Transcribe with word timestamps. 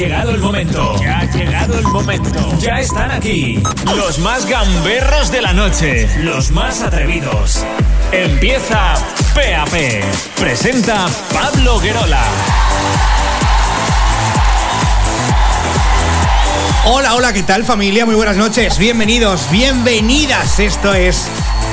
llegado 0.00 0.30
el 0.30 0.38
momento. 0.38 0.96
Ya 0.98 1.18
ha 1.18 1.24
llegado 1.30 1.78
el 1.78 1.86
momento. 1.88 2.58
Ya 2.58 2.80
están 2.80 3.10
aquí. 3.10 3.62
Los 3.94 4.18
más 4.18 4.46
gamberros 4.46 5.30
de 5.30 5.42
la 5.42 5.52
noche. 5.52 6.08
Los 6.20 6.50
más 6.52 6.80
atrevidos. 6.80 7.66
Empieza 8.10 8.94
PAP. 9.34 9.74
Presenta 10.38 11.06
Pablo 11.34 11.78
Guerola. 11.80 12.22
Hola, 16.86 17.14
hola, 17.14 17.34
¿qué 17.34 17.42
tal 17.42 17.64
familia? 17.64 18.06
Muy 18.06 18.14
buenas 18.14 18.38
noches, 18.38 18.78
bienvenidos, 18.78 19.50
bienvenidas. 19.50 20.60
Esto 20.60 20.94
es 20.94 21.28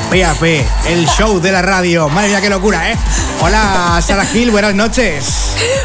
PAP, 0.09 0.41
el 0.87 1.05
show 1.17 1.39
de 1.41 1.51
la 1.51 1.61
radio. 1.61 2.07
Madre 2.07 2.29
mía, 2.29 2.39
qué 2.41 2.49
locura, 2.49 2.91
¿eh? 2.91 2.95
Hola, 3.41 4.01
Sara 4.05 4.25
Gil, 4.25 4.51
buenas 4.51 4.73
noches. 4.73 5.25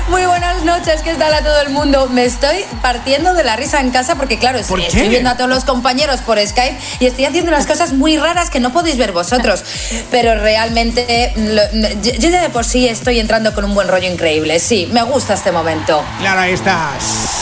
Muy 0.08 0.24
buenas 0.24 0.62
noches, 0.64 1.02
¿qué 1.02 1.14
tal 1.14 1.34
a 1.34 1.42
todo 1.42 1.60
el 1.60 1.70
mundo? 1.70 2.08
Me 2.08 2.24
estoy 2.24 2.64
partiendo 2.80 3.34
de 3.34 3.42
la 3.42 3.56
risa 3.56 3.80
en 3.80 3.90
casa 3.90 4.14
porque, 4.14 4.38
claro, 4.38 4.60
¿Por 4.68 4.80
estoy 4.80 5.02
qué? 5.02 5.08
viendo 5.08 5.28
a 5.28 5.36
todos 5.36 5.50
los 5.50 5.64
compañeros 5.64 6.20
por 6.20 6.38
Skype 6.38 6.78
y 7.00 7.06
estoy 7.06 7.24
haciendo 7.24 7.50
unas 7.50 7.66
cosas 7.66 7.92
muy 7.92 8.16
raras 8.16 8.48
que 8.48 8.60
no 8.60 8.72
podéis 8.72 8.96
ver 8.96 9.10
vosotros. 9.12 9.64
Pero 10.10 10.40
realmente, 10.40 11.32
lo- 11.36 11.88
yo 12.02 12.12
yo 12.12 12.30
ya 12.30 12.40
de 12.42 12.48
por 12.50 12.64
sí 12.64 12.86
estoy 12.88 13.18
entrando 13.18 13.52
con 13.54 13.64
un 13.64 13.74
buen 13.74 13.88
rollo 13.88 14.08
increíble. 14.10 14.60
Sí, 14.60 14.88
me 14.92 15.02
gusta 15.02 15.34
este 15.34 15.50
momento. 15.50 16.02
Claro, 16.20 16.40
ahí 16.42 16.52
está 16.52 16.90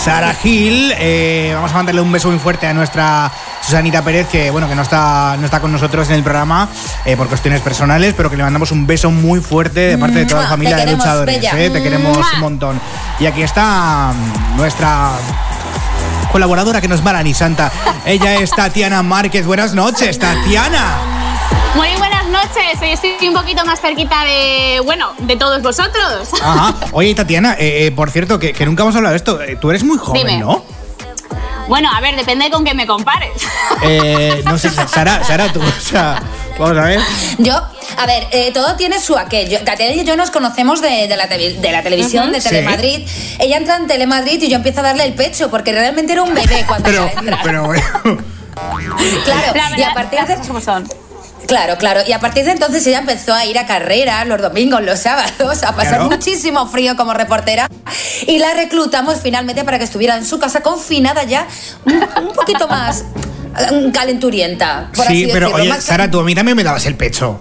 Sara 0.05 0.33
Gil. 0.35 0.95
Eh, 0.99 1.53
vamos 1.55 1.71
a 1.73 1.75
mandarle 1.75 2.01
un 2.01 2.11
beso 2.11 2.29
muy 2.31 2.39
fuerte 2.39 2.67
a 2.67 2.73
nuestra 2.73 3.31
Susanita 3.63 4.03
Pérez, 4.03 4.27
que 4.29 4.51
bueno, 4.51 4.69
que 4.69 4.75
no 4.75 4.83
está, 4.83 5.37
no 5.39 5.45
está 5.45 5.61
con 5.61 5.71
nosotros 5.71 6.09
en 6.09 6.15
el 6.15 6.23
programa 6.23 6.70
eh, 7.05 7.17
por 7.17 7.29
cuestiones 7.29 7.61
personales, 7.61 8.15
pero 8.17 8.31
que 8.31 8.37
le 8.37 8.43
mandamos 8.43 8.71
un 8.73 8.87
beso 8.87 9.11
muy 9.11 9.41
fuerte 9.41 9.81
de 9.81 9.99
parte 9.99 10.19
de 10.21 10.27
toda 10.27 10.43
la 10.43 10.49
familia 10.49 10.77
te 10.77 10.87
de 10.87 10.93
luchadores. 10.93 11.37
bella. 11.37 11.59
eh, 11.61 11.71
Te 11.71 11.83
queremos 11.83 12.19
un 12.35 12.41
montón. 12.41 12.81
Y 13.19 13.27
aquí 13.27 13.43
está 13.43 14.13
mm, 14.13 14.57
nuestra 14.57 15.11
colaboradora 16.33 16.81
que 16.81 16.89
nos 16.89 17.05
va 17.07 17.23
ni 17.23 17.35
santa. 17.35 17.71
Ella 18.05 18.35
es 18.37 18.51
Tatiana 18.51 19.03
Márquez. 19.03 19.47
Buenas 19.47 19.75
noches, 19.75 20.19
Tatiana. 20.19 20.99
Muy 21.75 21.89
buenas 21.99 22.27
noches, 22.27 22.81
hoy 22.83 22.91
estoy 22.91 23.29
un 23.29 23.35
poquito 23.35 23.65
más 23.65 23.81
cerquita 23.81 24.25
de, 24.25 24.81
bueno, 24.85 25.13
de 25.19 25.37
todos 25.37 25.63
vosotros. 25.63 26.29
Ajá. 26.43 26.75
Oye, 26.93 27.15
Tatiana, 27.15 27.55
eh, 27.59 27.87
eh, 27.87 27.93
por 27.93 28.11
cierto, 28.11 28.39
que, 28.41 28.53
que 28.53 28.67
nunca 28.67 28.83
hemos 28.83 28.97
hablado 28.97 29.13
de 29.13 29.17
esto. 29.17 29.41
Eh, 29.41 29.57
Tú 29.61 29.71
eres 29.71 29.85
muy 29.85 29.97
joven, 29.97 30.27
Dime. 30.27 30.39
¿no? 30.41 30.60
Bueno, 31.71 31.89
a 31.91 32.01
ver, 32.01 32.17
depende 32.17 32.51
con 32.51 32.65
qué 32.65 32.75
me 32.75 32.87
compares. 32.87 33.31
Eh, 33.83 34.43
no 34.45 34.59
sé, 34.59 34.69
Sara, 34.69 35.25
Sara, 35.25 35.51
tú, 35.53 35.61
o 35.63 35.81
sea, 35.81 36.21
vamos 36.59 36.77
a 36.77 36.83
ver. 36.83 37.01
Yo, 37.39 37.55
a 37.97 38.07
ver, 38.07 38.27
eh, 38.31 38.51
todo 38.53 38.77
tiene 38.77 39.01
su 39.01 39.17
aquel. 39.17 39.49
Yo- 39.49 39.59
y 39.95 40.05
yo 40.05 40.17
nos 40.17 40.31
conocemos 40.31 40.83
de, 40.83 41.09
de 41.09 41.17
la, 41.17 41.27
de 41.29 41.73
la 41.73 41.83
televisión, 41.83 42.31
de 42.31 42.41
Sí. 42.43 42.51
Telemadrid. 42.51 43.09
Ella 43.39 43.57
entra 43.57 43.77
en 43.77 43.87
Telemadrid 43.87 44.43
y 44.43 44.49
yo 44.51 44.57
empiezo 44.57 44.81
a 44.81 44.83
darle 44.83 45.05
el 45.05 45.15
pecho 45.15 45.49
porque 45.51 45.73
realmente 45.73 46.13
era 46.13 46.23
un 46.23 46.35
bebé 46.35 46.65
cuando 46.67 46.85
Pero, 46.91 47.05
ella 47.05 47.21
entra. 47.21 47.41
pero 47.43 47.65
bueno. 47.65 47.83
claro, 49.25 49.53
La 49.55 49.79
y 49.79 49.83
a 49.83 49.95
partir 49.95 50.21
de... 50.27 50.37
como 50.47 50.61
son. 50.61 50.87
Claro, 51.51 51.77
claro. 51.79 52.01
Y 52.07 52.13
a 52.13 52.21
partir 52.21 52.45
de 52.45 52.53
entonces 52.53 52.87
ella 52.87 53.01
empezó 53.01 53.35
a 53.35 53.45
ir 53.45 53.59
a 53.59 53.67
carreras 53.67 54.27
los 54.27 54.41
domingos, 54.41 54.83
los 54.83 55.01
sábados, 55.01 55.63
a 55.65 55.75
pasar 55.75 55.95
Claro. 55.97 56.05
muchísimo 56.11 56.67
frío 56.69 56.97
como 56.97 57.13
reportera. 57.13 57.69
Y 58.27 58.39
la 58.39 58.55
reclutamos 58.55 59.17
finalmente 59.21 59.65
para 59.65 59.77
que 59.79 59.85
estuviera 59.85 60.17
en 60.17 60.25
su 60.25 60.39
casa 60.39 60.61
confinada 60.61 61.25
ya 61.25 61.47
un, 61.85 61.95
un 62.29 62.33
poquito 62.35 62.69
más 62.69 63.05
eh, 63.59 63.91
calenturienta. 63.93 64.91
Por 64.95 65.07
Sí, 65.07 65.25
así 65.25 65.31
pero 65.33 65.47
decirlo. 65.49 65.63
oye, 65.65 65.69
Más- 65.71 65.83
Sara, 65.85 66.09
tú 66.11 66.21
a 66.21 66.23
mí 66.25 66.35
también 66.37 66.57
me 66.57 66.63
dabas 66.63 66.87
el 66.87 66.95
pecho. 66.95 67.41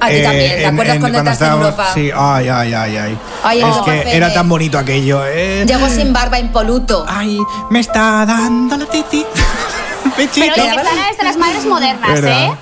A 0.00 0.08
ti 0.08 0.14
Eh, 0.14 0.22
también, 0.22 0.50
¿te 0.52 0.62
en- 0.64 0.72
acuerdas 0.74 0.94
en- 0.96 1.00
cuando 1.02 1.18
entraste 1.18 1.44
en 1.44 1.52
Europa? 1.52 1.90
Sí, 1.94 2.10
ay, 2.16 2.48
ay, 2.48 2.74
ay, 2.74 2.96
ay. 2.96 3.18
Es 3.60 3.76
que 3.84 4.16
era 4.16 4.32
tan 4.32 4.48
bonito 4.48 4.78
aquello, 4.78 5.22
¿eh? 5.26 5.64
Llegó 5.66 5.88
sin 5.90 6.12
barba 6.14 6.38
impoluto. 6.38 7.04
Ay, 7.06 7.38
me 7.70 7.80
está 7.80 8.24
dando 8.26 8.76
la 8.78 8.86
titi. 8.86 9.24
Pechito. 10.16 10.54
Pero 10.54 10.74
Sara 10.74 11.10
es 11.10 11.18
de 11.18 11.24
las 11.24 11.36
madres 11.36 11.64
modernas, 11.64 12.12
Verdad. 12.12 12.44
¿eh? 12.44 12.54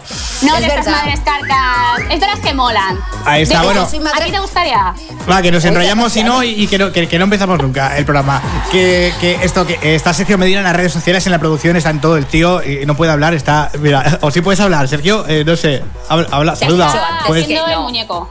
No 0.42 0.56
Es 0.56 0.60
de 0.60 0.66
estas 0.66 0.88
madres 0.88 1.20
carcas, 1.20 2.00
es 2.10 2.20
de 2.20 2.26
las 2.26 2.40
que 2.40 2.52
molan. 2.52 2.98
Ahí 3.24 3.42
está, 3.42 3.62
bueno. 3.62 3.82
¿A 3.82 4.24
ti 4.24 4.30
te 4.32 4.40
gustaría? 4.40 4.92
Va, 5.30 5.40
que 5.40 5.52
nos 5.52 5.64
enrollamos 5.64 6.16
y 6.16 6.24
no, 6.24 6.42
y, 6.42 6.66
que, 6.66 6.78
no, 6.78 6.90
que, 6.90 7.06
que 7.06 7.18
no 7.18 7.24
empezamos 7.24 7.60
nunca 7.62 7.96
el 7.96 8.04
programa. 8.04 8.42
Que, 8.72 9.12
que 9.20 9.38
esto, 9.42 9.64
que 9.66 9.94
está 9.94 10.12
Sergio 10.12 10.38
Medina 10.38 10.58
en 10.58 10.64
las 10.64 10.74
redes 10.74 10.92
sociales, 10.92 11.24
en 11.26 11.32
la 11.32 11.38
producción, 11.38 11.76
está 11.76 11.90
en 11.90 12.00
todo 12.00 12.16
el 12.16 12.26
tío 12.26 12.62
y 12.62 12.84
no 12.86 12.96
puede 12.96 13.12
hablar, 13.12 13.34
está. 13.34 13.70
Mira, 13.78 14.18
o 14.20 14.30
sí 14.30 14.40
puedes 14.40 14.58
hablar, 14.58 14.88
Sergio, 14.88 15.24
eh, 15.28 15.44
no 15.44 15.54
sé. 15.56 15.82
Habla, 16.08 16.56
saluda. 16.56 17.22
el 17.28 17.78
muñeco. 17.80 18.28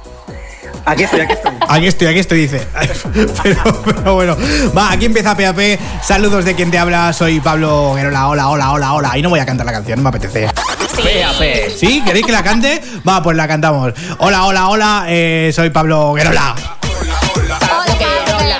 Aquí 0.86 1.04
estoy, 1.04 1.22
aquí 1.22 1.34
estoy. 1.34 1.52
Aquí 1.68 1.88
estoy, 1.88 2.08
aquí 2.08 2.20
estoy, 2.20 2.40
dice. 2.40 2.68
Pero, 3.44 3.82
pero 3.84 4.16
bueno, 4.16 4.38
va, 4.76 4.92
aquí 4.92 5.06
empieza 5.06 5.36
PAP. 5.36 5.80
Saludos 6.04 6.46
de 6.46 6.56
quien 6.56 6.72
te 6.72 6.78
habla, 6.78 7.14
soy 7.14 7.40
Pablo 7.40 7.94
Guerola. 7.96 8.28
Hola, 8.28 8.50
hola, 8.50 8.72
hola, 8.72 8.94
hola. 8.94 9.18
Y 9.18 9.22
no 9.22 9.30
voy 9.30 9.40
a 9.40 9.46
cantar 9.46 9.66
la 9.66 9.72
canción, 9.72 9.98
no 10.00 10.04
me 10.04 10.10
apetece. 10.10 10.48
PAP. 10.48 11.70
¿Sí? 11.76 12.02
¿Queréis 12.06 12.26
que 12.26 12.32
la 12.32 12.44
cante? 12.44 12.82
Va, 13.08 13.22
pues 13.22 13.38
la 13.38 13.48
cantamos. 13.48 13.94
Hola, 14.20 14.46
hola, 14.46 14.70
hola, 14.70 15.06
eh, 15.08 15.52
soy 15.54 15.70
Pablo 15.70 16.14
Guerola. 16.14 16.56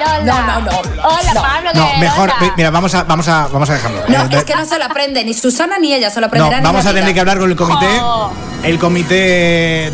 Guerola. 0.06 0.24
No, 0.24 0.62
no, 0.62 0.72
no. 0.72 0.80
Hola, 1.08 1.34
No. 1.34 1.42
Pablo 1.42 1.70
No, 1.74 1.98
mejor, 2.00 2.32
mi- 2.42 2.52
mira, 2.58 2.72
vamos 2.72 2.94
a, 2.96 3.04
vamos 3.04 3.28
a, 3.28 3.48
vamos 3.48 3.70
a 3.70 3.74
dejarlo. 3.74 4.02
No, 4.08 4.24
Eh, 4.24 4.28
es 4.32 4.44
que 4.44 4.56
no 4.56 4.66
se 4.66 4.78
lo 4.78 4.86
aprende, 4.86 5.24
ni 5.24 5.34
Susana 5.34 5.78
ni 5.80 5.94
ella 5.94 6.10
se 6.10 6.20
lo 6.20 6.22
No, 6.22 6.28
aprenderán. 6.28 6.60
en 6.60 6.64
vamos 6.64 6.86
a 6.86 6.94
tener 6.94 7.14
que 7.14 7.20
hablar 7.20 7.40
con 7.40 7.50
el 7.50 7.56
comité, 7.56 7.88
Oh. 8.02 8.32
el 8.64 8.80
comité 8.80 9.16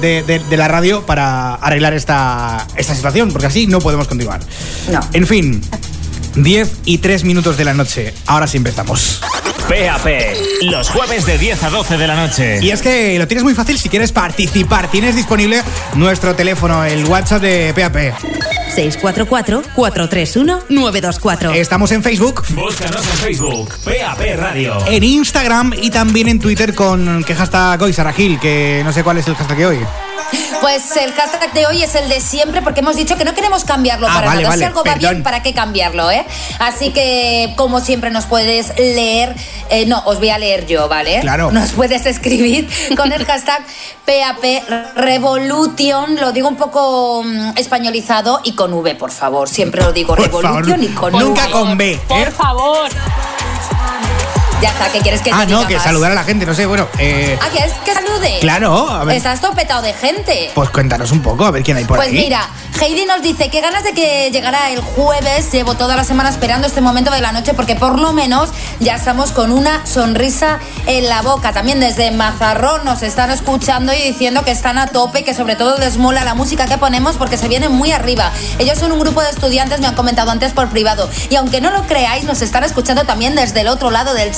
de, 0.01 0.23
de- 0.25 0.39
de 0.39 0.57
la 0.57 0.67
radio 0.67 1.05
para 1.05 1.55
arreglar 1.55 1.93
esta, 1.93 2.65
esta 2.75 2.95
situación, 2.95 3.31
porque 3.31 3.47
así 3.47 3.67
no 3.67 3.79
podemos 3.79 4.07
continuar. 4.07 4.39
No. 4.91 4.99
En 5.13 5.27
fin, 5.27 5.61
10 6.37 6.71
y 6.85 6.97
3 6.99 7.23
minutos 7.23 7.57
de 7.57 7.65
la 7.65 7.73
noche. 7.73 8.13
Ahora 8.25 8.47
sí 8.47 8.57
empezamos. 8.57 9.21
PAP. 9.67 10.05
Los 10.61 10.89
jueves 10.89 11.25
de 11.25 11.37
10 11.37 11.63
a 11.63 11.69
12 11.69 11.97
de 11.97 12.07
la 12.07 12.15
noche. 12.15 12.59
Y 12.61 12.71
es 12.71 12.81
que 12.81 13.17
lo 13.19 13.27
tienes 13.27 13.43
muy 13.43 13.53
fácil 13.53 13.77
si 13.77 13.89
quieres 13.89 14.11
participar. 14.11 14.89
Tienes 14.89 15.15
disponible 15.15 15.61
nuestro 15.95 16.35
teléfono, 16.35 16.83
el 16.85 17.05
WhatsApp 17.05 17.41
de 17.41 17.73
PAP. 17.73 17.95
644-431-924. 18.75 21.55
Estamos 21.55 21.91
en 21.91 22.03
Facebook, 22.03 22.43
Búscanos 22.49 23.01
en 23.01 23.17
Facebook. 23.17 23.73
PAP 23.83 24.19
Radio. 24.37 24.77
en 24.87 25.03
Instagram 25.03 25.73
y 25.81 25.89
también 25.89 26.27
en 26.27 26.39
Twitter 26.39 26.75
con 26.75 27.23
qué 27.23 27.33
hashtag 27.35 27.81
hoy, 27.81 27.93
Sara 27.93 28.13
Gil, 28.13 28.39
que 28.39 28.81
no 28.85 28.93
sé 28.93 29.03
cuál 29.03 29.17
es 29.17 29.27
el 29.27 29.35
hashtag 29.35 29.57
de 29.57 29.65
hoy. 29.65 29.79
Pues 30.61 30.95
el 30.97 31.13
hashtag 31.13 31.53
de 31.53 31.65
hoy 31.67 31.83
es 31.83 31.95
el 31.95 32.09
de 32.09 32.19
siempre 32.19 32.61
porque 32.61 32.79
hemos 32.81 32.95
dicho 32.95 33.15
que 33.15 33.23
no 33.25 33.33
queremos 33.33 33.63
cambiarlo 33.63 34.07
Ah, 34.09 34.13
para 34.15 34.27
vale, 34.27 34.41
nada. 34.43 34.49
vale, 34.49 34.59
si 34.59 34.65
algo 34.65 34.83
va 34.83 34.95
bien, 34.95 35.23
¿para 35.23 35.41
qué 35.43 35.53
cambiarlo, 35.53 36.09
eh? 36.11 36.25
Así 36.59 36.91
que, 36.91 37.53
como 37.55 37.79
siempre, 37.79 38.09
nos 38.09 38.25
puedes 38.25 38.77
leer. 38.77 39.35
eh, 39.69 39.85
no, 39.85 40.01
os 40.05 40.17
voy 40.19 40.29
a 40.29 40.37
leer 40.37 40.65
yo, 40.65 40.87
¿vale? 40.89 41.19
Claro. 41.21 41.51
Nos 41.51 41.71
puedes 41.73 42.05
escribir 42.05 42.67
con 42.97 43.11
el 43.13 43.25
hashtag 43.25 43.61
PAP 44.05 44.95
Revolution. 44.95 46.15
Lo 46.19 46.31
digo 46.31 46.47
un 46.47 46.55
poco 46.57 47.23
mm, 47.23 47.51
españolizado 47.57 48.41
y 48.43 48.53
con 48.55 48.73
V, 48.73 48.95
por 48.95 49.11
favor. 49.11 49.47
Siempre 49.49 49.83
lo 49.83 49.93
digo 49.93 50.15
Por 50.15 50.25
Revolution 50.25 50.63
favor, 50.65 50.83
y 50.83 50.87
con 50.89 51.13
nunca 51.13 51.43
V. 51.45 51.51
con 51.51 51.77
B. 51.77 51.99
Por 52.07 52.17
¿eh? 52.27 52.31
favor. 52.31 52.89
Ya 54.61 54.69
está, 54.69 54.91
¿qué 54.91 54.99
quieres 55.01 55.21
que 55.21 55.29
te 55.29 55.35
Ah, 55.35 55.45
no, 55.45 55.57
diga 55.57 55.67
que 55.67 55.75
más? 55.75 55.83
saludar 55.83 56.11
a 56.11 56.15
la 56.15 56.23
gente, 56.23 56.43
no 56.45 56.53
sé, 56.55 56.65
bueno. 56.65 56.87
Eh, 56.97 57.37
Ah, 57.39 57.45
¿quieres 57.51 57.73
que 57.85 57.93
salude? 57.93 58.37
Claro, 58.41 58.89
a 58.89 59.03
ver. 59.03 59.15
Estás 59.17 59.39
todo 59.39 59.53
petado 59.53 59.83
de 59.83 59.93
gente. 59.93 60.51
Pues 60.55 60.71
cuéntanos 60.71 61.11
un 61.11 61.21
poco, 61.21 61.45
a 61.45 61.51
ver 61.51 61.61
quién 61.61 61.77
hay 61.77 61.85
por 61.85 61.97
Pues 61.97 62.09
ahí. 62.09 62.15
mira, 62.15 62.49
Heidi 62.81 63.05
nos 63.05 63.21
dice 63.21 63.49
que 63.51 63.61
ganas 63.61 63.83
de 63.83 63.93
que 63.93 64.31
llegara 64.31 64.71
el 64.71 64.81
jueves. 64.81 65.51
Llevo 65.51 65.75
toda 65.75 65.95
la 65.95 66.03
semana 66.03 66.29
esperando 66.29 66.65
este 66.65 66.81
momento 66.81 67.11
de 67.11 67.21
la 67.21 67.31
noche 67.31 67.53
porque 67.53 67.75
por 67.75 67.99
lo 67.99 68.13
menos 68.13 68.49
ya 68.79 68.95
estamos 68.95 69.31
con 69.31 69.51
una 69.51 69.85
sonrisa 69.85 70.57
en 70.87 71.07
la 71.07 71.21
boca. 71.21 71.53
También 71.53 71.79
desde 71.79 72.09
Mazarrón 72.09 72.83
nos 72.83 73.03
están 73.03 73.29
escuchando 73.29 73.93
y 73.93 73.97
diciendo 74.01 74.43
que 74.43 74.51
están 74.51 74.79
a 74.79 74.87
tope 74.87 75.23
que 75.23 75.35
sobre 75.35 75.55
todo 75.55 75.77
les 75.77 75.97
mola 75.97 76.23
la 76.23 76.33
música 76.33 76.65
que 76.65 76.79
ponemos 76.79 77.15
porque 77.17 77.37
se 77.37 77.47
vienen 77.47 77.71
muy 77.73 77.91
arriba. 77.91 78.31
Ellos 78.57 78.79
son 78.79 78.91
un 78.91 78.99
grupo 78.99 79.21
de 79.21 79.29
estudiantes, 79.29 79.79
me 79.81 79.87
han 79.87 79.95
comentado 79.95 80.31
antes 80.31 80.51
por 80.53 80.69
privado. 80.69 81.07
Y 81.29 81.35
aunque 81.35 81.61
no 81.61 81.69
lo 81.69 81.83
creáis, 81.83 82.23
nos 82.25 82.41
están 82.41 82.63
escuchando 82.63 83.03
también 83.05 83.35
desde 83.35 83.61
el 83.61 83.67
otro 83.67 83.91
lado 83.91 84.13
del 84.15 84.33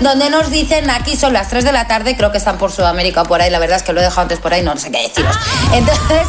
donde 0.00 0.30
nos 0.30 0.50
dicen 0.50 0.90
aquí 0.90 1.16
son 1.16 1.32
las 1.32 1.48
3 1.48 1.64
de 1.64 1.72
la 1.72 1.86
tarde, 1.86 2.16
creo 2.16 2.30
que 2.32 2.38
están 2.38 2.58
por 2.58 2.70
Sudamérica 2.72 3.22
o 3.22 3.24
por 3.24 3.40
ahí, 3.40 3.50
la 3.50 3.58
verdad 3.58 3.76
es 3.76 3.82
que 3.82 3.92
lo 3.92 4.00
he 4.00 4.04
dejado 4.04 4.22
antes 4.22 4.38
por 4.38 4.52
ahí, 4.52 4.62
no 4.62 4.76
sé 4.76 4.90
qué 4.90 5.02
deciros. 5.02 5.36
Entonces, 5.72 6.26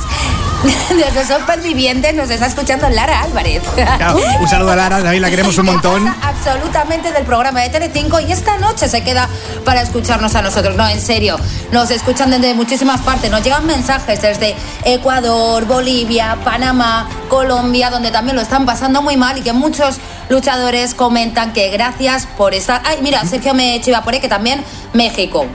desde 0.90 1.34
Supervivientes 1.40 2.14
nos 2.14 2.30
está 2.30 2.46
escuchando 2.46 2.88
Lara 2.90 3.22
Álvarez. 3.22 3.64
Claro, 3.76 4.20
un 4.40 4.48
saludo 4.48 4.72
a 4.72 4.76
Lara, 4.76 5.02
David, 5.02 5.20
la 5.20 5.30
queremos 5.30 5.58
un 5.58 5.66
montón. 5.68 6.08
absolutamente 6.22 7.12
del 7.12 7.24
programa 7.24 7.62
de 7.62 7.70
Telecinco 7.70 8.20
y 8.20 8.32
esta 8.32 8.58
noche 8.58 8.88
se 8.88 9.04
queda 9.04 9.28
para 9.66 9.82
escucharnos 9.82 10.36
a 10.36 10.42
nosotros. 10.42 10.76
No, 10.76 10.88
en 10.88 11.02
serio, 11.02 11.38
nos 11.72 11.90
escuchan 11.90 12.30
desde 12.30 12.54
muchísimas 12.54 13.02
partes. 13.02 13.32
Nos 13.32 13.44
llegan 13.44 13.66
mensajes 13.66 14.22
desde 14.22 14.56
Ecuador, 14.86 15.66
Bolivia, 15.66 16.38
Panamá, 16.44 17.10
Colombia, 17.30 17.90
donde 17.90 18.12
también 18.12 18.36
lo 18.36 18.42
están 18.42 18.66
pasando 18.66 19.02
muy 19.02 19.18
mal 19.18 19.38
y 19.38 19.42
que 19.42 19.54
muchos 19.54 19.98
luchadores 20.30 20.94
comentan 20.94 21.54
que 21.54 21.70
gracias 21.70 22.28
por 22.38 22.54
estar. 22.54 22.82
Ay, 22.86 23.00
mira, 23.02 23.26
Sergio 23.26 23.54
me 23.54 23.82
chiva 23.82 24.04
por 24.04 24.14
ahí 24.14 24.20
que 24.20 24.30
también 24.30 24.64
México. 24.94 25.48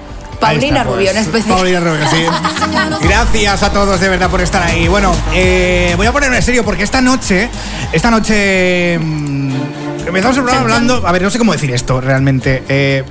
Paulina 0.46 0.78
está, 0.78 0.84
pues. 0.84 0.96
Rubio 0.96 1.10
en 1.10 1.16
especial. 1.16 1.54
Paulina 1.54 1.80
Rubio, 1.80 2.08
sí. 2.10 2.24
Gracias 3.08 3.62
a 3.62 3.72
todos 3.72 4.00
de 4.00 4.08
verdad 4.08 4.30
por 4.30 4.40
estar 4.40 4.62
ahí. 4.62 4.88
Bueno, 4.88 5.14
eh, 5.34 5.94
voy 5.96 6.06
a 6.06 6.12
ponerme 6.12 6.36
en 6.36 6.42
serio 6.42 6.64
porque 6.64 6.82
esta 6.82 7.00
noche, 7.00 7.48
esta 7.92 8.10
noche 8.10 8.98
mm, 8.98 9.54
empezamos 10.06 10.36
el 10.36 10.42
programa 10.42 10.62
hablando. 10.62 11.06
A 11.06 11.12
ver, 11.12 11.22
no 11.22 11.30
sé 11.30 11.38
cómo 11.38 11.52
decir 11.52 11.70
esto 11.72 12.00
realmente. 12.00 12.62
Eh, 12.68 13.04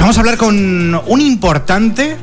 vamos 0.00 0.16
a 0.16 0.20
hablar 0.20 0.36
con 0.36 1.00
un 1.06 1.20
importante. 1.20 2.16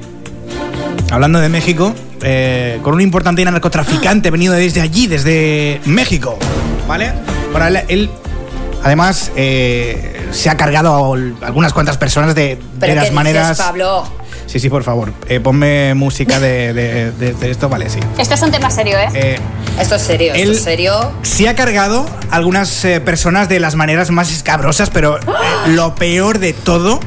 Hablando 1.12 1.40
de 1.40 1.50
México, 1.50 1.94
eh, 2.24 2.80
con 2.82 2.96
un 2.96 3.02
importante 3.02 3.46
narcotraficante 3.46 4.32
venido 4.32 4.54
desde 4.54 4.82
allí, 4.82 5.06
desde 5.06 5.80
México. 5.86 6.40
¿Vale? 6.88 7.14
Bueno, 7.52 7.68
él, 7.68 7.80
él, 7.88 8.10
además 8.84 9.32
eh, 9.36 10.15
se 10.32 10.50
ha 10.50 10.58
cargado 10.58 11.14
a 11.14 11.46
algunas 11.48 11.74
cuantas 11.74 11.98
personas 11.98 12.36
de, 12.36 12.56
de 12.56 12.62
Pero 12.80 12.96
las 12.96 13.06
¿qué 13.06 13.12
maneras. 13.12 13.50
dices, 13.50 13.66
Pablo? 13.66 14.04
Sí, 14.48 14.60
sí, 14.60 14.70
por 14.70 14.84
favor. 14.84 15.12
Eh, 15.28 15.40
ponme 15.40 15.94
música 15.96 16.40
de, 16.40 16.72
de- 16.74 17.12
de- 17.12 17.34
de 17.34 17.52
esto, 17.52 17.68
vale, 17.68 17.90
sí. 17.90 18.00
Esto 18.18 18.36
es 18.36 18.42
un 18.42 18.52
tema 18.52 18.70
serio, 18.70 18.98
¿eh? 19.00 19.08
Eh, 19.14 19.40
Esto 19.80 19.96
es 19.96 20.02
serio, 20.04 20.34
esto 20.36 20.52
es 20.52 20.62
serio. 20.64 21.12
se 21.24 21.50
ha 21.50 21.56
cargado 21.56 22.06
a 22.32 22.36
algunas 22.36 22.86
eh, 22.86 23.02
personas 23.02 23.50
de 23.50 23.60
las 23.60 23.76
maneras 23.76 24.12
más 24.12 24.32
escabrosas, 24.32 24.90
pero 24.92 25.18
eh, 25.18 25.22
lo 25.70 25.96
peor 25.96 26.40
de 26.40 26.54
todo, 26.54 27.00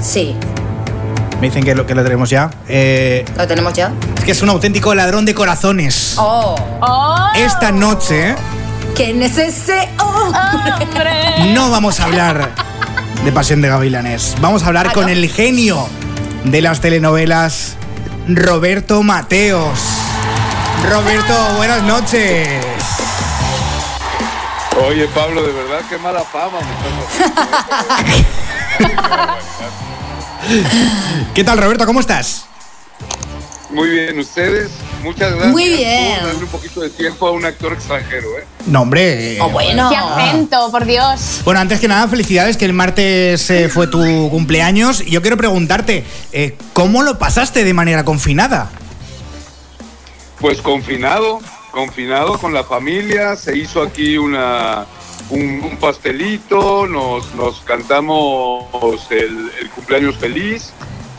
Sí, 0.00 0.34
me 1.40 1.48
dicen 1.48 1.62
que 1.62 1.74
lo, 1.74 1.86
que 1.86 1.94
lo 1.94 2.02
tenemos 2.02 2.30
ya, 2.30 2.50
eh, 2.66 3.24
lo 3.36 3.46
tenemos 3.46 3.74
ya. 3.74 3.92
es 4.16 4.24
que 4.24 4.32
es 4.32 4.40
un 4.42 4.48
auténtico 4.48 4.94
ladrón 4.94 5.26
de 5.26 5.34
corazones. 5.34 6.14
Oh, 6.18 6.54
¡Oh! 6.80 7.26
Esta 7.36 7.70
noche 7.72 8.34
¿quién 8.94 9.22
es 9.22 9.38
ese 9.38 9.88
hombre? 9.98 11.52
No 11.54 11.70
vamos 11.70 12.00
a 12.00 12.04
hablar 12.04 12.50
de 13.24 13.32
Pasión 13.32 13.60
de 13.60 13.68
Gavilanes, 13.68 14.36
vamos 14.40 14.62
a 14.62 14.66
hablar 14.68 14.86
Ah, 14.88 14.92
con 14.92 15.08
el 15.08 15.28
genio 15.30 15.88
de 16.44 16.60
las 16.62 16.80
telenovelas, 16.80 17.76
Roberto 18.28 19.02
Mateos. 19.02 19.78
Roberto, 20.90 21.34
buenas 21.56 21.82
noches. 21.82 22.64
Oye, 24.88 25.06
Pablo, 25.08 25.42
de 25.42 25.52
verdad, 25.52 25.80
qué 25.88 25.98
mala 25.98 26.22
fama 26.22 26.58
me 26.60 26.72
estás 26.72 26.92
haciendo. 27.98 28.24
¿Qué 31.34 31.44
tal, 31.44 31.58
Roberto? 31.58 31.84
¿Cómo 31.86 32.00
estás? 32.00 32.46
Muy 33.72 33.88
bien, 33.88 34.18
ustedes, 34.18 34.70
muchas 35.04 35.30
gracias 35.30 35.52
Muy 35.52 35.68
bien. 35.68 36.18
por 36.18 36.26
darle 36.26 36.44
un 36.44 36.50
poquito 36.50 36.80
de 36.80 36.90
tiempo 36.90 37.28
a 37.28 37.30
un 37.30 37.44
actor 37.44 37.72
extranjero, 37.72 38.38
¿eh? 38.38 38.44
No, 38.66 38.82
hombre. 38.82 39.38
Oh, 39.40 39.48
bueno. 39.50 39.88
¡Qué 39.90 39.96
acento, 39.96 40.70
por 40.72 40.84
Dios! 40.84 41.42
Bueno, 41.44 41.60
antes 41.60 41.78
que 41.78 41.86
nada, 41.86 42.08
felicidades 42.08 42.56
que 42.56 42.64
el 42.64 42.72
martes 42.72 43.48
eh, 43.50 43.68
fue 43.68 43.86
tu 43.86 44.28
cumpleaños. 44.30 45.00
Y 45.00 45.10
Yo 45.10 45.22
quiero 45.22 45.36
preguntarte, 45.36 46.04
eh, 46.32 46.56
¿cómo 46.72 47.02
lo 47.02 47.18
pasaste 47.18 47.62
de 47.62 47.72
manera 47.72 48.04
confinada? 48.04 48.70
Pues 50.40 50.60
confinado, 50.62 51.40
confinado 51.70 52.38
con 52.38 52.52
la 52.52 52.64
familia, 52.64 53.36
se 53.36 53.56
hizo 53.56 53.82
aquí 53.82 54.18
una 54.18 54.86
un, 55.28 55.62
un 55.62 55.76
pastelito, 55.76 56.86
nos, 56.86 57.34
nos 57.34 57.60
cantamos 57.60 58.64
el, 59.10 59.50
el 59.60 59.70
cumpleaños 59.70 60.16
feliz, 60.16 60.72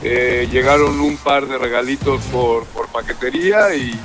eh, 0.03 0.48
llegaron 0.51 1.00
un 1.00 1.18
par 1.18 1.48
de 1.48 1.57
regalitos 1.57 2.21
por, 2.31 2.65
por 2.65 2.88
paquetería 2.88 3.75
y, 3.75 3.98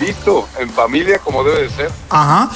listo, 0.00 0.48
en 0.58 0.70
familia 0.70 1.18
como 1.18 1.44
debe 1.44 1.62
de 1.62 1.70
ser. 1.70 1.90
Ajá. 2.10 2.50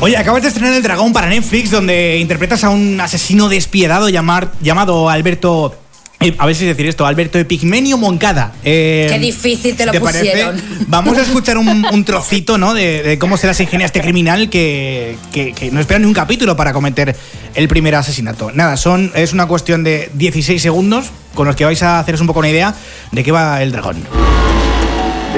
Oye, 0.00 0.16
acabas 0.16 0.42
de 0.42 0.48
estrenar 0.48 0.72
El 0.74 0.82
Dragón 0.82 1.12
para 1.12 1.28
Netflix, 1.28 1.70
donde 1.70 2.18
interpretas 2.18 2.64
a 2.64 2.70
un 2.70 3.00
asesino 3.00 3.48
despiadado 3.48 4.08
llamado 4.08 5.08
Alberto. 5.08 5.81
Eh, 6.22 6.34
a 6.38 6.46
ver 6.46 6.54
si 6.54 6.64
decir 6.66 6.86
esto, 6.86 7.04
Alberto 7.06 7.38
Epigmenio 7.38 7.98
Moncada. 7.98 8.52
Eh, 8.64 9.08
Qué 9.10 9.18
difícil 9.18 9.76
te 9.76 9.86
lo 9.86 9.92
¿te 9.92 10.00
parece? 10.00 10.24
pusieron. 10.30 10.62
Vamos 10.88 11.18
a 11.18 11.22
escuchar 11.22 11.58
un, 11.58 11.84
un 11.92 12.04
trocito, 12.04 12.58
¿no? 12.58 12.74
De, 12.74 13.02
de 13.02 13.18
cómo 13.18 13.36
se 13.36 13.46
las 13.46 13.58
ingenia 13.60 13.86
este 13.86 14.00
criminal 14.00 14.48
que, 14.50 15.16
que- 15.32 15.52
que 15.52 15.70
no 15.70 15.80
espera 15.80 15.98
ni 15.98 16.06
un 16.06 16.14
capítulo 16.14 16.56
para 16.56 16.72
cometer 16.72 17.16
el 17.54 17.68
primer 17.68 17.94
asesinato. 17.94 18.50
Nada, 18.52 18.76
son, 18.76 19.10
es 19.14 19.32
una 19.32 19.46
cuestión 19.46 19.84
de 19.84 20.10
16 20.14 20.60
segundos 20.62 21.06
con 21.34 21.46
los 21.46 21.56
que 21.56 21.64
vais 21.64 21.82
a 21.82 21.98
haceros 21.98 22.20
un 22.20 22.26
poco 22.26 22.38
una 22.40 22.48
idea 22.48 22.74
de 23.10 23.22
qué 23.24 23.32
va 23.32 23.62
el 23.62 23.72
dragón. 23.72 23.96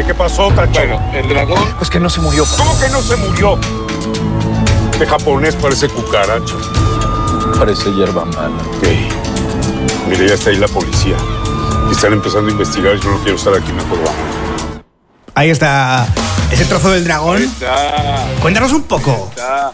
¿Y 0.01 0.05
qué 0.05 0.13
pasó, 0.15 0.49
Tacho? 0.53 0.73
Bueno, 0.73 1.01
el 1.15 1.29
dragón 1.29 1.63
Pues 1.79 1.89
que 1.89 2.01
no 2.01 2.11
se 2.11 2.21
murió. 2.21 2.45
¿Cómo 2.57 2.79
que 2.81 2.89
no 2.89 3.01
se 3.01 3.17
murió? 3.17 3.59
De 4.99 5.07
japonés 5.07 5.55
parece 5.57 5.89
cucaracha. 5.89 6.55
Parece 7.59 7.91
hierba 7.93 8.25
mala. 8.25 8.51
Ey, 8.83 9.09
Mire, 10.09 10.29
ya 10.29 10.35
está 10.35 10.51
ahí 10.51 10.57
la 10.57 10.69
policía. 10.69 11.17
Y 11.89 11.93
están 11.93 12.13
empezando 12.13 12.49
a 12.49 12.53
investigar. 12.53 12.97
Yo 13.01 13.11
no 13.11 13.19
quiero 13.23 13.37
estar 13.37 13.55
aquí, 13.55 13.73
mejor 13.73 13.99
vamos. 13.99 14.83
Ahí 15.35 15.51
está 15.51 16.07
ese 16.53 16.65
trozo 16.67 16.91
del 16.91 17.05
dragón. 17.05 17.43
está... 17.43 18.27
Cuéntanos 18.41 18.73
un 18.73 18.83
poco. 18.85 19.29
Está- 19.31 19.73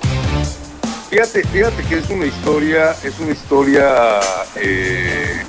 Fíjate, 1.11 1.43
fíjate 1.43 1.83
que 1.83 1.99
es 1.99 2.09
una 2.09 2.25
historia, 2.25 2.95
es 3.03 3.19
una 3.19 3.33
historia, 3.33 4.21
eh, 4.55 5.43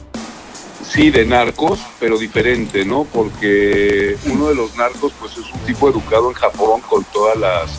sí, 0.92 1.12
de 1.12 1.24
narcos, 1.24 1.78
pero 2.00 2.18
diferente, 2.18 2.84
¿no? 2.84 3.04
Porque 3.04 4.18
uno 4.26 4.48
de 4.48 4.56
los 4.56 4.76
narcos, 4.76 5.14
pues 5.20 5.34
es 5.34 5.54
un 5.54 5.60
tipo 5.60 5.88
educado 5.88 6.30
en 6.30 6.34
Japón 6.34 6.82
con 6.90 7.04
todas 7.14 7.38
las, 7.38 7.70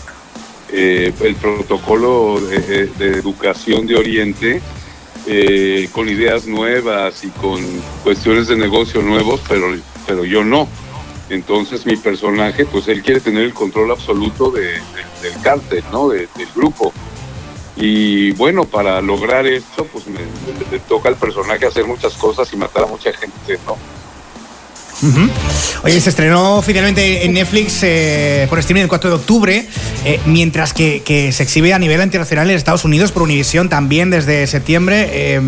eh, 0.71 1.13
el 1.23 1.35
protocolo 1.35 2.39
de 2.41 2.89
educación 3.19 3.85
de 3.89 3.97
Oriente, 3.97 4.63
eh, 5.27 5.89
con 5.93 6.09
ideas 6.09 6.47
nuevas 6.47 7.23
y 7.25 7.29
con 7.29 7.61
cuestiones 8.03 8.49
de 8.49 8.57
negocio 8.57 9.03
nuevos, 9.03 9.41
pero, 9.49 9.75
pero 10.07 10.25
yo 10.25 10.43
no. 10.45 10.69
Entonces 11.31 11.87
mi 11.87 11.97
personaje, 11.97 12.67
pues 12.67 12.89
él 12.89 13.03
quiere 13.03 13.21
tener 13.21 13.45
el 13.45 13.55
control 13.55 13.91
absoluto 13.91 14.51
de- 14.51 14.63
de- 14.73 15.31
del 15.31 15.41
cártel, 15.43 15.83
¿no? 15.93 16.09
De- 16.09 16.29
del 16.37 16.49
grupo. 16.55 16.93
Y 17.77 18.33
bueno, 18.33 18.65
para 18.65 19.01
lograr 19.01 19.47
esto, 19.47 19.87
pues 19.87 20.07
me- 20.07 20.19
me 20.71 20.79
toca 20.81 21.09
al 21.09 21.17
personaje 21.17 21.65
hacer 21.67 21.87
muchas 21.87 22.13
cosas 22.15 22.53
y 22.53 22.57
matar 22.57 22.85
a 22.85 22.87
mucha 22.87 23.13
gente, 23.13 23.59
¿no? 23.67 23.77
Oye, 25.85 26.01
se 26.01 26.11
estrenó 26.11 26.57
oficialmente 26.57 27.25
en 27.25 27.33
Netflix 27.33 27.81
eh, 27.83 28.47
por 28.49 28.59
streaming 28.59 28.83
el 28.83 28.89
4 28.89 29.11
de 29.11 29.17
octubre, 29.17 29.67
eh, 30.05 30.21
mientras 30.27 30.73
que, 30.73 31.03
que 31.05 31.33
se 31.33 31.43
exhibe 31.43 31.73
a 31.73 31.79
nivel 31.79 32.01
internacional 32.03 32.51
en 32.51 32.57
Estados 32.57 32.85
Unidos 32.85 33.13
por 33.13 33.23
Univision 33.23 33.69
también 33.69 34.11
desde 34.11 34.47
septiembre. 34.47 35.09
eh, 35.11 35.41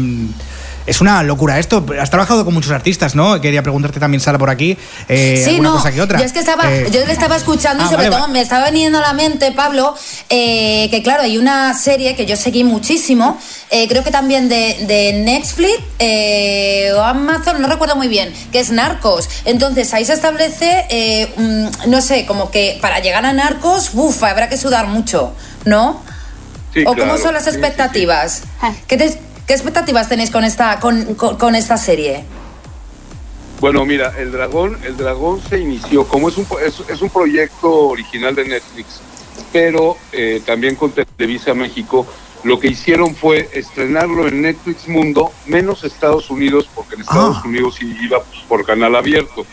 es 0.87 1.01
una 1.01 1.23
locura 1.23 1.59
esto. 1.59 1.85
Has 2.01 2.11
trabajado 2.11 2.45
con 2.45 2.53
muchos 2.55 2.71
artistas, 2.73 3.15
¿no? 3.15 3.41
Quería 3.41 3.63
preguntarte 3.63 3.99
también, 4.01 4.21
Sara, 4.21 4.39
por 4.39 4.51
aquí. 4.51 4.77
eh, 5.09 5.41
Sí, 5.43 5.51
alguna 5.53 5.71
no. 5.71 5.75
cosa 5.77 5.93
que 5.93 6.03
otra. 6.03 6.19
Yo 6.19 6.25
es 6.25 6.33
que 6.33 6.41
estaba, 6.41 6.71
Eh, 6.73 6.89
yo 6.91 7.05
le 7.07 7.13
estaba 7.13 7.37
escuchando 7.37 7.83
y 7.83 7.87
ah, 7.87 7.91
sobre 7.91 8.05
vale, 8.05 8.11
todo 8.17 8.21
va- 8.23 8.29
me 8.29 8.41
estaba 8.41 8.71
viniendo 8.71 8.99
a 8.99 9.03
la 9.03 9.13
mente, 9.13 9.53
Pablo, 9.53 9.95
eh, 10.29 10.89
que 10.91 11.03
claro, 11.03 11.23
hay 11.23 11.39
una 11.39 11.73
serie 11.75 12.15
que 12.17 12.27
yo 12.27 12.37
seguí 12.37 12.65
muchísimo, 12.65 13.39
eh, 13.71 13.89
creo 13.89 14.05
que 14.05 14.11
también 14.11 14.49
de, 14.49 14.85
de 14.87 15.13
Netflix 15.25 15.79
eh, 15.99 16.91
o 16.95 17.01
Amazon, 17.03 17.61
no 17.63 17.69
recuerdo 17.69 17.97
muy 17.97 18.09
bien, 18.09 18.33
que 18.53 18.61
es 18.61 18.71
Narcos. 18.71 19.29
Entonces 19.45 19.93
ahí 19.95 20.05
se 20.05 20.13
establece, 20.13 21.31
no 21.87 22.01
sé, 22.03 22.27
como 22.27 22.51
que 22.51 22.79
para 22.81 23.01
llegar 23.01 23.25
a 23.25 23.33
Narcos, 23.33 23.91
uff, 23.95 24.23
habrá 24.23 24.49
que 24.49 24.57
sudar 24.59 24.87
mucho, 24.87 25.33
¿no? 25.65 26.03
Sí, 26.73 26.83
¿O 26.87 26.95
cómo 26.97 27.17
son 27.19 27.35
las 27.35 27.45
Sí, 27.45 27.51
sí, 27.51 27.57
sí. 27.57 27.61
expectativas? 27.63 28.43
Ah. 28.61 28.73
¿Qué, 28.89 28.97
te- 28.97 29.19
qué 29.47 29.53
expectativas 29.55 30.09
tenéis 30.09 30.31
con 30.31 30.45
esta, 30.45 30.81
con, 30.81 31.15
con- 31.15 31.37
con 31.37 31.55
esta 31.55 31.77
serie? 31.77 32.25
Bueno, 33.61 33.85
mira, 33.87 34.13
el 34.19 34.33
dragón, 34.33 34.79
el 34.85 34.97
dragón 34.97 35.41
se 35.49 35.59
inició 35.59 36.07
como 36.07 36.29
es 36.29 36.37
un 36.37 36.47
es, 36.65 36.81
es 36.89 37.01
un 37.01 37.09
proyecto 37.11 37.71
original 37.89 38.35
de 38.35 38.45
Netflix, 38.47 39.01
pero 39.53 39.97
eh, 40.13 40.43
también 40.45 40.77
con 40.77 40.93
Televisa 40.93 41.55
México. 41.55 42.07
Lo 42.43 42.61
que 42.61 42.67
hicieron 42.69 43.15
fue 43.17 43.49
estrenarlo 43.55 44.29
en 44.29 44.43
Netflix 44.43 44.87
Mundo, 44.87 45.33
menos 45.47 45.83
Estados 45.83 46.29
Unidos, 46.29 46.69
porque 46.75 46.95
en 46.97 47.01
Estados 47.01 47.39
Ah. 47.39 47.43
Unidos 47.47 47.79
iba 47.81 48.23
pues, 48.23 48.41
por 48.47 48.67
canal 48.67 48.95
abierto. 48.97 49.47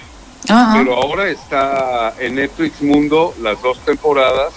Ajá. 0.49 0.73
Pero 0.77 0.95
ahora 1.01 1.29
está 1.29 2.13
en 2.19 2.35
Netflix 2.35 2.81
Mundo 2.81 3.33
las 3.41 3.61
dos 3.61 3.79
temporadas, 3.85 4.51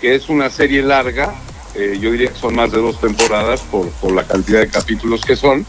que 0.00 0.14
es 0.14 0.30
una 0.30 0.48
serie 0.48 0.80
larga, 0.80 1.34
eh, 1.74 1.98
yo 2.00 2.10
diría 2.12 2.30
que 2.32 2.38
son 2.38 2.54
más 2.54 2.70
de 2.72 2.78
dos 2.78 3.00
temporadas 3.00 3.60
por, 3.62 3.88
por 3.90 4.12
la 4.12 4.26
cantidad 4.26 4.60
de 4.60 4.68
capítulos 4.68 5.24
que 5.24 5.36
son, 5.36 5.66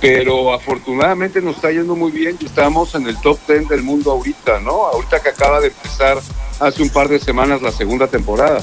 pero 0.00 0.52
afortunadamente 0.52 1.40
nos 1.40 1.56
está 1.56 1.70
yendo 1.70 1.94
muy 1.94 2.10
bien 2.10 2.36
y 2.40 2.46
estamos 2.46 2.94
en 2.94 3.06
el 3.06 3.20
top 3.20 3.38
10 3.46 3.68
del 3.68 3.82
mundo 3.82 4.12
ahorita, 4.12 4.60
¿no? 4.60 4.86
Ahorita 4.86 5.20
que 5.20 5.28
acaba 5.28 5.60
de 5.60 5.68
empezar 5.68 6.18
hace 6.58 6.82
un 6.82 6.90
par 6.90 7.08
de 7.08 7.18
semanas 7.18 7.60
la 7.62 7.72
segunda 7.72 8.06
temporada. 8.06 8.62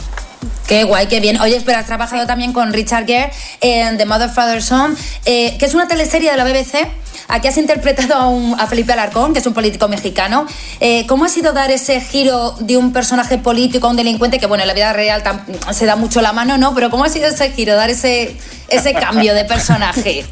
Qué 0.68 0.84
guay, 0.84 1.08
qué 1.08 1.20
bien. 1.22 1.40
Oye, 1.40 1.56
espera, 1.56 1.80
has 1.80 1.86
trabajado 1.86 2.28
también 2.28 2.52
con 2.52 2.74
Richard 2.74 3.06
Gere 3.06 3.32
en 3.62 3.98
The 3.98 4.06
Mother, 4.06 4.30
Father, 4.30 4.62
Son, 4.62 4.96
eh, 5.26 5.56
que 5.58 5.66
es 5.66 5.74
una 5.74 5.88
teleserie 5.88 6.30
de 6.32 6.36
la 6.38 6.44
BBC. 6.44 6.88
Aquí 7.30 7.48
has 7.48 7.58
interpretado 7.58 8.14
a, 8.16 8.28
un- 8.28 8.58
a 8.60 8.68
Felipe 8.68 8.92
Alarcón, 8.94 9.34
que 9.34 9.40
es 9.40 9.46
un 9.48 9.54
político 9.54 9.88
mexicano. 9.88 10.46
Eh, 10.82 11.06
¿Cómo 11.08 11.24
ha 11.26 11.30
sido 11.30 11.54
dar 11.54 11.72
ese 11.72 12.00
giro 12.02 12.52
de 12.60 12.76
un 12.78 12.92
personaje 12.94 13.38
político 13.38 13.88
a 13.88 13.90
un 13.92 13.96
delincuente 13.98 14.40
que, 14.40 14.46
bueno, 14.46 14.64
en 14.64 14.68
la 14.68 14.74
vida 14.74 14.92
real 14.94 15.24
tam- 15.24 15.42
se 15.74 15.86
da 15.86 15.96
mucho 15.96 16.22
la 16.22 16.34
mano, 16.34 16.58
¿no? 16.58 16.74
Pero 16.76 16.90
¿cómo 16.90 17.04
ha 17.06 17.10
sido 17.10 17.28
ese 17.28 17.50
giro, 17.52 17.76
dar 17.76 17.90
ese, 17.90 18.36
ese 18.68 18.94
cambio 18.94 19.34
de 19.34 19.46
personaje? 19.46 20.26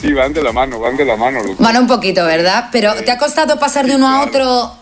Sí, 0.00 0.12
van 0.14 0.32
de 0.32 0.42
la 0.42 0.52
mano, 0.52 0.78
van 0.80 0.96
de 0.96 1.04
la 1.04 1.16
mano. 1.16 1.40
Bueno, 1.58 1.80
un 1.80 1.86
poquito, 1.86 2.24
¿verdad? 2.24 2.68
Pero 2.72 2.94
¿te 2.94 3.10
ha 3.10 3.18
costado 3.18 3.58
pasar 3.58 3.86
de 3.86 3.96
uno 3.96 4.08
a 4.08 4.22
otro? 4.24 4.74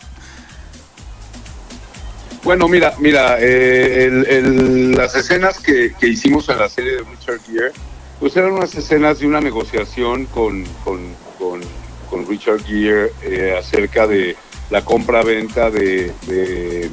Bueno, 2.44 2.68
mira, 2.68 2.94
mira, 2.98 3.36
eh, 3.40 4.04
el- 4.04 4.26
el- 4.26 4.92
las 4.92 5.14
escenas 5.14 5.58
que, 5.58 5.92
que 5.98 6.06
hicimos 6.08 6.48
en 6.48 6.58
la 6.58 6.68
serie 6.68 6.92
de 6.92 6.98
Richard 7.02 7.40
Gere, 7.44 7.72
pues 8.20 8.36
eran 8.36 8.52
unas 8.52 8.74
escenas 8.74 9.18
de 9.18 9.26
una 9.26 9.40
negociación 9.40 10.26
con, 10.26 10.64
con, 10.84 11.00
con, 11.38 11.60
con 12.08 12.26
Richard 12.26 12.64
Gere 12.64 13.12
eh, 13.22 13.56
acerca 13.58 14.06
de 14.06 14.36
la 14.70 14.84
compra-venta 14.84 15.70
de, 15.70 16.12
de, 16.26 16.90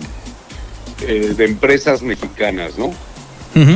eh, 1.02 1.34
de 1.38 1.46
empresas 1.46 2.02
mexicanas, 2.02 2.78
¿no? 2.78 2.94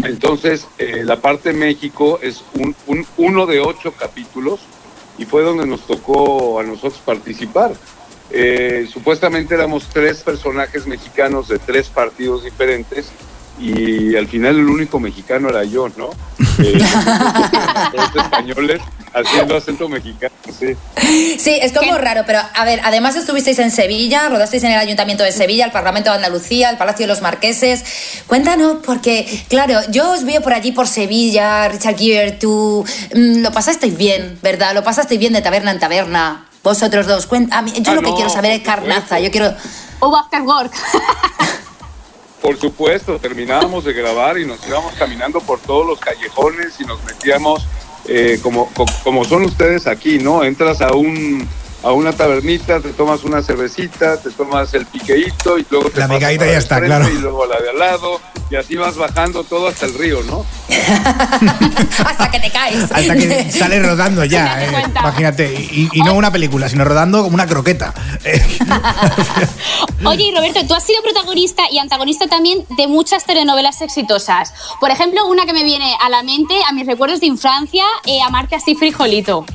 Entonces, 0.06 0.68
eh, 0.78 1.04
la 1.06 1.22
parte 1.22 1.54
México 1.54 2.20
es 2.22 2.44
un, 2.56 2.76
un- 2.88 3.06
uno 3.18 3.46
de 3.46 3.62
ocho 3.62 3.94
capítulos 3.94 4.60
y 5.18 5.26
fue 5.26 5.42
donde 5.44 5.66
nos 5.66 5.88
tocó 5.88 6.60
a 6.60 6.64
nosotros 6.64 7.00
participar. 7.06 7.72
Eh, 8.31 8.88
supuestamente 8.91 9.55
éramos 9.55 9.88
tres 9.91 10.21
personajes 10.21 10.86
mexicanos 10.86 11.48
de 11.48 11.57
tres 11.59 11.88
partidos 11.88 12.43
diferentes 12.43 13.07
y 13.59 14.15
al 14.15 14.27
final 14.27 14.57
el 14.57 14.69
único 14.69 15.00
mexicano 15.00 15.50
era 15.50 15.63
yo, 15.63 15.89
¿no? 15.98 16.09
Eh, 16.62 16.77
los 17.93 18.15
españoles 18.25 18.81
haciendo 19.13 19.55
acento 19.55 19.88
mexicano, 19.88 20.33
sí. 20.59 20.75
Sí, 21.39 21.57
es 21.62 21.71
como 21.71 21.98
raro, 21.98 22.24
pero 22.27 22.39
a 22.53 22.65
ver, 22.65 22.81
además 22.83 23.15
estuvisteis 23.15 23.59
en 23.59 23.71
Sevilla, 23.71 24.27
rodasteis 24.27 24.63
en 24.65 24.74
el 24.74 24.79
Ayuntamiento 24.79 25.24
de 25.24 25.31
Sevilla, 25.31 25.63
el 25.63 25.71
Parlamento 25.71 26.09
de 26.09 26.17
Andalucía, 26.17 26.69
el 26.69 26.77
Palacio 26.77 27.05
de 27.05 27.07
los 27.07 27.21
Marqueses. 27.21 27.86
Cuéntanos, 28.27 28.79
porque, 28.86 29.25
claro, 29.48 29.79
yo 29.89 30.12
os 30.12 30.25
veo 30.25 30.41
por 30.41 30.53
allí, 30.53 30.74
por 30.74 30.88
Sevilla, 30.88 31.69
Richard 31.69 31.98
Gere, 31.98 32.33
tú 32.33 32.83
mm, 33.15 33.41
lo 33.41 33.53
pasasteis 33.53 33.95
bien, 33.95 34.38
¿verdad? 34.41 34.74
Lo 34.74 34.83
pasasteis 34.83 35.17
bien 35.19 35.31
de 35.31 35.41
taberna 35.41 35.71
en 35.71 35.79
taberna. 35.79 36.49
Vosotros 36.63 37.08
dos, 37.08 37.25
cuenta, 37.25 37.58
a 37.58 37.62
mí- 37.62 37.74
yo 37.74 37.92
Ah, 37.92 37.96
lo 37.96 38.01
que 38.01 38.10
no, 38.10 38.16
quiero 38.16 38.30
saber 38.30 38.51
es 38.51 38.62
carnaza, 38.62 39.20
yo 39.20 39.32
quiero... 39.32 39.54
Hubo 40.01 40.18
after 40.18 40.42
work. 40.42 40.72
Por 42.42 42.58
supuesto, 42.58 43.18
terminábamos 43.20 43.84
de 43.84 43.92
grabar 43.94 44.38
y 44.38 44.46
nos 44.46 44.66
íbamos 44.66 44.94
caminando 44.96 45.42
por 45.42 45.60
todos 45.60 45.86
los 45.86 46.00
callejones 46.00 46.80
y 46.80 46.86
nos 46.86 47.04
metíamos, 47.04 47.66
eh, 48.06 48.39
como, 48.42 48.68
co- 48.74 48.86
como 49.04 49.25
son 49.25 49.44
ustedes 49.44 49.88
aquí, 49.88 50.20
¿no? 50.20 50.44
Entras 50.44 50.80
a 50.82 50.94
un 50.94 51.48
a 51.84 51.92
una 51.94 52.12
tabernita, 52.12 52.80
te 52.82 52.89
tomas 52.92 53.24
una 53.24 53.42
cervecita, 53.42 54.18
te 54.22 54.32
tomas 54.32 54.74
el 54.74 54.86
piqueíto 54.86 55.58
y 55.58 55.66
luego 55.70 55.89
te 55.89 56.00
La 56.01 56.08
pasas 56.10 56.22
ya 56.38 56.58
está, 56.58 56.82
claro. 56.82 57.08
Y 57.10 57.18
luego 57.20 57.44
a 57.44 57.48
la 57.48 57.60
de 57.62 57.70
al 57.70 57.80
lado 57.80 58.20
y 58.50 58.56
así 58.56 58.75
vas 58.75 58.96
bajando 58.96 59.44
todo 59.44 59.68
hasta 59.68 59.86
el 59.86 59.94
río, 59.94 60.24
¿no? 60.24 60.46
Hasta 62.06 62.32
que 62.32 62.39
te 62.39 62.50
caes. 62.51 62.84
Hasta 62.91 63.15
que 63.15 63.51
sale 63.51 63.79
rodando 63.79 64.24
ya. 64.25 64.63
Eh, 64.63 64.84
imagínate. 64.89 65.53
Y, 65.53 65.89
y 65.94 66.01
no 66.01 66.13
una 66.15 66.32
película, 66.32 66.68
sino 66.70 66.84
rodando 66.84 67.22
como 67.24 67.36
una 67.36 67.46
croqueta. 67.46 67.94
Oye, 70.06 70.24
y 70.25 70.36
Roberto, 70.36 70.65
tú 70.68 70.74
has 70.74 70.84
sido 70.84 71.01
protagonista 71.03 71.63
y 71.72 71.77
antagonista 71.79 72.27
también 72.27 72.65
de 72.77 72.88
muchas 72.88 73.25
telenovelas 73.25 73.82
exitosas. 73.82 74.53
Por 74.79 74.91
ejemplo, 74.91 75.25
una 75.27 75.46
que 75.46 75.53
me 75.53 75.63
viene 75.63 75.96
a 76.01 76.10
la 76.10 76.24
mente, 76.24 76.56
a 76.68 76.72
mis 76.74 76.86
recuerdos 76.88 77.20
de 77.20 77.27
infancia, 77.27 77.84
eh, 78.06 78.22
Amarte 78.22 78.56
así 78.56 78.75
frijolito. 78.75 79.46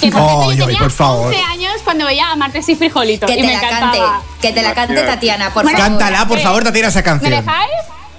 Que 0.00 0.10
por 0.10 0.20
Ay, 0.50 0.56
yo 0.56 0.66
tenía 0.66 0.80
por 0.80 0.90
favor. 0.90 1.26
11 1.26 1.40
años 1.42 1.72
cuando 1.84 2.06
veía 2.06 2.30
Amarte 2.30 2.58
así 2.58 2.76
frijolito. 2.76 3.26
Que 3.26 3.34
y 3.34 3.36
te 3.36 3.42
me 3.42 3.52
la 3.52 3.58
encantaba. 3.58 3.90
cante, 3.92 4.26
que 4.40 4.52
te 4.52 4.62
la 4.62 4.74
cante. 4.74 5.02
Tatiana, 5.02 5.52
por 5.52 5.64
favor. 5.64 5.78
Cántala, 5.78 6.26
por 6.28 6.38
favor, 6.40 6.62
Tatiana, 6.64 6.88
esa 6.88 7.00
¿Me 7.00 7.04
canción. 7.04 7.30
dejáis? 7.32 7.70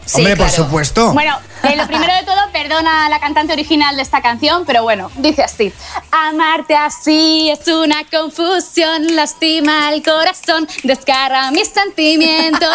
Sí, 0.08 0.18
Hombre, 0.22 0.38
por 0.38 0.48
claro. 0.48 0.64
supuesto. 0.64 1.14
Bueno, 1.14 1.38
eh, 1.64 1.76
lo 1.76 1.86
primero 1.86 2.14
de 2.14 2.24
todo, 2.24 2.38
perdona 2.54 3.06
a 3.08 3.10
la 3.10 3.20
cantante 3.20 3.52
original 3.54 3.96
de 3.98 4.02
esta 4.02 4.22
canción, 4.22 4.64
pero 4.66 4.84
bueno, 4.84 5.12
dice 5.18 5.44
así. 5.44 5.74
Amarte 6.12 6.76
así 6.76 7.50
es 7.52 7.68
una 7.68 8.04
confusión, 8.06 9.16
lastima 9.16 9.92
el 9.94 10.02
corazón, 10.02 10.68
descarga 10.84 11.52
mis 11.52 11.68
sentimientos 11.68 12.70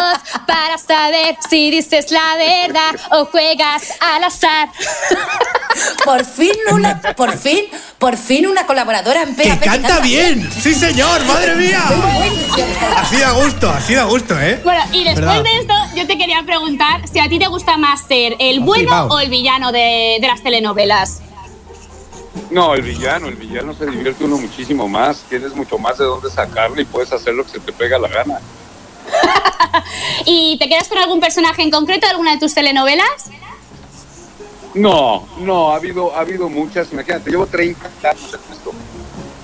para 0.47 0.77
saber 0.79 1.37
si 1.49 1.71
dices 1.71 2.11
la 2.11 2.37
verdad 2.37 2.95
o 3.13 3.25
juegas 3.25 3.83
al 4.01 4.25
azar. 4.25 4.69
Por 6.05 6.25
fin 6.27 6.53
una, 6.71 7.01
por 7.17 7.37
fin, 7.39 7.65
por 7.99 8.17
fin 8.19 8.47
una 8.47 8.67
colaboradora 8.67 9.23
en 9.23 9.35
¡Que 9.35 9.49
PAP. 9.49 9.61
canta 9.65 10.01
bien! 10.01 10.51
¡Sí, 10.61 10.75
señor! 10.75 11.25
¡Madre 11.25 11.55
mía! 11.55 11.83
Así 12.97 13.17
da 13.17 13.31
gusto, 13.31 13.71
así 13.71 13.95
da 13.95 14.05
gusto, 14.05 14.39
¿eh? 14.39 14.61
Bueno, 14.65 14.83
y 14.93 15.05
después 15.05 15.25
¿Verdad? 15.27 15.43
de 15.43 15.59
esto, 15.61 15.75
yo 15.95 16.07
te 16.07 16.19
quería 16.19 16.43
preguntar 16.45 17.01
si 17.11 17.21
a 17.23 17.29
ti 17.29 17.39
te 17.39 17.47
gusta 17.47 17.77
más 17.77 18.07
ser 18.07 18.37
el 18.39 18.61
bueno 18.61 18.89
flipado. 18.89 19.15
o 19.15 19.21
el 19.21 19.31
villano 19.31 19.73
de, 19.73 20.19
de 20.21 20.27
las 20.27 20.43
telenovelas. 20.43 21.23
No, 22.51 22.75
el 22.75 22.83
villano, 22.83 23.29
el 23.29 23.37
villano 23.37 23.75
se 23.75 23.87
divierte 23.87 24.25
uno 24.25 24.39
muchísimo 24.39 24.89
más, 24.89 25.23
tienes 25.29 25.55
mucho 25.55 25.79
más 25.79 25.99
de 25.99 26.05
dónde 26.05 26.31
sacarle 26.31 26.83
y 26.83 26.85
puedes 26.85 27.13
hacer 27.13 27.35
lo 27.35 27.45
que 27.45 27.51
se 27.51 27.61
te 27.61 27.73
pega 27.73 27.99
la 27.99 28.09
gana. 28.09 28.41
¿Y 30.27 30.59
te 30.59 30.69
quedas 30.69 30.89
con 30.89 30.99
algún 30.99 31.21
personaje 31.21 31.63
en 31.63 31.71
concreto 31.71 32.07
de 32.07 32.11
alguna 32.11 32.33
de 32.33 32.39
tus 32.39 32.55
telenovelas? 32.55 33.31
No, 34.75 35.27
no, 35.39 35.73
ha 35.73 35.77
habido, 35.77 36.15
ha 36.17 36.21
habido 36.21 36.49
muchas, 36.49 36.93
imagínate, 36.93 37.31
llevo 37.31 37.47
30 37.47 37.91
años 38.05 38.35
en 38.35 38.53
esto. 38.53 38.73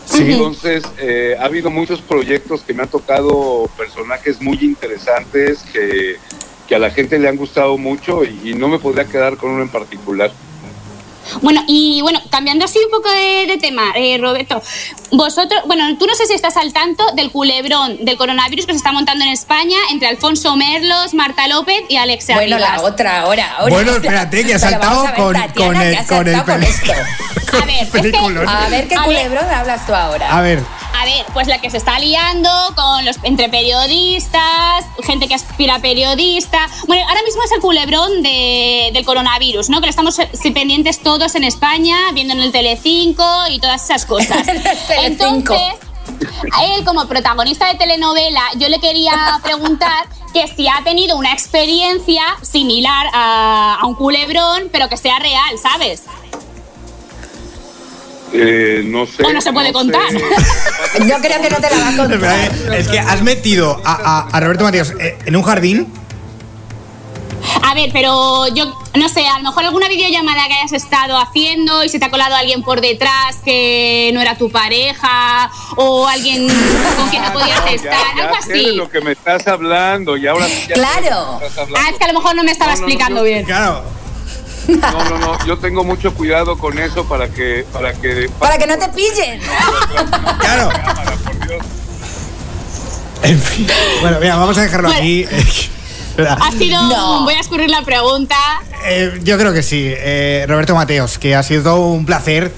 Sí. 0.06 0.32
Entonces, 0.32 0.84
eh, 0.98 1.36
ha 1.38 1.44
habido 1.44 1.70
muchos 1.70 2.00
proyectos 2.00 2.62
que 2.62 2.72
me 2.72 2.82
han 2.82 2.88
tocado 2.88 3.68
personajes 3.76 4.40
muy 4.40 4.58
interesantes 4.62 5.60
que, 5.70 6.16
que 6.68 6.74
a 6.74 6.78
la 6.78 6.90
gente 6.90 7.18
le 7.18 7.28
han 7.28 7.36
gustado 7.36 7.78
mucho 7.78 8.22
y, 8.24 8.50
y 8.50 8.54
no 8.54 8.68
me 8.68 8.78
podría 8.78 9.04
quedar 9.06 9.36
con 9.36 9.50
uno 9.50 9.62
en 9.62 9.68
particular. 9.70 10.30
Bueno, 11.42 11.62
y 11.66 12.00
bueno, 12.00 12.20
cambiando 12.30 12.64
así 12.64 12.78
un 12.82 12.90
poco 12.90 13.10
de, 13.10 13.46
de 13.46 13.58
tema, 13.58 13.92
eh, 13.96 14.16
Roberto, 14.18 14.62
vosotros, 15.12 15.60
bueno, 15.66 15.84
tú 15.98 16.06
no 16.06 16.14
sé 16.14 16.26
si 16.26 16.32
estás 16.32 16.56
al 16.56 16.72
tanto 16.72 17.04
del 17.16 17.30
culebrón 17.30 18.02
del 18.02 18.16
coronavirus 18.16 18.64
que 18.64 18.72
se 18.72 18.78
está 18.78 18.92
montando 18.92 19.24
en 19.26 19.30
España 19.32 19.76
entre 19.90 20.08
Alfonso 20.08 20.56
Merlos, 20.56 21.12
Marta 21.12 21.46
López 21.46 21.82
y 21.90 21.96
Alexia 21.96 22.34
Bueno, 22.36 22.56
Rivas. 22.56 22.76
la 22.76 22.82
otra, 22.82 23.20
ahora, 23.20 23.56
ahora. 23.58 23.74
Bueno, 23.74 23.92
espérate, 23.96 24.42
que 24.46 24.54
ha 24.54 24.58
saltado 24.58 25.02
ver, 25.02 25.14
con, 25.16 25.32
Tatiana, 25.34 25.72
con 25.74 25.80
que 25.82 25.90
el, 25.90 26.06
con 26.06 26.28
el 26.28 26.42
con 26.44 26.62
esto. 26.62 26.92
A 27.62 27.64
ver, 27.66 27.82
es 27.82 27.90
que- 27.90 27.98
peliculón. 28.00 28.48
A 28.48 28.68
ver 28.70 28.88
qué 28.88 28.94
A 28.94 28.98
ver. 29.00 29.06
culebrón 29.06 29.50
hablas 29.50 29.86
tú 29.86 29.94
ahora. 29.94 30.34
A 30.34 30.40
ver, 30.40 30.60
A 30.94 31.04
ver, 31.04 31.24
pues 31.32 31.46
la 31.46 31.60
que 31.60 31.70
se 31.70 31.76
está 31.76 31.98
liando 32.00 32.50
con 32.74 33.04
los 33.04 33.16
entre 33.22 33.48
periodistas, 33.48 34.84
gente 35.04 35.28
que 35.28 35.34
aspira 35.34 35.76
a 35.76 35.78
periodista. 35.78 36.58
Bueno, 36.88 37.06
ahora 37.08 37.22
mismo 37.22 37.42
es 37.44 37.52
el 37.52 37.60
culebrón 37.60 38.22
de- 38.22 38.90
del 38.92 39.04
coronavirus, 39.04 39.70
¿no? 39.70 39.80
Que 39.80 39.86
lo 39.86 39.90
estamos 39.90 40.16
pendientes 40.54 41.00
todos 41.02 41.34
en 41.36 41.44
España, 41.44 41.96
viendo 42.14 42.34
en 42.34 42.40
el 42.40 42.50
Telecinco 42.52 43.24
y 43.50 43.60
todas 43.60 43.84
esas 43.84 44.06
cosas. 44.06 44.46
Entonces, 45.02 45.74
a 46.52 46.64
él 46.64 46.84
como 46.84 47.06
protagonista 47.06 47.68
de 47.68 47.74
telenovela, 47.76 48.42
yo 48.56 48.68
le 48.68 48.80
quería 48.80 49.38
preguntar 49.42 50.06
que 50.32 50.48
si 50.48 50.66
ha 50.68 50.82
tenido 50.82 51.16
una 51.16 51.32
experiencia 51.32 52.22
similar 52.42 53.06
a, 53.12 53.78
a 53.80 53.86
un 53.86 53.94
culebrón, 53.94 54.68
pero 54.72 54.88
que 54.88 54.96
sea 54.96 55.18
real, 55.20 55.58
¿sabes? 55.62 56.04
Eh, 58.32 58.82
no 58.84 59.06
sé. 59.06 59.22
O 59.24 59.32
no 59.32 59.40
se 59.40 59.52
puede 59.52 59.72
contar. 59.72 60.02
Yo 60.12 61.16
creo 61.20 61.40
que 61.42 61.50
no 61.50 61.56
te 61.56 61.70
la 61.70 61.78
va 61.78 61.88
a 61.88 61.96
contar. 61.96 62.40
espera, 62.40 62.76
es 62.76 62.88
que 62.88 62.98
has 62.98 63.22
metido 63.22 63.80
a, 63.84 63.92
a- 63.92 64.28
a 64.36 64.40
Roberto 64.40 64.64
Matías 64.64 64.92
eh, 65.00 65.18
en 65.26 65.36
un 65.36 65.42
jardín. 65.42 65.92
A 67.62 67.72
ver, 67.74 67.90
pero 67.92 68.46
yo 68.54 68.76
no 68.94 69.08
sé, 69.08 69.26
a 69.26 69.38
lo 69.38 69.44
mejor 69.44 69.64
alguna 69.64 69.88
videollamada 69.88 70.46
que 70.48 70.54
hayas 70.54 70.72
estado 70.72 71.16
haciendo 71.16 71.82
y 71.84 71.88
se 71.88 71.98
te 71.98 72.04
ha 72.04 72.10
colado 72.10 72.34
alguien 72.34 72.62
por 72.62 72.80
detrás 72.80 73.36
que 73.44 74.10
no 74.12 74.20
era 74.20 74.36
tu 74.36 74.50
pareja 74.50 75.50
o 75.76 76.06
alguien 76.06 76.46
con 76.48 77.08
quien 77.08 77.22
no 77.22 77.32
podías 77.32 77.60
estar, 77.72 77.92
ya 78.16 78.24
algo 78.24 78.36
sé 78.42 78.52
de 78.52 78.60
así. 78.66 78.76
lo 78.76 78.90
que 78.90 79.00
me 79.00 79.12
estás 79.12 79.46
hablando 79.46 80.16
y 80.16 80.26
ahora 80.26 80.46
ya 80.48 80.74
Claro. 80.74 81.40
hablando. 81.40 81.76
Ah, 81.76 81.88
es 81.90 81.98
que 81.98 82.04
a 82.04 82.08
lo 82.12 82.14
mejor 82.20 82.34
no 82.36 82.42
me 82.44 82.50
estaba 82.52 82.72
No, 82.74 82.80
no, 82.80 82.80
no, 82.82 82.88
explicando 82.88 83.20
yo- 83.20 83.24
bien. 83.24 83.44
Claro. 83.44 83.82
No, 84.68 85.04
no, 85.04 85.18
no, 85.18 85.46
yo 85.46 85.58
tengo 85.58 85.82
mucho 85.82 86.12
cuidado 86.14 86.58
con 86.58 86.78
eso 86.78 87.04
para 87.08 87.28
que 87.28 87.64
para 87.72 87.92
que 87.94 88.30
Para 88.38 88.58
que 88.58 88.66
no 88.66 88.76
te 88.78 88.88
pillen. 88.90 89.40
Claro. 90.40 90.68
En 93.22 93.38
fin. 93.40 93.66
Bueno, 94.00 94.18
mira, 94.20 94.36
vamos 94.36 94.56
a 94.58 94.62
dejarlo 94.62 94.88
Bueno. 94.88 95.00
aquí. 95.00 95.26
Ha 96.18 96.50
sido. 96.52 96.82
No. 96.82 97.24
Voy 97.24 97.34
a 97.34 97.40
escurrir 97.40 97.70
la 97.70 97.82
pregunta. 97.82 98.36
Eh, 98.86 99.20
yo 99.22 99.38
creo 99.38 99.52
que 99.52 99.62
sí. 99.62 99.84
Eh, 99.86 100.44
Roberto 100.48 100.74
Mateos, 100.74 101.18
que 101.18 101.34
ha 101.34 101.42
sido 101.42 101.76
un 101.76 102.04
placer 102.06 102.52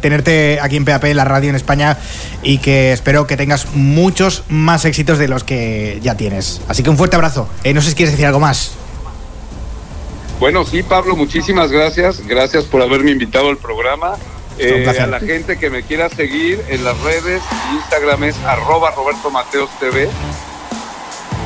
tenerte 0.00 0.58
aquí 0.62 0.76
en 0.76 0.84
PAP, 0.84 1.04
en 1.06 1.16
la 1.16 1.24
radio 1.24 1.50
en 1.50 1.56
España, 1.56 1.98
y 2.42 2.58
que 2.58 2.92
espero 2.92 3.26
que 3.26 3.36
tengas 3.36 3.66
muchos 3.74 4.44
más 4.48 4.84
éxitos 4.84 5.18
de 5.18 5.26
los 5.28 5.42
que 5.44 5.98
ya 6.02 6.14
tienes. 6.16 6.60
Así 6.68 6.82
que 6.82 6.90
un 6.90 6.96
fuerte 6.96 7.16
abrazo. 7.16 7.48
Eh, 7.64 7.74
no 7.74 7.82
sé 7.82 7.90
si 7.90 7.94
quieres 7.96 8.12
decir 8.12 8.26
algo 8.26 8.40
más. 8.40 8.72
Bueno, 10.40 10.64
sí, 10.64 10.82
Pablo, 10.82 11.16
muchísimas 11.16 11.70
gracias. 11.70 12.26
Gracias 12.26 12.64
por 12.64 12.80
haberme 12.82 13.10
invitado 13.10 13.50
al 13.50 13.58
programa. 13.58 14.16
Eh, 14.58 14.86
a 15.00 15.06
la 15.06 15.20
gente 15.20 15.58
que 15.58 15.70
me 15.70 15.82
quiera 15.82 16.08
seguir 16.08 16.62
en 16.68 16.82
las 16.84 16.98
redes, 17.00 17.42
Instagram 17.74 18.24
es 18.24 18.36
arroba 18.46 18.90
Roberto 18.90 19.30
Mateos 19.30 19.70
TV. 19.78 20.08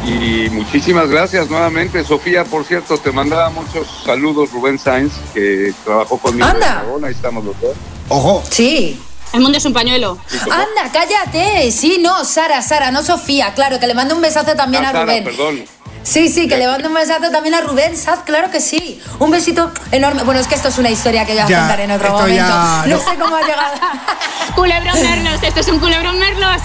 Y 0.07 0.49
muchísimas 0.51 1.09
gracias 1.09 1.49
nuevamente. 1.51 2.05
Sofía, 2.05 2.45
por 2.45 2.65
cierto, 2.65 2.99
te 2.99 3.11
mandaba 3.11 3.51
muchos 3.51 3.87
saludos 4.05 4.51
Rubén 4.53 4.79
Sainz, 4.79 5.13
que 5.33 5.73
trabajó 5.85 6.19
conmigo 6.19 6.47
en 6.47 6.55
Anda. 6.55 6.81
Aragón, 6.81 7.05
ahí 7.05 7.13
estamos 7.13 7.45
los 7.45 7.61
dos. 7.61 7.75
Ojo. 8.09 8.43
Sí. 8.51 9.01
El 9.33 9.41
mundo 9.41 9.59
es 9.59 9.65
un 9.65 9.73
pañuelo. 9.73 10.19
Anda, 10.45 10.93
cállate. 10.93 11.73
Sí, 11.73 11.99
no, 12.01 12.25
Sara, 12.25 12.63
Sara, 12.63 12.91
no 12.93 13.03
Sofía. 13.03 13.55
Claro, 13.55 13.81
que 13.81 13.87
le 13.89 13.95
mando 13.95 14.15
un 14.15 14.21
besazo 14.23 14.55
también 14.55 14.85
Ah, 14.85 14.91
a 14.91 14.93
Sara, 14.93 15.05
Rubén. 15.05 15.25
perdón. 15.25 15.65
Sí, 16.05 16.29
sí, 16.29 16.47
que 16.47 16.57
le 16.59 16.67
mando 16.67 16.89
un 16.89 16.95
besazo 16.95 17.31
también 17.31 17.55
a 17.55 17.63
Rubén 17.63 17.97
Saz, 17.97 18.21
claro 18.27 18.51
que 18.51 18.61
sí. 18.61 19.01
Un 19.19 19.31
besito 19.31 19.73
enorme. 19.91 20.23
Bueno, 20.23 20.39
es 20.41 20.47
que 20.47 20.55
esto 20.55 20.69
es 20.69 20.77
una 20.79 20.91
historia 20.91 21.25
que 21.25 21.33
voy 21.33 21.41
a 21.43 21.47
Ya, 21.47 21.59
contar 21.61 21.81
en 21.81 21.91
otro 21.91 22.11
momento. 22.13 22.35
ya- 22.37 22.85
no. 22.87 22.97
no. 22.97 22.99
sé 22.99 23.17
cómo 23.19 23.35
ha 23.35 23.41
llegado. 23.41 23.75
Culebrón 24.55 25.01
Merlos, 25.03 25.43
esto 25.43 25.61
es 25.61 25.69
un 25.69 25.79
culebrón 25.81 26.19
Merlos. 26.19 26.61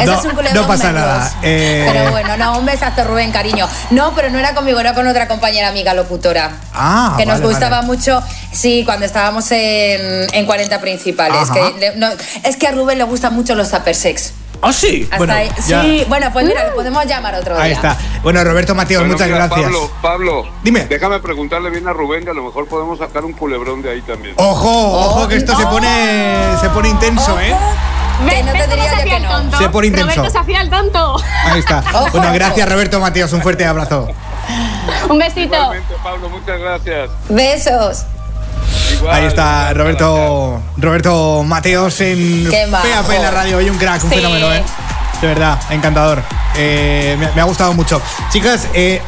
Eso 0.00 0.12
No, 0.12 0.18
es 0.18 0.24
un 0.24 0.30
culebrón 0.32 0.62
no 0.62 0.66
pasa 0.66 0.84
Merlos. 0.92 1.02
nada, 1.04 1.32
eh. 1.42 1.88
Pero 1.92 2.10
bueno, 2.10 2.36
no, 2.36 2.58
un 2.58 2.66
besazo, 2.66 3.04
Rubén, 3.04 3.30
cariño. 3.30 3.68
No, 3.90 4.14
pero 4.14 4.30
no 4.30 4.38
era 4.40 4.52
conmigo, 4.54 4.80
era 4.80 4.94
con 4.94 5.06
otra 5.06 5.28
compañera 5.28 5.68
amiga 5.68 5.94
locutora. 5.94 6.50
Ah, 6.74 7.14
que 7.16 7.24
nos 7.24 7.36
vale, 7.40 7.46
gustaba 7.46 7.76
vale. 7.76 7.86
mucho, 7.86 8.20
sí, 8.52 8.82
cuando 8.84 9.06
estábamos 9.06 9.50
en, 9.52 10.26
en 10.34 10.44
40 10.46 10.80
principales. 10.80 11.48
Que 11.50 11.74
le- 11.78 11.96
no, 11.96 12.08
es 12.42 12.56
que 12.56 12.66
a 12.66 12.72
Rubén 12.72 12.98
le 12.98 13.04
gustan 13.04 13.32
mucho 13.34 13.54
los 13.54 13.70
tupper 13.70 13.94
sex. 13.94 14.32
¿Ah, 14.64 14.72
sí? 14.72 15.02
Hasta 15.04 15.16
Bueno, 15.18 15.34
ahí. 15.34 15.48
ya. 15.66 15.82
Sí, 15.82 16.04
bueno, 16.08 16.28
pues 16.32 16.46
mira, 16.46 16.68
lo 16.68 16.74
podemos 16.76 17.04
llamar 17.04 17.34
otro 17.34 17.54
día. 17.54 17.64
Ahí 17.64 17.72
está. 17.72 17.96
Bueno, 18.22 18.44
Roberto 18.44 18.74
Mateos, 18.76 19.00
Bueno, 19.02 19.14
muchas 19.14 19.26
mira, 19.28 19.46
gracias. 19.46 19.60
Pablo, 19.64 19.90
Pablo, 20.00 20.46
Dime. 20.62 20.84
déjame 20.86 21.18
preguntarle 21.18 21.70
bien 21.70 21.86
a 21.88 21.92
Rubén 21.92 22.24
que 22.24 22.30
a 22.30 22.34
lo 22.34 22.44
mejor 22.44 22.68
podemos 22.68 22.98
sacar 22.98 23.24
un 23.24 23.32
culebrón 23.32 23.82
de 23.82 23.90
ahí 23.90 24.02
también. 24.02 24.34
Ojo, 24.38 24.70
ojo, 24.70 25.26
que 25.28 25.36
esto 25.36 25.56
se 25.56 25.64
Oh. 25.64 25.70
pone, 25.70 26.56
se 26.60 26.68
pone 26.70 26.88
intenso, 26.90 27.38
¿eh? 27.40 27.54
Que 28.28 28.42
no 28.44 28.52
te 28.52 28.58
¿Ves 28.58 28.62
cómo 28.68 28.76
diría 28.76 28.90
se 28.90 28.96
yo 29.04 29.10
que 29.16 29.20
no. 29.20 29.28
tonto? 29.30 29.58
Se 29.58 29.68
pone 29.68 29.86
intenso. 29.88 30.06
Roberto 30.14 30.30
se 30.30 30.38
hacía 30.38 30.60
el 30.60 30.70
tonto. 30.70 31.16
Ahí 31.44 31.58
está. 31.58 31.78
Ojo, 31.94 32.08
Bueno, 32.12 32.26
ojo. 32.28 32.34
gracias 32.34 32.68
Roberto 32.68 33.00
Mateos, 33.00 33.32
un 33.32 33.42
fuerte 33.42 33.64
abrazo. 33.66 34.08
Un 35.08 35.18
besito. 35.18 35.54
Igualmente, 35.56 35.94
Pablo, 36.04 36.28
muchas 36.28 36.60
gracias. 36.60 37.10
Besos. 37.28 38.04
Igual, 38.94 39.14
Ahí 39.16 39.24
está 39.26 39.72
Roberto 39.74 40.62
Roberto 40.76 41.42
Mateos 41.44 42.00
en. 42.00 42.48
PAP 42.70 43.10
en 43.10 43.22
la 43.22 43.30
radio. 43.30 43.56
Hoy 43.58 43.68
un 43.70 43.78
crack, 43.78 44.04
un 44.04 44.10
Sí. 44.10 44.16
fenómeno, 44.16 44.52
¿eh? 44.52 44.62
De 45.20 45.26
verdad, 45.26 45.58
encantador. 45.70 46.22
Eh, 46.56 47.16
me, 47.18 47.30
me 47.32 47.40
ha 47.40 47.44
gustado 47.44 47.72
mucho. 47.74 48.00
Chicas, 48.32 48.66
eh, 48.74 49.00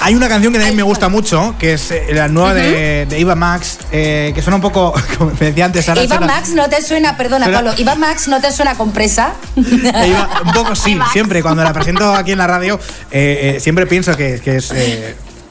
hay 0.00 0.14
una 0.14 0.28
canción 0.28 0.52
que 0.52 0.58
también 0.58 0.76
me 0.76 0.82
gusta 0.82 1.08
mucho, 1.08 1.54
que 1.58 1.74
es 1.74 1.90
eh, 1.90 2.06
la 2.12 2.28
nueva 2.28 2.54
de, 2.54 3.04
de 3.06 3.18
Iva 3.18 3.34
Max, 3.34 3.78
eh, 3.92 4.32
que 4.34 4.40
suena 4.42 4.56
un 4.56 4.62
poco, 4.62 4.94
como 5.18 5.32
me 5.38 5.46
decía 5.46 5.64
antes, 5.66 5.84
Sara, 5.84 6.02
Iván 6.02 6.18
suena- 6.18 6.34
Max 6.34 6.48
no 6.50 6.68
te 6.68 6.80
suena, 6.82 7.16
perdona 7.16 7.46
Suena- 7.46 7.58
Pablo, 7.58 7.74
Iván 7.78 8.00
Max 8.00 8.28
no 8.28 8.40
te 8.40 8.50
suena 8.52 8.74
compresa. 8.76 9.32
Eh, 9.56 9.62
Iva- 10.08 10.28
un 10.44 10.52
poco 10.52 10.74
sí, 10.74 10.98
siempre. 11.12 11.42
Cuando 11.42 11.62
la 11.64 11.72
presento 11.72 12.14
aquí 12.14 12.32
en 12.32 12.38
la 12.38 12.46
radio, 12.46 12.78
eh, 13.10 13.54
eh, 13.56 13.60
siempre 13.60 13.86
pienso 13.86 14.16
que, 14.16 14.40
que 14.40 14.56
es. 14.56 14.72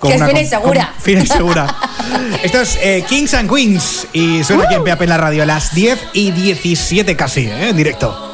Eh, 0.03 0.07
Que 0.09 0.15
es 0.15 0.23
fina 0.23 0.39
y 0.39 0.43
com- 0.43 0.49
segura. 0.49 0.93
fina 0.99 1.21
y 1.23 1.27
segura. 1.27 1.75
Esto 2.43 2.61
es 2.61 2.77
eh, 2.81 3.03
Kings 3.07 3.33
and 3.33 3.49
Queens 3.53 4.07
y 4.13 4.43
suena 4.43 4.63
aquí 4.65 4.75
en 4.75 4.83
PAP 4.83 5.01
en 5.03 5.09
la 5.09 5.17
radio 5.17 5.43
a 5.43 5.45
las 5.45 5.73
10 5.73 5.99
y 6.13 6.31
17 6.31 7.15
casi, 7.15 7.41
eh, 7.47 7.69
en 7.69 7.75
directo. 7.77 8.26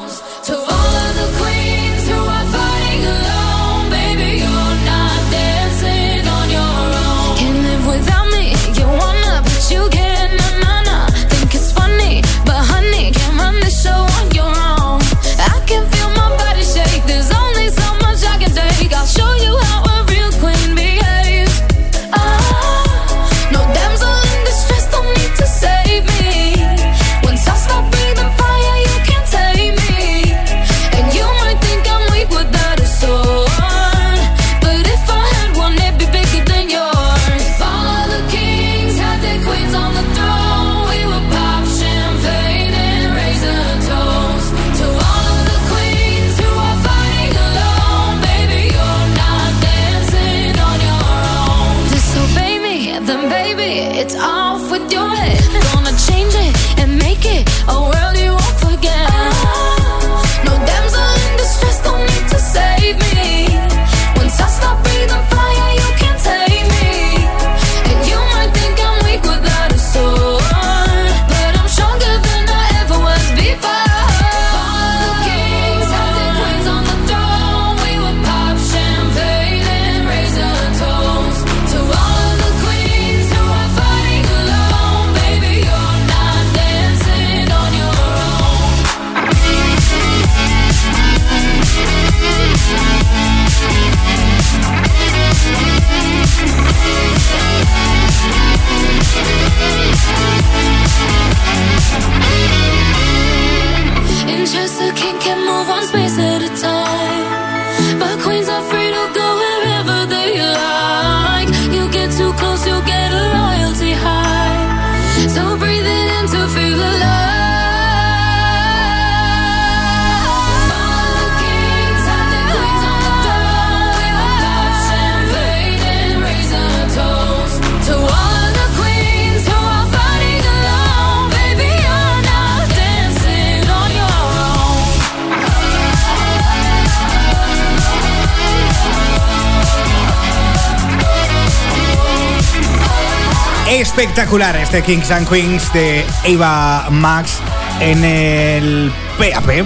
Espectacular 143.68 144.56
este 144.56 144.82
Kings 144.82 145.10
and 145.10 145.28
Queens 145.28 145.72
de 145.72 146.04
Eva 146.24 146.88
Max 146.90 147.38
en 147.80 148.04
el 148.04 148.92
PAP. 149.18 149.64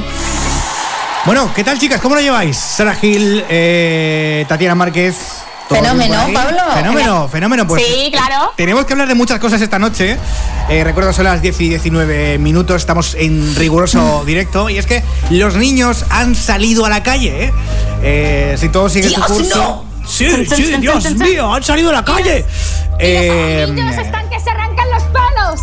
Bueno, 1.27 1.53
¿qué 1.55 1.65
tal 1.65 1.79
chicas? 1.79 2.01
¿Cómo 2.01 2.15
lo 2.15 2.21
lleváis? 2.21 2.57
Sara 2.57 2.95
Gil, 2.95 3.45
eh, 3.49 4.45
Tatiana 4.49 4.77
Márquez. 4.77 5.17
¿todo 5.69 5.81
bien 5.83 5.99
Fenómeno? 5.99 6.33
Pablo. 6.33 6.61
Fenómeno, 6.75 7.29
fenómeno. 7.29 7.67
Pues, 7.67 7.85
Sí, 7.85 8.11
claro. 8.11 8.53
Tenemos 8.57 8.87
que 8.87 8.95
hablar 8.95 9.09
de 9.09 9.15
muchas 9.15 9.39
cosas 9.41 9.61
esta 9.61 9.79
noche. 9.79 10.17
Eh, 10.71 10.85
recuerdo, 10.85 11.13
son 11.13 11.25
las 11.25 11.43
10 11.43 11.61
y 11.61 11.69
19 11.71 12.39
minutos, 12.39 12.77
estamos 12.77 13.15
en 13.19 13.55
riguroso 13.57 14.25
directo. 14.25 14.71
Y 14.71 14.79
es 14.79 14.87
que 14.87 15.03
los 15.31 15.57
niños 15.57 16.05
han 16.09 16.35
salido 16.35 16.87
a 16.87 16.89
la 16.89 17.03
calle. 17.03 17.47
¿eh? 17.47 17.53
Eh, 18.03 18.57
si 18.59 18.69
todo 18.69 18.89
sigue 18.89 19.11
su 19.11 19.21
curso. 19.21 19.57
no. 19.57 19.88
Sí, 20.09 20.47
sí, 20.47 20.75
Dios 20.81 21.15
mío, 21.17 21.53
han 21.55 21.63
salido 21.63 21.91
a 21.91 21.93
la 21.93 22.05
calle. 22.05 22.45
Eh, 22.99 23.65
Los 23.67 23.77
niños 23.77 23.97
están 23.97 24.29
que 24.29 24.41
se 24.41 24.51
arrancan 24.51 24.91
los 24.91 25.03
palos. 25.05 25.61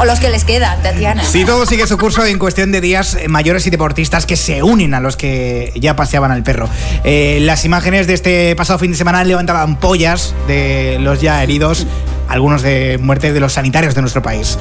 O 0.00 0.04
los 0.04 0.20
que 0.20 0.30
les 0.30 0.44
quedan, 0.44 0.80
Tatiana. 0.80 1.24
Si 1.24 1.44
todo 1.44 1.66
sigue 1.66 1.84
su 1.88 1.98
curso 1.98 2.24
en 2.24 2.38
cuestión 2.38 2.70
de 2.70 2.80
días, 2.80 3.14
eh, 3.16 3.26
mayores 3.26 3.66
y 3.66 3.70
deportistas 3.70 4.26
que 4.26 4.36
se 4.36 4.62
unen 4.62 4.94
a 4.94 5.00
los 5.00 5.16
que 5.16 5.72
ya 5.74 5.96
paseaban 5.96 6.30
al 6.30 6.44
perro. 6.44 6.68
Eh, 7.02 7.38
las 7.42 7.64
imágenes 7.64 8.06
de 8.06 8.14
este 8.14 8.54
pasado 8.54 8.78
fin 8.78 8.92
de 8.92 8.96
semana 8.96 9.24
levantaban 9.24 9.80
pollas 9.80 10.36
de 10.46 10.98
los 11.00 11.20
ya 11.20 11.42
heridos, 11.42 11.84
algunos 12.28 12.62
de 12.62 12.98
muerte 13.02 13.32
de 13.32 13.40
los 13.40 13.54
sanitarios 13.54 13.96
de 13.96 14.02
nuestro 14.02 14.22
país. 14.22 14.56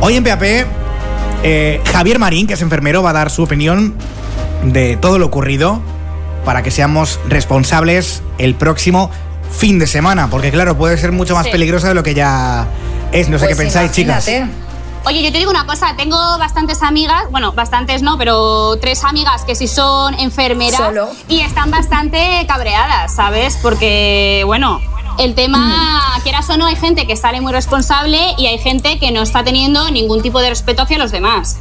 Hoy 0.00 0.14
en 0.14 0.22
PAP, 0.22 0.42
eh, 1.42 1.80
Javier 1.92 2.20
Marín, 2.20 2.46
que 2.46 2.54
es 2.54 2.62
enfermero, 2.62 3.02
va 3.02 3.10
a 3.10 3.14
dar 3.14 3.30
su 3.30 3.42
opinión 3.42 3.94
de 4.62 4.96
todo 4.96 5.18
lo 5.18 5.26
ocurrido 5.26 5.82
para 6.48 6.62
que 6.62 6.70
seamos 6.70 7.20
responsables 7.28 8.22
el 8.38 8.54
próximo 8.54 9.10
fin 9.54 9.78
de 9.78 9.86
semana, 9.86 10.30
porque 10.30 10.50
claro, 10.50 10.78
puede 10.78 10.96
ser 10.96 11.12
mucho 11.12 11.34
más 11.34 11.44
Sí. 11.44 11.52
peligroso 11.52 11.88
de 11.88 11.92
lo 11.92 12.02
que 12.02 12.14
ya 12.14 12.66
es. 13.12 13.28
No 13.28 13.38
sé 13.38 13.44
Pues 13.44 13.54
qué 13.58 13.62
pensáis, 13.64 13.92
chicas. 13.92 14.26
imagínate. 14.26 14.68
Oye, 15.04 15.22
yo 15.22 15.30
te 15.30 15.36
digo 15.36 15.50
una 15.50 15.66
cosa, 15.66 15.94
tengo 15.98 16.16
bastantes 16.38 16.82
amigas, 16.82 17.24
bueno, 17.30 17.52
bastantes 17.52 18.00
no, 18.00 18.16
pero 18.16 18.78
tres 18.80 19.04
amigas 19.04 19.42
que 19.44 19.54
sí 19.54 19.68
son 19.68 20.14
enfermeras 20.14 20.80
Solo. 20.80 21.10
y 21.28 21.40
están 21.40 21.70
bastante 21.70 22.46
cabreadas, 22.48 23.14
¿sabes? 23.14 23.58
Porque, 23.60 24.42
bueno, 24.46 24.80
el 25.18 25.34
tema, 25.34 26.00
quieras 26.22 26.48
o 26.48 26.56
no, 26.56 26.64
hay 26.64 26.76
gente 26.76 27.06
que 27.06 27.14
sale 27.14 27.42
muy 27.42 27.52
responsable 27.52 28.18
y 28.38 28.46
hay 28.46 28.56
gente 28.56 28.98
que 28.98 29.12
no 29.12 29.20
está 29.20 29.44
teniendo 29.44 29.90
ningún 29.90 30.22
tipo 30.22 30.40
de 30.40 30.48
respeto 30.48 30.80
hacia 30.84 30.96
los 30.96 31.10
demás. 31.10 31.58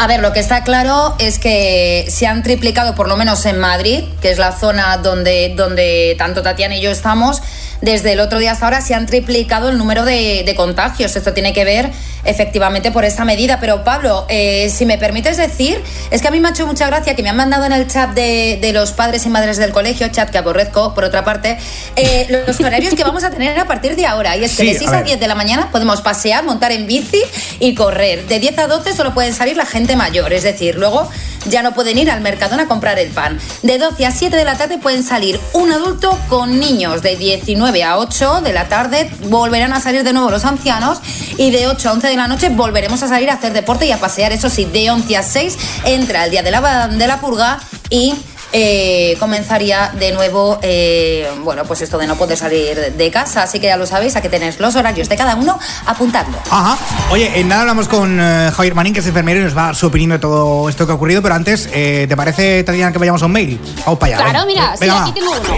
A 0.00 0.06
ver, 0.06 0.20
lo 0.20 0.32
que 0.32 0.38
está 0.38 0.62
claro 0.62 1.16
es 1.18 1.40
que 1.40 2.06
se 2.08 2.28
han 2.28 2.44
triplicado, 2.44 2.94
por 2.94 3.08
lo 3.08 3.16
menos 3.16 3.44
en 3.46 3.58
Madrid, 3.58 4.04
que 4.20 4.30
es 4.30 4.38
la 4.38 4.52
zona 4.52 4.96
donde, 4.98 5.54
donde 5.56 6.14
tanto 6.16 6.40
Tatiana 6.40 6.76
y 6.76 6.80
yo 6.80 6.92
estamos, 6.92 7.42
desde 7.80 8.12
el 8.12 8.20
otro 8.20 8.38
día 8.38 8.52
hasta 8.52 8.66
ahora 8.66 8.80
se 8.80 8.94
han 8.94 9.06
triplicado 9.06 9.68
el 9.68 9.78
número 9.78 10.04
de, 10.04 10.42
de 10.44 10.54
contagios. 10.54 11.14
Esto 11.16 11.32
tiene 11.32 11.52
que 11.52 11.64
ver 11.64 11.90
efectivamente 12.24 12.90
por 12.90 13.04
esta 13.04 13.24
medida. 13.24 13.58
Pero 13.60 13.84
Pablo, 13.84 14.26
eh, 14.28 14.70
si 14.74 14.86
me 14.86 14.98
permites 14.98 15.36
decir, 15.36 15.82
es 16.10 16.22
que 16.22 16.28
a 16.28 16.30
mí 16.30 16.40
me 16.40 16.48
ha 16.48 16.50
hecho 16.50 16.66
mucha 16.66 16.86
gracia 16.86 17.14
que 17.14 17.22
me 17.22 17.30
han 17.30 17.36
mandado 17.36 17.64
en 17.64 17.72
el 17.72 17.86
chat 17.86 18.10
de, 18.10 18.58
de 18.60 18.72
los 18.72 18.92
padres 18.92 19.24
y 19.26 19.28
madres 19.28 19.56
del 19.56 19.72
colegio, 19.72 20.08
chat 20.08 20.30
que 20.30 20.38
aborrezco, 20.38 20.94
por 20.94 21.04
otra 21.04 21.24
parte, 21.24 21.58
eh, 21.96 22.44
los 22.46 22.60
horarios 22.60 22.94
que 22.94 23.04
vamos 23.04 23.24
a 23.24 23.30
tener 23.30 23.58
a 23.58 23.66
partir 23.66 23.96
de 23.96 24.06
ahora. 24.06 24.36
Y 24.36 24.44
es 24.44 24.56
que 24.56 24.62
Sí, 24.62 24.70
de 24.70 24.76
a 24.76 24.78
6 24.78 24.88
a 24.88 24.92
ver. 24.96 25.04
10 25.04 25.20
de 25.20 25.28
la 25.28 25.34
mañana 25.34 25.70
podemos 25.70 26.00
pasear, 26.02 26.44
montar 26.44 26.72
en 26.72 26.86
bici 26.86 27.22
y 27.60 27.74
correr. 27.74 28.26
De 28.26 28.38
10 28.38 28.58
a 28.58 28.66
12 28.66 28.92
solo 28.94 29.14
pueden 29.14 29.34
salir 29.34 29.56
la 29.56 29.66
gente 29.66 29.96
mayor, 29.96 30.32
es 30.32 30.42
decir, 30.42 30.76
luego 30.76 31.08
ya 31.46 31.62
no 31.62 31.72
pueden 31.72 31.98
ir 31.98 32.10
al 32.10 32.20
Mercadona 32.20 32.64
a 32.64 32.66
comprar 32.66 32.98
el 32.98 33.08
pan. 33.08 33.38
De 33.62 33.78
12 33.78 34.06
a 34.06 34.10
7 34.10 34.36
de 34.36 34.44
la 34.44 34.56
tarde 34.56 34.78
pueden 34.78 35.02
salir 35.02 35.40
un 35.52 35.72
adulto 35.72 36.18
con 36.28 36.58
niños. 36.60 37.02
De 37.02 37.16
19 37.16 37.67
a 37.68 37.98
8 37.98 38.40
de 38.40 38.52
la 38.54 38.68
tarde 38.68 39.10
volverán 39.24 39.74
a 39.74 39.80
salir 39.80 40.02
de 40.02 40.14
nuevo 40.14 40.30
los 40.30 40.46
ancianos 40.46 41.00
y 41.36 41.50
de 41.50 41.68
8 41.68 41.90
a 41.90 41.92
11 41.92 42.08
de 42.08 42.16
la 42.16 42.26
noche 42.26 42.48
volveremos 42.48 43.02
a 43.02 43.08
salir 43.08 43.30
a 43.30 43.34
hacer 43.34 43.52
deporte 43.52 43.86
y 43.86 43.92
a 43.92 44.00
pasear. 44.00 44.32
Eso 44.32 44.48
sí, 44.48 44.64
de 44.64 44.90
11 44.90 45.16
a 45.16 45.22
6 45.22 45.58
entra 45.84 46.24
el 46.24 46.30
día 46.30 46.42
de 46.42 46.50
la, 46.50 46.88
de 46.88 47.06
la 47.06 47.20
purga 47.20 47.60
y 47.90 48.14
eh, 48.52 49.16
comenzaría 49.18 49.92
de 49.94 50.12
nuevo, 50.12 50.58
eh, 50.62 51.28
bueno, 51.42 51.64
pues 51.64 51.82
esto 51.82 51.98
de 51.98 52.06
no 52.06 52.16
poder 52.16 52.36
salir 52.36 52.94
de 52.94 53.10
casa. 53.10 53.42
Así 53.42 53.60
que 53.60 53.66
ya 53.66 53.76
lo 53.76 53.86
sabéis, 53.86 54.16
aquí 54.16 54.28
tenéis 54.28 54.58
los 54.58 54.74
horarios 54.76 55.08
de 55.08 55.16
cada 55.16 55.34
uno, 55.36 55.58
apuntadlo. 55.86 56.38
Ajá. 56.50 56.78
Oye, 57.10 57.38
en 57.38 57.48
nada 57.48 57.62
hablamos 57.62 57.88
con 57.88 58.18
eh, 58.20 58.50
Javier 58.54 58.74
Marín, 58.74 58.94
que 58.94 59.00
es 59.00 59.06
enfermero, 59.06 59.40
y 59.40 59.44
nos 59.44 59.56
va 59.56 59.62
a 59.62 59.66
dar 59.66 59.76
su 59.76 59.86
opinión 59.86 60.10
de 60.10 60.18
todo 60.18 60.68
esto 60.68 60.86
que 60.86 60.92
ha 60.92 60.94
ocurrido. 60.94 61.22
Pero 61.22 61.34
antes, 61.34 61.68
eh, 61.72 62.06
¿te 62.08 62.16
parece, 62.16 62.62
Tatiana, 62.64 62.92
que 62.92 62.98
vayamos 62.98 63.22
a 63.22 63.26
un 63.26 63.32
mail? 63.32 63.60
Vamos 63.84 63.98
para 63.98 64.16
allá. 64.16 64.30
Claro, 64.30 64.46
mira, 64.46 64.76
sí, 64.76 64.80
Venga, 64.80 65.02
aquí 65.02 65.12
tengo 65.12 65.32
uno. 65.32 65.56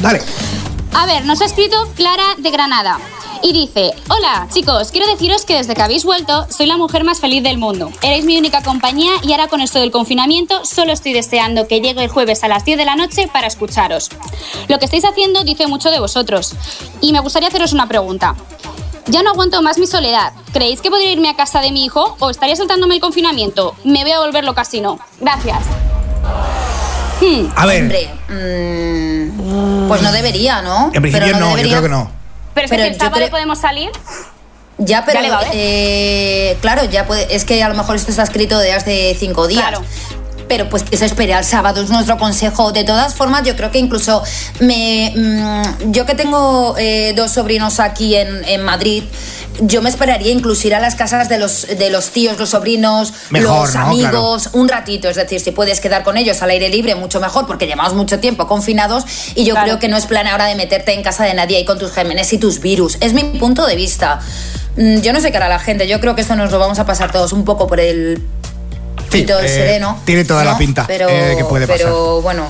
Dale. 0.00 0.22
A 0.94 1.06
ver, 1.06 1.24
nos 1.24 1.40
ha 1.40 1.46
escrito 1.46 1.90
Clara 1.96 2.34
de 2.38 2.50
Granada. 2.50 2.98
Y 3.44 3.52
dice, 3.52 3.92
hola 4.08 4.46
chicos, 4.52 4.90
quiero 4.92 5.06
deciros 5.08 5.44
que 5.44 5.56
desde 5.56 5.74
que 5.74 5.82
habéis 5.82 6.04
vuelto 6.04 6.46
soy 6.48 6.66
la 6.66 6.76
mujer 6.76 7.02
más 7.02 7.18
feliz 7.20 7.42
del 7.42 7.58
mundo. 7.58 7.90
Erais 8.00 8.24
mi 8.24 8.38
única 8.38 8.62
compañía 8.62 9.12
y 9.22 9.32
ahora 9.32 9.48
con 9.48 9.60
esto 9.60 9.80
del 9.80 9.90
confinamiento 9.90 10.64
solo 10.64 10.92
estoy 10.92 11.12
deseando 11.12 11.66
que 11.66 11.80
llegue 11.80 12.04
el 12.04 12.08
jueves 12.10 12.44
a 12.44 12.48
las 12.48 12.64
10 12.64 12.78
de 12.78 12.84
la 12.84 12.94
noche 12.94 13.28
para 13.32 13.48
escucharos. 13.48 14.10
Lo 14.68 14.78
que 14.78 14.84
estáis 14.84 15.04
haciendo 15.04 15.42
dice 15.42 15.66
mucho 15.66 15.90
de 15.90 15.98
vosotros. 15.98 16.54
Y 17.00 17.12
me 17.12 17.18
gustaría 17.20 17.48
haceros 17.48 17.72
una 17.72 17.88
pregunta. 17.88 18.36
Ya 19.06 19.24
no 19.24 19.30
aguanto 19.30 19.60
más 19.60 19.78
mi 19.78 19.88
soledad. 19.88 20.32
¿Creéis 20.52 20.80
que 20.80 20.90
podría 20.90 21.10
irme 21.10 21.28
a 21.28 21.34
casa 21.34 21.60
de 21.60 21.72
mi 21.72 21.84
hijo 21.84 22.16
o 22.20 22.30
estaría 22.30 22.54
saltándome 22.54 22.94
el 22.94 23.00
confinamiento? 23.00 23.74
Me 23.82 24.02
voy 24.04 24.12
a 24.12 24.20
volverlo 24.20 24.54
casino. 24.54 25.00
Gracias. 25.20 25.58
Hmm. 27.20 27.46
A 27.56 27.66
ver, 27.66 27.82
Hombre, 27.82 28.10
mm, 28.28 29.88
pues 29.88 30.02
no 30.02 30.12
debería, 30.12 30.62
¿no? 30.62 30.90
en 30.92 31.02
principio 31.02 31.26
Pero 31.26 31.38
no, 31.40 31.50
yo 31.50 31.56
debería. 31.56 31.72
creo 31.78 31.82
que 31.82 31.88
no. 31.88 32.21
Pero 32.54 32.66
es 32.66 32.70
que 32.70 32.86
el 32.86 32.96
sábado 32.98 33.16
creo- 33.16 33.30
podemos 33.30 33.58
salir. 33.58 33.90
Ya, 34.78 35.04
pero 35.04 35.20
Ya 35.20 35.40
eh, 35.52 36.56
claro, 36.60 36.84
ya 36.84 37.06
puede. 37.06 37.34
Es 37.34 37.44
que 37.44 37.62
a 37.62 37.68
lo 37.68 37.74
mejor 37.74 37.94
esto 37.96 38.10
está 38.10 38.22
escrito 38.22 38.58
de 38.58 38.72
hace 38.72 39.14
cinco 39.18 39.46
días. 39.46 39.60
Claro. 39.62 39.82
Pero 40.48 40.68
pues 40.68 40.82
que 40.82 40.96
se 40.96 41.06
espere 41.06 41.32
al 41.34 41.44
sábado, 41.44 41.82
es 41.82 41.88
nuestro 41.90 42.18
consejo. 42.18 42.72
De 42.72 42.84
todas 42.84 43.14
formas, 43.14 43.42
yo 43.44 43.54
creo 43.56 43.70
que 43.70 43.78
incluso 43.78 44.22
me. 44.60 45.12
mm, 45.16 45.92
yo 45.92 46.04
que 46.04 46.14
tengo 46.14 46.74
eh, 46.78 47.12
dos 47.16 47.30
sobrinos 47.30 47.80
aquí 47.80 48.16
en, 48.16 48.44
en 48.46 48.62
Madrid. 48.62 49.04
Yo 49.60 49.82
me 49.82 49.90
esperaría 49.90 50.32
incluso 50.32 50.66
ir 50.66 50.74
a 50.74 50.80
las 50.80 50.94
casas 50.94 51.28
de 51.28 51.38
los, 51.38 51.66
de 51.66 51.90
los 51.90 52.10
tíos, 52.10 52.38
los 52.38 52.50
sobrinos, 52.50 53.12
Mejor, 53.30 53.66
los 53.66 53.74
¿no? 53.74 53.80
amigos, 53.82 54.48
un 54.54 54.68
ratito. 54.68 55.08
Es 55.08 55.16
decir, 55.16 55.40
si 55.40 55.50
puedes 55.50 55.78
quedar 55.80 56.02
con 56.04 56.16
ellos 56.16 56.40
al 56.42 56.50
aire 56.50 56.68
libre, 56.70 56.94
mucho 56.94 57.20
mejor, 57.20 57.46
porque 57.46 57.66
llevamos 57.66 57.94
mucho 57.94 58.18
tiempo 58.18 58.46
confinados. 58.46 59.04
Y 59.34 59.44
yo 59.44 59.52
Claro. 59.54 59.66
creo 59.66 59.78
que 59.78 59.88
no 59.88 59.96
es 59.98 60.06
plan 60.06 60.26
ahora 60.26 60.46
de 60.46 60.54
meterte 60.54 60.94
en 60.94 61.02
casa 61.02 61.24
de 61.24 61.34
nadie 61.34 61.60
y 61.60 61.64
con 61.66 61.78
tus 61.78 61.92
gérmenes 61.92 62.32
y 62.32 62.38
tus 62.38 62.60
virus. 62.60 62.96
Es 63.00 63.12
mi 63.12 63.24
punto 63.24 63.66
de 63.66 63.76
vista. 63.76 64.20
Mm, 64.76 65.00
Yo 65.00 65.12
no 65.12 65.20
sé 65.20 65.30
qué 65.30 65.36
hará 65.36 65.48
la 65.50 65.58
gente. 65.58 65.86
Yo 65.86 66.00
creo 66.00 66.14
que 66.14 66.22
esto 66.22 66.34
nos 66.34 66.50
lo 66.50 66.58
vamos 66.58 66.78
a 66.78 66.86
pasar 66.86 67.12
todos 67.12 67.32
un 67.34 67.44
poco 67.44 67.66
por 67.66 67.78
el 67.78 68.22
Sí, 69.10 69.26
eh, 69.28 69.48
sereno. 69.48 69.98
tiene 70.06 70.24
toda 70.24 70.42
la 70.44 70.56
pinta, 70.56 70.84
Pero, 70.86 71.06
eh, 71.10 71.34
que 71.36 71.44
puede 71.44 71.66
pasar. 71.66 71.84
pero 71.86 72.22
bueno, 72.22 72.46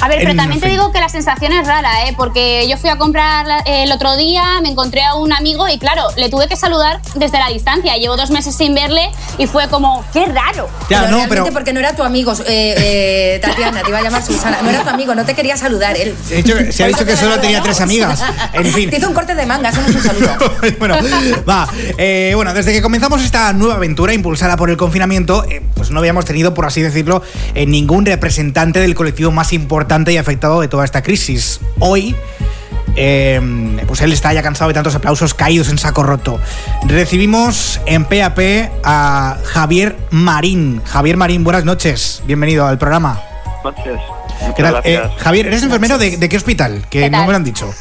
A 0.00 0.08
ver, 0.08 0.18
pero 0.18 0.30
En 0.32 0.36
también 0.36 0.60
te 0.60 0.68
digo 0.68 0.92
que 0.92 1.00
la 1.00 1.08
sensación 1.08 1.52
es 1.52 1.66
rara, 1.66 2.06
¿eh? 2.06 2.14
Porque 2.16 2.66
yo 2.68 2.76
fui 2.76 2.90
a 2.90 2.96
comprar 2.98 3.46
el 3.66 3.90
otro 3.92 4.16
día, 4.16 4.60
me 4.62 4.68
encontré 4.68 5.02
a 5.02 5.14
un 5.14 5.32
amigo 5.32 5.68
y 5.68 5.78
claro, 5.78 6.02
le 6.16 6.28
tuve 6.28 6.48
que 6.48 6.56
saludar 6.56 7.00
desde 7.14 7.38
la 7.38 7.48
distancia. 7.48 7.96
Llevo 7.96 8.16
dos 8.16 8.30
meses 8.30 8.54
sin 8.54 8.74
verle 8.74 9.10
y 9.38 9.46
fue 9.46 9.68
como, 9.68 10.04
qué 10.12 10.26
raro. 10.26 10.68
Ya, 10.90 11.00
pero 11.00 11.02
no, 11.02 11.16
realmente 11.18 11.28
pero. 11.28 11.52
porque 11.52 11.72
no 11.72 11.80
era 11.80 11.94
tu 11.96 12.02
amigo, 12.02 12.32
eh, 12.46 12.74
eh, 12.78 13.38
Tatiana, 13.40 13.82
te 13.82 13.88
iba 13.88 13.98
a 13.98 14.02
llamar 14.02 14.22
Susana. 14.24 14.58
No 14.62 14.70
era 14.70 14.82
tu 14.82 14.90
amigo, 14.90 15.14
no 15.14 15.24
te 15.24 15.34
quería 15.34 15.56
saludar 15.56 15.96
él. 15.96 16.14
Se 16.26 16.34
ha 16.34 16.36
dicho 16.38 16.56
que- 16.56 16.72
se 16.72 16.84
ha 16.84 16.88
dicho 16.88 17.04
que 17.06 17.16
solo 17.16 17.38
tenía 17.40 17.62
tres 17.62 17.80
amigas. 17.80 18.22
En 18.52 18.66
fin. 18.66 18.90
Te 18.96 18.98
hizo 18.98 19.08
un 19.08 19.14
corte 19.14 19.34
de 19.34 19.46
manga, 19.46 19.70
eso 19.70 19.80
no 19.80 19.88
es 19.88 19.94
un 19.96 20.02
saludo. 20.02 20.36
bueno, 20.78 20.96
va. 21.48 21.66
Eh, 21.98 22.32
bueno, 22.34 22.52
desde 22.54 22.72
que 22.72 22.82
comenzamos 22.82 23.22
esta 23.22 23.52
nueva 23.54 23.76
aventura 23.76 24.12
impulsada 24.12 24.56
por 24.56 24.68
el 24.70 24.76
confinamiento, 24.76 25.44
eh, 25.48 25.62
pues 25.74 25.90
no 25.90 25.98
habíamos 26.00 26.24
tenido, 26.24 26.52
por 26.54 26.66
así 26.66 26.82
decirlo, 26.82 27.22
eh, 27.54 27.66
ningún 27.66 28.04
representante 28.04 28.80
del 28.80 28.94
colectivo 28.94 29.30
más 29.30 29.52
importante 29.52 29.85
y 30.12 30.16
afectado 30.16 30.60
de 30.60 30.68
toda 30.68 30.84
esta 30.84 31.02
crisis. 31.02 31.60
Hoy. 31.78 32.14
eh, 32.98 33.40
pues 33.86 34.00
él 34.00 34.12
está 34.12 34.32
ya 34.32 34.42
cansado 34.42 34.68
de 34.68 34.74
tantos 34.74 34.94
aplausos 34.94 35.34
caídos 35.34 35.68
en 35.68 35.78
saco 35.78 36.02
roto. 36.02 36.40
Recibimos 36.86 37.80
en 37.86 38.04
PAP 38.04 38.38
a 38.84 39.36
Javier 39.44 39.96
Marín. 40.10 40.80
Javier 40.84 41.16
Marín, 41.16 41.44
buenas 41.44 41.64
noches. 41.64 42.22
Bienvenido 42.26 42.66
al 42.66 42.78
programa. 42.78 43.20
Noches. 43.64 44.00
¿Qué 44.56 44.62
tal? 44.62 44.80
Eh, 44.84 44.94
gracias. 44.94 45.22
Javier, 45.22 45.46
¿eres 45.46 45.62
enfermero 45.62 45.98
de, 45.98 46.16
de 46.16 46.28
qué 46.28 46.36
hospital? 46.36 46.86
Que 46.88 47.00
¿Qué 47.00 47.10
no 47.10 47.24
me 47.26 47.30
lo 47.30 47.36
han 47.36 47.44
dicho. 47.44 47.72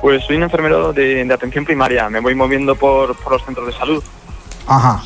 Pues 0.00 0.24
soy 0.24 0.36
un 0.36 0.44
enfermero 0.44 0.92
de, 0.92 1.24
de 1.24 1.34
atención 1.34 1.64
primaria. 1.64 2.08
Me 2.08 2.20
voy 2.20 2.34
moviendo 2.34 2.74
por, 2.74 3.14
por 3.16 3.32
los 3.34 3.44
centros 3.44 3.66
de 3.66 3.72
salud. 3.72 4.02
Ajá. 4.66 5.02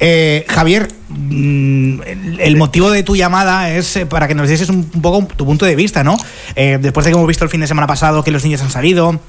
Eh, 0.00 0.44
Javier, 0.48 0.88
mm, 1.08 2.00
el, 2.38 2.56
motivo 2.56 2.90
de 2.90 3.02
tu 3.02 3.16
llamada 3.16 3.70
es 3.70 3.96
eh, 3.96 4.06
para 4.06 4.28
que 4.28 4.34
nos 4.34 4.48
dieses 4.48 4.68
un, 4.68 4.84
poco 4.84 5.26
tu 5.34 5.44
punto 5.44 5.64
de 5.64 5.76
vista, 5.76 6.04
¿no? 6.04 6.16
Eh, 6.56 6.78
después 6.80 7.04
de 7.04 7.10
que 7.10 7.16
hemos 7.16 7.28
visto 7.28 7.44
el 7.44 7.50
fin 7.50 7.60
de 7.60 7.66
semana 7.66 7.86
pasado 7.86 8.22
que 8.24 8.30
los 8.30 8.44
niños 8.44 8.60
han 8.62 8.70
salido. 8.70 9.20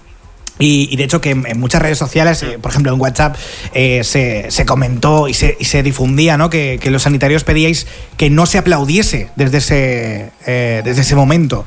Y, 0.57 0.95
de 0.95 1.03
hecho 1.03 1.19
que 1.19 1.31
en, 1.31 1.59
muchas 1.59 1.81
redes 1.81 1.97
sociales, 1.97 2.45
por 2.61 2.71
ejemplo 2.71 2.93
en 2.93 3.01
WhatsApp, 3.01 3.35
se, 3.73 4.65
comentó 4.65 5.27
y 5.27 5.33
se, 5.33 5.83
difundía 5.83 6.37
¿no? 6.37 6.49
que, 6.49 6.79
los 6.85 7.01
sanitarios 7.01 7.43
pedíais 7.43 7.87
que 8.15 8.29
no 8.29 8.45
se 8.45 8.59
aplaudiese 8.59 9.31
desde 9.35 9.57
ese, 9.57 10.31
desde 10.45 11.01
ese 11.01 11.13
momento. 11.13 11.65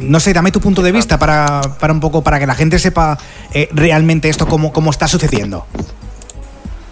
No 0.00 0.18
sé, 0.18 0.32
dame 0.32 0.50
tu 0.50 0.60
punto 0.60 0.82
de 0.82 0.90
vista 0.90 1.20
para, 1.20 1.60
para 1.78 1.92
un 1.92 2.00
poco, 2.00 2.24
para 2.24 2.40
que 2.40 2.48
la 2.48 2.56
gente 2.56 2.80
sepa 2.80 3.18
realmente 3.70 4.28
esto, 4.28 4.48
cómo, 4.48 4.72
cómo 4.72 4.90
está 4.90 5.06
sucediendo. 5.06 5.64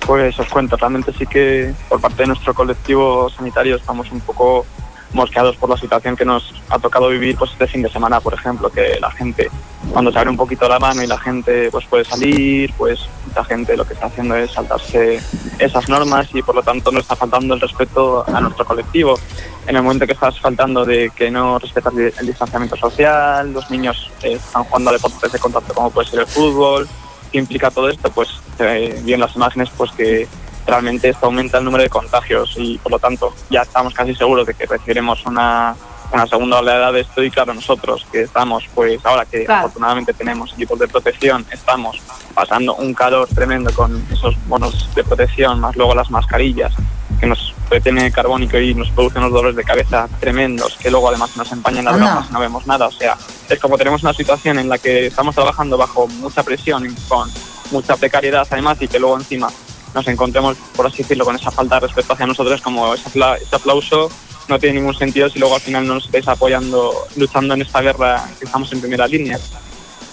Pues 0.06 0.38
os 0.38 0.48
cuento, 0.48 0.76
realmente 0.76 1.12
sí 1.12 1.26
que 1.26 1.74
por 1.88 2.00
parte 2.00 2.22
de 2.22 2.28
nuestro 2.28 2.54
colectivo 2.54 3.28
sanitario 3.28 3.76
estamos 3.76 4.10
un 4.12 4.20
poco 4.20 4.64
mosqueados 5.12 5.56
por 5.56 5.68
la 5.70 5.76
situación 5.76 6.14
que 6.14 6.24
nos 6.24 6.54
ha 6.68 6.78
tocado 6.78 7.08
vivir 7.08 7.36
pues 7.36 7.50
este 7.52 7.66
fin 7.66 7.82
de 7.82 7.90
semana, 7.90 8.20
por 8.20 8.34
ejemplo, 8.34 8.70
que 8.70 8.98
la 9.00 9.10
gente, 9.10 9.50
cuando 9.92 10.12
se 10.12 10.18
abre 10.18 10.30
un 10.30 10.36
poquito 10.36 10.68
la 10.68 10.78
mano 10.78 11.02
y 11.02 11.06
la 11.06 11.18
gente 11.18 11.70
pues 11.70 11.86
puede 11.86 12.04
salir, 12.04 12.72
pues 12.76 13.00
mucha 13.26 13.44
gente 13.44 13.76
lo 13.76 13.84
que 13.84 13.94
está 13.94 14.06
haciendo 14.06 14.36
es 14.36 14.52
saltarse 14.52 15.20
esas 15.58 15.88
normas 15.88 16.28
y 16.32 16.42
por 16.42 16.54
lo 16.54 16.62
tanto 16.62 16.92
no 16.92 17.00
está 17.00 17.16
faltando 17.16 17.54
el 17.54 17.60
respeto 17.60 18.24
a 18.32 18.40
nuestro 18.40 18.64
colectivo. 18.64 19.18
En 19.66 19.74
el 19.74 19.82
momento 19.82 20.06
que 20.06 20.12
estás 20.12 20.38
faltando 20.38 20.84
de 20.84 21.10
que 21.16 21.30
no 21.30 21.58
respetas 21.58 21.92
el 21.96 22.26
distanciamiento 22.26 22.76
social, 22.76 23.52
los 23.52 23.68
niños 23.70 24.12
eh, 24.22 24.34
están 24.34 24.62
jugando 24.64 24.90
a 24.90 24.92
deportes 24.92 25.32
de 25.32 25.38
contacto 25.38 25.74
como 25.74 25.90
puede 25.90 26.08
ser 26.08 26.20
el 26.20 26.26
fútbol, 26.26 26.86
¿qué 27.30 27.38
implica 27.38 27.70
todo 27.70 27.88
esto? 27.88 28.10
Pues 28.10 28.28
eh, 28.58 29.00
vi 29.04 29.14
en 29.14 29.20
las 29.20 29.34
imágenes 29.36 29.70
pues 29.76 29.90
que 29.92 30.26
realmente 30.66 31.08
esto 31.08 31.26
aumenta 31.26 31.58
el 31.58 31.64
número 31.64 31.82
de 31.84 31.88
contagios 31.90 32.54
y 32.56 32.78
por 32.78 32.92
lo 32.92 32.98
tanto 32.98 33.34
ya 33.50 33.62
estamos 33.62 33.94
casi 33.94 34.14
seguros 34.14 34.46
de 34.46 34.54
que 34.54 34.66
recibiremos 34.66 35.24
una, 35.26 35.76
una 36.12 36.26
segunda 36.26 36.58
oleada 36.58 36.90
de 36.90 37.02
esto 37.02 37.22
y 37.22 37.30
claro 37.30 37.54
nosotros 37.54 38.04
que 38.10 38.22
estamos 38.22 38.64
pues 38.74 39.04
ahora 39.06 39.24
que 39.24 39.44
Claro. 39.44 39.66
afortunadamente 39.66 40.12
tenemos 40.12 40.52
equipos 40.54 40.78
de 40.80 40.88
protección 40.88 41.46
estamos 41.52 42.00
pasando 42.34 42.74
un 42.74 42.92
calor 42.94 43.28
tremendo 43.32 43.72
con 43.72 44.04
esos 44.10 44.34
bonos 44.48 44.92
de 44.96 45.04
protección 45.04 45.60
más 45.60 45.76
luego 45.76 45.94
las 45.94 46.10
mascarillas 46.10 46.72
que 47.18 47.26
nos 47.26 47.54
retiene 47.70 48.10
carbónico 48.12 48.58
y 48.58 48.74
nos 48.74 48.90
producen 48.90 49.22
unos 49.22 49.32
dolores 49.32 49.56
de 49.56 49.64
cabeza 49.64 50.08
tremendos 50.20 50.76
que 50.76 50.90
luego 50.90 51.08
además 51.08 51.36
nos 51.36 51.50
empañan 51.52 51.84
las 51.84 51.94
Anda. 51.94 52.06
gafas 52.06 52.30
y 52.30 52.32
no 52.32 52.40
vemos 52.40 52.66
nada 52.66 52.86
o 52.86 52.92
sea 52.92 53.16
es 53.48 53.58
como 53.58 53.76
tenemos 53.76 54.02
una 54.02 54.12
situación 54.12 54.58
en 54.58 54.68
la 54.68 54.78
que 54.78 55.06
estamos 55.06 55.34
trabajando 55.34 55.76
bajo 55.76 56.06
mucha 56.06 56.42
presión 56.42 56.86
y 56.86 56.94
con 57.08 57.28
mucha 57.70 57.96
precariedad 57.96 58.46
además 58.50 58.78
y 58.80 58.88
que 58.88 58.98
luego 58.98 59.16
encima 59.16 59.48
nos 59.96 60.06
encontremos, 60.08 60.58
por 60.76 60.86
así 60.86 60.98
decirlo, 60.98 61.24
con 61.24 61.36
esa 61.36 61.50
falta 61.50 61.76
de 61.76 61.86
respeto 61.86 62.12
hacia 62.12 62.26
nosotros, 62.26 62.60
como 62.60 62.92
ese 62.92 63.10
aplauso 63.50 64.10
no 64.46 64.58
tiene 64.58 64.78
ningún 64.78 64.94
sentido 64.94 65.28
si 65.28 65.38
luego 65.38 65.54
al 65.56 65.60
final 65.60 65.86
no 65.86 65.94
nos 65.94 66.04
estáis 66.04 66.28
apoyando, 66.28 66.92
luchando 67.16 67.54
en 67.54 67.62
esta 67.62 67.80
guerra 67.80 68.28
que 68.38 68.44
estamos 68.44 68.70
en 68.72 68.80
primera 68.80 69.08
línea. 69.08 69.40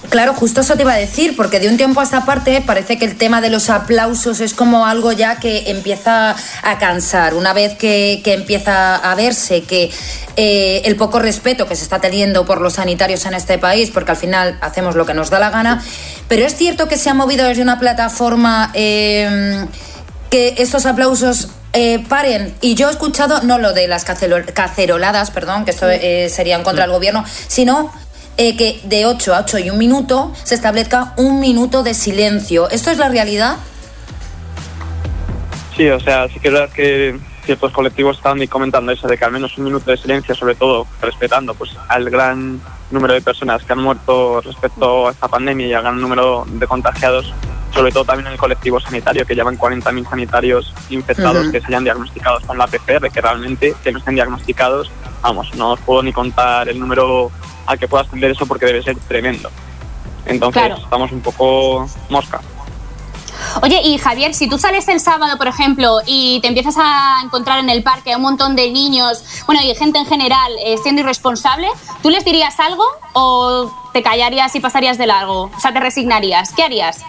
Claro, 0.09 0.33
justo 0.33 0.61
eso 0.61 0.75
te 0.75 0.83
iba 0.83 0.93
a 0.93 0.97
decir, 0.97 1.35
porque 1.35 1.59
de 1.59 1.69
un 1.69 1.77
tiempo 1.77 1.99
a 1.99 2.03
esta 2.03 2.25
parte 2.25 2.61
parece 2.61 2.99
que 2.99 3.05
el 3.05 3.17
tema 3.17 3.41
de 3.41 3.49
los 3.49 3.69
aplausos 3.69 4.41
es 4.41 4.53
como 4.53 4.85
algo 4.85 5.11
ya 5.11 5.39
que 5.39 5.71
empieza 5.71 6.35
a 6.61 6.77
cansar. 6.77 7.33
Una 7.33 7.53
vez 7.53 7.75
que, 7.77 8.21
que 8.23 8.33
empieza 8.33 8.95
a 8.95 9.15
verse 9.15 9.63
que 9.63 9.89
eh, 10.35 10.81
el 10.85 10.95
poco 10.97 11.19
respeto 11.19 11.67
que 11.67 11.75
se 11.75 11.83
está 11.83 11.99
teniendo 11.99 12.45
por 12.45 12.61
los 12.61 12.73
sanitarios 12.73 13.25
en 13.25 13.33
este 13.33 13.57
país, 13.57 13.89
porque 13.91 14.11
al 14.11 14.17
final 14.17 14.57
hacemos 14.61 14.95
lo 14.95 15.05
que 15.05 15.13
nos 15.13 15.29
da 15.29 15.39
la 15.39 15.49
gana, 15.49 15.83
pero 16.27 16.45
es 16.45 16.55
cierto 16.55 16.87
que 16.87 16.97
se 16.97 17.09
ha 17.09 17.13
movido 17.13 17.47
desde 17.47 17.63
una 17.63 17.79
plataforma 17.79 18.71
eh, 18.73 19.65
que 20.29 20.55
estos 20.57 20.85
aplausos 20.85 21.49
eh, 21.73 22.05
paren. 22.07 22.53
Y 22.61 22.75
yo 22.75 22.87
he 22.87 22.91
escuchado, 22.91 23.41
no 23.41 23.57
lo 23.57 23.73
de 23.73 23.87
las 23.87 24.05
caceroladas, 24.05 25.31
perdón, 25.31 25.65
que 25.65 25.71
esto 25.71 25.89
eh, 25.89 26.29
sería 26.29 26.55
en 26.55 26.63
contra 26.63 26.83
del 26.83 26.91
gobierno, 26.93 27.25
sino 27.47 27.91
eh, 28.37 28.57
que 28.57 28.79
de 28.83 29.05
8 29.05 29.33
a 29.35 29.39
8 29.41 29.59
y 29.59 29.69
un 29.69 29.77
minuto 29.77 30.33
se 30.43 30.55
establezca 30.55 31.13
un 31.17 31.39
minuto 31.39 31.83
de 31.83 31.93
silencio. 31.93 32.69
¿Esto 32.69 32.91
es 32.91 32.97
la 32.97 33.09
realidad? 33.09 33.57
Sí, 35.75 35.89
o 35.89 35.99
sea, 35.99 36.27
sí 36.27 36.39
que 36.39 36.49
es 36.49 36.53
verdad 36.53 36.69
que 36.69 37.19
ciertos 37.45 37.71
colectivos 37.71 38.17
están 38.17 38.45
comentando 38.47 38.91
eso 38.91 39.07
de 39.07 39.17
que 39.17 39.25
al 39.25 39.31
menos 39.31 39.57
un 39.57 39.65
minuto 39.65 39.91
de 39.91 39.97
silencio, 39.97 40.35
sobre 40.35 40.55
todo 40.55 40.87
respetando 41.01 41.53
pues 41.53 41.71
al 41.89 42.09
gran 42.09 42.61
número 42.91 43.13
de 43.13 43.21
personas 43.21 43.63
que 43.63 43.73
han 43.73 43.79
muerto 43.79 44.41
respecto 44.41 45.07
a 45.07 45.11
esta 45.11 45.27
pandemia 45.27 45.67
y 45.67 45.73
al 45.73 45.81
gran 45.81 45.99
número 45.99 46.45
de 46.47 46.67
contagiados, 46.67 47.33
sobre 47.73 47.91
todo 47.91 48.05
también 48.05 48.27
en 48.27 48.33
el 48.33 48.39
colectivo 48.39 48.79
sanitario, 48.79 49.25
que 49.25 49.35
llevan 49.35 49.57
40.000 49.57 50.09
sanitarios 50.09 50.73
infectados 50.89 51.43
Ujú. 51.43 51.51
que 51.51 51.61
se 51.61 51.67
hayan 51.67 51.83
diagnosticados 51.83 52.43
con 52.45 52.57
la 52.57 52.67
PCR, 52.67 53.09
que 53.11 53.21
realmente 53.21 53.75
que 53.83 53.91
no 53.91 53.99
estén 53.99 54.15
diagnosticados, 54.15 54.91
vamos, 55.21 55.53
no 55.55 55.71
os 55.71 55.79
puedo 55.79 56.03
ni 56.03 56.13
contar 56.13 56.69
el 56.69 56.79
número 56.79 57.31
al 57.65 57.79
que 57.79 57.87
pueda 57.87 58.03
ascender 58.03 58.31
eso 58.31 58.45
porque 58.45 58.65
debe 58.65 58.81
ser 58.83 58.97
tremendo. 59.07 59.49
Entonces 60.25 60.61
Claro. 60.63 60.81
estamos 60.81 61.11
un 61.11 61.21
poco 61.21 61.87
mosca. 62.09 62.41
Oye, 63.61 63.81
y 63.83 63.97
Javier, 63.97 64.33
si 64.33 64.47
tú 64.47 64.57
sales 64.57 64.87
el 64.87 64.99
sábado, 64.99 65.37
por 65.37 65.47
ejemplo, 65.47 65.97
y 66.05 66.39
te 66.41 66.47
empiezas 66.47 66.75
a 66.77 67.19
encontrar 67.23 67.59
en 67.59 67.69
el 67.69 67.83
parque 67.83 68.13
a 68.13 68.17
un 68.17 68.23
montón 68.23 68.55
de 68.55 68.71
niños, 68.71 69.23
bueno, 69.45 69.61
y 69.61 69.73
gente 69.75 69.99
en 69.99 70.05
general 70.05 70.51
eh, 70.63 70.77
siendo 70.81 71.01
irresponsable, 71.01 71.67
¿tú 72.01 72.09
les 72.09 72.23
dirías 72.23 72.59
algo 72.59 72.85
o 73.13 73.71
te 73.91 74.01
callarías 74.01 74.55
y 74.55 74.59
pasarías 74.59 74.97
de 74.97 75.07
largo? 75.07 75.51
O 75.55 75.59
sea, 75.59 75.73
te 75.73 75.79
resignarías. 75.79 76.53
¿Qué 76.53 76.63
harías? 76.63 77.01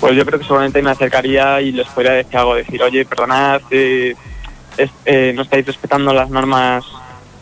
Pues 0.00 0.16
yo 0.16 0.24
creo 0.24 0.38
que 0.38 0.44
seguramente 0.44 0.82
me 0.82 0.90
acercaría 0.90 1.60
y 1.60 1.72
les 1.72 1.86
podría 1.88 2.12
decir 2.12 2.36
algo, 2.36 2.54
decir, 2.54 2.82
oye, 2.82 3.04
perdonad, 3.04 3.60
eh, 3.70 4.14
es- 4.76 4.90
eh, 5.04 5.32
no 5.34 5.42
estáis 5.42 5.66
respetando 5.66 6.12
las 6.12 6.30
normas 6.30 6.84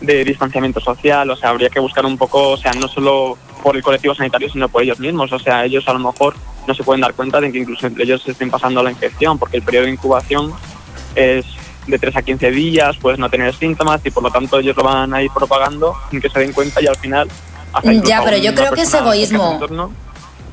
de 0.01 0.25
distanciamiento 0.25 0.81
social, 0.81 1.29
o 1.31 1.37
sea, 1.37 1.51
habría 1.51 1.71
que 1.71 1.81
buscar 1.81 2.07
un 2.07 2.17
poco, 2.17 2.51
o 2.51 2.57
sea, 2.57 2.73
no 2.73 2.89
solo 2.89 3.37
por 3.63 3.77
el 3.77 3.83
colectivo 3.83 4.15
sanitario, 4.15 4.49
sino 4.51 4.69
por 4.69 4.83
ellos 4.83 5.01
mismos, 5.01 5.33
o 5.33 5.39
sea, 5.39 5.65
ellos 5.65 5.87
a 5.89 5.93
lo 5.93 5.99
mejor 5.99 6.35
no 6.67 6.75
se 6.75 6.85
pueden 6.85 7.01
dar 7.01 7.15
cuenta 7.15 7.41
de 7.41 7.51
que 7.51 7.59
incluso 7.59 7.87
entre 7.87 8.05
ellos 8.05 8.23
se 8.23 8.33
estén 8.33 8.51
pasando 8.51 8.83
la 8.83 8.91
infección, 8.91 9.39
porque 9.39 9.57
el 9.57 9.63
periodo 9.63 9.87
de 9.87 9.93
incubación 9.93 10.53
es 11.15 11.45
de 11.87 11.99
3 11.99 12.17
a 12.17 12.23
15 12.23 12.51
días, 12.51 12.97
puedes 12.99 13.19
no 13.19 13.31
tener 13.31 13.55
síntomas 13.55 14.01
y 14.05 14.11
por 14.11 14.23
lo 14.23 14.31
tanto 14.31 14.59
ellos 14.59 14.77
lo 14.77 14.85
van 14.85 15.13
a 15.15 15.23
ir 15.23 15.31
propagando 15.31 15.95
sin 16.11 16.21
que 16.21 16.29
se 16.29 16.39
den 16.41 16.53
cuenta 16.53 16.83
y 16.83 16.87
al 16.87 16.97
final... 16.97 17.29
hasta 17.73 17.93
incluso 17.93 18.11
Ya, 18.11 18.23
pero 18.23 18.37
yo 18.37 18.55
creo 18.55 18.73
que 18.73 18.83
es 18.83 18.95
egoísmo. 18.95 19.59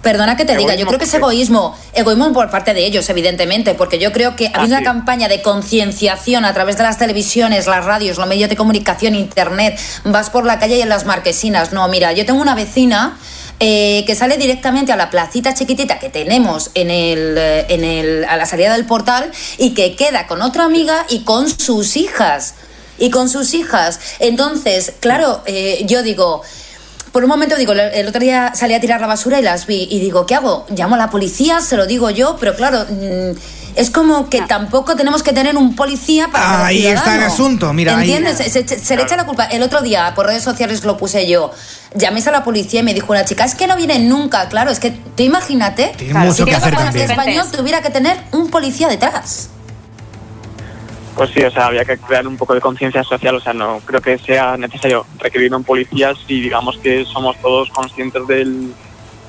Perdona 0.05 0.37
que 0.37 0.45
te 0.45 0.55
diga, 0.55 0.75
yo 0.75 0.85
creo 0.85 0.99
que 0.99 1.05
es 1.05 1.13
egoísmo. 1.15 1.75
Egoísmo 1.93 2.31
por 2.31 2.51
parte 2.51 2.75
de 2.75 2.85
ellos, 2.85 3.09
evidentemente, 3.09 3.73
porque 3.73 3.97
yo 3.97 4.11
creo 4.11 4.35
que 4.35 4.51
ha 4.53 4.59
habido 4.59 4.75
Ah, 4.75 4.81
una 4.81 4.83
campaña 4.83 5.27
de 5.27 5.41
concienciación 5.41 6.45
a 6.45 6.53
través 6.53 6.77
de 6.77 6.83
las 6.83 6.99
televisiones, 6.99 7.65
las 7.65 7.83
radios, 7.83 8.19
los 8.19 8.27
medios 8.27 8.47
de 8.47 8.55
comunicación, 8.55 9.15
internet. 9.15 9.79
Vas 10.03 10.29
por 10.29 10.45
la 10.45 10.59
calle 10.59 10.77
y 10.77 10.81
en 10.83 10.89
las 10.89 11.05
marquesinas. 11.05 11.73
No, 11.73 11.87
mira, 11.87 12.11
yo 12.11 12.23
tengo 12.23 12.39
una 12.39 12.53
vecina 12.53 13.17
eh, 13.59 14.03
que 14.05 14.13
sale 14.13 14.37
directamente 14.37 14.91
a 14.91 14.95
la 14.95 15.09
placita 15.09 15.55
chiquitita 15.55 15.97
que 15.97 16.09
tenemos 16.09 16.69
en 16.75 16.91
el, 16.91 17.35
eh, 17.35 17.65
en 17.69 17.83
el, 17.83 18.25
a 18.25 18.37
la 18.37 18.45
salida 18.45 18.73
del 18.73 18.85
portal 18.85 19.31
y 19.57 19.73
que 19.73 19.95
queda 19.95 20.27
con 20.27 20.43
otra 20.43 20.65
amiga 20.65 21.07
y 21.09 21.21
con 21.21 21.49
sus 21.49 21.97
hijas. 21.97 22.53
Y 22.99 23.09
con 23.09 23.27
sus 23.27 23.55
hijas. 23.55 23.99
Entonces, 24.19 24.93
claro, 24.99 25.41
eh, 25.47 25.83
yo 25.87 26.03
digo, 26.03 26.43
por 27.15 27.23
un 27.23 27.29
momento 27.29 27.55
digo, 27.55 27.71
el- 27.71 28.07
otro 28.09 28.19
día 28.19 28.51
salí 28.55 28.73
a 28.73 28.81
tirar 28.81 28.99
la 28.99 29.07
basura 29.07 29.39
y 29.39 29.41
las 29.41 29.67
vi 29.67 29.87
y 29.89 29.99
digo, 30.01 30.25
¿qué 30.25 30.35
hago? 30.35 30.65
¿Llamo 30.75 30.95
a 30.95 30.97
la 30.97 31.09
policía? 31.09 31.61
¿Se 31.61 31.77
lo 31.77 31.85
digo 31.87 32.09
yo? 32.09 32.35
Pero 32.41 32.57
claro, 32.57 32.85
mm, 32.89 33.37
es 33.77 33.89
como 33.89 34.29
que 34.29 34.41
tampoco 34.41 34.97
tenemos 34.97 35.23
que 35.23 35.31
tener 35.31 35.55
un 35.55 35.77
policía 35.77 36.27
para 36.27 36.43
cada 36.43 36.65
Ahí 36.65 36.85
está 36.85 37.15
el 37.15 37.23
asunto, 37.23 37.71
mira, 37.71 37.97
ahí- 37.97 38.11
¿Entiendes? 38.11 38.51
Se, 38.51 38.67
se- 38.67 38.79
se 38.79 38.95
le 38.97 39.03
echa 39.03 39.15
la 39.15 39.25
culpa. 39.25 39.45
El 39.45 39.63
otro 39.63 39.81
día 39.81 40.11
por 40.13 40.25
redes 40.25 40.43
sociales 40.43 40.83
lo 40.83 40.97
puse 40.97 41.25
yo. 41.25 41.51
Llaméis 41.95 42.27
a 42.27 42.31
la 42.31 42.43
policía 42.43 42.81
y 42.81 42.83
me 42.83 42.93
dijo 42.93 43.07
una 43.13 43.23
chica, 43.23 43.45
es 43.45 43.55
que 43.55 43.65
no 43.65 43.77
vienen 43.77 44.09
nunca. 44.09 44.49
Claro, 44.49 44.69
es 44.69 44.81
que 44.81 44.91
tú 44.91 45.23
imagínate 45.23 45.93
Tiene 45.95 46.11
Claro, 46.11 46.25
mucho 46.31 46.43
si 46.43 46.49
que 46.49 46.55
hacer 46.57 46.75
también. 46.75 47.09
español 47.09 47.45
tuviera 47.49 47.81
que 47.81 47.91
tener 47.91 48.17
un 48.33 48.49
policía 48.49 48.89
detrás. 48.89 49.47
Pues 51.15 51.29
sí, 51.29 51.41
o 51.43 51.51
sea, 51.51 51.67
había 51.67 51.85
que 51.85 51.97
crear 51.97 52.27
un 52.27 52.35
poco 52.35 52.53
de 52.53 52.61
conciencia 52.61 53.03
social, 53.03 53.35
o 53.35 53.39
sea, 53.39 53.53
no 53.53 53.79
creo 53.85 54.01
que 54.01 54.17
sea 54.17 54.57
necesario 54.57 55.05
requerir 55.17 55.55
un 55.55 55.63
policía 55.63 56.13
si 56.27 56.41
digamos 56.41 56.77
que 56.79 57.05
somos 57.05 57.39
todos 57.41 57.69
conscientes 57.69 58.27
del, 58.27 58.73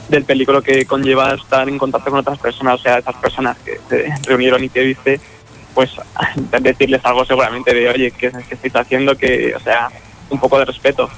del 0.09 0.25
peligro 0.25 0.61
que 0.63 0.85
conlleva 0.85 1.35
estar 1.35 1.69
en 1.69 1.79
contacto 1.79 2.11
con 2.11 2.19
otras 2.21 2.41
personas, 2.41 2.81
o 2.81 2.83
sea, 2.83 2.99
esas 2.99 3.15
personas 3.17 3.57
que 3.59 3.79
se 3.89 4.13
reunieron 4.27 4.65
y 4.65 4.69
que 4.69 4.81
dice, 4.81 5.21
pues 5.75 5.93
decirles 6.61 7.03
algo 7.05 7.25
seguramente 7.25 7.73
de, 7.73 7.89
oye, 7.89 8.11
¿qué, 8.11 8.33
qué 8.49 8.55
estáis 8.55 8.75
haciendo? 8.75 9.17
Que, 9.17 9.55
o 9.55 9.61
sea, 9.61 9.89
un 10.31 10.41
poco 10.41 10.59
de 10.59 10.65
respeto. 10.65 11.09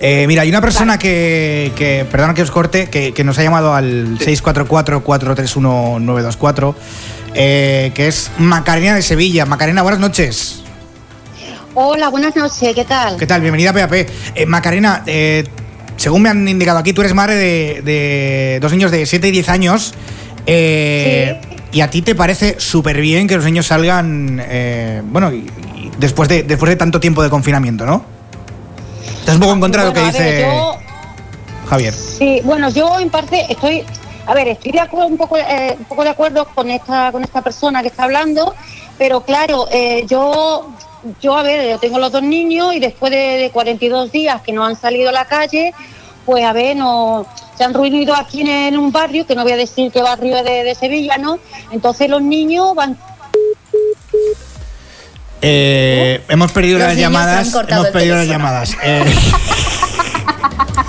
Eh, 0.00 0.24
mira, 0.26 0.42
hay 0.42 0.48
una 0.48 0.60
persona 0.60 0.98
que, 0.98 1.70
que 1.76 2.04
perdona 2.10 2.34
que 2.34 2.42
os 2.42 2.50
corte, 2.50 2.90
que, 2.90 3.14
que 3.14 3.22
nos 3.22 3.38
ha 3.38 3.44
llamado 3.44 3.72
al 3.74 4.18
644-431-924, 4.18 6.74
eh, 7.34 7.92
que 7.94 8.08
es 8.08 8.30
Macarena 8.38 8.94
de 8.94 9.02
Sevilla. 9.02 9.46
Macarena, 9.46 9.82
buenas 9.82 10.00
noches. 10.00 10.62
Hola, 11.74 12.08
buenas 12.08 12.36
noches, 12.36 12.74
¿qué 12.74 12.84
tal? 12.84 13.16
¿Qué 13.16 13.26
tal? 13.26 13.40
Bienvenida 13.40 13.70
a 13.70 13.72
PAP. 13.72 13.92
Eh, 14.34 14.46
Macarena, 14.46 15.02
eh, 15.06 15.44
según 15.96 16.22
me 16.22 16.28
han 16.28 16.46
indicado 16.46 16.78
aquí, 16.78 16.92
tú 16.92 17.00
eres 17.00 17.14
madre 17.14 17.34
de, 17.34 17.82
de 17.82 18.58
dos 18.60 18.72
niños 18.72 18.90
de 18.90 19.06
7 19.06 19.28
y 19.28 19.30
10 19.30 19.48
años. 19.48 19.94
eh, 20.46 21.40
Y 21.72 21.80
a 21.80 21.88
ti 21.88 22.02
te 22.02 22.14
parece 22.14 22.56
súper 22.60 23.00
bien 23.00 23.26
que 23.26 23.36
los 23.36 23.44
niños 23.46 23.66
salgan, 23.68 24.38
eh, 24.46 25.00
bueno, 25.06 25.32
y- 25.32 25.46
y 25.74 25.90
después, 25.98 26.28
de, 26.28 26.42
después 26.42 26.68
de 26.68 26.76
tanto 26.76 27.00
tiempo 27.00 27.22
de 27.22 27.30
confinamiento, 27.30 27.86
¿no? 27.86 28.04
Estás 29.20 29.36
un 29.36 29.40
poco 29.40 29.54
en 29.54 29.60
contra 29.60 29.82
de 29.82 29.88
lo 29.88 29.94
que 29.94 30.00
ver, 30.00 30.12
dice 30.12 30.40
yo- 30.42 30.76
Javier. 31.70 31.94
Sí, 31.94 32.42
bueno, 32.44 32.68
yo 32.68 33.00
en 33.00 33.08
parte 33.08 33.46
estoy, 33.48 33.84
a 34.26 34.34
ver, 34.34 34.48
estoy 34.48 34.72
de 34.72 34.80
acuerdo, 34.80 35.08
un 35.08 35.16
poco, 35.16 35.36
eh, 35.36 35.76
un 35.78 35.84
poco 35.84 36.04
de 36.04 36.10
acuerdo 36.10 36.46
con 36.54 36.70
esta, 36.70 37.10
con 37.12 37.22
esta 37.24 37.42
persona 37.42 37.82
que 37.82 37.88
está 37.88 38.04
hablando, 38.04 38.54
pero 38.98 39.22
claro, 39.22 39.66
eh, 39.70 40.04
yo, 40.08 40.70
yo 41.20 41.36
a 41.36 41.42
ver, 41.42 41.70
yo 41.70 41.78
tengo 41.78 41.98
los 41.98 42.12
dos 42.12 42.22
niños 42.22 42.74
y 42.74 42.80
después 42.80 43.10
de, 43.10 43.18
de 43.18 43.50
42 43.50 44.12
días 44.12 44.40
que 44.42 44.52
no 44.52 44.64
han 44.64 44.76
salido 44.76 45.08
a 45.08 45.12
la 45.12 45.24
calle, 45.24 45.74
pues 46.24 46.44
a 46.44 46.52
ver, 46.52 46.76
no, 46.76 47.26
se 47.56 47.64
han 47.64 47.74
reunido 47.74 48.14
aquí 48.14 48.42
en, 48.42 48.48
en 48.48 48.78
un 48.78 48.92
barrio, 48.92 49.26
que 49.26 49.34
no 49.34 49.42
voy 49.42 49.52
a 49.52 49.56
decir 49.56 49.90
qué 49.90 50.02
barrio 50.02 50.36
es 50.36 50.44
de, 50.44 50.64
de 50.64 50.74
Sevilla, 50.74 51.18
¿no? 51.18 51.38
Entonces 51.70 52.08
los 52.08 52.22
niños 52.22 52.74
van 52.74 52.96
Eh, 55.44 56.22
hemos 56.28 56.52
perdido 56.52 56.78
Los 56.78 56.88
las 56.88 56.96
llamadas. 56.96 57.52
Hemos 57.68 57.88
perdido 57.88 58.16
las 58.16 58.28
llamadas. 58.28 58.76
Eh, 58.82 59.04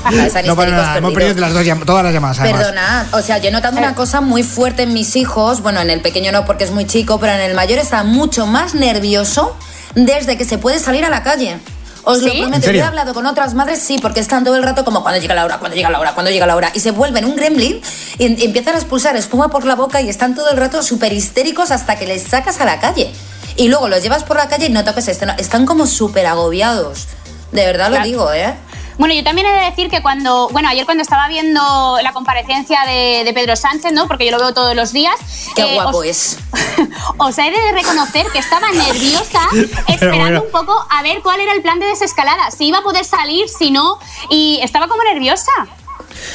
no 0.03 0.55
nada, 0.65 0.97
hemos 0.97 1.13
perdido 1.13 1.39
las 1.39 1.53
dos 1.53 1.63
llam- 1.65 1.85
todas 1.85 2.03
las 2.03 2.13
llamadas. 2.13 2.39
además. 2.39 2.61
Perdona, 2.61 3.07
o 3.13 3.21
sea, 3.21 3.37
yo 3.37 3.49
he 3.49 3.51
notado 3.51 3.77
una 3.77 3.95
cosa 3.95 4.21
muy 4.21 4.43
fuerte 4.43 4.83
en 4.83 4.93
mis 4.93 5.15
hijos, 5.15 5.61
bueno, 5.61 5.81
en 5.81 5.89
el 5.89 6.01
pequeño 6.01 6.31
no 6.31 6.45
porque 6.45 6.63
es 6.63 6.71
muy 6.71 6.85
chico, 6.85 7.19
pero 7.19 7.33
en 7.33 7.41
el 7.41 7.55
mayor 7.55 7.79
está 7.79 8.03
mucho 8.03 8.45
más 8.45 8.75
nervioso 8.75 9.55
desde 9.95 10.37
que 10.37 10.45
se 10.45 10.57
puede 10.57 10.79
salir 10.79 11.05
a 11.05 11.09
la 11.09 11.23
calle. 11.23 11.57
Os 12.05 12.21
lo 12.21 12.31
¿Sí? 12.31 12.41
prometo, 12.41 12.67
¿En 12.69 12.75
yo 12.75 12.81
he 12.81 12.83
hablado 12.83 13.13
con 13.13 13.25
otras 13.25 13.53
madres, 13.53 13.79
sí, 13.79 13.97
porque 14.01 14.19
están 14.19 14.43
todo 14.43 14.57
el 14.57 14.63
rato 14.63 14.83
como 14.83 15.03
cuando 15.03 15.21
llega 15.21 15.33
la 15.35 15.45
hora, 15.45 15.59
cuando 15.59 15.77
llega 15.77 15.89
la 15.89 15.99
hora, 15.99 16.13
cuando 16.13 16.31
llega 16.31 16.45
la 16.45 16.57
hora, 16.57 16.69
y 16.73 16.81
se 16.81 16.91
vuelven 16.91 17.23
un 17.23 17.37
gremlin 17.37 17.79
y, 18.17 18.25
y 18.25 18.43
empiezan 18.45 18.75
a 18.75 18.79
expulsar 18.79 19.15
espuma 19.15 19.47
por 19.49 19.63
la 19.65 19.75
boca 19.75 20.01
y 20.01 20.09
están 20.09 20.35
todo 20.35 20.49
el 20.51 20.57
rato 20.57 20.83
súper 20.83 21.13
histéricos 21.13 21.71
hasta 21.71 21.95
que 21.95 22.05
les 22.05 22.23
sacas 22.23 22.59
a 22.59 22.65
la 22.65 22.81
calle. 22.81 23.09
Y 23.55 23.69
luego 23.69 23.87
los 23.87 24.01
llevas 24.03 24.23
por 24.23 24.35
la 24.35 24.49
calle 24.49 24.65
y 24.65 24.69
noto 24.69 24.93
que 24.93 25.01
se 25.01 25.11
están, 25.11 25.65
como 25.65 25.87
súper 25.87 26.25
agobiados. 26.25 27.07
De 27.53 27.65
verdad 27.65 27.89
lo 27.89 28.01
digo, 28.03 28.33
¿eh? 28.33 28.53
Bueno, 28.97 29.13
yo 29.13 29.23
también 29.23 29.47
he 29.47 29.51
de 29.51 29.65
decir 29.65 29.89
que 29.89 30.01
cuando, 30.01 30.49
bueno, 30.49 30.69
ayer 30.69 30.85
cuando 30.85 31.01
estaba 31.01 31.27
viendo 31.27 31.97
la 32.01 32.13
comparecencia 32.13 32.81
de, 32.85 33.23
de 33.25 33.33
Pedro 33.33 33.55
Sánchez, 33.55 33.91
¿no? 33.91 34.07
Porque 34.07 34.25
yo 34.25 34.31
lo 34.31 34.39
veo 34.39 34.53
todos 34.53 34.75
los 34.75 34.91
días. 34.93 35.15
Qué 35.55 35.63
eh, 35.63 35.73
guapo 35.75 35.97
os- 35.99 36.05
es. 36.05 36.37
Os 37.17 37.37
he 37.37 37.51
de 37.51 37.71
reconocer 37.73 38.25
que 38.31 38.39
estaba 38.39 38.71
nerviosa 38.71 39.41
esperando 39.87 40.19
bueno. 40.21 40.41
un 40.43 40.51
poco 40.51 40.85
a 40.89 41.01
ver 41.03 41.21
cuál 41.21 41.39
era 41.39 41.53
el 41.53 41.61
plan 41.61 41.79
de 41.79 41.85
desescalada, 41.87 42.49
si 42.51 42.65
iba 42.67 42.79
a 42.79 42.81
poder 42.83 43.05
salir, 43.05 43.47
si 43.49 43.71
no, 43.71 43.99
y 44.29 44.59
estaba 44.63 44.87
como 44.87 45.03
nerviosa. 45.03 45.51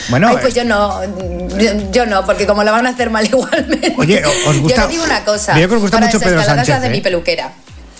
Bueno, 0.09 0.29
Ay, 0.29 0.37
eh. 0.37 0.39
pues 0.43 0.55
yo 0.55 0.65
no, 0.65 1.01
yo, 1.59 1.71
yo 1.91 2.07
no, 2.07 2.25
porque 2.27 2.47
como 2.47 2.63
lo 2.65 2.73
van 2.73 2.87
a 2.87 2.91
hacer 2.91 3.11
mal 3.11 3.25
igualmente. 3.27 3.95
Oye, 3.97 4.23
¿os 4.47 4.59
gusta- 4.59 4.83
Yo 4.83 4.87
te 4.87 4.93
digo 4.93 5.05
una 5.05 5.25
cosa. 5.25 5.55
Veo 5.55 5.69
que 5.69 5.75
os 5.77 5.81
gusta 5.81 5.97
para 5.99 6.07
mucho 6.07 6.21
Pedro 6.21 6.43
Sánchez, 6.45 6.69
las 6.69 6.81
de 6.83 6.87
¿eh? 6.89 6.91
mi 6.91 7.01
peluquera. 7.01 7.53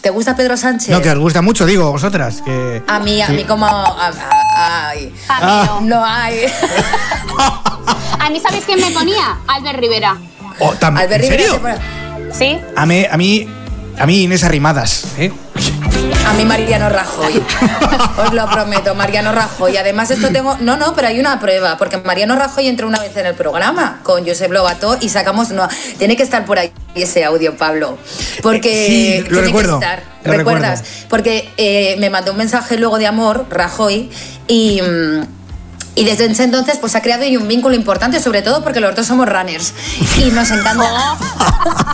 ¿Te 0.09 0.13
gusta 0.13 0.35
Pedro 0.35 0.57
Sánchez? 0.57 0.89
No, 0.89 1.03
que 1.03 1.11
os 1.11 1.19
gusta 1.19 1.43
mucho, 1.43 1.67
digo, 1.67 1.93
vosotras. 1.93 2.41
Que... 2.43 2.83
A 2.87 2.99
mí, 2.99 3.21
a 3.21 3.29
mí 3.29 3.45
como... 3.45 3.67
a- 3.67 4.09
a- 4.09 4.89
ay. 4.89 5.13
Ah. 5.29 5.81
No 5.83 6.03
hay. 6.03 6.47
A 8.19 8.31
mí, 8.31 8.41
¿sabéis 8.41 8.65
quién 8.65 8.81
me 8.81 8.91
ponía? 8.91 9.37
Albert 9.47 9.79
Rivera. 9.79 10.17
Oh, 10.61 10.73
Albert 10.81 11.13
¿En 11.13 11.21
Rivera 11.21 11.43
serio? 11.43 11.61
pone- 11.61 12.33
¿Sí? 12.33 12.59
A 12.75 12.87
mí, 12.87 13.05
a 13.11 13.17
mí, 13.19 13.47
a 13.99 14.07
mí 14.07 14.23
Inés 14.23 14.45
Arrimadas, 14.45 15.05
¿eh? 15.19 15.31
A 16.29 16.35
mí 16.35 16.45
Mariano 16.45 16.91
Rajoy. 16.91 17.43
Os 18.19 18.35
lo 18.35 18.47
prometo, 18.51 18.95
Mariano 18.95 19.33
Rajoy. 19.33 19.77
Además, 19.79 20.11
esto 20.11 20.29
tengo. 20.29 20.57
No, 20.61 20.77
no, 20.77 20.95
pero 20.95 21.09
hay 21.09 21.19
una 21.19 21.41
prueba. 21.41 21.79
Porque 21.79 21.97
Mariano 21.99 22.37
Rajoy 22.37 22.69
entró 22.69 22.87
una 22.87 23.01
vez 23.01 23.17
en 23.17 23.25
el 23.27 23.35
programa 23.35 24.01
con 24.03 24.27
Josep 24.27 24.53
Lobato 24.53 24.99
y 25.01 25.09
sacamos. 25.09 25.51
No, 25.51 25.67
tiene 25.99 26.17
que 26.17 26.23
estar 26.23 26.45
por 26.45 26.59
ahí 26.59 26.71
ese 26.95 27.25
audio, 27.25 27.57
Pablo. 27.57 27.97
Porque. 28.43 28.87
Sí, 28.87 29.21
lo 29.23 29.29
tiene 29.29 29.47
recuerdo, 29.47 29.79
Que 29.81 29.85
estar. 29.87 30.03
lo 30.25 30.33
¿Recuerdas? 30.35 30.81
recuerdo. 30.81 31.07
Porque 31.09 31.51
eh, 31.57 31.97
me 31.99 32.11
mandó 32.11 32.33
un 32.33 32.39
mensaje 32.39 32.77
luego 32.77 32.99
de 32.99 33.07
amor, 33.07 33.47
Rajoy, 33.49 34.11
y. 34.47 34.83
mm, 34.83 35.38
y 35.99 36.05
desde 36.05 36.27
ese 36.27 36.45
entonces 36.45 36.79
pues 36.79 36.95
ha 36.95 37.03
creado 37.03 37.25
ahí 37.25 37.37
un 37.37 37.49
vínculo 37.49 37.75
importante, 37.75 38.21
sobre 38.21 38.41
todo 38.41 38.63
porque 38.63 38.79
los 38.79 38.95
dos 38.95 39.05
somos 39.05 39.29
runners 39.29 39.75
y 40.17 40.31
nos 40.31 40.49
encanta. 40.51 41.17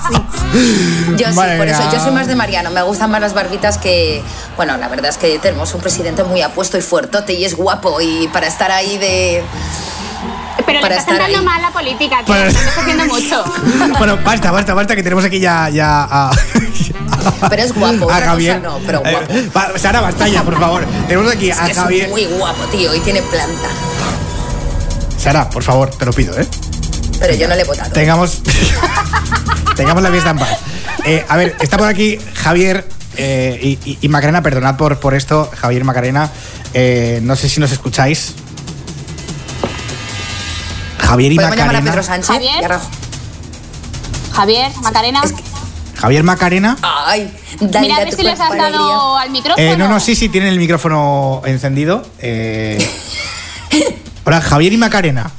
Sí. 0.09 0.23
Yo 1.17 1.29
sí, 1.29 1.39
por 1.57 1.67
eso 1.67 1.83
yo 1.91 1.99
soy 1.99 2.13
más 2.13 2.29
de 2.29 2.37
Mariano, 2.37 2.71
me 2.71 2.83
gustan 2.83 3.11
más 3.11 3.21
las 3.21 3.35
barbitas 3.35 3.77
que, 3.77 4.23
bueno, 4.57 4.77
la 4.77 4.89
verdad 4.89 5.11
es 5.11 5.19
que 5.19 5.39
tenemos 5.41 5.75
un 5.75 5.81
presidente 5.81 6.23
muy 6.23 6.43
apuesto 6.43 6.79
y 6.79 6.83
fuertote 6.83 7.33
y 7.33 7.45
es 7.45 7.57
guapo 7.57 8.01
y 8.01 8.29
para 8.29 8.47
estar 8.47 8.71
ahí 8.71 8.99
de... 8.99 9.43
Pero 10.67 10.81
Para 10.81 10.95
le 10.95 11.01
estás 11.01 11.21
ahí. 11.21 11.37
mal 11.45 11.61
la 11.61 11.71
política, 11.71 12.19
tío. 12.25 12.27
Para- 12.35 12.47
Estás 12.49 12.79
haciendo 12.79 13.05
mucho. 13.07 13.45
bueno, 13.99 14.19
basta, 14.25 14.51
basta, 14.51 14.75
basta, 14.75 14.95
que 14.97 15.03
tenemos 15.03 15.25
aquí 15.25 15.41
ya, 15.41 15.69
ya 15.69 16.07
a, 16.11 16.31
Pero 17.51 17.63
es 17.63 17.73
guapo, 17.75 18.05
a 18.05 18.07
otra 18.07 18.17
cosa 18.19 18.27
Javier. 18.31 18.63
no, 18.63 18.79
pero 18.87 19.01
guapo. 19.01 19.19
Eh, 19.33 19.51
va, 19.57 19.79
Sara, 19.79 20.01
basta 20.01 20.29
ya, 20.29 20.43
por 20.43 20.59
favor. 20.59 20.85
Tenemos 21.09 21.31
aquí 21.33 21.51
a 21.51 21.65
que 21.65 21.73
es 21.73 21.79
Javier. 21.79 22.09
muy 22.09 22.25
guapo, 22.27 22.63
tío, 22.67 22.95
y 22.95 23.01
tiene 23.01 23.23
planta. 23.23 23.69
Sara, 25.19 25.49
por 25.51 25.63
favor, 25.63 25.91
te 25.91 26.05
lo 26.05 26.13
pido, 26.13 26.39
¿eh? 26.39 26.47
Pero 27.19 27.35
yo 27.35 27.49
no 27.49 27.55
le 27.55 27.63
he 27.63 27.65
votado. 27.65 27.91
Tengamos, 27.93 28.43
tengamos 29.77 30.03
la 30.03 30.11
fiesta 30.11 30.31
en 30.31 30.39
paz. 30.39 30.59
Eh, 31.05 31.25
a 31.29 31.37
ver, 31.37 31.57
está 31.61 31.77
por 31.79 31.89
aquí 31.89 32.19
Javier 32.35 32.87
eh, 33.17 33.59
y, 33.63 33.91
y- 33.91 33.99
y 34.03 34.09
Macarena, 34.09 34.43
perdonad 34.43 34.77
por, 34.77 34.99
por 34.99 35.15
esto, 35.15 35.51
Javier 35.57 35.83
y 35.83 35.85
Macarena. 35.85 36.31
Eh, 36.75 37.21
no 37.23 37.37
sé 37.37 37.49
si 37.49 37.61
nos 37.61 37.73
escucháis. 37.73 38.35
Javier 41.07 41.33
y 41.33 41.37
Podemos 41.37 41.57
llamar 41.57 41.77
a 41.77 41.81
Macarena. 41.81 41.91
Pedro 41.91 42.03
Sánchez 42.03 42.27
Javier. 42.29 42.79
Javier, 44.33 44.73
Macarena. 44.83 45.23
Javier 45.97 46.23
Macarena. 46.25 46.77
Ay, 46.83 47.33
dale 47.61 47.81
Mira 47.89 47.97
a 48.01 48.05
ver 48.05 48.13
si 48.15 48.23
les 48.23 48.41
has 48.41 48.57
dado 48.57 49.17
al 49.17 49.31
micrófono. 49.31 49.63
Eh, 49.65 49.77
no, 49.77 49.89
no, 49.89 50.01
sí, 50.01 50.15
sí, 50.17 50.29
tienen 50.29 50.53
el 50.53 50.59
micrófono 50.59 51.43
encendido. 51.45 52.03
Eh, 52.19 52.79
hola, 54.25 54.41
Javier 54.41 54.73
y 54.73 54.77
Macarena. 54.77 55.31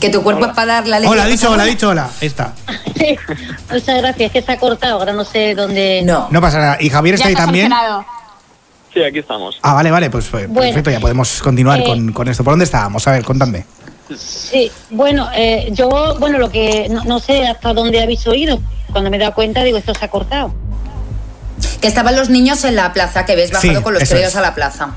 Que 0.00 0.10
tu 0.10 0.22
cuerpo 0.22 0.46
es 0.46 0.52
para 0.52 0.74
dar 0.74 0.86
la 0.86 0.96
alegría. 0.98 1.10
Hola, 1.12 1.24
ha 1.24 1.26
dicho 1.26 1.50
hola, 1.50 1.62
ha 1.64 1.66
dicho 1.66 1.88
hola. 1.88 2.08
Ahí 2.20 2.28
está. 2.28 2.52
Sí, 2.96 3.16
muchas 3.70 3.98
gracias. 3.98 4.20
Es 4.20 4.32
que 4.32 4.42
se 4.42 4.52
ha 4.52 4.58
cortado, 4.58 4.98
ahora 4.98 5.12
no 5.12 5.24
sé 5.24 5.54
dónde. 5.56 6.02
No. 6.04 6.28
No 6.30 6.40
pasa 6.40 6.58
nada. 6.58 6.76
¿Y 6.80 6.88
Javier 6.88 7.16
Ya 7.16 7.24
está 7.24 7.28
ahí 7.28 7.34
también? 7.34 7.68
solucionado. 7.68 8.06
Sí, 8.98 9.04
aquí 9.04 9.20
estamos. 9.20 9.58
Ah, 9.62 9.74
vale, 9.74 9.92
vale, 9.92 10.10
pues 10.10 10.28
Bueno, 10.32 10.54
perfecto, 10.54 10.90
ya 10.90 10.98
podemos 10.98 11.40
continuar 11.40 11.78
eh, 11.80 11.84
con, 11.84 12.12
con 12.12 12.26
esto. 12.26 12.42
¿Por 12.42 12.54
dónde 12.54 12.64
estábamos? 12.64 13.06
A 13.06 13.12
ver, 13.12 13.24
contadme. 13.24 13.64
Sí, 14.16 14.72
bueno, 14.90 15.28
eh, 15.36 15.68
yo, 15.70 16.16
bueno, 16.18 16.38
lo 16.38 16.50
que 16.50 16.88
no, 16.90 17.04
no 17.04 17.20
sé 17.20 17.46
hasta 17.46 17.72
dónde 17.74 18.02
habéis 18.02 18.26
oído. 18.26 18.58
Cuando 18.90 19.08
me 19.08 19.16
he 19.16 19.20
dado 19.20 19.34
cuenta, 19.34 19.62
digo, 19.62 19.78
esto 19.78 19.94
se 19.94 20.04
ha 20.04 20.08
cortado. 20.08 20.52
Que 21.80 21.86
estaban 21.86 22.16
los 22.16 22.28
niños 22.28 22.64
en 22.64 22.74
la 22.74 22.92
plaza, 22.92 23.24
que 23.24 23.36
ves 23.36 23.52
bajado 23.52 23.76
Sí, 23.76 23.82
con 23.82 23.94
los 23.94 24.08
críos 24.08 24.34
a 24.34 24.40
la 24.40 24.56
plaza. 24.56 24.94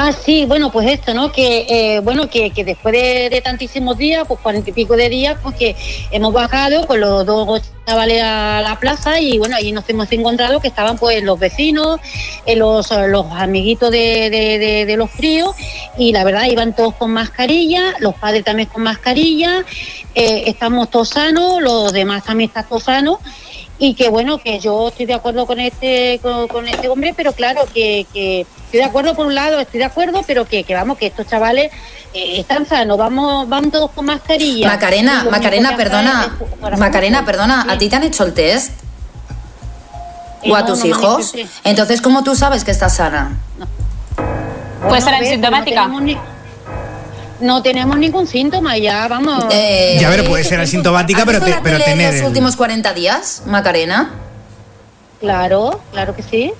Ah, 0.00 0.12
sí, 0.12 0.44
bueno, 0.44 0.70
pues 0.70 0.88
esto, 0.88 1.12
¿no? 1.12 1.32
Que, 1.32 1.66
eh, 1.68 1.98
bueno, 1.98 2.30
que, 2.30 2.52
después 2.64 2.92
de, 2.92 3.40
tantísimos 3.42 3.98
días, 3.98 4.24
pues 4.28 4.38
cuarenta 4.38 4.70
y 4.70 4.72
pico 4.72 4.96
de 4.96 5.08
días, 5.08 5.36
pues 5.42 5.56
que 5.56 5.74
hemos 6.12 6.32
bajado 6.32 6.86
con 6.86 7.00
los 7.00 7.26
dos 7.26 7.62
chavales 7.84 8.22
a 8.22 8.60
la 8.62 8.78
plaza 8.78 9.18
y 9.18 9.38
bueno, 9.38 9.56
ahí 9.56 9.72
nos 9.72 9.88
hemos 9.88 10.12
encontrado 10.12 10.60
que 10.60 10.68
estaban 10.68 10.98
pues 10.98 11.20
los 11.24 11.40
vecinos, 11.40 11.98
eh, 12.46 12.54
los, 12.54 12.92
los 13.08 13.26
amiguitos 13.32 13.90
de 13.90 14.94
los 14.96 15.10
fríos 15.10 15.56
y 15.98 16.12
la 16.12 16.22
verdad 16.22 16.44
iban 16.44 16.76
todos 16.76 16.94
con 16.94 17.10
mascarilla, 17.10 17.94
los 17.98 18.14
padres 18.14 18.44
también 18.44 18.68
con 18.68 18.84
mascarilla, 18.84 19.64
eh, 20.14 20.44
estamos 20.46 20.90
todos 20.90 21.08
sanos, 21.08 21.60
los 21.60 21.92
demás 21.92 22.22
también 22.22 22.50
están 22.50 22.68
todos 22.68 22.84
sanos 22.84 23.18
y 23.78 23.94
que 23.94 24.08
bueno 24.08 24.38
que 24.38 24.58
yo 24.58 24.88
estoy 24.88 25.06
de 25.06 25.14
acuerdo 25.14 25.46
con 25.46 25.60
este 25.60 26.18
con, 26.22 26.48
con 26.48 26.66
este 26.66 26.88
hombre 26.88 27.14
pero 27.16 27.32
claro 27.32 27.62
que, 27.72 28.06
que 28.12 28.40
estoy 28.40 28.80
de 28.80 28.84
acuerdo 28.84 29.14
por 29.14 29.26
un 29.26 29.34
lado 29.34 29.58
estoy 29.60 29.78
de 29.78 29.84
acuerdo 29.86 30.22
pero 30.26 30.44
que, 30.46 30.64
que 30.64 30.74
vamos 30.74 30.98
que 30.98 31.06
estos 31.06 31.26
chavales 31.26 31.70
eh, 32.12 32.40
están 32.40 32.66
sanos 32.66 32.98
vamos 32.98 33.48
van 33.48 33.70
todos 33.70 33.90
con 33.92 34.06
mascarilla 34.06 34.66
Macarena, 34.66 35.24
Macarena, 35.30 35.76
perdona. 35.76 36.36
es 36.72 36.78
Macarena, 36.78 37.24
perdona, 37.24 37.62
Sí. 37.62 37.70
¿a 37.70 37.78
ti 37.78 37.88
te 37.88 37.96
han 37.96 38.02
hecho 38.04 38.24
el 38.24 38.34
test? 38.34 38.72
Eh, 40.42 40.50
¿O 40.50 40.56
a 40.56 40.60
no, 40.60 40.66
tus 40.66 40.78
no 40.78 40.84
han 40.84 40.90
hijos? 40.90 41.34
Entonces, 41.64 42.00
¿cómo 42.00 42.22
tú 42.24 42.34
sabes 42.34 42.64
que 42.64 42.70
estás 42.70 42.96
sana? 42.96 43.38
Puede 44.88 45.00
ser 45.02 45.14
a 45.14 45.18
ver, 45.20 45.28
asintomática. 45.28 45.90
No 47.40 47.62
tenemos, 47.62 47.96
ningún 47.98 48.26
síntoma 48.26 48.76
ya 48.78 49.06
vamos 49.08 49.44
Eh, 49.52 49.98
Ya, 50.00 50.10
pero 50.10 50.24
puede 50.24 50.42
ser 50.44 50.60
asintomática, 50.60 51.20
¿has 51.20 51.26
pero, 51.26 51.40
te- 51.40 51.56
pero 51.62 51.78
tener. 51.78 52.12
los 52.12 52.20
el- 52.22 52.26
últimos 52.26 52.56
40 52.56 52.92
días, 52.94 53.42
Macarena? 53.46 54.10
claro 55.20 55.80
claro 55.92 56.14
que 56.14 56.22
sí 56.22 56.52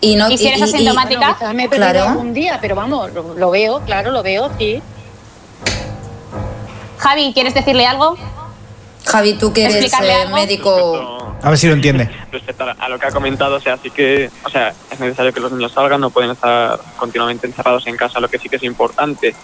Y 0.00 0.16
no 0.16 0.28
¿Y 0.30 0.36
si 0.36 0.46
eres 0.48 0.60
y- 0.60 0.62
y- 0.62 0.74
asintomática? 0.74 1.36
Bueno, 1.40 1.54
me 1.54 1.64
he 1.64 1.68
perdido 1.68 1.90
Claro. 1.92 2.08
algún 2.10 2.34
día 2.34 2.58
pero 2.60 2.74
vamos 2.74 3.12
lo, 3.12 3.34
lo 3.34 3.50
veo 3.50 3.80
claro 3.86 4.10
lo 4.10 4.22
veo 4.22 4.50
sí 4.58 4.82
Javi, 6.98 7.32
¿quieres 7.34 7.54
decirle 7.54 7.86
algo? 7.86 8.16
Javi, 9.06 9.34
tú 9.34 9.52
que 9.52 9.62
eres 9.64 9.76
¿Explicarle 9.76 10.12
eh, 10.12 10.22
algo? 10.22 10.36
médico. 10.36 11.21
A 11.42 11.48
ver 11.50 11.58
si 11.58 11.66
lo 11.66 11.72
entiende. 11.74 12.08
Respecto 12.32 12.64
a 12.78 12.88
lo 12.88 12.98
que 12.98 13.06
ha 13.06 13.10
comentado, 13.10 13.56
o 13.56 13.60
sea, 13.60 13.76
sí 13.76 13.90
que, 13.90 14.30
o 14.44 14.48
sea, 14.48 14.72
es 14.90 15.00
necesario 15.00 15.32
que 15.32 15.40
los 15.40 15.50
niños 15.52 15.72
salgan, 15.72 16.00
no 16.00 16.10
pueden 16.10 16.30
estar 16.30 16.78
continuamente 16.96 17.46
encerrados 17.46 17.86
en 17.86 17.96
casa. 17.96 18.20
Lo 18.20 18.28
que 18.28 18.38
sí 18.38 18.48
que 18.48 18.56
es 18.56 18.62
importante, 18.62 19.34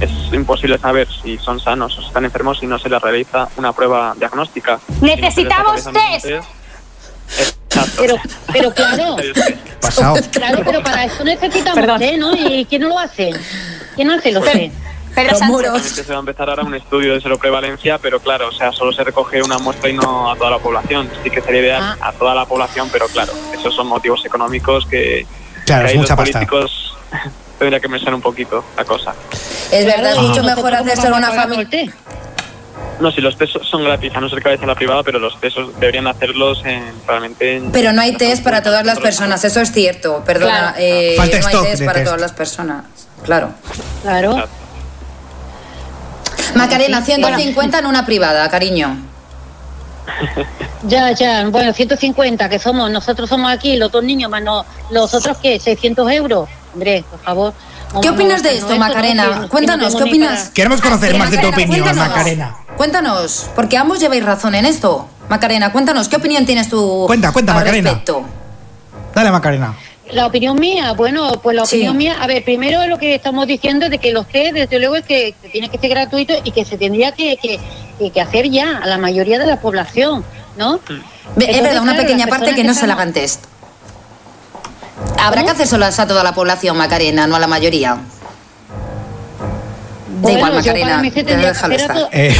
es 0.00 0.10
imposible 0.32 0.78
saber 0.78 1.06
si 1.22 1.38
son 1.38 1.60
sanos 1.60 1.96
o 1.98 2.00
si 2.00 2.06
están 2.08 2.24
enfermos 2.24 2.58
si 2.58 2.66
no 2.66 2.78
se 2.78 2.88
les 2.88 3.00
realiza 3.00 3.48
una 3.56 3.72
prueba 3.72 4.14
diagnóstica. 4.18 4.80
Si 4.88 5.00
no 5.00 5.06
Necesitamos 5.06 5.86
un 5.86 5.92
test. 5.92 6.26
Exacto. 7.68 7.92
pero 8.02 8.16
pero 8.52 8.70
claro 8.74 9.16
Pasado. 9.80 10.16
Claro, 10.30 10.62
pero 10.64 10.82
para 10.82 11.04
eso 11.04 11.24
necesitamos 11.24 11.98
test, 11.98 12.18
¿no? 12.18 12.34
¿Y 12.34 12.64
quién 12.66 12.82
no 12.82 12.88
lo 12.88 12.98
hace? 12.98 13.30
¿Quién 13.94 14.10
hace 14.10 14.32
los 14.32 14.42
Pues- 14.42 14.52
test? 14.54 14.74
Pedro 15.14 15.30
Los 15.32 15.38
Sánchez. 15.38 16.06
se 16.06 16.12
va 16.12 16.16
a 16.16 16.20
empezar 16.20 16.48
ahora 16.48 16.62
un 16.62 16.74
estudio 16.74 17.14
de 17.14 17.20
seroprevalencia, 17.20 17.98
pero 17.98 18.20
claro, 18.20 18.48
o 18.48 18.52
sea, 18.52 18.72
solo 18.72 18.92
se 18.92 19.04
recoge 19.04 19.42
una 19.42 19.58
muestra 19.58 19.90
y 19.90 19.92
no 19.94 20.30
a 20.30 20.36
toda 20.36 20.50
la 20.50 20.58
población. 20.58 21.10
Sí 21.22 21.30
que 21.30 21.40
sería 21.42 21.60
ideal 21.60 21.82
Ah. 22.00 22.08
a 22.08 22.12
toda 22.12 22.34
la 22.34 22.46
población, 22.46 22.88
pero 22.92 23.06
claro, 23.08 23.32
esos 23.52 23.74
son 23.74 23.86
motivos 23.88 24.24
económicos 24.24 24.86
que, 24.86 25.26
Claro, 25.66 25.82
que 25.82 25.86
es 25.86 25.92
ahí 25.92 25.98
mucha 25.98 26.14
los 26.14 26.18
pasta. 26.30 26.32
políticos 26.46 26.96
tendría 27.58 27.80
que 27.80 27.88
pensar 27.88 28.14
un 28.14 28.22
poquito 28.22 28.64
la 28.76 28.84
cosa. 28.84 29.14
Es 29.70 29.84
verdad, 29.86 30.12
es 30.12 30.18
mucho 30.18 30.42
¿y 30.42 30.46
mejor 30.46 30.74
hacerse 30.74 31.10
una 31.12 31.30
familia. 31.32 31.92
No, 33.00 33.10
si 33.10 33.20
los 33.20 33.36
test 33.36 33.56
son 33.62 33.82
gratis, 33.84 34.12
a 34.14 34.20
no 34.20 34.28
ser 34.28 34.38
que 34.40 34.48
vayas 34.50 34.62
a 34.62 34.66
la 34.66 34.74
privada, 34.76 35.02
pero 35.02 35.18
los 35.18 35.38
test 35.40 35.56
deberían 35.80 36.06
hacerlos 36.06 36.62
en, 36.64 36.92
realmente 37.06 37.56
en... 37.56 37.72
Pero 37.72 37.92
no 37.92 38.00
hay 38.00 38.12
test 38.16 38.44
para 38.44 38.62
todas 38.62 38.84
las 38.86 39.00
personas, 39.00 39.44
eso 39.44 39.60
es 39.60 39.72
cierto. 39.72 40.22
Perdona, 40.24 40.72
Claro. 40.74 40.76
eh, 40.78 41.14
Falta 41.16 41.40
no 41.40 41.46
hay 41.48 41.56
test 41.64 41.84
para 41.84 41.92
test. 41.94 42.04
todas 42.06 42.20
las 42.20 42.32
personas. 42.32 42.84
Claro. 43.24 43.50
Claro. 44.02 44.32
Claro. 44.34 44.48
Macarena, 46.54 46.98
Sí, 47.04 47.12
150 47.14 47.78
en 47.78 47.86
una 47.86 48.04
privada, 48.06 48.48
cariño. 48.50 48.96
Ya, 50.86 51.12
ya. 51.12 51.46
Bueno, 51.48 51.72
150 51.72 52.48
que 52.48 52.58
somos. 52.58 52.90
Nosotros 52.90 53.28
somos 53.28 53.52
aquí, 53.52 53.76
los 53.76 53.90
dos 53.92 54.02
niños, 54.04 54.30
más 54.30 54.42
no, 54.42 54.64
los 54.90 55.14
otros, 55.14 55.38
¿qué? 55.38 55.58
600 55.60 56.10
euros. 56.12 56.48
Hombre, 56.74 57.04
por 57.10 57.20
favor. 57.20 57.54
¿Qué 58.00 58.08
opinas 58.08 58.42
de 58.42 58.56
esto, 58.56 58.76
Macarena? 58.78 59.46
Cuéntanos, 59.48 59.94
¿qué 59.94 60.02
opinas? 60.02 60.48
Queremos 60.50 60.80
conocer 60.80 61.14
Ah, 61.14 61.18
más 61.18 61.30
de 61.30 61.38
tu 61.38 61.48
opinión, 61.48 61.80
cuéntanos. 61.82 62.08
Macarena. 62.08 62.56
Cuéntanos, 62.76 63.50
porque 63.54 63.76
ambos 63.76 64.00
lleváis 64.00 64.24
razón 64.24 64.54
en 64.54 64.64
esto. 64.64 65.08
Macarena, 65.28 65.72
cuéntanos, 65.72 66.08
¿qué 66.08 66.16
opinión 66.16 66.44
tienes 66.46 66.68
tú 66.68 67.04
Cuenta, 67.06 67.32
cuenta, 67.32 67.52
al 67.52 67.58
Macarena. 67.60 67.90
respecto? 67.90 68.24
Dale, 69.14 69.30
Macarena. 69.30 69.74
La 70.12 70.26
opinión 70.26 70.58
mía, 70.60 70.92
bueno, 70.92 71.32
pues 71.42 71.56
la 71.56 71.64
Sí. 71.64 71.76
opinión 71.76 71.96
mía, 71.96 72.16
a 72.20 72.26
ver, 72.26 72.44
primero 72.44 72.86
lo 72.86 72.98
que 72.98 73.14
estamos 73.14 73.46
diciendo 73.46 73.88
de 73.88 73.96
que 73.98 74.12
los 74.12 74.28
test, 74.28 74.52
desde 74.52 74.78
luego, 74.78 74.96
es 74.96 75.04
que, 75.04 75.34
tiene 75.50 75.70
que 75.70 75.78
ser 75.78 75.88
gratuito 75.90 76.34
y 76.44 76.50
que 76.50 76.64
se 76.66 76.76
tendría 76.76 77.12
que, 77.12 77.36
que, 77.38 77.58
que- 77.98 78.10
que 78.10 78.20
hacer 78.20 78.50
ya 78.50 78.78
a 78.78 78.86
la 78.86 78.98
mayoría 78.98 79.38
de 79.38 79.46
la 79.46 79.60
población, 79.60 80.22
¿no? 80.58 80.80
Ve- 81.36 81.50
es 81.50 81.62
verdad, 81.62 81.82
una 81.82 81.92
claro, 81.92 82.06
pequeña 82.06 82.26
parte 82.26 82.54
que 82.54 82.62
no 82.62 82.74
se 82.74 82.86
la 82.86 82.92
hagan 82.94 83.12
test. 83.14 83.44
Habrá 85.18 85.40
¿Cómo? 85.40 85.46
que 85.46 85.52
hacérselas 85.52 85.98
a 85.98 86.06
toda 86.06 86.22
la 86.22 86.34
población, 86.34 86.76
Macarena, 86.76 87.26
no 87.26 87.36
a 87.36 87.38
la 87.40 87.46
mayoría. 87.46 87.96
Da 90.20 90.30
igual, 90.30 90.50
Bueno, 90.52 90.56
Macarena, 90.56 90.86
para 90.90 91.02
mí 91.02 91.10
se 91.10 91.16
ya 91.22 91.26
tendría 91.26 91.48
que 91.52 91.54
déjalo 91.54 91.74
hacer 91.74 91.90
a 91.90 91.94
estar. 91.94 92.10
to- 92.10 92.16
Eh, 92.16 92.36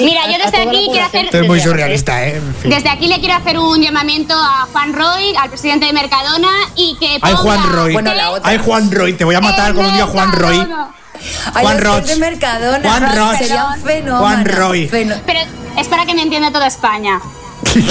Mira, 0.00 0.26
yo 0.26 0.44
desde 0.44 0.62
aquí 0.62 0.88
quiero 0.90 1.06
hacer. 1.06 1.24
esto 1.26 1.38
es 1.38 1.46
muy 1.46 1.60
surrealista, 1.60 2.26
¿eh? 2.26 2.36
En 2.36 2.54
fin. 2.56 2.70
Desde 2.70 2.88
aquí 2.88 3.08
le 3.08 3.18
quiero 3.20 3.34
hacer 3.34 3.58
un 3.58 3.80
llamamiento 3.82 4.34
a 4.34 4.66
Juan 4.72 4.92
Roy, 4.92 5.34
al 5.36 5.48
presidente 5.50 5.86
de 5.86 5.92
Mercadona, 5.92 6.50
y 6.74 6.96
que 6.98 7.18
Ay, 7.20 7.34
ponga 7.34 7.36
Juan 7.36 7.72
Roy. 7.72 7.92
Bueno, 7.92 8.14
la 8.14 8.30
otra. 8.30 8.48
Ay, 8.48 8.58
Juan 8.64 8.90
Roy. 8.90 9.12
Te 9.14 9.24
voy 9.24 9.34
a 9.34 9.40
matar 9.40 9.70
en 9.70 9.76
con 9.76 9.86
un 9.86 9.92
día 9.94 10.06
Juan 10.06 10.32
Roy. 10.32 10.66
Ay, 11.54 11.64
Juan 11.64 11.80
Roch. 11.80 12.04
de 12.04 12.16
Mercadona. 12.16 12.88
Juan 12.88 13.16
Roch. 13.16 13.38
Sería 13.38 13.64
un 13.66 13.82
fenómeno. 13.82 14.18
Juan 14.18 14.44
Roy. 14.44 14.86
Pero 14.88 15.40
es 15.76 15.88
para 15.88 16.06
que 16.06 16.14
me 16.14 16.22
entienda 16.22 16.52
toda 16.52 16.66
España. 16.66 17.20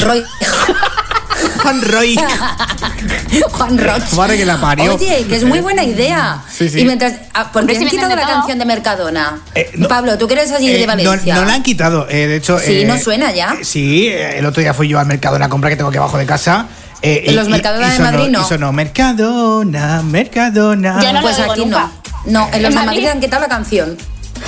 Roy. 0.01 0.23
Juan 1.61 1.81
Roy. 1.81 2.15
Juan 3.51 3.77
Roch. 3.77 4.13
Madre 4.13 4.37
que 4.37 4.45
la 4.45 4.57
parió. 4.59 4.95
Oye, 4.95 5.25
que 5.27 5.35
es 5.35 5.43
muy 5.43 5.59
buena 5.59 5.83
idea. 5.83 6.41
Sí, 6.51 6.69
sí. 6.69 6.79
Y 6.81 6.85
mientras. 6.85 7.13
ah, 7.33 7.51
¿Por 7.51 7.61
Hombre, 7.61 7.75
qué 7.75 7.79
si 7.79 7.85
han 7.85 7.91
quitado 7.91 8.09
de 8.09 8.15
la 8.15 8.21
todo. 8.23 8.31
canción 8.35 8.59
de 8.59 8.65
Mercadona? 8.65 9.39
Eh, 9.55 9.71
no. 9.75 9.87
Pablo, 9.87 10.17
tú 10.17 10.27
que 10.27 10.33
eres 10.33 10.51
allí 10.51 10.69
Eh, 10.69 10.73
de 10.73 10.81
no, 10.81 10.87
Valencia. 10.87 11.35
no 11.35 11.45
la 11.45 11.53
han 11.53 11.63
quitado. 11.63 12.07
eh, 12.09 12.27
de 12.27 12.35
hecho. 12.37 12.59
Sí, 12.59 12.81
eh, 12.81 12.85
¿no 12.85 12.97
suena 12.97 13.31
ya? 13.33 13.55
eh, 13.59 13.65
Sí, 13.65 14.07
eh, 14.07 14.39
el 14.39 14.45
otro 14.45 14.61
día 14.61 14.73
fui 14.73 14.87
yo 14.87 14.99
al 14.99 15.05
Mercadona 15.05 15.45
a 15.45 15.49
comprar 15.49 15.71
que 15.71 15.77
tengo 15.77 15.89
aquí 15.89 15.97
abajo 15.97 16.17
de 16.17 16.25
casa. 16.25 16.67
eh, 17.01 17.23
¿En 17.27 17.35
los 17.35 17.47
Mercadona 17.49 17.89
de 17.89 17.97
sonó- 17.97 18.11
Madrid 18.11 18.29
no? 18.31 18.41
Y 18.41 18.43
sonó 18.45 18.71
Mercadona, 18.73 20.01
Mercadona. 20.03 21.01
Yo 21.03 21.13
no 21.13 21.21
Pues 21.21 21.39
aquí 21.39 21.59
nunca. 21.61 21.79
no. 21.79 22.07
No, 22.25 22.49
en 22.51 22.63
los 22.63 22.73
¿En 22.73 22.79
de 22.81 22.85
Madrid? 22.85 23.07
Han 23.07 23.19
quitado 23.21 23.41
la 23.43 23.47
canción. 23.47 23.97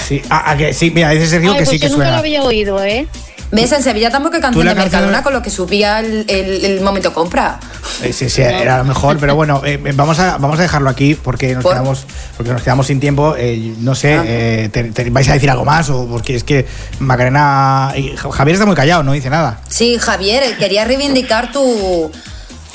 Sí, 0.08 0.22
ah, 0.30 0.44
ah, 0.48 0.58
que 0.58 0.74
sí, 0.74 0.92
mira, 0.92 1.10
dice 1.12 1.28
Sergio 1.28 1.52
Ay, 1.52 1.58
que 1.60 1.64
pues 1.66 1.70
sí 1.70 1.80
que 1.80 1.86
yo 1.88 1.92
nunca 1.94 2.04
suena. 2.06 2.12
lo 2.18 2.20
había 2.20 2.44
oído, 2.44 2.84
¿eh? 2.84 3.08
¿Ves? 3.52 3.72
En 3.72 3.82
Sevilla 3.82 4.12
tampoco 4.12 4.36
hay 4.36 4.42
canción 4.42 4.68
de 4.68 4.76
Mercadona 4.76 5.18
de- 5.18 5.24
con 5.24 5.34
lo 5.34 5.42
que 5.42 5.50
subía 5.50 6.00
el, 6.02 6.24
el- 6.28 6.66
el 6.66 6.82
momento 6.82 7.14
compra. 7.14 7.60
Eh, 8.04 8.14
Sí, 8.14 8.30
sí, 8.30 8.42
era 8.44 8.78
lo 8.78 8.84
mejor, 8.86 9.18
pero 9.20 9.34
bueno, 9.36 9.62
eh, 9.66 9.80
eh, 9.84 9.92
vamos, 9.96 10.20
a, 10.20 10.38
vamos 10.38 10.60
a 10.60 10.62
dejarlo 10.62 10.90
aquí 10.90 11.16
porque 11.16 11.56
nos, 11.56 11.64
¿Por? 11.64 11.74
quedamos, 11.74 12.06
porque 12.38 12.52
nos 12.54 12.62
quedamos 12.62 12.86
sin 12.88 13.00
tiempo. 13.00 13.36
eh, 13.38 13.74
no 13.80 13.96
sé, 13.96 14.14
Ah. 14.14 14.24
eh, 14.26 14.70
te- 14.72 14.84
te- 14.92 15.10
¿vais 15.10 15.28
a 15.30 15.34
decir 15.34 15.50
algo 15.50 15.66
más? 15.66 15.90
o 15.90 16.06
Porque 16.08 16.36
es 16.36 16.44
que 16.44 16.68
Macarena. 17.00 17.92
y 17.96 18.16
Javier 18.16 18.54
está 18.56 18.66
muy 18.66 18.76
callado, 18.76 19.02
no 19.04 19.14
dice 19.14 19.30
nada. 19.30 19.60
Sí, 19.68 19.98
Javier, 20.00 20.56
quería 20.58 20.86
reivindicar 20.86 21.52
tu. 21.52 22.12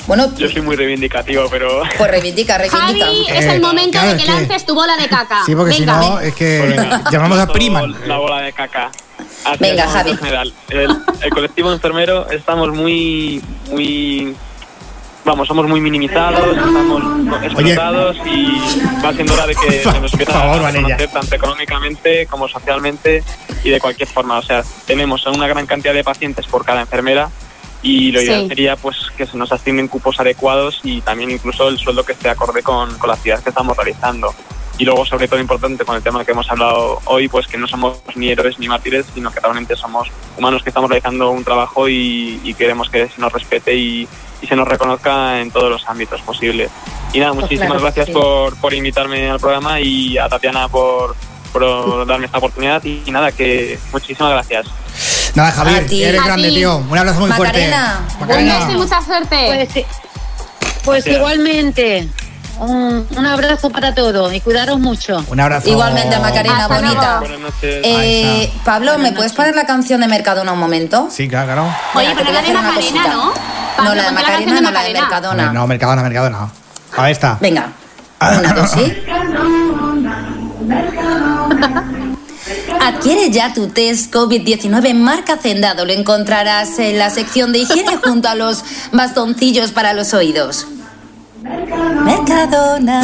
Bueno, 0.07 0.29
Yo 0.37 0.47
soy 0.49 0.61
muy 0.61 0.75
reivindicativo, 0.75 1.45
pero 1.49 1.81
pues 1.97 2.11
reivindica, 2.11 2.57
reivindica. 2.59 3.05
Javi, 3.05 3.25
es 3.29 3.45
Eh, 3.45 3.55
el 3.55 3.61
momento 3.61 3.91
claro, 3.93 4.09
de 4.11 4.17
que 4.17 4.23
es 4.23 4.29
que- 4.29 4.35
lances 4.35 4.65
tu 4.65 4.75
bola 4.75 4.95
de 4.97 5.07
caca. 5.07 5.41
Sí, 5.45 5.55
porque 5.55 5.73
si 5.73 5.79
Venga. 5.79 5.97
no, 5.97 6.19
es 6.19 6.35
que 6.35 6.59
Pues 6.63 6.77
venga, 6.77 7.03
llamamos 7.11 7.39
a 7.39 7.45
todo 7.47 7.53
Priman. 7.53 7.95
La 8.07 8.17
bola 8.17 8.41
de 8.41 8.53
caca. 8.53 8.91
Hacia 9.45 9.67
Venga, 9.67 9.87
Javi. 9.87 10.17
general. 10.17 10.53
El, 10.69 10.97
el 11.21 11.29
colectivo 11.31 11.71
enfermero 11.71 12.27
estamos 12.31 12.69
muy, 12.73 13.41
muy, 13.69 14.35
vamos, 15.23 15.47
somos 15.47 15.67
muy 15.67 15.79
minimizados, 15.81 16.57
estamos 16.57 17.43
explotados 17.43 18.17
y 18.25 18.57
va 19.03 19.13
siendo 19.13 19.33
hora 19.33 19.47
de 19.47 19.55
que 19.55 19.71
se 19.83 19.85
nos 19.85 20.11
empiece 20.13 20.31
a 20.33 20.57
reconocer 20.57 21.09
tanto 21.11 21.35
económicamente 21.35 22.25
como 22.27 22.47
socialmente 22.47 23.23
y 23.63 23.69
de 23.69 23.79
cualquier 23.79 24.09
forma. 24.09 24.37
O 24.39 24.41
sea, 24.41 24.63
tenemos 24.87 25.25
una 25.27 25.47
gran 25.47 25.65
cantidad 25.67 25.93
de 25.93 26.03
pacientes 26.03 26.47
por 26.47 26.65
cada 26.65 26.81
enfermera 26.81 27.29
y 27.83 28.11
lo 28.11 28.21
ideal 28.21 28.41
Sí. 28.43 28.47
sería 28.47 28.75
pues 28.77 28.95
que 29.15 29.27
se 29.27 29.37
nos 29.37 29.51
asignen 29.51 29.87
cupos 29.87 30.19
adecuados 30.19 30.79
y 30.83 31.01
también 31.01 31.29
incluso 31.29 31.67
el 31.69 31.77
sueldo 31.77 32.03
que 32.03 32.13
esté 32.13 32.29
acorde 32.29 32.63
con, 32.63 32.97
con 32.97 33.09
la 33.09 33.13
actividad 33.15 33.43
que 33.43 33.49
estamos 33.49 33.77
realizando. 33.77 34.33
Y 34.77 34.83
luego, 34.83 35.05
sobre 35.05 35.27
todo 35.27 35.39
importante 35.39 35.85
con 35.85 35.95
el 35.95 36.01
tema 36.03 36.25
que 36.25 36.31
hemos 36.31 36.49
hablado 36.49 36.99
hoy, 37.05 37.27
pues 37.29 37.47
que 37.47 37.57
no 37.57 37.65
somos 37.67 37.97
ni 38.15 38.29
héroes 38.29 38.59
ni 38.59 38.67
mártires, 38.67 39.05
sino 39.13 39.31
que 39.31 39.39
realmente 39.39 39.75
somos 39.75 40.09
humanos 40.37 40.63
que 40.63 40.69
estamos 40.69 40.89
realizando 40.89 41.31
un 41.31 41.43
trabajo 41.45 41.87
y, 41.87 42.41
y 42.43 42.53
queremos 42.53 42.89
que 42.89 43.07
se 43.07 43.21
nos 43.21 43.31
respete 43.31 43.73
y, 43.73 44.07
y 44.41 44.47
se 44.47 44.55
nos 44.55 44.67
reconozca 44.67 45.39
en 45.39 45.49
todos 45.51 45.69
los 45.69 45.87
ámbitos 45.87 46.21
posibles. 46.21 46.69
Y 47.13 47.19
nada, 47.19 47.31
Pues 47.31 47.43
muchísimas 47.43 47.69
claro, 47.69 47.83
gracias 47.83 48.07
sí. 48.07 48.11
por, 48.11 48.57
por 48.57 48.73
invitarme 48.73 49.29
al 49.29 49.39
programa 49.39 49.79
y 49.79 50.17
a 50.17 50.27
Tatiana 50.27 50.67
por, 50.67 51.15
por 51.53 52.05
darme 52.05 52.25
esta 52.25 52.39
oportunidad 52.39 52.83
y, 52.83 53.01
y 53.05 53.11
nada, 53.11 53.31
que 53.31 53.79
muchísimas 53.93 54.31
gracias. 54.31 54.65
Nada, 55.35 55.51
Javier, 55.53 55.85
ti. 55.87 56.03
eres 56.03 56.23
grande, 56.23 56.49
ti. 56.49 56.55
tío. 56.55 56.77
Un 56.77 56.97
abrazo 56.97 57.21
muy 57.21 57.29
Macarena, 57.29 58.05
fuerte. 58.17 58.43
Beso 58.43 58.71
y 58.71 58.75
mucha 58.75 59.01
suerte. 59.01 59.69
Pues, 59.73 59.85
pues 60.83 61.07
igualmente. 61.07 62.09
Un, 62.59 63.07
un 63.17 63.25
abrazo 63.25 63.69
para 63.69 63.93
todos 63.93 64.33
y 64.33 64.41
cuidaros 64.41 64.79
mucho. 64.79 65.23
Un 65.27 65.39
abrazo. 65.39 65.69
Igualmente, 65.69 66.17
Macarena, 66.19 66.65
Hasta 66.65 66.81
bonita. 66.81 67.19
Buenas 67.19 67.39
noches. 67.39 67.81
Eh, 67.83 68.51
Pablo, 68.63 68.97
¿me 68.97 69.11
puedes 69.11 69.33
poner 69.33 69.55
la 69.55 69.65
canción 69.65 70.01
de 70.01 70.07
Mercadona 70.07 70.53
un 70.53 70.59
momento? 70.59 71.07
Sí, 71.11 71.27
claro, 71.27 71.47
claro. 71.47 71.75
Oye, 71.95 72.13
pero 72.15 72.31
la 72.31 72.41
de 72.41 72.53
Macarena. 72.53 73.07
¿no? 73.07 73.33
No, 73.77 73.83
la 73.83 73.93
de 73.93 74.01
la 74.03 74.11
Macarena, 74.11 74.61
no, 74.61 74.71
la 74.71 74.83
de. 74.83 74.93
Mercadona. 74.93 75.53
No, 75.53 75.67
Mercadona, 75.67 76.01
Mercadona. 76.01 76.49
Ahí 76.97 77.11
está. 77.11 77.37
Venga, 77.41 77.71
una, 78.21 78.53
dos, 78.53 78.71
¿sí? 78.71 78.93
Adquiere 82.81 83.31
ya 83.31 83.53
tu 83.53 83.67
test 83.69 84.13
COVID-19 84.13 84.93
marca 84.93 85.33
Hacendado. 85.33 85.85
Lo 85.85 85.93
encontrarás 85.93 86.77
en 86.79 86.99
la 86.99 87.09
sección 87.09 87.51
de 87.51 87.59
higiene 87.59 87.97
junto 87.97 88.29
a 88.29 88.35
los 88.35 88.63
bastoncillos 88.91 89.71
para 89.71 89.93
los 89.93 90.13
oídos. 90.13 90.67
Mercadona. 91.45 93.01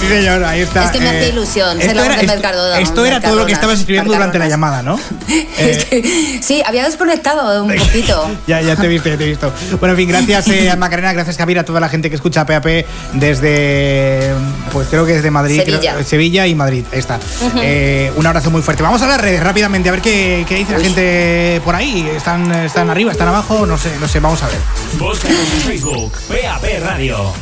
Sí, 0.00 0.08
señor, 0.08 0.44
ahí 0.44 0.60
está. 0.60 0.84
Es 0.84 0.90
que 0.90 1.00
me 1.00 1.08
hace 1.08 1.28
ilusión 1.30 1.78
ser 1.80 1.90
esto 1.90 2.04
era, 2.04 2.14
esto- 2.14 2.26
Mercadona, 2.26 2.78
Esto 2.80 3.06
era 3.06 3.20
todo 3.20 3.34
lo 3.36 3.46
que 3.46 3.52
estabas 3.52 3.78
escribiendo 3.80 4.12
durante 4.12 4.38
la 4.38 4.46
llamada, 4.48 4.82
¿no? 4.82 4.98
Es 5.58 5.84
que, 5.86 6.38
sí, 6.42 6.62
había 6.66 6.84
desconectado 6.84 7.64
un 7.64 7.74
poquito. 7.74 8.30
Ya, 8.46 8.60
ya 8.60 8.76
te 8.76 8.84
he 8.84 8.88
visto, 8.88 9.08
ya 9.08 9.16
te 9.16 9.24
he 9.24 9.28
visto. 9.28 9.52
Bueno, 9.80 9.94
en 9.94 9.96
fin, 9.98 10.08
gracias 10.08 10.48
eh, 10.48 10.70
a 10.70 10.76
Macarena, 10.76 11.12
gracias 11.14 11.36
Javier, 11.38 11.60
a 11.60 11.64
toda 11.64 11.80
la 11.80 11.88
gente 11.88 12.10
que 12.10 12.16
escucha 12.16 12.44
PAP 12.44 12.66
desde, 13.14 14.32
pues 14.72 14.86
creo 14.88 15.06
que 15.06 15.14
desde 15.14 15.30
Madrid, 15.30 15.56
Sevilla. 15.60 15.94
creo- 15.94 16.04
Sevilla 16.04 16.46
y 16.46 16.54
Madrid. 16.54 16.84
Ahí 16.92 16.98
está. 16.98 17.18
Eh, 17.56 18.12
un 18.16 18.26
abrazo 18.26 18.50
muy 18.50 18.62
fuerte. 18.62 18.82
Vamos 18.82 19.00
a 19.02 19.06
las 19.06 19.20
redes 19.20 19.42
rápidamente 19.42 19.88
a 19.88 19.92
ver 19.92 20.02
qué, 20.02 20.44
qué 20.48 20.56
dice 20.56 20.72
la 20.72 20.80
gente 20.80 21.60
por 21.64 21.74
ahí. 21.74 22.08
¿Están, 22.14 22.52
¿Están 22.52 22.90
arriba, 22.90 23.12
están 23.12 23.28
abajo? 23.28 23.66
No 23.66 23.78
sé, 23.78 23.90
no 23.98 24.06
sé, 24.06 24.20
vamos 24.20 24.42
a 24.42 24.46
ver. 24.48 24.58
Búscanos 24.98 25.38
en 25.54 25.60
Facebook, 25.62 26.12
PAP 26.28 26.64
Radio. 26.84 27.32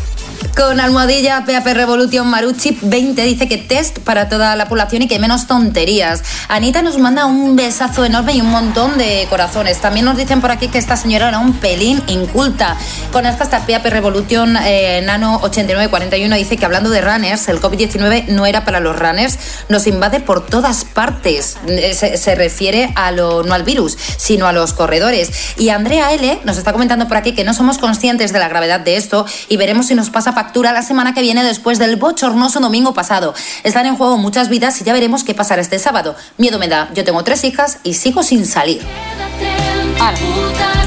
Con 0.56 0.78
almohadilla 0.78 1.44
PAP 1.44 1.66
Revolution 1.74 2.28
Maruchip 2.28 2.78
20 2.82 3.22
dice 3.22 3.48
que 3.48 3.58
test 3.58 3.98
para 3.98 4.28
toda 4.28 4.54
la 4.54 4.68
población 4.68 5.02
y 5.02 5.08
que 5.08 5.18
menos 5.18 5.46
tonterías. 5.46 6.22
Anita 6.48 6.82
nos 6.82 6.98
manda 6.98 7.26
un 7.26 7.56
besazo 7.56 8.04
enorme 8.04 8.34
y 8.34 8.40
un 8.40 8.50
montón 8.50 8.96
de 8.98 9.26
corazones. 9.30 9.80
También 9.80 10.06
nos 10.06 10.16
dicen 10.16 10.40
por 10.40 10.50
aquí 10.50 10.68
que 10.68 10.78
esta 10.78 10.96
señora 10.96 11.28
era 11.28 11.38
un 11.38 11.54
pelín 11.54 12.02
inculta. 12.06 12.76
Con 13.12 13.26
el 13.26 13.34
hashtag 13.36 13.66
PAP 13.66 13.86
Revolution 13.86 14.56
eh, 14.62 15.02
Nano 15.04 15.36
8941 15.42 16.36
dice 16.36 16.56
que 16.56 16.64
hablando 16.64 16.90
de 16.90 17.00
runners, 17.00 17.48
el 17.48 17.60
COVID-19 17.60 18.26
no 18.28 18.46
era 18.46 18.64
para 18.64 18.80
los 18.80 18.96
runners, 18.96 19.38
nos 19.68 19.86
invade 19.86 20.20
por 20.20 20.46
todas 20.46 20.84
partes. 20.84 21.56
Eh, 21.66 21.94
Se, 21.94 22.16
se 22.16 22.34
refiere 22.34 22.92
a 22.94 23.10
lo, 23.10 23.42
no 23.42 23.54
al 23.54 23.64
virus, 23.64 23.96
sino 24.16 24.46
a 24.46 24.52
los 24.52 24.72
corredores. 24.72 25.54
Y 25.56 25.70
Andrea 25.70 26.12
L 26.12 26.40
nos 26.44 26.58
está 26.58 26.72
comentando 26.72 27.08
por 27.08 27.16
aquí 27.16 27.32
que 27.32 27.44
no 27.44 27.54
somos 27.54 27.78
conscientes 27.78 28.32
de 28.32 28.38
la 28.38 28.48
gravedad 28.48 28.80
de 28.80 28.96
esto 28.96 29.26
y 29.48 29.56
veremos 29.56 29.86
si 29.86 29.94
nos 29.94 30.10
pasa 30.10 30.33
factura 30.34 30.72
la 30.72 30.82
semana 30.82 31.14
que 31.14 31.22
viene 31.22 31.42
después 31.42 31.78
del 31.78 31.96
bochornoso 31.96 32.60
domingo 32.60 32.94
pasado. 32.94 33.34
Están 33.62 33.86
en 33.86 33.96
juego 33.96 34.18
muchas 34.18 34.48
vidas 34.48 34.80
y 34.80 34.84
ya 34.84 34.92
veremos 34.92 35.24
qué 35.24 35.34
pasará 35.34 35.62
este 35.62 35.78
sábado. 35.78 36.16
Miedo 36.36 36.58
me 36.58 36.68
da. 36.68 36.90
Yo 36.94 37.04
tengo 37.04 37.22
tres 37.24 37.44
hijas 37.44 37.78
y 37.82 37.94
sigo 37.94 38.22
sin 38.22 38.46
salir. 38.46 38.82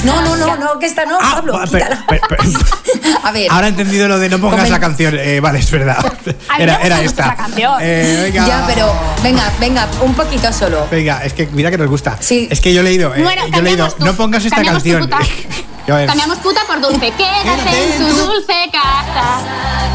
No, 0.03 0.21
no, 0.21 0.35
no, 0.37 0.55
no, 0.57 0.79
que 0.79 0.85
esta 0.85 1.05
no, 1.05 1.17
Ah, 1.19 1.33
Pablo. 1.35 1.57
A 3.23 3.31
ver. 3.31 3.47
Ahora 3.51 3.67
he 3.67 3.69
entendido 3.69 4.07
lo 4.07 4.19
de 4.19 4.29
no 4.29 4.37
pongas 4.39 4.67
Comen- 4.67 4.71
la 4.71 4.79
canción. 4.79 5.15
Eh, 5.17 5.39
vale, 5.39 5.59
es 5.59 5.71
verdad. 5.71 5.97
Era, 6.59 6.75
era 6.81 7.01
esta. 7.01 7.27
la 7.27 7.35
canción. 7.35 7.77
Eh, 7.81 8.29
venga. 8.31 8.47
Ya, 8.47 8.63
pero 8.67 8.93
venga, 9.23 9.51
venga, 9.59 9.87
un 10.01 10.13
poquito 10.13 10.51
solo. 10.53 10.87
Venga, 10.89 11.23
es 11.23 11.33
que 11.33 11.47
mira 11.47 11.69
que 11.71 11.77
nos 11.77 11.87
gusta. 11.89 12.17
Sí. 12.19 12.47
Es 12.49 12.61
que 12.61 12.73
yo 12.73 12.81
he 12.81 12.83
leído, 12.83 13.13
eh, 13.15 13.21
Bueno, 13.23 13.47
yo 13.47 13.59
he 13.59 13.61
leído, 13.61 13.89
tu- 13.91 14.05
no 14.05 14.13
pongas 14.13 14.45
esta 14.45 14.61
tu 14.61 14.65
canción. 14.67 15.01
puta. 15.01 15.19
Cambiamos 15.87 16.37
puta 16.39 16.61
por 16.67 16.79
dulce. 16.81 17.11
Quédate 17.11 17.93
en 17.95 17.97
tu 17.99 18.07
dulce 18.13 18.53
casa. 18.71 19.39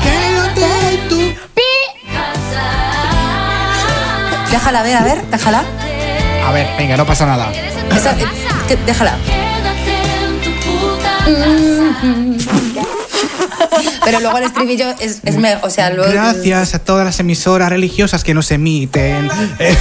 Quédate 0.03 1.01
tú. 1.09 1.19
Pi. 1.55 1.63
Déjala 4.51 4.83
ver, 4.83 4.97
a 4.97 5.05
ver, 5.05 5.23
déjala. 5.31 5.65
A 6.45 6.53
ver, 6.53 6.67
venga, 6.77 6.97
no 6.97 7.07
pasa 7.07 7.27
nada. 7.27 7.51
Esa- 7.95 8.13
eh, 8.13 8.25
que- 8.69 8.77
déjala. 8.77 9.17
Pero 14.05 14.19
luego 14.21 14.37
el 14.39 14.45
estribillo 14.45 14.89
es, 14.99 15.21
es 15.25 15.37
me- 15.37 15.55
o 15.63 15.71
sea, 15.71 15.91
luego 15.91 16.11
Gracias 16.11 16.75
a 16.75 16.81
todas 16.81 17.05
las 17.05 17.21
emisoras 17.21 17.69
religiosas 17.71 18.25
que 18.25 18.35
nos 18.35 18.51
emiten. 18.51 19.31
Eh, 19.61 19.77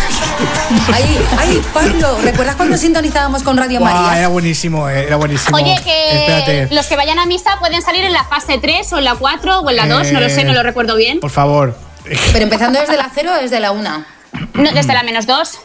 Ay, 0.94 1.20
ay, 1.40 1.62
Pablo, 1.74 2.18
¿recuerdas 2.24 2.56
cuando 2.56 2.78
sintonizábamos 2.78 3.42
con 3.44 3.58
Radio 3.58 3.80
guau, 3.80 3.92
era 3.92 4.02
María? 4.02 4.28
buenísimo, 4.28 4.88
eh, 4.90 5.06
era 5.08 5.16
buenísimo. 5.16 5.58
Oye, 5.58 5.76
que 5.84 6.20
Espérate, 6.20 6.68
los 6.76 6.86
que 6.86 6.96
vayan 6.96 7.18
a 7.20 7.26
misa 7.26 7.58
pueden 7.60 7.82
salir 7.82 8.06
en 8.06 8.14
la 8.14 8.24
fase 8.24 8.60
3 8.60 8.94
o 8.94 9.00
en 9.00 9.06
la 9.06 9.16
4 9.16 9.62
o 9.62 9.70
en 9.70 9.76
la 9.76 9.88
2, 9.88 10.12
no 10.12 10.20
lo 10.20 10.30
sé, 10.30 10.44
no 10.44 10.54
lo 10.54 10.62
recuerdo 10.64 10.96
bien. 10.96 11.20
por 11.20 11.32
favor. 11.32 11.76
Pero 12.04 12.44
empezando 12.44 12.80
desde 12.80 12.98
la 12.98 13.10
cero 13.14 13.32
o 13.38 13.42
desde 13.42 13.60
la 13.60 13.72
una. 13.72 14.06
No, 14.54 14.72
desde 14.72 14.94
la 14.94 15.04
menos 15.04 15.26
2. 15.28 15.58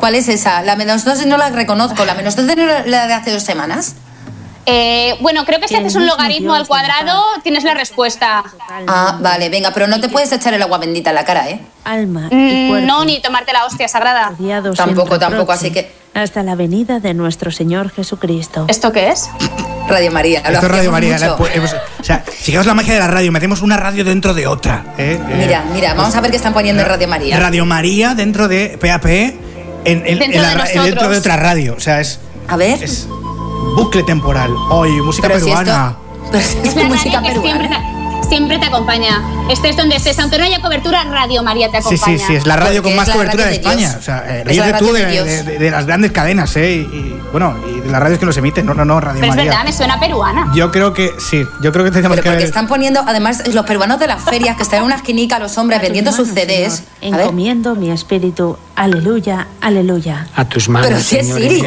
¿Cuál 0.00 0.14
es 0.16 0.28
esa? 0.28 0.62
La 0.62 0.76
menos 0.76 1.04
dos 1.04 1.24
no 1.26 1.36
la 1.36 1.50
reconozco. 1.50 2.04
La 2.04 2.14
menos 2.14 2.34
dos 2.36 2.44
no 2.46 2.52
era 2.52 2.84
la 2.86 3.06
de 3.06 3.14
hace 3.14 3.30
dos 3.32 3.42
semanas. 3.42 3.94
Eh, 4.66 5.16
bueno, 5.20 5.44
creo 5.46 5.58
que 5.58 5.68
si 5.68 5.74
haces 5.74 5.94
un 5.96 6.06
logaritmo 6.06 6.54
al 6.54 6.66
cuadrado, 6.66 7.22
tienes 7.42 7.64
la 7.64 7.74
respuesta. 7.74 8.44
Ah, 8.86 9.18
vale, 9.20 9.48
venga, 9.48 9.72
pero 9.72 9.86
no 9.86 10.00
te 10.00 10.08
puedes 10.08 10.30
echar 10.32 10.54
el 10.54 10.62
agua 10.62 10.78
bendita 10.78 11.10
en 11.10 11.16
la 11.16 11.24
cara, 11.24 11.48
¿eh? 11.48 11.60
Alma 11.84 12.28
y 12.30 12.34
Mm, 12.34 12.68
cuerpo. 12.68 12.86
no, 12.86 13.04
ni 13.04 13.20
tomarte 13.22 13.52
la 13.52 13.64
hostia 13.64 13.88
sagrada. 13.88 14.32
Tampoco, 14.76 15.18
tampoco, 15.18 15.52
así 15.52 15.70
que- 15.70 15.90
Hasta 16.14 16.42
la 16.42 16.54
venida 16.56 16.98
de 17.00 17.14
nuestro 17.14 17.50
Señor 17.50 17.90
Jesucristo. 17.90 18.66
¿Esto 18.68 18.92
qué 18.92 19.08
es? 19.10 19.28
Radio 19.88 20.10
María. 20.12 20.42
lo 20.42 20.50
Esto 20.54 20.66
es 20.66 20.72
Radio 20.72 20.92
María. 20.92 21.18
la- 21.18 21.36
pues, 21.36 21.52
o 22.00 22.04
sea, 22.04 22.18
fijaos 22.26 22.66
la 22.66 22.74
magia 22.74 22.94
de 22.94 23.00
la 23.00 23.06
radio. 23.08 23.32
Metemos 23.32 23.62
una 23.62 23.76
radio 23.76 24.04
dentro 24.04 24.34
de 24.34 24.46
otra. 24.46 24.84
¿eh? 24.98 25.18
Eh, 25.20 25.34
Mira, 25.38 25.64
mira, 25.72 25.94
vamos 25.94 26.14
a 26.14 26.20
ver 26.20 26.30
qué 26.30 26.36
están 26.36 26.52
poniendo 26.52 26.82
en 26.82 26.88
Radio 26.88 27.08
María. 27.08 27.38
Radio 27.38 27.64
María 27.64 28.14
dentro 28.14 28.46
de 28.48 28.76
PAP 28.80 29.06
en, 29.84 29.98
en- 29.98 30.06
en 30.06 30.18
Dentro 30.18 30.42
la 30.42 30.48
de 30.48 30.54
dentro 30.90 31.08
otra 31.18 31.36
radio. 31.36 31.74
O 31.76 31.80
sea, 31.80 32.00
es, 32.00 32.20
A 32.48 32.56
ver. 32.56 32.82
es 32.82 33.06
bucle 33.76 34.02
temporal. 34.02 34.50
Hoy, 34.70 34.90
música 35.02 35.28
Pero 35.28 35.40
si 35.40 35.46
peruana. 35.46 35.96
esto- 35.96 36.30
pero 36.32 36.42
si 36.44 36.56
Es 36.58 36.64
es 36.64 36.76
la 36.76 36.84
música 36.84 37.20
radio 37.20 37.34
que 37.34 37.40
siempre 37.48 37.68
peruana. 37.68 37.99
Siempre 38.30 38.58
te 38.58 38.64
acompaña. 38.64 39.22
Estés 39.50 39.76
donde 39.76 39.96
estés, 39.96 40.18
aunque 40.18 40.38
no 40.38 40.44
haya 40.44 40.60
cobertura, 40.62 41.04
Radio 41.04 41.42
María 41.42 41.70
te 41.70 41.82
Sí, 41.82 41.88
acompaña. 41.96 42.18
sí, 42.18 42.24
sí, 42.26 42.34
es 42.36 42.46
la 42.46 42.56
radio 42.56 42.80
Porque 42.82 42.82
con 42.82 42.90
es 42.92 42.96
más 42.96 43.10
cobertura 43.10 43.44
de 43.46 43.52
España. 43.52 43.96
O 43.98 44.02
sea, 44.02 44.24
eh, 44.26 44.44
Es 44.46 44.46
ríete 44.46 44.78
tú 44.78 44.92
de, 44.92 45.04
de 45.04 45.58
de- 45.58 45.70
las 45.70 45.84
grandes 45.86 46.12
cadenas, 46.12 46.56
¿eh? 46.56 46.72
Y, 46.76 46.78
y, 46.96 47.20
bueno, 47.32 47.54
y 47.68 47.80
de 47.80 47.90
las 47.90 48.00
radios 48.00 48.18
que 48.18 48.24
nos 48.26 48.36
emiten. 48.38 48.64
No, 48.64 48.72
no, 48.74 48.84
no, 48.86 48.98
Radio 49.00 49.20
Pero 49.20 49.32
es 49.32 49.36
María. 49.36 49.50
verdad, 49.52 49.64
me 49.66 49.72
suena 49.72 50.00
peruana. 50.00 50.50
Yo 50.54 50.70
creo 50.70 50.94
que 50.94 51.10
sí, 51.18 51.44
yo 51.60 51.72
creo 51.72 51.84
que 51.84 51.90
tenemos 51.90 52.12
Pero 52.16 52.22
que 52.22 52.28
porque 52.30 52.36
ver. 52.38 52.46
están 52.46 52.68
poniendo, 52.68 53.02
además, 53.06 53.42
los 53.52 53.66
peruanos 53.66 53.98
de 53.98 54.06
las 54.06 54.22
ferias 54.22 54.56
que 54.56 54.62
están 54.62 54.78
en 54.78 54.84
una 54.86 54.96
esquinica 54.96 55.38
los 55.38 55.58
hombres 55.58 55.80
vendiendo 55.82 56.12
sus 56.12 56.28
CDs. 56.28 56.84
A 57.02 57.16
ver, 57.16 57.20
Encomiendo 57.20 57.74
mi 57.74 57.90
espíritu. 57.90 58.56
Aleluya, 58.76 59.46
aleluya. 59.60 60.26
A 60.36 60.44
tus 60.46 60.68
manos, 60.70 60.88
Pero 60.88 61.00
si 61.00 61.16
es 61.18 61.26
Señor, 61.26 61.40
Siri. 61.42 61.62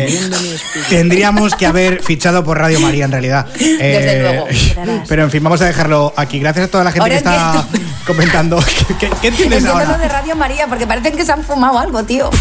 Tendríamos 0.90 1.54
que 1.56 1.66
haber 1.66 2.02
fichado 2.02 2.44
por 2.44 2.58
Radio 2.58 2.80
María 2.80 3.06
en 3.06 3.12
realidad. 3.12 3.46
Desde 3.60 4.22
luego. 4.22 4.48
Pero 5.08 5.24
en 5.24 5.30
fin, 5.32 5.44
vamos 5.44 5.62
a 5.62 5.66
dejarlo 5.66 6.14
aquí. 6.16 6.40
Gracias 6.40 6.53
a 6.62 6.68
toda 6.68 6.84
la 6.84 6.92
gente 6.92 7.02
Ahora 7.02 7.14
que 7.14 7.18
está 7.18 7.66
comentando. 8.08 8.60
¿Qué, 8.88 8.96
qué- 8.96 9.10
qué 9.22 9.28
entiendes 9.30 9.60
entiendo 9.64 9.68
lo 9.74 9.80
ahora? 9.80 9.98
de 9.98 10.08
Radio 10.10 10.36
María, 10.36 10.68
porque 10.68 10.86
parecen 10.88 11.16
que 11.18 11.26
se 11.26 11.32
han 11.32 11.44
fumado 11.44 11.80
algo, 11.80 12.04
tío. 12.04 12.30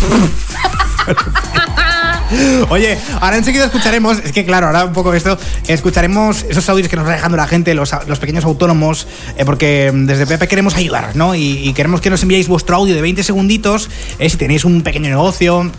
Oye, 2.71 2.97
ahora 3.21 3.37
enseguida 3.37 3.67
escucharemos, 3.67 4.19
es 4.25 4.33
que 4.33 4.47
claro, 4.47 4.67
ahora 4.69 4.87
un 4.87 4.95
poco 4.95 5.13
esto, 5.13 5.37
escucharemos 5.69 6.45
esos 6.49 6.67
audios 6.71 6.89
que 6.89 6.97
nos 6.97 7.07
va 7.07 7.11
dejando 7.13 7.37
la 7.37 7.47
gente, 7.47 7.75
los, 7.75 7.91
los 8.07 8.19
pequeños 8.19 8.45
autónomos, 8.45 9.07
eh, 9.37 9.45
porque 9.45 9.91
desde 9.93 10.27
Pepe 10.27 10.49
queremos 10.49 10.75
ayudar, 10.75 11.15
¿no? 11.15 11.35
Y, 11.35 11.59
y 11.69 11.75
queremos 11.75 12.01
que 12.01 12.09
nos 12.09 12.23
enviéis 12.23 12.49
vuestro 12.49 12.77
audio 12.77 12.95
de 12.95 13.03
20 13.03 13.23
segunditos, 13.23 13.91
eh, 14.19 14.31
si 14.31 14.39
tenéis 14.39 14.65
un 14.65 14.81
pequeño 14.83 15.11
negocio, 15.11 15.71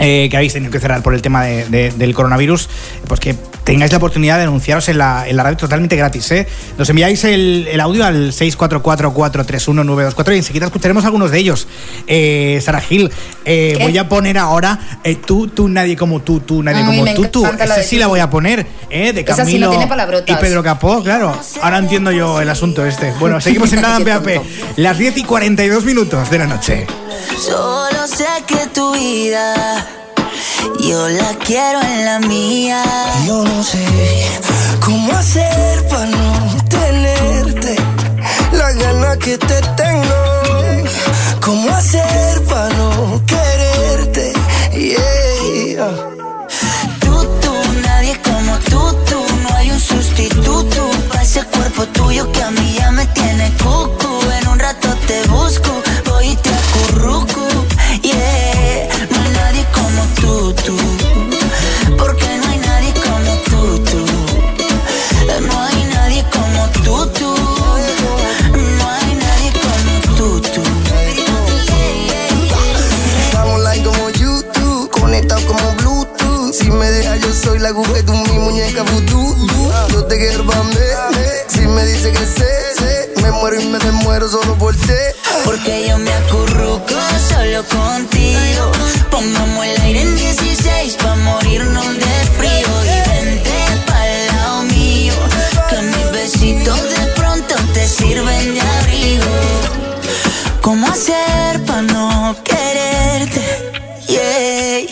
eh, 0.00 0.28
que 0.30 0.36
habéis 0.36 0.52
tenido 0.54 0.72
que 0.72 0.80
cerrar 0.80 1.02
por 1.02 1.14
el 1.14 1.22
tema 1.22 1.44
de- 1.44 1.66
de- 1.68 1.90
del 1.92 2.14
coronavirus, 2.14 2.68
pues 3.06 3.20
que 3.20 3.34
tengáis 3.64 3.92
la 3.92 3.98
oportunidad 3.98 4.38
de 4.38 4.44
anunciaros 4.44 4.88
en 4.88 4.98
la, 4.98 5.28
en 5.28 5.36
la 5.36 5.42
radio 5.44 5.56
totalmente 5.58 5.94
gratis. 5.94 6.30
¿eh? 6.32 6.46
Nos 6.78 6.88
enviáis 6.90 7.22
el, 7.24 7.68
el 7.70 7.78
audio 7.80 8.04
al 8.04 8.32
644-431-924 8.32 10.34
y 10.34 10.38
enseguida 10.38 10.66
escucharemos 10.66 11.04
algunos 11.04 11.30
de 11.30 11.38
ellos. 11.38 11.68
Eh, 12.06 12.60
Sara 12.62 12.80
Gil, 12.80 13.10
eh, 13.44 13.78
voy 13.80 13.96
a 13.98 14.08
poner 14.08 14.38
ahora 14.38 14.78
eh, 15.04 15.16
tú, 15.16 15.48
tú, 15.48 15.68
nadie 15.68 15.96
como 15.96 16.20
tú, 16.20 16.40
tú, 16.40 16.62
nadie 16.62 16.80
Ay, 16.82 16.86
como 16.86 17.04
tú, 17.14 17.26
tú. 17.28 17.46
Esa 17.46 17.82
sí 17.82 17.98
la 17.98 18.06
voy 18.06 18.20
a 18.20 18.30
poner, 18.30 18.66
¿eh? 18.90 19.12
de 19.12 19.20
Esa 19.20 19.34
sí, 19.34 19.40
Camilo 19.42 19.66
no 19.66 19.72
tiene 19.72 19.86
palabrotas. 19.86 20.36
y 20.36 20.40
Pedro 20.40 20.62
Capó, 20.62 21.02
claro. 21.02 21.38
Ahora 21.62 21.78
entiendo 21.78 22.10
yo 22.12 22.40
el 22.40 22.48
asunto 22.48 22.84
este. 22.86 23.12
Bueno, 23.20 23.40
seguimos 23.40 23.72
en 23.72 23.80
nada 23.82 23.98
en 23.98 24.04
PAP. 24.04 24.42
Las 24.76 24.98
10 24.98 25.16
y 25.18 25.24
42 25.24 25.84
minutos 25.84 26.30
de 26.30 26.38
la 26.38 26.46
noche. 26.46 26.86
Solo 27.46 28.06
sé 28.06 28.28
que 28.46 28.66
tu 28.68 28.92
vida 28.92 29.86
yo 30.78 31.08
la 31.08 31.34
quiero 31.44 31.80
en 31.82 32.04
la 32.04 32.18
mía. 32.20 32.82
Yo 33.26 33.44
no 33.44 33.62
sé 33.62 33.86
cómo 34.84 35.12
hacer 35.12 35.86
para 35.88 36.06
no 36.06 36.56
tenerte 36.68 37.76
la 38.52 38.72
gana 38.72 39.16
que 39.16 39.38
te 39.38 39.60
tengo. 39.76 40.14
Cómo 41.40 41.70
hacer 41.70 42.42
para 42.44 42.68
no 42.76 43.22
quererte. 43.26 44.32
Yeah. 44.72 45.90
Tú, 47.00 47.24
tú, 47.40 47.52
nadie 47.82 48.20
como 48.22 48.56
tú, 48.70 48.80
tú. 49.08 49.20
No 49.42 49.56
hay 49.56 49.70
un 49.70 49.80
sustituto 49.80 50.90
para 51.08 51.22
ese 51.22 51.42
cuerpo 51.44 51.86
tuyo 51.86 52.30
que 52.32 52.42
a 52.42 52.50
mí 52.50 52.76
ya 52.78 52.90
me 52.90 53.06
tiene 53.06 53.52
cucu. 53.62 54.10
En 54.40 54.48
un 54.48 54.58
rato 54.58 54.88
te 55.06 55.22
busco, 55.28 55.72
Bambe. 80.20 80.78
Si 81.48 81.60
me 81.60 81.82
dice 81.86 82.12
que 82.12 82.26
sé, 82.26 82.74
sé, 82.78 83.10
me 83.22 83.30
muero 83.30 83.58
y 83.58 83.64
me 83.68 83.78
desmuero 83.78 84.28
solo 84.28 84.54
por 84.58 84.76
ti. 84.76 84.92
Porque 85.46 85.88
yo 85.88 85.96
me 85.96 86.12
acurruco 86.12 86.94
solo 87.30 87.64
contigo. 87.64 88.70
Pongamos 89.10 89.64
el 89.64 89.80
aire 89.80 90.02
en 90.02 90.16
16 90.16 90.96
pa' 90.96 91.16
morirnos 91.16 91.86
de 91.96 92.14
frío. 92.36 92.68
Y 92.84 93.08
vente 93.08 93.50
pa'l 93.86 94.26
lado 94.26 94.62
mío. 94.64 95.14
Que 95.70 95.76
mis 95.80 96.12
besitos 96.12 96.82
de 96.82 97.06
pronto 97.16 97.54
te 97.72 97.88
sirven 97.88 98.54
de 98.54 98.60
abrigo. 98.60 99.24
¿Cómo 100.60 100.86
hacer 100.86 101.64
pa' 101.64 101.80
no 101.80 102.36
quererte? 102.44 103.72
Yeah. 104.06 104.86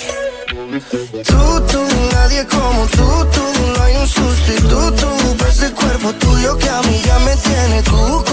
Tú, 1.27 1.61
tú, 1.71 1.81
nadie 2.13 2.47
como 2.47 2.87
tú, 2.87 3.27
tú. 3.31 3.38
Tiene 7.91 8.28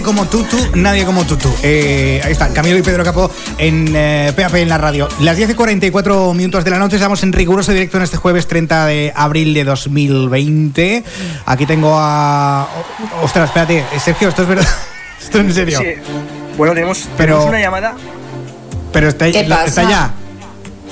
nadie 0.00 0.14
como 0.16 0.26
tú, 0.26 0.44
tú, 0.44 0.56
nadie 0.76 1.04
como 1.04 1.24
tú, 1.26 1.36
tú. 1.36 1.50
Eh, 1.62 2.20
ahí 2.24 2.32
están, 2.32 2.52
Camilo 2.54 2.78
y 2.78 2.82
Pedro 2.82 3.04
Capó 3.04 3.30
en 3.58 3.92
eh, 3.94 4.32
PAP 4.34 4.54
en 4.56 4.68
la 4.68 4.78
radio. 4.78 5.08
Las 5.20 5.36
10 5.36 5.50
y 5.50 5.54
44 5.54 6.32
minutos 6.32 6.64
de 6.64 6.70
la 6.70 6.78
noche, 6.78 6.96
estamos 6.96 7.22
en 7.22 7.32
riguroso 7.32 7.72
directo 7.72 7.98
en 7.98 8.04
este 8.04 8.16
jueves 8.16 8.46
30 8.48 8.86
de 8.86 9.12
abril 9.14 9.52
de 9.52 9.64
2020. 9.64 11.04
Aquí 11.46 11.66
tengo 11.66 11.92
a. 11.98 12.66
ostras, 13.22 13.48
espérate, 13.50 13.84
Sergio, 14.02 14.28
esto 14.30 14.42
es 14.42 14.48
verdad. 14.48 14.68
Esto 15.20 15.38
es 15.38 15.44
en 15.44 15.54
serio. 15.54 15.78
Sí. 15.80 15.86
Bueno, 16.56 16.72
tenemos, 16.72 17.00
Pero- 17.18 17.34
tenemos 17.34 17.44
una 17.50 17.60
llamada. 17.60 17.94
Pero 18.90 19.08
está, 19.10 19.30
¿Qué 19.30 19.46
la- 19.46 19.56
pasa? 19.56 19.68
está 19.68 19.82
ya. 19.90 20.10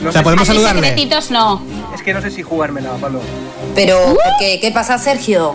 No 0.02 0.10
O 0.10 0.12
sea, 0.12 0.22
podemos 0.22 0.46
si- 0.46 0.52
saludarle. 0.52 0.82
secretitos 0.90 1.30
no. 1.30 1.62
Es 1.94 2.02
que 2.02 2.12
no 2.12 2.20
sé 2.20 2.30
si 2.30 2.42
jugármela, 2.42 2.90
Pablo. 3.00 3.20
Pero, 3.74 3.98
¿por 4.04 4.18
qué? 4.38 4.58
¿Qué 4.60 4.70
pasa, 4.70 4.98
Sergio? 4.98 5.54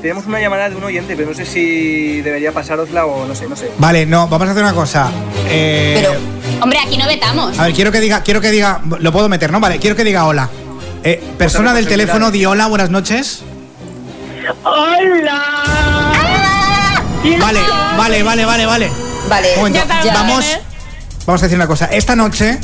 Tenemos 0.00 0.26
una 0.26 0.40
llamada 0.40 0.68
de 0.70 0.76
un 0.76 0.84
oyente, 0.84 1.14
pero 1.16 1.28
no 1.28 1.34
sé 1.34 1.44
si 1.44 2.20
debería 2.22 2.52
pasárosla 2.52 3.04
o 3.06 3.26
no 3.26 3.34
sé, 3.34 3.46
no 3.48 3.56
sé. 3.56 3.70
Vale, 3.78 4.06
no, 4.06 4.28
vamos 4.28 4.48
a 4.48 4.52
hacer 4.52 4.62
una 4.62 4.72
cosa. 4.74 5.10
Eh, 5.48 6.06
Hombre, 6.60 6.78
aquí 6.84 6.96
no 6.96 7.06
vetamos. 7.06 7.58
A 7.58 7.64
ver, 7.64 7.74
quiero 7.74 7.92
que 7.92 8.00
diga, 8.00 8.22
quiero 8.22 8.40
que 8.40 8.50
diga, 8.50 8.80
lo 8.98 9.12
puedo 9.12 9.28
meter, 9.28 9.52
¿no? 9.52 9.60
Vale, 9.60 9.78
quiero 9.78 9.96
que 9.96 10.04
diga 10.04 10.24
hola. 10.24 10.48
Eh, 11.02 11.22
persona 11.38 11.72
del 11.74 11.86
teléfono, 11.86 12.30
di 12.30 12.44
hola, 12.46 12.66
buenas 12.66 12.90
noches. 12.90 13.42
¡Hola! 14.64 15.42
Vale, 17.38 17.60
vale, 17.96 18.22
vale, 18.22 18.44
vale, 18.44 18.66
vale. 18.66 18.90
Vale, 19.28 19.48
Un 19.50 19.56
momento, 19.58 19.78
ya 19.86 19.98
está, 20.00 20.12
vamos, 20.14 20.44
¿eh? 20.44 20.60
vamos 21.26 21.42
a 21.42 21.44
decir 21.44 21.56
una 21.56 21.66
cosa. 21.66 21.86
Esta 21.86 22.16
noche, 22.16 22.58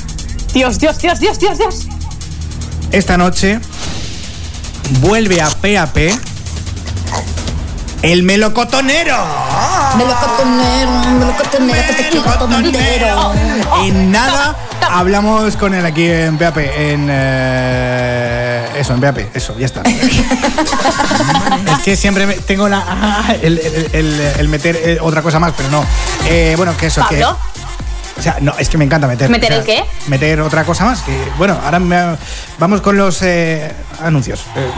Dios, 0.52 0.78
Dios, 0.78 0.98
Dios, 0.98 1.20
Dios, 1.20 1.38
Dios, 1.38 1.58
Dios. 1.58 1.86
esta 2.90 3.16
noche, 3.18 3.60
vuelve 5.00 5.40
a 5.42 5.48
PAP 5.50 5.96
el 8.02 8.22
melocotonero. 8.22 9.16
Melocotonero, 9.96 10.90
melocotonero, 11.18 11.86
que 11.88 11.94
te 11.94 12.08
quiero 12.10 12.32
tontero. 12.38 13.32
En 13.84 14.10
nada 14.12 14.56
hablamos 14.90 15.56
con 15.56 15.74
él 15.74 15.84
aquí 15.84 16.06
en 16.06 16.38
PAP, 16.38 16.58
en 16.58 17.08
eh, 17.10 18.66
eso, 18.78 18.94
en 18.94 19.00
PAP, 19.00 19.18
eso, 19.34 19.58
ya 19.58 19.66
está. 19.66 19.82
es 21.76 21.82
que 21.84 21.96
siempre 21.96 22.26
me- 22.26 22.34
tengo 22.34 22.68
la 22.68 22.84
ah, 22.86 23.34
el, 23.42 23.58
el- 23.58 23.90
el- 23.92 24.20
el 24.38 24.48
meter 24.48 24.76
eh, 24.76 24.98
otra 25.00 25.22
cosa 25.22 25.38
más, 25.38 25.52
pero 25.56 25.70
no. 25.70 25.84
Eh, 26.26 26.54
bueno, 26.56 26.76
que 26.76 26.86
eso, 26.86 27.04
que 27.08 27.16
¿Pablo? 27.20 27.38
O 28.18 28.22
sea, 28.22 28.38
no, 28.40 28.54
es 28.58 28.68
que 28.68 28.78
me 28.78 28.84
encanta 28.84 29.06
meter. 29.06 29.28
¿Meter 29.30 29.52
o 29.52 29.54
sea, 29.54 29.58
el 29.60 29.64
qué? 29.66 29.84
Meter 30.08 30.40
otra 30.40 30.64
cosa 30.64 30.84
más. 30.84 31.02
Que, 31.02 31.16
bueno, 31.38 31.58
ahora 31.64 31.78
me- 31.78 32.16
vamos 32.58 32.80
con 32.80 32.96
los 32.96 33.20
eh, 33.22 33.70
anuncios. 34.00 34.40
Eh, 34.56 34.70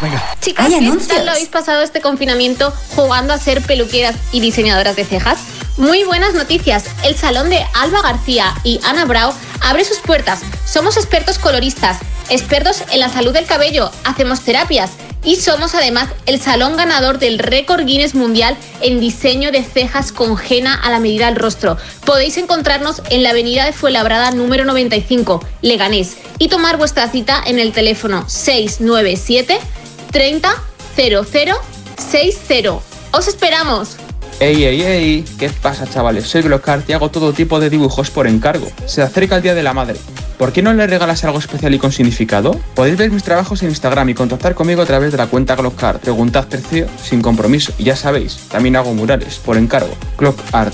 Venga. 0.00 0.22
Chicas, 0.40 0.66
Hay 0.66 0.72
¿qué 0.72 0.78
anuncios. 0.78 1.08
tal 1.08 1.26
lo 1.26 1.32
habéis 1.32 1.48
pasado 1.48 1.82
este 1.82 2.00
confinamiento 2.00 2.72
jugando 2.94 3.34
a 3.34 3.38
ser 3.38 3.60
peluqueras 3.62 4.16
y 4.32 4.40
diseñadoras 4.40 4.96
de 4.96 5.04
cejas? 5.04 5.38
Muy 5.76 6.04
buenas 6.04 6.34
noticias. 6.34 6.84
El 7.04 7.16
salón 7.16 7.48
de 7.50 7.64
Alba 7.74 8.02
García 8.02 8.54
y 8.64 8.80
Ana 8.84 9.04
Brau 9.04 9.32
abre 9.60 9.84
sus 9.84 9.98
puertas. 9.98 10.40
Somos 10.66 10.96
expertos 10.96 11.38
coloristas, 11.38 11.98
expertos 12.28 12.82
en 12.90 13.00
la 13.00 13.08
salud 13.08 13.32
del 13.32 13.46
cabello, 13.46 13.90
hacemos 14.04 14.40
terapias 14.42 14.90
y 15.24 15.36
somos 15.36 15.74
además 15.74 16.08
el 16.26 16.40
salón 16.40 16.76
ganador 16.76 17.18
del 17.18 17.38
récord 17.38 17.84
Guinness 17.84 18.14
Mundial 18.14 18.56
en 18.80 19.00
diseño 19.00 19.52
de 19.52 19.62
cejas 19.62 20.12
con 20.12 20.36
a 20.36 20.90
la 20.90 21.00
medida 21.00 21.26
del 21.26 21.36
rostro. 21.36 21.76
Podéis 22.04 22.36
encontrarnos 22.36 23.02
en 23.10 23.22
la 23.22 23.30
avenida 23.30 23.64
de 23.64 23.72
Fuenlabrada 23.72 24.30
número 24.30 24.64
95, 24.64 25.44
Leganés, 25.62 26.16
y 26.38 26.48
tomar 26.48 26.76
vuestra 26.76 27.08
cita 27.08 27.42
en 27.46 27.58
el 27.58 27.72
teléfono 27.72 28.28
697 28.28 29.58
30 30.10 30.50
00 30.96 31.56
60. 31.96 32.70
¡Os 33.12 33.28
esperamos! 33.28 33.96
Ey, 34.40 34.64
ey, 34.64 34.80
ey, 34.80 35.24
¿qué 35.38 35.50
pasa 35.50 35.86
chavales? 35.86 36.26
Soy 36.26 36.40
Glocart 36.40 36.88
y 36.88 36.94
hago 36.94 37.10
todo 37.10 37.34
tipo 37.34 37.60
de 37.60 37.68
dibujos 37.68 38.10
por 38.10 38.26
encargo. 38.26 38.66
Se 38.86 39.02
acerca 39.02 39.36
el 39.36 39.42
Día 39.42 39.54
de 39.54 39.62
la 39.62 39.74
Madre. 39.74 39.98
¿Por 40.38 40.50
qué 40.50 40.62
no 40.62 40.72
le 40.72 40.86
regalas 40.86 41.24
algo 41.24 41.38
especial 41.38 41.74
y 41.74 41.78
con 41.78 41.92
significado? 41.92 42.58
Podéis 42.74 42.96
ver 42.96 43.10
mis 43.10 43.22
trabajos 43.22 43.62
en 43.62 43.68
Instagram 43.68 44.08
y 44.08 44.14
contactar 44.14 44.54
conmigo 44.54 44.80
a 44.80 44.86
través 44.86 45.12
de 45.12 45.18
la 45.18 45.26
cuenta 45.26 45.56
Glocart. 45.56 46.00
Preguntad 46.00 46.48
precio 46.48 46.86
sin 47.02 47.20
compromiso. 47.20 47.74
Y 47.76 47.84
ya 47.84 47.96
sabéis, 47.96 48.48
también 48.48 48.76
hago 48.76 48.94
murales 48.94 49.36
por 49.36 49.58
encargo. 49.58 49.94
Glocart. 50.16 50.72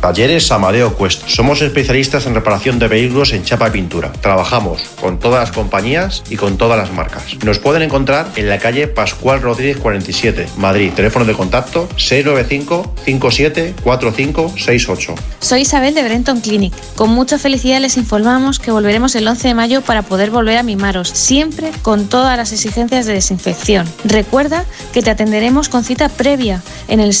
Talleres 0.00 0.50
Amadeo 0.50 0.94
Cuest. 0.94 1.28
Somos 1.28 1.60
especialistas 1.60 2.24
en 2.24 2.34
reparación 2.34 2.78
de 2.78 2.88
vehículos 2.88 3.34
en 3.34 3.44
chapa 3.44 3.68
y 3.68 3.72
pintura. 3.72 4.10
Trabajamos 4.12 4.82
con 4.98 5.18
todas 5.18 5.40
las 5.40 5.52
compañías 5.52 6.22
y 6.30 6.36
con 6.36 6.56
todas 6.56 6.78
las 6.78 6.90
marcas. 6.92 7.24
Nos 7.44 7.58
pueden 7.58 7.82
encontrar 7.82 8.26
en 8.36 8.48
la 8.48 8.58
calle 8.58 8.88
Pascual 8.88 9.42
Rodríguez 9.42 9.76
47, 9.76 10.46
Madrid. 10.56 10.92
Teléfono 10.96 11.26
de 11.26 11.34
contacto 11.34 11.86
695 11.96 12.94
57 13.04 13.74
45 13.82 14.52
68. 14.56 15.14
Soy 15.40 15.60
Isabel 15.62 15.94
de 15.94 16.02
Brenton 16.02 16.40
Clinic. 16.40 16.72
Con 16.96 17.10
mucha 17.10 17.38
felicidad 17.38 17.80
les 17.80 17.98
informamos 17.98 18.58
que 18.58 18.70
volveremos 18.70 19.14
el 19.16 19.28
11 19.28 19.48
de 19.48 19.54
mayo 19.54 19.82
para 19.82 20.02
poder 20.02 20.30
volver 20.30 20.56
a 20.56 20.62
mimaros, 20.62 21.10
siempre 21.10 21.72
con 21.82 22.08
todas 22.08 22.38
las 22.38 22.52
exigencias 22.52 23.04
de 23.04 23.12
desinfección. 23.12 23.86
Recuerda 24.04 24.64
que 24.94 25.02
te 25.02 25.10
atenderemos 25.10 25.68
con 25.68 25.84
cita 25.84 26.08
previa 26.08 26.62
en 26.88 27.00
el 27.00 27.12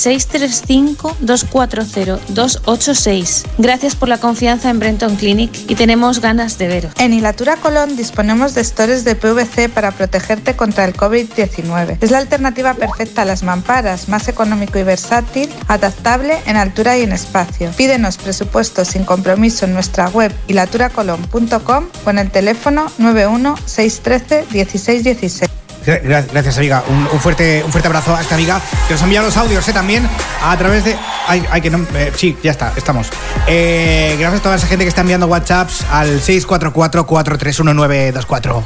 635-240-286. 2.70 3.46
Gracias 3.58 3.96
por 3.96 4.08
la 4.08 4.18
confianza 4.18 4.70
en 4.70 4.78
Brenton 4.78 5.16
Clinic 5.16 5.50
y 5.68 5.74
tenemos 5.74 6.20
ganas 6.20 6.58
de 6.58 6.68
veros. 6.68 6.92
En 6.98 7.12
Ilatura 7.12 7.56
Colón 7.56 7.96
disponemos 7.96 8.54
de 8.54 8.64
stores 8.64 9.04
de 9.04 9.14
PVC 9.14 9.68
para 9.68 9.92
protegerte 9.92 10.56
contra 10.56 10.84
el 10.84 10.94
COVID-19. 10.94 11.98
Es 12.00 12.10
la 12.10 12.18
alternativa 12.18 12.74
perfecta 12.74 13.22
a 13.22 13.24
las 13.24 13.42
mamparas, 13.42 14.08
más 14.08 14.28
económico 14.28 14.78
y 14.78 14.82
versátil, 14.82 15.50
adaptable 15.68 16.38
en 16.46 16.56
altura 16.56 16.98
y 16.98 17.02
en 17.02 17.12
espacio. 17.12 17.70
Pídenos 17.76 18.18
presupuestos 18.18 18.88
sin 18.88 19.04
compromiso 19.04 19.64
en 19.64 19.74
nuestra 19.74 20.08
web 20.08 20.32
ilaturacolón.com 20.48 21.86
o 22.04 22.10
en 22.10 22.18
el 22.18 22.30
teléfono 22.30 22.90
91 22.98 23.56
613 23.64 24.46
1616. 24.52 25.59
Gra- 25.86 26.26
Gracias, 26.30 26.58
amiga. 26.58 26.84
Un, 26.88 27.08
un 27.12 27.20
fuerte, 27.20 27.62
un 27.64 27.70
fuerte 27.72 27.86
abrazo 27.88 28.14
a 28.14 28.20
esta 28.20 28.34
amiga 28.34 28.60
que 28.86 28.94
nos 28.94 29.00
ha 29.00 29.04
enviado 29.04 29.26
los 29.26 29.36
audios 29.36 29.66
¿eh? 29.68 29.72
también 29.72 30.06
a 30.42 30.56
través 30.56 30.84
de. 30.84 30.96
Ay, 31.26 31.44
ay, 31.50 31.60
que 31.60 31.70
no. 31.70 31.84
eh, 31.94 32.12
sí, 32.16 32.36
ya 32.42 32.50
está, 32.50 32.72
estamos. 32.76 33.08
Eh, 33.46 34.16
gracias 34.18 34.40
a 34.40 34.42
toda 34.42 34.56
esa 34.56 34.66
gente 34.66 34.84
que 34.84 34.88
está 34.90 35.00
enviando 35.00 35.26
WhatsApps 35.26 35.84
al 35.90 36.20
644-431-924. 36.22 38.64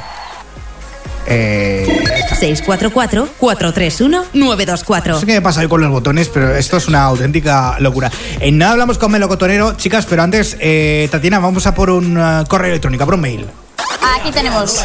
Eh, 1.27 2.03
644-431-924. 2.39 5.07
no 5.07 5.19
sé 5.19 5.25
qué 5.25 5.33
me 5.33 5.41
pasa 5.41 5.61
hoy 5.61 5.67
con 5.67 5.81
los 5.81 5.89
botones, 5.89 6.29
pero 6.29 6.55
esto 6.55 6.77
es 6.77 6.87
una 6.87 7.01
auténtica 7.03 7.77
locura. 7.79 8.11
En 8.39 8.59
nada 8.59 8.73
hablamos 8.73 8.99
con 8.99 9.11
Melocotonero, 9.11 9.73
chicas, 9.75 10.05
pero 10.05 10.21
antes, 10.21 10.55
eh, 10.59 11.07
Tatiana, 11.11 11.39
vamos 11.39 11.65
a 11.65 11.73
por 11.73 11.89
un 11.89 12.15
eh, 12.19 12.43
correo 12.47 12.69
electrónico, 12.71 13.05
por 13.05 13.15
un 13.15 13.21
mail. 13.21 13.47
Aquí 14.19 14.31
tenemos. 14.31 14.75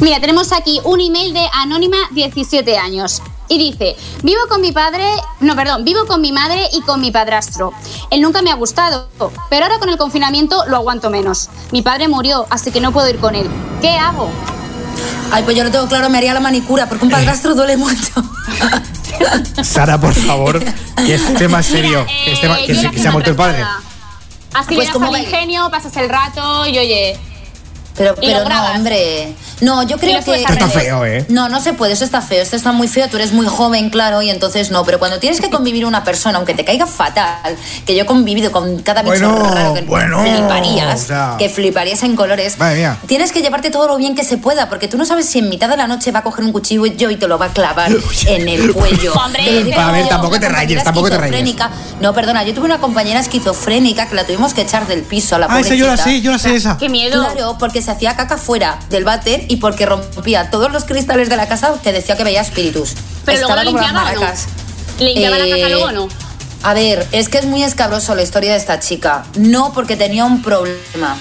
Mira, 0.00 0.20
tenemos 0.20 0.52
aquí 0.52 0.80
un 0.84 1.00
email 1.00 1.32
de 1.34 1.46
Anónima 1.52 1.96
17 2.12 2.78
años. 2.78 3.22
Y 3.48 3.58
dice, 3.58 3.96
vivo 4.22 4.40
con 4.48 4.60
mi 4.60 4.70
padre, 4.70 5.04
no, 5.40 5.56
perdón, 5.56 5.84
vivo 5.84 6.06
con 6.06 6.20
mi 6.20 6.30
madre 6.30 6.68
y 6.72 6.82
con 6.82 7.00
mi 7.00 7.10
padrastro. 7.10 7.72
Él 8.10 8.20
nunca 8.22 8.42
me 8.42 8.50
ha 8.50 8.54
gustado, 8.54 9.08
pero 9.50 9.64
ahora 9.64 9.80
con 9.80 9.88
el 9.88 9.96
confinamiento 9.98 10.64
lo 10.68 10.76
aguanto 10.76 11.10
menos. 11.10 11.48
Mi 11.72 11.82
padre 11.82 12.06
murió, 12.06 12.46
así 12.48 12.70
que 12.70 12.80
no 12.80 12.92
puedo 12.92 13.08
ir 13.10 13.18
con 13.18 13.34
él. 13.34 13.50
¿Qué 13.80 13.90
hago? 13.90 14.30
Ay, 15.32 15.42
pues 15.42 15.56
yo 15.56 15.64
lo 15.64 15.70
tengo 15.72 15.88
claro, 15.88 16.08
me 16.10 16.18
haría 16.18 16.32
la 16.32 16.38
manicura, 16.40 16.88
porque 16.88 17.04
un 17.04 17.10
padrastro 17.10 17.54
duele 17.56 17.76
mucho. 17.76 18.12
Sara, 19.64 20.00
por 20.00 20.14
favor, 20.14 20.62
que 21.04 21.14
este 21.14 21.48
más 21.48 21.66
serio, 21.66 22.06
que, 22.06 22.32
este 22.32 22.48
ma- 22.48 22.56
que 22.58 22.74
se, 22.74 22.90
que 22.90 22.98
se 23.00 23.08
ha 23.08 23.10
muerto 23.12 23.30
el 23.30 23.36
padre. 23.36 23.62
Así 24.54 24.66
Pues 24.74 24.78
le 24.78 24.84
das 24.84 24.92
como 24.92 25.06
al 25.06 25.20
ingenio, 25.22 25.68
pasas 25.70 25.96
el 25.96 26.08
rato 26.08 26.66
y 26.66 26.78
oye. 26.78 27.18
Pero, 27.96 28.14
Y 28.20 28.26
pero 28.26 28.48
no, 28.48 28.64
hombre. 28.74 29.34
No, 29.60 29.82
yo 29.82 29.96
Y 29.96 29.98
creo 30.00 30.24
que. 30.24 30.32
a 30.32 30.36
Esto 30.36 30.52
está 30.52 30.68
feo, 30.68 31.04
¿eh? 31.04 31.26
No, 31.28 31.48
no 31.48 31.60
se 31.60 31.72
puede, 31.74 31.92
eso 31.92 32.04
está 32.04 32.22
feo, 32.22 32.42
esto 32.42 32.56
está 32.56 32.72
muy 32.72 32.88
feo, 32.88 33.08
tú 33.08 33.16
eres 33.16 33.32
muy 33.32 33.46
joven, 33.46 33.90
claro, 33.90 34.22
y 34.22 34.30
entonces 34.30 34.70
no, 34.70 34.84
pero 34.84 34.98
cuando 34.98 35.18
tienes 35.18 35.40
que 35.40 35.50
convivir 35.50 35.84
una 35.84 36.02
persona, 36.02 36.38
aunque 36.38 36.54
te 36.54 36.64
caiga 36.64 36.86
fatal, 36.86 37.56
que 37.86 37.94
yo 37.94 38.02
he 38.02 38.06
convivido 38.06 38.52
con 38.52 38.80
cada 38.82 39.02
bicho 39.02 39.12
Bueno, 39.28 39.38
raro 39.54 39.74
que 39.74 39.82
bueno, 39.82 40.22
fliparías, 40.22 41.02
o 41.02 41.06
sea. 41.06 41.34
que 41.38 41.48
fliparías 41.48 42.02
en 42.02 42.16
colores, 42.16 42.58
Madre 42.58 42.78
mía. 42.78 42.96
tienes 43.06 43.32
que 43.32 43.42
llevarte 43.42 43.70
todo 43.70 43.86
lo 43.88 43.96
bien 43.98 44.14
que 44.14 44.24
se 44.24 44.38
pueda, 44.38 44.68
porque 44.68 44.88
tú 44.88 44.96
no 44.96 45.04
sabes 45.04 45.26
si 45.26 45.40
en 45.40 45.48
mitad 45.48 45.68
de 45.68 45.76
la 45.76 45.86
noche 45.86 46.10
va 46.10 46.20
a 46.20 46.22
coger 46.22 46.44
un 46.44 46.52
cuchillo 46.52 46.86
y 46.86 47.16
te 47.16 47.28
lo 47.28 47.38
va 47.38 47.46
a 47.46 47.52
clavar 47.52 47.90
en 48.26 48.48
el 48.48 48.72
cuello. 48.72 49.12
Hombre, 49.12 49.74
a 49.74 49.92
ver, 49.92 50.04
yo, 50.04 50.08
tampoco 50.08 50.40
te 50.40 50.48
rayes, 50.48 50.82
tampoco 50.82 51.10
te 51.10 51.18
rayes. 51.18 51.56
No, 52.00 52.14
perdona, 52.14 52.44
yo 52.44 52.54
tuve 52.54 52.64
una 52.64 52.78
compañera 52.80 53.20
esquizofrénica 53.20 54.08
que 54.08 54.14
la 54.14 54.24
tuvimos 54.24 54.54
que 54.54 54.62
echar 54.62 54.86
del 54.86 55.02
piso 55.02 55.36
a 55.36 55.38
la 55.38 55.46
Ah, 55.50 55.60
esa 55.60 55.74
yo 55.74 55.86
la 55.86 55.96
sé, 55.96 56.20
yo 56.20 56.32
la 56.32 56.38
sé 56.38 56.54
esa. 56.54 56.76
¡Qué 56.78 56.88
miedo! 56.88 57.22
Claro, 57.22 57.56
porque 57.58 57.79
se 57.82 57.90
hacía 57.90 58.16
caca 58.16 58.36
fuera 58.38 58.78
del 58.90 59.04
váter 59.04 59.44
y 59.48 59.56
porque 59.56 59.86
rompía 59.86 60.50
todos 60.50 60.70
los 60.72 60.84
cristales 60.84 61.28
de 61.28 61.36
la 61.36 61.48
casa 61.48 61.72
que 61.82 61.92
decía 61.92 62.16
que 62.16 62.24
veía 62.24 62.40
espíritus. 62.40 62.94
Pero 63.24 63.38
luego 63.40 63.52
Estaba 63.54 63.64
lo 63.64 63.70
como 63.70 63.82
las 63.82 63.86
limpiaba 63.92 64.10
o 64.10 64.14
no. 64.14 64.20
maracas. 64.20 64.46
¿Limpiaba 64.98 65.38
la 65.38 65.44
caca 65.44 65.56
Eh, 65.66 65.70
luego 65.70 65.84
o 65.86 65.92
no? 65.92 66.08
A 66.62 66.74
ver, 66.74 67.06
es 67.12 67.28
que 67.30 67.38
es 67.38 67.46
muy 67.46 67.62
escabroso 67.62 68.14
la 68.14 68.22
historia 68.22 68.52
de 68.52 68.58
esta 68.58 68.78
chica. 68.80 69.24
No 69.36 69.72
porque 69.72 69.96
tenía 69.96 70.24
un 70.26 70.42
problema. 70.42 71.16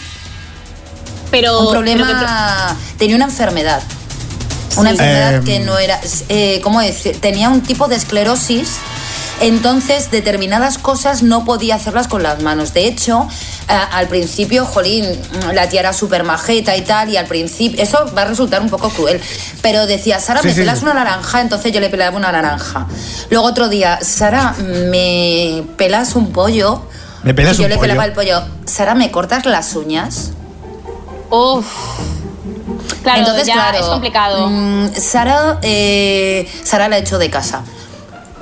Pero. 1.31 1.59
un 1.61 1.71
problema. 1.71 2.75
Tenía 2.97 3.15
una 3.15 3.25
enfermedad. 3.25 3.81
Una 4.77 4.89
Sí. 4.91 4.95
enfermedad 4.97 5.35
Em. 5.35 5.43
que 5.45 5.59
no 5.59 5.77
era. 5.77 5.99
eh, 6.29 6.59
¿Cómo 6.63 6.81
decir? 6.81 7.19
Tenía 7.21 7.49
un 7.49 7.61
tipo 7.61 7.87
de 7.87 7.95
esclerosis. 7.95 8.69
Entonces, 9.41 10.11
determinadas 10.11 10.77
cosas 10.77 11.23
no 11.23 11.45
podía 11.45 11.75
hacerlas 11.75 12.07
con 12.07 12.23
las 12.23 12.41
manos. 12.41 12.73
De 12.73 12.85
hecho, 12.87 13.27
a- 13.67 13.83
al 13.97 14.07
principio, 14.07 14.65
jolín, 14.65 15.05
la 15.53 15.69
tía 15.69 15.79
era 15.81 15.93
súper 15.93 16.23
majeta 16.23 16.75
y 16.75 16.81
tal, 16.81 17.09
y 17.09 17.17
al 17.17 17.25
principio, 17.25 17.81
eso 17.81 18.05
va 18.17 18.23
a 18.23 18.25
resultar 18.25 18.61
un 18.61 18.69
poco 18.69 18.89
cruel. 18.89 19.21
Pero 19.61 19.85
decía, 19.87 20.19
Sara, 20.19 20.41
Sí, 20.41 20.47
¿me 20.47 20.53
sí. 20.53 20.59
pelas 20.61 20.81
una 20.81 20.93
naranja? 20.93 21.41
Entonces 21.41 21.71
yo 21.71 21.79
le 21.79 21.89
pelaba 21.89 22.17
una 22.17 22.31
naranja. 22.31 22.87
Luego 23.29 23.45
otro 23.47 23.69
día, 23.69 23.99
Sara, 24.01 24.53
¿me 24.89 25.63
pelas 25.77 26.15
un 26.15 26.31
pollo? 26.31 26.83
¿Me 27.23 27.33
pelas 27.33 27.55
y 27.55 27.59
yo 27.59 27.63
un 27.65 27.69
le 27.69 27.75
pollo? 27.75 27.81
pelaba 27.87 28.05
el 28.05 28.13
pollo. 28.13 28.41
Sara, 28.65 28.95
¿me 28.95 29.11
cortas 29.11 29.45
las 29.45 29.75
uñas? 29.75 30.31
Uf. 31.29 31.65
Claro, 33.03 33.19
Entonces, 33.19 33.47
ya 33.47 33.53
claro, 33.53 33.77
es 33.77 33.85
complicado. 33.85 34.47
mm, 34.49 34.89
Sara, 34.95 35.59
eh, 35.61 36.49
Sara 36.63 36.89
la 36.89 36.97
echó 36.97 37.17
de 37.17 37.29
casa. 37.29 37.61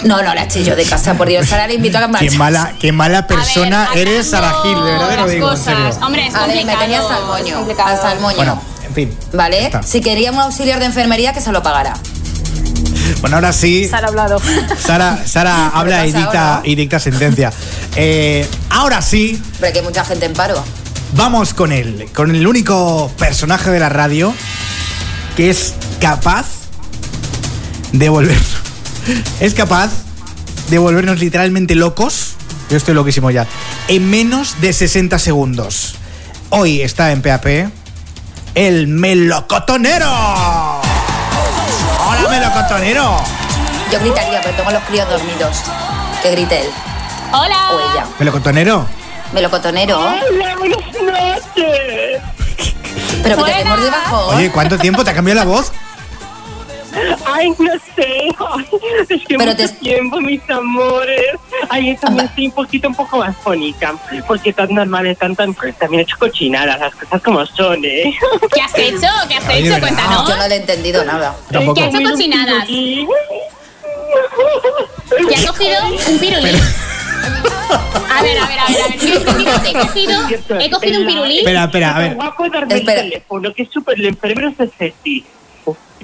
No, 0.03 0.21
no 0.21 0.33
la 0.35 0.43
eché 0.43 0.63
yo 0.63 0.75
de 0.75 0.83
casa, 0.85 1.15
por 1.15 1.27
Dios. 1.27 1.47
Sara 1.47 1.67
le 1.67 1.73
invitó 1.75 1.97
a 1.97 2.07
que 2.11 2.27
Qué 2.29 2.37
mala, 2.37 2.73
qué 2.79 2.91
mala 2.91 3.25
persona 3.27 3.89
eres, 3.95 4.29
Sara 4.29 4.53
Gil, 4.61 4.75
de 4.75 4.81
verdad 4.91 5.09
te 5.09 5.15
lo 5.17 5.27
digo, 5.29 5.47
en 5.47 5.57
cosas. 5.57 5.65
serio. 5.65 6.05
Hombre, 6.05 6.27
es 6.27 6.35
A 6.35 6.45
ver, 6.47 6.65
me 6.65 6.75
tenía 6.75 6.99
hasta 7.01 7.17
el 7.17 7.25
moño. 7.25 7.65
Hasta 7.83 8.11
el 8.13 8.19
moño. 8.19 8.37
Bueno, 8.37 8.61
en 8.85 8.93
fin. 8.93 9.17
¿Vale? 9.33 9.65
está. 9.65 9.81
Si 9.83 10.01
quería 10.01 10.31
un 10.31 10.39
auxiliar 10.39 10.79
de 10.79 10.85
enfermería, 10.85 11.33
que 11.33 11.41
se 11.41 11.51
lo 11.51 11.63
pagara. 11.63 11.93
Bueno, 13.21 13.37
ahora 13.37 13.53
sí. 13.53 13.87
Sara 13.87 14.05
ha 14.07 14.09
hablado. 14.09 14.39
Sara, 14.79 15.19
Sara 15.25 15.67
habla 15.73 16.05
y 16.05 16.11
pasa 16.11 16.23
dicta, 16.23 16.55
ahora? 16.57 16.67
y 16.69 16.75
dicta 16.75 16.99
sentencia. 16.99 17.51
Eh, 17.95 18.47
ahora 18.69 19.01
sí, 19.01 19.41
Pero 19.59 19.73
que 19.73 19.79
hay 19.79 19.85
mucha 19.85 20.05
gente 20.05 20.25
en 20.27 20.33
paro. 20.33 20.63
vamos 21.13 21.53
con 21.55 21.71
él, 21.71 22.07
con 22.13 22.35
el 22.35 22.45
único 22.45 23.11
personaje 23.17 23.71
de 23.71 23.79
la 23.79 23.89
radio 23.89 24.33
que 25.35 25.49
es 25.49 25.73
capaz 25.99 26.45
de 27.93 28.09
volver. 28.09 28.37
Es 29.39 29.53
capaz 29.53 29.91
de 30.69 30.77
volvernos 30.77 31.19
literalmente 31.19 31.75
locos. 31.75 32.35
Yo 32.69 32.77
estoy 32.77 32.93
loquísimo 32.93 33.31
ya. 33.31 33.47
En 33.87 34.09
menos 34.09 34.59
de 34.59 34.73
60 34.73 35.19
segundos. 35.19 35.95
Hoy 36.49 36.81
está 36.81 37.11
en 37.11 37.21
PAP 37.21 37.45
el 38.55 38.87
melocotonero. 38.87 40.09
¡Hola, 42.07 42.29
melocotonero! 42.29 43.21
Yo 43.91 43.99
gritaría, 43.99 44.41
pero 44.41 44.55
tengo 44.55 44.71
los 44.71 44.83
críos 44.83 45.07
dormidos. 45.07 45.57
Que 46.23 46.31
grite 46.31 46.61
él. 46.61 46.67
Hola. 47.31 47.71
O 47.71 47.79
ella. 47.91 48.05
¿Melocotonero? 48.17 48.87
Melocotonero. 49.31 49.99
Hola, 49.99 50.55
buenas 50.57 50.79
noches. 50.79 52.21
Pero 53.23 53.37
que 53.37 53.43
te 53.43 53.51
tenemos 53.51 53.81
debajo. 53.81 54.27
Oye, 54.27 54.51
¿cuánto 54.51 54.77
tiempo 54.77 55.03
te 55.03 55.11
ha 55.11 55.13
cambiado 55.13 55.39
la 55.39 55.45
voz? 55.45 55.71
Ay, 57.25 57.49
no 57.59 57.71
sé. 57.95 58.27
Ay, 58.39 58.65
es 59.09 59.21
que 59.27 59.37
Pero 59.37 59.51
mucho 59.51 59.55
te- 59.67 59.67
tiempo, 59.75 60.19
mis 60.21 60.41
amores. 60.49 61.21
Ay, 61.69 61.95
también 61.97 62.25
estoy 62.27 62.45
un 62.47 62.51
poquito, 62.53 62.87
un 62.87 62.95
poco 62.95 63.17
más 63.17 63.35
bonita. 63.43 63.93
Porque 64.27 64.53
tan 64.53 64.73
normales, 64.73 65.17
tan, 65.17 65.35
tan, 65.35 65.53
también 65.53 65.99
he 65.99 66.03
hecho 66.03 66.17
cochinadas, 66.17 66.79
las 66.79 66.95
cosas 66.95 67.21
como 67.21 67.45
son, 67.45 67.83
¿eh? 67.85 68.13
¿Qué 68.53 68.61
has 68.61 68.77
hecho? 68.77 69.07
¿Qué 69.27 69.35
has 69.35 69.49
hecho? 69.49 69.63
¿verdad? 69.73 69.79
Cuéntanos. 69.81 70.29
Yo 70.29 70.37
no 70.37 70.47
le 70.47 70.55
he 70.55 70.59
entendido 70.59 71.03
nada. 71.05 71.35
Tampoco. 71.51 71.73
¿Qué 71.75 71.83
has 71.83 71.93
hecho 71.93 72.09
cocinadas? 72.11 72.67
¿Te 75.27 75.35
has 75.35 75.45
cogido 75.45 75.77
un 76.09 76.19
pirulí? 76.19 76.49
A 78.09 78.21
ver, 78.23 78.37
a 78.39 78.47
ver, 78.47 78.59
a 78.59 78.67
ver, 78.67 78.81
a 78.81 78.87
ver. 78.87 78.99
Yo 78.99 79.15
he 79.15 79.23
cogido, 79.23 79.51
he 79.65 79.73
cogido, 79.73 80.59
he 80.59 80.69
cogido 80.69 80.99
un 81.01 81.07
pirulí. 81.07 81.37
Espera, 81.39 81.63
espera, 81.65 81.95
a 81.95 81.99
ver. 81.99 82.15
guapo 82.15 82.49
darme 82.49 82.75
Espera. 82.75 83.01
el 83.01 83.09
teléfono, 83.09 83.53
que 83.53 83.63
es 83.63 83.69
súper, 83.71 83.99
el 83.99 84.05
enfermero 84.07 84.49
es 84.57 84.69
sexy. 84.77 85.25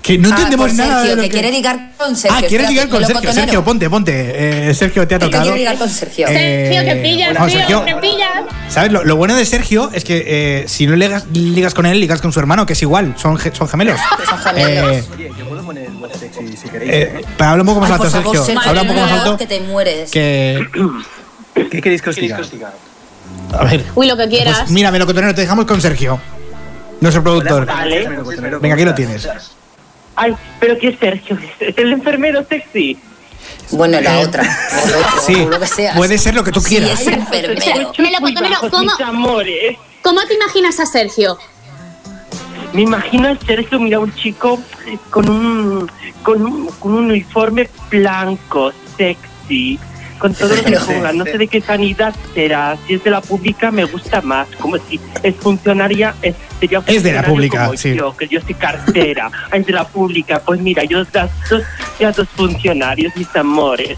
Que 0.03 0.17
no 0.17 0.27
Ah, 0.27 0.31
entendemos 0.35 0.67
por 0.67 0.75
nada 0.77 0.95
Sergio, 0.99 1.09
de 1.11 1.15
lo 1.15 1.21
que, 1.23 1.29
quiere 1.29 1.49
ligar 1.51 1.91
con 1.97 2.13
Sergio. 2.15 2.31
Ah, 2.37 2.39
¿quieres 2.41 2.67
Espérate, 2.69 2.73
ligar 2.73 2.89
con 2.89 3.05
Sergio? 3.05 3.33
Sergio, 3.33 3.63
ponte, 3.63 3.89
ponte. 3.89 4.69
Eh, 4.69 4.73
Sergio, 4.73 5.07
te 5.07 5.15
ha 5.15 5.19
Que 5.19 5.25
tocado. 5.25 5.43
quiere 5.43 5.57
ligar 5.59 5.77
con 5.77 5.89
Sergio. 5.89 6.27
Eh, 6.29 6.71
Sergio, 6.73 6.93
que 6.93 7.01
pillas, 7.01 7.33
no, 7.39 7.49
Sergio, 7.49 7.85
que 7.85 7.95
pillas. 7.95 8.29
¿Sabes? 8.67 8.91
Lo, 8.91 9.05
lo 9.05 9.15
bueno 9.15 9.33
de 9.37 9.45
Sergio 9.45 9.89
es 9.93 10.03
que 10.03 10.23
eh, 10.61 10.67
si 10.67 10.85
no 10.87 10.97
ligas, 10.97 11.25
ligas 11.31 11.73
con 11.73 11.85
él, 11.85 12.01
ligas 12.01 12.19
con 12.21 12.33
su 12.33 12.39
hermano, 12.41 12.65
que 12.65 12.73
es 12.73 12.81
igual, 12.81 13.15
son, 13.17 13.37
ge- 13.37 13.55
son 13.55 13.69
gemelos. 13.69 13.97
Son 14.29 14.37
gemelos. 14.39 14.91
Eh, 14.97 15.03
Oye, 15.15 15.31
yo 15.39 15.47
puedo 15.47 15.63
poner 15.63 15.87
sexy 16.19 16.57
si 16.57 16.67
queréis. 16.69 16.91
eh, 16.93 17.21
pero 17.37 17.49
habla 17.51 17.63
un 17.63 17.67
poco 17.67 17.79
más 17.79 17.89
Ay, 17.89 17.95
alto, 17.95 18.09
favor, 18.11 18.35
Sergio. 18.35 18.43
Sergio, 18.45 18.69
Habla 18.69 18.81
un 18.81 18.87
poco 18.89 18.99
más 18.99 19.11
alto. 19.13 19.37
que 19.37 19.47
te 19.47 19.59
mueres. 19.61 20.11
Que. 20.11 20.67
¿Qué 21.71 21.81
queréis 21.81 22.01
que 22.01 22.09
os 22.09 22.15
diga? 22.17 22.41
A 23.57 23.63
ver. 23.63 23.85
Uy, 23.95 24.07
lo 24.07 24.17
que 24.17 24.27
quieras. 24.27 24.59
Pues 24.59 24.71
mira, 24.71 24.91
melocotonero, 24.91 25.33
te 25.33 25.41
dejamos 25.41 25.63
con 25.65 25.79
Sergio, 25.81 26.19
nuestro 26.99 27.23
productor. 27.23 27.65
Vale. 27.65 28.09
Venga, 28.59 28.75
aquí 28.75 28.83
lo 28.83 28.93
tienes. 28.93 29.29
Ay, 30.16 30.34
pero 30.59 30.78
¿qué 30.78 30.89
es 30.89 30.99
Sergio? 30.99 31.38
¿Es 31.59 31.78
el 31.78 31.93
enfermero 31.93 32.45
sexy? 32.47 32.97
Bueno, 33.72 33.99
la 34.01 34.22
Eh, 34.22 34.26
otra. 34.26 34.43
Sí, 35.26 35.36
o 35.36 35.49
lo 35.49 35.59
que 35.59 35.68
sea. 35.68 35.95
puede 35.95 36.18
ser 36.18 36.36
lo 36.36 36.43
que 36.43 36.51
tú 36.51 36.59
Sí, 36.61 36.78
quieras. 36.78 36.99
es 37.01 37.07
enfermero. 37.07 37.91
¿cómo. 38.70 38.91
¿cómo 40.01 40.22
te 40.28 40.34
imaginas 40.36 40.80
a 40.80 40.86
Sergio? 40.86 41.38
Me 42.74 42.82
imagino 42.82 43.28
a 43.30 43.38
Sergio, 43.45 43.80
mira, 43.80 43.99
un 43.99 44.14
chico 44.16 44.59
con 45.11 45.30
un, 45.30 45.91
con 46.24 46.41
un, 46.41 46.68
con 46.80 46.93
un 46.93 47.05
uniforme 47.11 47.70
blanco, 47.91 48.72
sexy, 48.97 49.80
con 50.24 50.34
todo 50.34 50.55
lo 50.55 50.63
que 50.63 50.78
ponga. 50.80 51.11
No 51.11 51.26
sé 51.26 51.38
de 51.38 51.47
qué 51.49 51.59
sanidad 51.59 52.15
será. 52.34 52.78
Si 52.88 52.93
es 52.93 53.03
de 53.03 53.09
la 53.11 53.19
pública, 53.19 53.71
me 53.71 53.84
gusta 53.84 54.21
más. 54.21 54.47
Como 54.57 54.78
si 54.78 54.97
es 55.21 55.36
funcionaria, 55.36 56.15
es, 56.21 56.34
sería 56.61 56.82
Es 56.88 57.03
de 57.03 57.11
la 57.11 57.24
pública, 57.24 57.65
como 57.65 57.78
sí. 57.78 57.93
Yo, 57.93 58.15
que 58.15 58.30
yo 58.30 58.39
soy 58.39 58.53
cartera. 58.53 59.30
Es 59.51 59.65
de 59.65 59.74
la 59.74 59.86
pública. 59.86 60.39
Pues 60.39 60.61
mira, 60.61 60.86
yo 60.86 61.03
das 61.03 61.30
dos, 61.49 61.63
ya 61.99 62.13
dos 62.13 62.30
funcionarios, 62.30 63.13
mis 63.17 63.36
amores. 63.36 63.97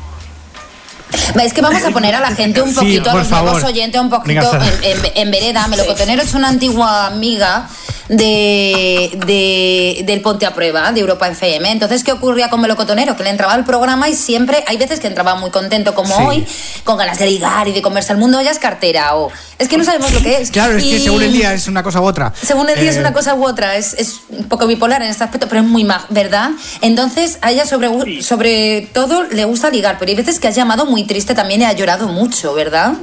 Es 1.42 1.54
que 1.54 1.62
vamos 1.62 1.84
a 1.84 1.92
poner 1.92 2.16
a 2.16 2.20
la 2.20 2.32
gente 2.36 2.62
un 2.62 2.70
Sí, 2.74 2.76
poquito, 2.76 3.10
a 3.10 3.14
por 3.14 3.22
los 3.22 3.30
nuevos 3.32 3.52
favor. 3.54 3.66
oyentes, 3.66 4.00
un 4.02 4.10
poquito 4.10 4.52
en, 4.84 4.84
en- 4.84 5.12
en 5.16 5.32
vereda. 5.32 5.68
Melocotonero 5.68 6.22
es 6.22 6.34
una 6.34 6.50
antigua 6.50 7.08
amiga 7.08 7.68
de, 8.10 9.12
de- 9.26 10.04
del 10.06 10.22
Ponte 10.22 10.46
a 10.46 10.54
Prueba, 10.54 10.92
de 10.92 11.00
Europa 11.02 11.28
FM. 11.28 11.72
Entonces, 11.72 12.04
¿qué 12.04 12.12
ocurría 12.12 12.50
con 12.50 12.62
Melocotonero? 12.62 13.16
Que 13.16 13.24
le 13.24 13.30
entraba 13.32 13.54
al 13.54 13.66
programa 13.66 14.08
y 14.10 14.16
siempre, 14.16 14.64
hay 14.68 14.78
veces 14.78 15.00
que 15.00 15.08
entraba 15.08 15.36
muy 15.36 15.50
contento 15.52 15.94
como 15.96 16.16
Sí. 16.16 16.24
hoy, 16.26 16.48
con 16.84 16.98
ganas 16.98 17.18
de 17.20 17.26
ligar 17.28 17.68
y 17.68 17.72
de 17.72 17.82
comerse 17.82 18.12
al 18.12 18.18
mundo, 18.20 18.40
ella 18.40 18.52
es 18.52 18.60
cartera 18.60 19.16
o... 19.16 19.32
Es 19.58 19.70
que 19.70 19.78
no 19.78 19.86
sabemos 19.86 20.12
lo 20.12 20.22
que 20.22 20.42
es. 20.42 20.52
Claro, 20.52 20.76
es 20.78 20.84
que 20.84 20.98
Y- 20.98 21.04
según 21.04 21.24
el 21.24 21.32
día 21.32 21.54
es 21.54 21.68
una 21.68 21.82
cosa 21.82 22.02
u 22.02 22.06
otra. 22.06 22.34
según 22.42 22.70
el 22.70 22.80
día 22.80 22.92
es 22.92 22.98
Eh, 22.98 23.00
una 23.00 23.14
cosa 23.14 23.34
u 23.36 23.46
otra, 23.46 23.76
es, 23.78 23.94
es 23.94 24.20
un 24.30 24.48
poco 24.50 24.68
bipolar 24.68 25.02
en 25.02 25.10
este 25.10 25.24
aspecto, 25.24 25.48
pero 25.48 25.62
es 25.62 25.68
muy 25.68 25.84
mag, 25.84 26.02
¿verdad? 26.10 26.52
Entonces, 26.82 27.38
a 27.42 27.52
ella 27.52 27.66
sobre, 27.66 28.22
sobre 28.22 28.90
todo 28.94 29.24
le 29.24 29.46
gusta 29.46 29.70
ligar, 29.70 29.98
pero 29.98 30.10
hay 30.10 30.16
veces 30.16 30.40
que 30.40 30.48
has 30.50 30.56
llamado 30.56 30.86
muy 30.96 31.04
triste 31.04 31.36
también 31.36 31.62
y 31.62 31.66
ha 31.66 31.74
llorado 31.74 32.08
mucho, 32.08 32.54
¿verdad? 32.54 32.94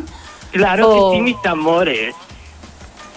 Claro 0.50 0.88
Oh. 0.88 1.10
que 1.10 1.16
sí, 1.18 1.22
mis 1.22 1.36
amores. 1.44 2.14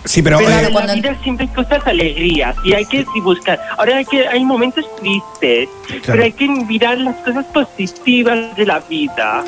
Sí, 0.04 0.22
pero. 0.22 0.38
Pero 0.38 0.50
eh, 0.52 0.68
en 0.68 0.74
la 0.74 0.94
vida 0.94 1.18
siempre 1.24 1.48
hay 1.48 1.54
cosas 1.64 1.88
alegrías 1.88 2.56
y 2.66 2.74
hay 2.74 2.86
que 2.86 3.06
sí, 3.14 3.20
buscar. 3.22 3.58
Ahora 3.78 3.96
hay 3.98 4.06
que 4.06 4.28
hay 4.28 4.44
momentos 4.44 4.84
tristes, 4.98 5.70
pero 6.06 6.22
hay 6.24 6.34
que 6.34 6.48
mirar 6.50 6.98
las 6.98 7.16
cosas 7.24 7.46
positivas 7.46 8.54
de 8.58 8.66
la 8.66 8.80
vida. 8.82 9.44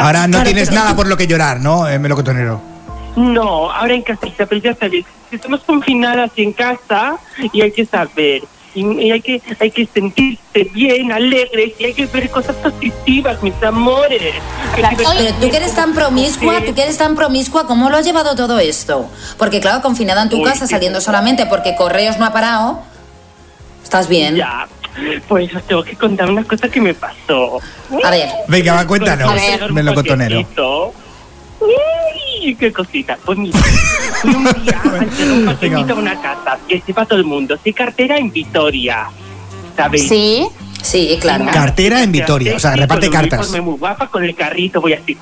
ahora 0.00 0.26
no 0.26 0.38
Claro, 0.38 0.44
tienes 0.46 0.68
pero- 0.70 0.80
nada 0.80 0.96
por 0.96 1.06
lo 1.06 1.16
que 1.18 1.26
llorar, 1.26 1.60
¿no, 1.60 1.86
eh, 1.86 1.98
melocotonero? 1.98 2.60
No, 3.14 3.70
ahora 3.70 3.92
en 3.94 4.02
casita, 4.02 4.46
pero 4.46 4.60
ya 4.60 4.74
sabes, 4.74 5.04
estamos 5.30 5.60
confinadas 5.64 6.30
en 6.36 6.52
casa 6.52 7.16
y 7.52 7.60
hay 7.60 7.72
que 7.72 7.84
saber. 7.86 8.42
Y, 8.76 8.84
y 9.06 9.10
hay 9.10 9.22
que 9.22 9.40
hay 9.58 9.70
que 9.70 9.88
sentirse 9.92 10.64
bien, 10.74 11.10
alegres 11.10 11.72
y 11.78 11.84
hay 11.86 11.94
que 11.94 12.04
ver 12.06 12.28
cosas 12.30 12.54
positivas, 12.56 13.42
mis 13.42 13.54
amores. 13.62 14.20
Ver- 14.76 14.96
Pero 14.98 15.10
tú 15.40 15.50
que 15.50 15.56
eres 15.56 15.74
tan 15.74 15.94
promiscua, 15.94 16.60
tú 16.64 16.74
que 16.74 16.82
eres 16.82 16.98
tan 16.98 17.16
promiscua, 17.16 17.66
¿cómo 17.66 17.88
lo 17.88 17.96
has 17.96 18.04
llevado 18.04 18.36
todo 18.36 18.58
esto? 18.58 19.08
Porque 19.38 19.60
claro, 19.60 19.80
confinada 19.80 20.22
en 20.22 20.28
tu 20.28 20.36
Uy, 20.36 20.44
casa, 20.44 20.66
saliendo 20.66 21.00
solamente 21.00 21.46
porque 21.46 21.74
Correos 21.74 22.18
no 22.18 22.26
ha 22.26 22.32
parado, 22.34 22.82
¿estás 23.82 24.08
bien? 24.08 24.36
Ya, 24.36 24.68
pues 25.26 25.54
os 25.54 25.62
tengo 25.62 25.82
que 25.82 25.96
contar 25.96 26.30
una 26.30 26.44
cosa 26.44 26.68
que 26.68 26.80
me 26.80 26.92
pasó. 26.92 27.58
A 28.04 28.10
ver. 28.10 28.28
Venga, 28.48 28.74
va, 28.74 28.86
cuéntanos, 28.86 29.30
A 29.30 29.34
ver. 29.34 29.72
melocotonero. 29.72 30.36
paquetito. 30.42 30.92
Uy, 31.60 32.54
qué 32.54 32.72
cosita. 32.72 33.18
Pues 33.24 33.38
mira, 33.38 33.58
fui 34.20 34.34
un 34.34 34.44
día 34.44 34.82
paquetito 35.46 35.92
a 35.94 35.96
una 35.96 36.20
casa, 36.20 36.58
que 36.68 36.80
sepa 36.80 37.06
todo 37.06 37.18
el 37.18 37.24
mundo. 37.24 37.58
Soy 37.62 37.72
cartera 37.72 38.18
en 38.18 38.30
Vitoria, 38.30 39.08
¿sabéis? 39.76 40.08
Sí. 40.08 40.46
Sí, 40.82 41.18
claro. 41.20 41.46
Cartera 41.52 42.02
en 42.02 42.12
Vitoria, 42.12 42.54
o 42.54 42.58
sea, 42.60 42.74
Sí, 42.74 42.80
reparte 42.80 43.10
cartas. 43.10 43.40
uniforme 43.40 43.60
muy 43.60 43.78
guapa, 43.78 44.06
con 44.08 44.22
el 44.22 44.36
carrito 44.36 44.80
voy 44.80 44.92
así, 44.92 45.16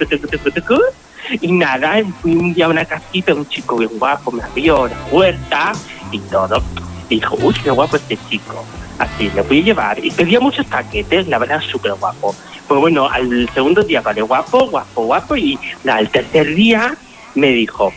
y 1.40 1.52
nada, 1.52 2.02
fui 2.20 2.36
un 2.36 2.52
día 2.52 2.66
a 2.66 2.68
una 2.68 2.84
casita, 2.84 3.34
un 3.34 3.48
chico 3.48 3.76
bien 3.76 3.90
guapo, 3.98 4.30
me 4.30 4.42
abrió 4.42 4.86
la 4.86 4.96
puerta 5.06 5.72
y 6.10 6.18
todo. 6.18 6.62
Dijo, 7.08 7.36
uy, 7.40 7.54
qué 7.62 7.70
guapo 7.70 7.96
este 7.96 8.18
chico. 8.28 8.64
Así, 8.98 9.30
le 9.34 9.42
voy 9.42 9.60
a 9.60 9.64
llevar. 9.64 10.04
Y 10.04 10.10
pedía 10.10 10.40
muchos 10.40 10.66
paquetes, 10.66 11.26
la 11.28 11.38
verdad, 11.38 11.60
súper 11.60 11.94
guapo. 11.94 12.34
Pues 12.68 12.80
bueno, 12.80 13.08
al 13.08 13.48
segundo 13.54 13.82
día, 13.82 14.00
vale, 14.00 14.22
guapo, 14.22 14.66
guapo, 14.68 15.02
guapo, 15.04 15.36
y 15.36 15.58
nada, 15.84 15.98
al 15.98 16.08
tercer 16.08 16.54
día 16.54 16.94
me 17.34 17.48
dijo, 17.48 17.92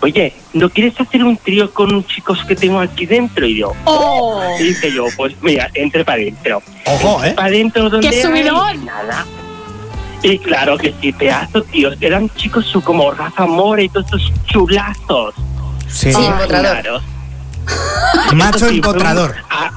oye, 0.00 0.34
¿no 0.52 0.68
quieres 0.68 0.98
hacer 1.00 1.24
un 1.24 1.36
trío 1.38 1.72
con 1.72 2.04
chicos 2.06 2.44
que 2.46 2.54
tengo 2.54 2.80
aquí 2.80 3.06
dentro? 3.06 3.46
Y 3.46 3.58
yo, 3.58 3.72
Oh. 3.84 4.42
y 4.58 4.64
dije 4.64 4.92
yo, 4.92 5.06
pues 5.16 5.34
mira, 5.40 5.70
entre 5.74 6.04
para 6.04 6.20
adentro. 6.22 6.62
Ojo, 6.86 7.24
¿eh? 7.24 7.32
Para 7.32 7.48
adentro 7.48 7.88
donde 7.88 8.10
¡Qué 8.10 8.22
subidón! 8.22 8.84
nada. 8.84 9.24
Y 10.22 10.38
claro 10.38 10.76
que 10.76 10.92
sí, 11.00 11.12
pedazo, 11.12 11.62
tíos. 11.62 11.96
Eran 11.98 12.28
chicos 12.36 12.66
su, 12.66 12.82
como 12.82 13.10
Rafa 13.10 13.46
Mora 13.46 13.80
y 13.82 13.88
todos 13.88 14.06
esos 14.08 14.32
chulazos. 14.44 15.34
Sí. 15.88 16.12
Sí. 16.12 16.18
Macho 18.34 18.68
Sí, 18.68 18.80
fue 18.82 18.92
un- 18.92 19.02
ah, 19.50 19.70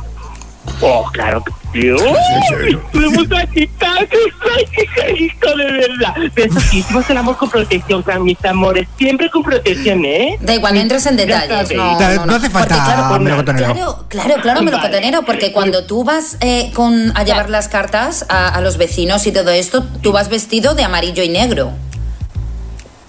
Oh, 0.82 1.10
claro 1.12 1.44
que 1.44 1.52
sí. 1.52 1.58
Que 1.74 1.96
soy 5.02 5.20
hijo 5.20 5.58
de 5.58 5.72
verdad. 5.72 6.14
Pero 6.34 6.52
eso 6.52 6.60
sí, 6.60 6.80
hicimos 6.80 7.10
el 7.10 7.18
amor 7.18 7.38
con 7.38 7.50
protección, 7.50 8.02
con 8.02 8.24
mis 8.24 8.44
amores. 8.46 8.88
Siempre 8.98 9.30
con 9.30 9.44
protección, 9.44 10.04
¿eh? 10.06 10.38
Da 10.42 10.56
igual, 10.56 10.76
no 10.76 10.82
entres 10.82 11.06
en 11.06 11.18
detalles. 11.18 11.76
No, 11.76 12.00
no, 12.00 12.16
no 12.16 12.26
no. 12.26 12.36
hace 12.36 12.50
falta 12.50 12.76
Porque, 12.76 12.92
claro, 12.92 13.20
melocotonero. 13.20 13.74
Claro, 13.74 14.06
claro, 14.08 14.36
claro, 14.42 14.62
melocotonero, 14.62 15.24
porque 15.24 15.52
cuando 15.52 15.86
tú 15.86 16.04
vas 16.04 16.38
eh, 16.42 16.72
con, 16.74 17.16
a 17.16 17.24
llevar 17.24 17.50
las 17.50 17.68
cartas 17.68 18.26
a, 18.30 18.50
a 18.50 18.62
los 18.62 18.78
vecinos 18.78 19.26
y 19.28 19.32
todo 19.32 19.52
esto, 19.52 19.84
tú 20.02 20.12
vas 20.12 20.30
vestido 20.30 20.76
de 20.76 20.84
amarillo 20.84 21.24
y 21.24 21.30
negro. 21.30 21.72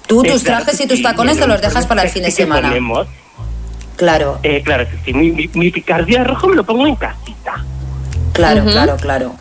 Tú 0.07 0.23
tus 0.23 0.45
trajes 0.45 0.81
y 0.81 0.87
tus 0.87 1.03
tacones 1.03 1.39
te 1.39 1.47
los 1.47 1.61
dejas 1.61 1.87
para 1.87 2.03
el 2.03 2.11
fin 2.11 2.23
de 2.23 2.31
semana. 2.31 2.73
Claro. 3.97 4.39
Eh, 4.43 4.63
claro 4.65 4.85
que 4.89 4.99
sí. 5.05 5.13
Mi, 5.15 5.31
mi, 5.33 5.49
mi 5.55 5.71
picardía 5.71 6.25
rojo 6.25 6.49
me 6.49 6.57
lo 6.57 6.65
pongo 6.65 6.87
en 6.87 6.97
casita. 6.97 7.65
Claro, 8.33 8.65
claro, 8.65 8.97
claro. 8.97 9.35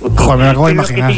Joder, 0.00 0.36
me 0.38 0.44
lo 0.44 0.50
acabo 0.50 0.66
de 0.66 0.72
imaginar. 0.74 1.12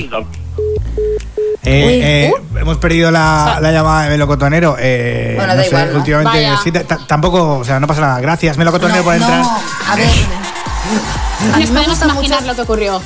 Eh, 1.62 2.30
eh, 2.32 2.32
hemos 2.58 2.78
perdido 2.78 3.10
la, 3.10 3.58
la 3.60 3.70
llamada 3.72 4.04
de 4.04 4.10
Melocotonero. 4.10 4.76
Eh, 4.78 5.34
Bueno, 5.36 5.52
no 5.52 5.56
da 5.56 5.62
sé, 5.62 5.68
igual, 5.68 5.92
¿no? 5.92 5.98
últimamente 5.98 6.36
Vaya. 6.38 6.58
sí, 6.62 6.72
ta- 6.72 6.84
ta- 6.84 7.06
tampoco, 7.06 7.58
o 7.58 7.64
sea, 7.64 7.78
no 7.80 7.86
pasa 7.86 8.00
nada. 8.00 8.20
Gracias, 8.20 8.56
Melocotonero, 8.56 9.02
por 9.04 9.14
entrar. 9.14 9.40
No, 9.40 9.58
a 9.88 9.96
ver. 9.96 10.06
A 11.54 11.56
mí 11.56 11.64
Nos 11.64 11.70
me 11.70 11.80
podemos 11.80 11.86
gusta 11.88 12.06
mucho 12.08 12.18
imaginar 12.26 12.42
lo 12.44 12.54
que 12.54 12.60
ocurrió. 12.62 13.02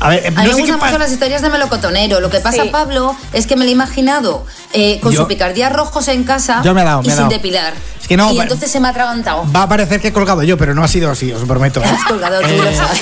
A 0.00 0.08
ver, 0.10 0.24
eh, 0.24 0.28
A 0.28 0.30
mí 0.30 0.36
no 0.36 0.56
me 0.56 0.60
gustan 0.62 0.78
mucho 0.78 0.98
las 0.98 1.10
historias 1.12 1.42
de 1.42 1.48
melocotonero. 1.50 2.20
Lo 2.20 2.30
que 2.30 2.40
pasa, 2.40 2.62
Sí. 2.62 2.68
Pablo, 2.70 3.16
es 3.32 3.46
que 3.46 3.56
me 3.56 3.64
lo 3.64 3.68
he 3.70 3.72
imaginado 3.72 4.46
eh, 4.72 5.00
con 5.00 5.12
Yo- 5.12 5.22
su 5.22 5.26
picardía 5.28 5.68
rojos 5.70 6.08
en 6.08 6.24
casa 6.24 6.62
Yo 6.64 6.74
me 6.74 6.82
he 6.82 6.84
dado, 6.84 7.02
y 7.02 7.06
me 7.06 7.12
he 7.12 7.16
sin 7.16 7.24
dado. 7.24 7.30
depilar. 7.30 7.72
Es 8.00 8.06
que 8.08 8.16
no, 8.16 8.32
y 8.32 8.38
entonces 8.40 8.70
se 8.70 8.80
me 8.80 8.88
ha 8.88 8.90
atragantado. 8.92 9.44
Va 9.54 9.62
a 9.64 9.68
parecer 9.68 10.00
que 10.00 10.08
he 10.08 10.12
colgado 10.12 10.42
yo, 10.42 10.56
pero 10.56 10.74
no 10.74 10.82
ha 10.84 10.88
sido 10.88 11.10
así, 11.10 11.32
os 11.32 11.40
lo 11.40 11.46
prometo. 11.46 11.82
¿eh? 11.82 11.86
Has 11.92 12.04
colgado 12.04 12.40
tú, 12.40 12.46
Eh, 12.48 12.56
lo 12.58 12.72
sabes. 12.76 13.00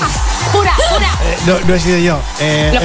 ¡Jura, 0.53 0.73
jura! 0.91 1.09
Eh, 1.25 1.37
no, 1.47 1.61
no 1.69 1.75
he 1.75 1.81
sido 1.81 1.99
yo. 1.99 2.19
Eh. 2.41 2.79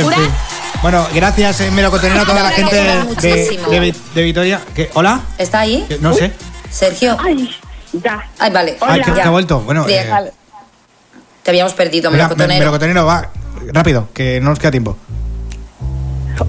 Bueno, 0.81 1.07
gracias, 1.13 1.61
eh, 1.61 1.69
Melocotonero, 1.71 2.21
a 2.21 2.25
toda 2.25 2.41
la 2.43 2.49
Te 2.49 2.55
gente 2.55 2.75
de, 2.75 3.03
muchísimo. 3.03 3.69
de, 3.69 3.95
de 4.15 4.21
Vitoria. 4.23 4.61
¿Qué? 4.75 4.89
¿Hola? 4.95 5.21
¿Está 5.37 5.59
ahí? 5.59 5.85
No 5.99 6.13
sé. 6.13 6.31
Sergio. 6.71 7.15
Ay, 7.23 7.55
ya. 7.93 8.27
Ay, 8.39 8.51
vale. 8.51 8.77
Ay, 8.81 9.01
que, 9.01 9.11
que 9.11 9.17
Ya. 9.17 9.27
ha 9.27 9.29
vuelto. 9.29 9.59
Bueno, 9.59 9.85
eh, 9.87 10.09
Te 11.43 11.51
habíamos 11.51 11.73
perdido, 11.73 12.09
melocotonero. 12.11 12.59
Melocotonero, 12.59 13.05
va. 13.05 13.29
Rápido, 13.73 14.09
que 14.13 14.39
no 14.41 14.49
nos 14.49 14.59
queda 14.59 14.71
tiempo. 14.71 14.97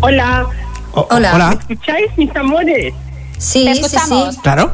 Hola. 0.00 0.46
O- 0.92 1.06
Hola. 1.10 1.34
Hola. 1.34 1.48
¿Me 1.50 1.74
escucháis, 1.74 2.06
mis 2.16 2.34
amores? 2.36 2.94
Sí, 3.38 3.64
Te 3.64 3.74
sí, 3.74 3.80
escuchamos. 3.80 4.34
sí. 4.34 4.40
¿Claro? 4.42 4.72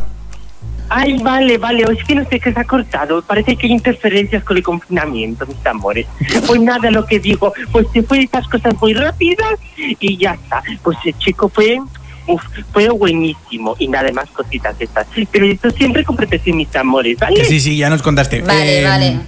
Ay, 0.91 1.19
vale, 1.23 1.59
vale. 1.59 1.85
Es 1.93 2.03
que 2.05 2.15
no 2.15 2.25
sé 2.29 2.41
qué 2.41 2.53
se 2.53 2.61
ha 2.61 2.65
cortado. 2.65 3.21
Parece 3.23 3.57
que 3.57 3.67
hay 3.67 3.73
interferencias 3.73 4.43
con 4.43 4.57
el 4.57 4.63
confinamiento, 4.63 5.47
mis 5.47 5.65
amores. 5.67 6.07
Pues 6.47 6.61
nada, 6.61 6.91
lo 6.91 7.05
que 7.07 7.19
digo. 7.21 7.53
Pues 7.73 7.87
se 7.93 8.03
fue 8.03 8.21
estas 8.23 8.49
cosas 8.49 8.75
muy 8.81 8.95
rápidas 8.95 9.53
y 9.77 10.17
ya 10.17 10.33
está. 10.33 10.63
Pues 10.83 10.97
el 11.05 11.17
chico 11.19 11.49
fue... 11.49 11.79
Uf, 12.27 12.43
fue 12.75 12.91
buenísimo 12.91 13.75
y 13.79 13.89
nada 13.89 14.13
más 14.13 14.29
cositas 14.31 14.75
estas. 14.79 15.07
Pero 15.33 15.47
esto 15.47 15.71
siempre 15.71 16.05
con 16.05 16.15
protección, 16.15 16.59
mis 16.59 16.75
amores, 16.77 17.19
¿vale? 17.19 17.37
Que 17.37 17.45
sí, 17.47 17.59
sí, 17.59 17.77
ya 17.79 17.89
nos 17.89 18.03
contaste. 18.03 18.43
Vale, 18.43 18.81
Eh, 18.81 18.85
vale. 18.85 19.21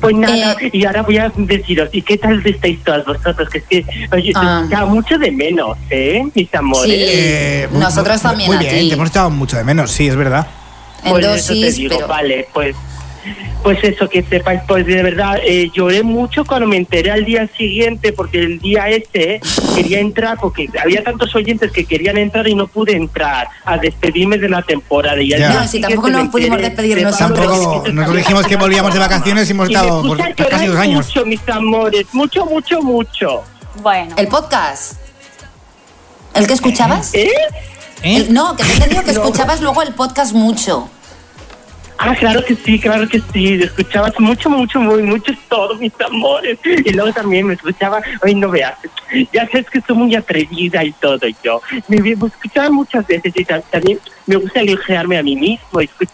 Pues 0.00 0.16
nada, 0.16 0.56
Eh, 0.60 0.70
y 0.72 0.84
ahora 0.84 1.02
voy 1.02 1.18
a 1.18 1.32
deciros, 1.36 1.88
¿y 1.92 2.02
qué 2.02 2.18
tal 2.18 2.44
estáis 2.44 2.82
todas 2.82 3.04
vosotros? 3.06 3.48
Que 3.48 3.58
es 3.58 3.64
que 3.64 3.84
oye, 4.12 4.32
Ah. 4.34 4.66
te 4.68 4.76
mucho 4.86 5.16
de 5.18 5.30
menos, 5.30 5.78
¿eh? 5.90 6.22
Mis 6.34 6.52
amores. 6.54 6.92
Sí. 6.92 7.04
eh, 7.08 7.68
muy- 7.70 7.80
Nosotros 7.80 8.16
muy- 8.16 8.22
también 8.30 8.48
Muy 8.48 8.56
a 8.56 8.60
bien, 8.60 8.80
ti. 8.80 8.88
te 8.88 8.94
hemos 8.94 9.08
echado 9.10 9.30
mucho 9.30 9.56
de 9.56 9.64
menos, 9.64 9.90
sí, 9.92 10.08
es 10.08 10.16
verdad. 10.16 10.46
En 11.04 11.12
Pues 11.12 11.24
eso 11.26 11.52
te 11.54 11.72
digo, 11.72 11.94
pero. 11.96 12.08
vale, 12.08 12.48
pues 12.52 12.76
pues 13.62 13.78
eso, 13.82 14.08
que 14.08 14.22
sepáis, 14.22 14.60
pues 14.66 14.86
de 14.86 15.02
verdad, 15.02 15.38
eh, 15.44 15.70
lloré 15.74 16.02
mucho 16.02 16.44
cuando 16.44 16.66
me 16.66 16.76
enteré 16.76 17.10
al 17.10 17.24
día 17.24 17.48
siguiente, 17.56 18.12
porque 18.12 18.38
el 18.38 18.58
día 18.60 18.88
ese 18.88 19.08
eh, 19.14 19.40
quería 19.74 20.00
entrar, 20.00 20.38
porque 20.40 20.68
había 20.82 21.02
tantos 21.04 21.34
oyentes 21.34 21.70
que 21.72 21.84
querían 21.84 22.16
entrar 22.16 22.48
y 22.48 22.54
no 22.54 22.66
pude 22.66 22.96
entrar 22.96 23.48
a 23.64 23.76
despedirme 23.78 24.38
de 24.38 24.48
la 24.48 24.62
temporada. 24.62 25.20
Y 25.20 25.32
al 25.32 25.40
Ya. 25.40 25.48
día 25.48 25.56
No, 25.58 25.62
si 25.64 25.68
siguiente 25.72 25.94
tampoco 25.94 26.08
me 26.16 26.22
nos 26.24 26.28
pudimos 26.32 26.56
enteré 26.58 26.68
despedir 26.70 26.96
de 26.96 27.02
nosotros. 27.02 27.28
Pablo 27.38 27.52
Tampoco, 27.52 27.88
nosotros 27.92 28.16
dijimos 28.16 28.46
que 28.46 28.56
volvíamos 28.56 28.92
de 28.94 28.98
vacaciones 29.00 29.48
y 29.48 29.52
hemos 29.52 29.68
estado 29.68 30.02
por 30.02 30.18
casi 30.48 30.66
dos 30.66 30.76
años. 30.78 31.06
Mucho, 31.06 31.26
mis 31.26 31.48
amores, 31.48 32.06
mucho, 32.12 32.46
mucho, 32.46 32.82
mucho. 32.82 33.42
Bueno. 33.82 34.14
¿El 34.16 34.28
podcast? 34.28 34.94
¿El 36.34 36.46
que 36.46 36.52
escuchabas? 36.54 37.12
¿Eh? 37.14 37.30
¿Eh? 38.02 38.16
El- 38.16 38.32
no, 38.32 38.56
que 38.56 38.64
te 38.64 38.70
he 38.70 38.74
entendido 38.74 39.02
que 39.04 39.12
No. 39.12 39.24
escuchabas 39.24 39.60
luego 39.60 39.82
el 39.82 39.92
podcast 39.94 40.32
mucho. 40.32 40.88
Ah, 42.02 42.14
claro 42.18 42.42
que 42.42 42.54
sí, 42.56 42.78
claro 42.78 43.06
que 43.06 43.20
sí. 43.32 43.60
Escuchabas 43.62 44.18
mucho, 44.18 44.48
mucho, 44.48 44.80
muy, 44.80 45.02
mucho 45.02 45.32
todo, 45.50 45.74
mis 45.76 45.92
amores. 46.04 46.58
Y 46.64 46.90
luego 46.94 47.12
también 47.12 47.46
me 47.46 47.54
escuchaba, 47.54 48.00
ay, 48.24 48.34
no 48.34 48.48
veas, 48.48 48.74
ya 49.32 49.46
sabes 49.50 49.68
que 49.68 49.82
soy 49.82 49.96
muy 49.96 50.14
atrevida 50.14 50.82
y 50.82 50.92
todo 50.92 51.26
yo. 51.44 51.60
Me, 51.88 51.98
me 52.00 52.10
escuchaba 52.12 52.70
muchas 52.70 53.06
veces 53.06 53.32
y 53.36 53.44
ta- 53.44 53.60
también 53.60 53.98
me 54.26 54.36
gusta 54.36 54.60
elogiarme 54.60 55.18
a 55.18 55.22
mí 55.22 55.36
mismo. 55.36 55.66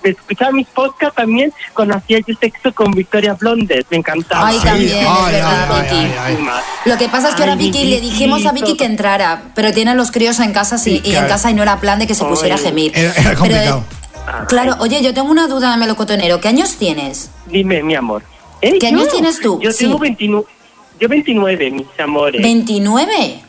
Me 0.03 0.11
escuchaba 0.11 0.51
mis 0.51 0.67
podcasts 0.67 1.15
también 1.15 1.53
cuando 1.73 1.95
hacía 1.95 2.19
yo 2.27 2.35
sexo 2.41 2.75
con 2.75 2.91
Victoria 2.91 3.35
Blondes, 3.35 3.85
me 3.89 3.99
encantaba. 3.99 4.49
Ay, 4.49 4.59
también, 4.65 4.97
es 4.99 5.07
Ay, 5.09 5.33
verdad, 5.35 5.69
ay, 5.71 5.83
Vicky. 5.83 5.97
ay, 6.19 6.39
ay, 6.51 6.63
Lo 6.85 6.99
que 6.99 7.09
pasa 7.09 7.29
es 7.29 7.35
que 7.37 7.43
ahora 7.43 7.55
Vicky 7.55 7.85
le 7.85 8.01
dijimos 8.01 8.45
a 8.45 8.51
Vicky 8.51 8.77
que 8.77 8.87
entrara, 8.87 9.43
pero 9.55 9.73
tiene 9.73 9.95
los 9.95 10.11
críos 10.11 10.41
en 10.41 10.53
casa 10.53 10.79
sí, 10.79 11.01
y 11.05 11.09
en 11.11 11.13
claro. 11.13 11.29
casa 11.29 11.51
y 11.51 11.55
no 11.55 11.63
era 11.63 11.79
plan 11.79 12.01
de 12.01 12.09
que 12.09 12.17
se 12.17 12.25
pusiera 12.25 12.57
a 12.57 12.59
gemir. 12.59 12.91
Era, 12.93 13.13
era 13.13 13.23
Pero, 13.23 13.39
complicado. 13.39 13.85
Ah, 14.27 14.45
claro, 14.49 14.77
oye, 14.81 15.03
yo 15.03 15.15
tengo 15.15 15.31
una 15.31 15.47
duda, 15.47 15.77
melocotonero. 15.77 16.41
¿Qué 16.41 16.49
años 16.49 16.77
tienes? 16.77 17.31
Dime, 17.47 17.83
mi 17.83 17.95
amor. 17.95 18.23
¿Eh? 18.61 18.79
¿Qué 18.81 18.89
años 18.89 19.05
Yo- 19.05 19.11
tienes 19.13 19.41
tú? 19.41 19.61
Yo 19.63 19.71
Sí. 19.71 19.85
tengo 19.85 19.99
29, 19.99 20.47
yo 20.99 21.09
29, 21.09 21.71
mis 21.71 21.87
amores. 22.03 22.43
¿29? 22.43 23.43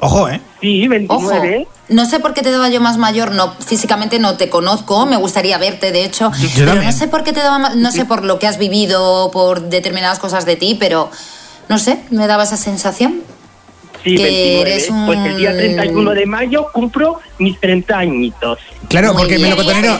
Ojo, 0.00 0.28
¿eh? 0.28 0.40
Sí, 0.60 0.84
Ojo. 1.08 1.28
29. 1.28 1.66
No 1.88 2.06
sé 2.06 2.20
por 2.20 2.34
qué 2.34 2.42
te 2.42 2.50
daba 2.50 2.68
yo 2.68 2.80
más 2.80 2.96
mayor, 2.98 3.32
no 3.32 3.52
físicamente 3.54 4.18
no 4.18 4.36
te 4.36 4.48
conozco, 4.48 5.04
me 5.06 5.16
gustaría 5.16 5.58
verte 5.58 5.92
de 5.92 6.04
hecho, 6.04 6.30
pero 6.54 6.66
también. 6.72 6.86
no 6.86 6.92
sé 6.98 7.08
por 7.08 7.22
qué 7.22 7.32
te 7.32 7.40
daba 7.40 7.58
más, 7.58 7.76
no 7.76 7.90
sé 7.92 8.04
por 8.04 8.24
lo 8.24 8.38
que 8.38 8.46
has 8.46 8.58
vivido, 8.58 9.30
por 9.32 9.62
determinadas 9.68 10.18
cosas 10.18 10.46
de 10.46 10.56
ti, 10.56 10.76
pero 10.78 11.10
no 11.68 11.78
sé, 11.78 11.98
me 12.10 12.26
daba 12.26 12.44
esa 12.44 12.56
sensación. 12.56 13.20
Sí, 14.04 14.16
que 14.16 14.22
29. 14.24 14.60
eres 14.72 14.90
un- 14.90 15.06
Pues 15.06 15.18
el 15.20 15.36
día 15.36 15.56
31 15.56 16.10
de 16.12 16.26
mayo 16.26 16.66
cumplo 16.72 17.20
mis 17.38 17.58
30 17.60 17.98
añitos. 17.98 18.58
Claro, 18.88 19.12
Muy 19.12 19.22
porque 19.22 19.36
bien, 19.36 19.50
Melocotonero, 19.50 19.98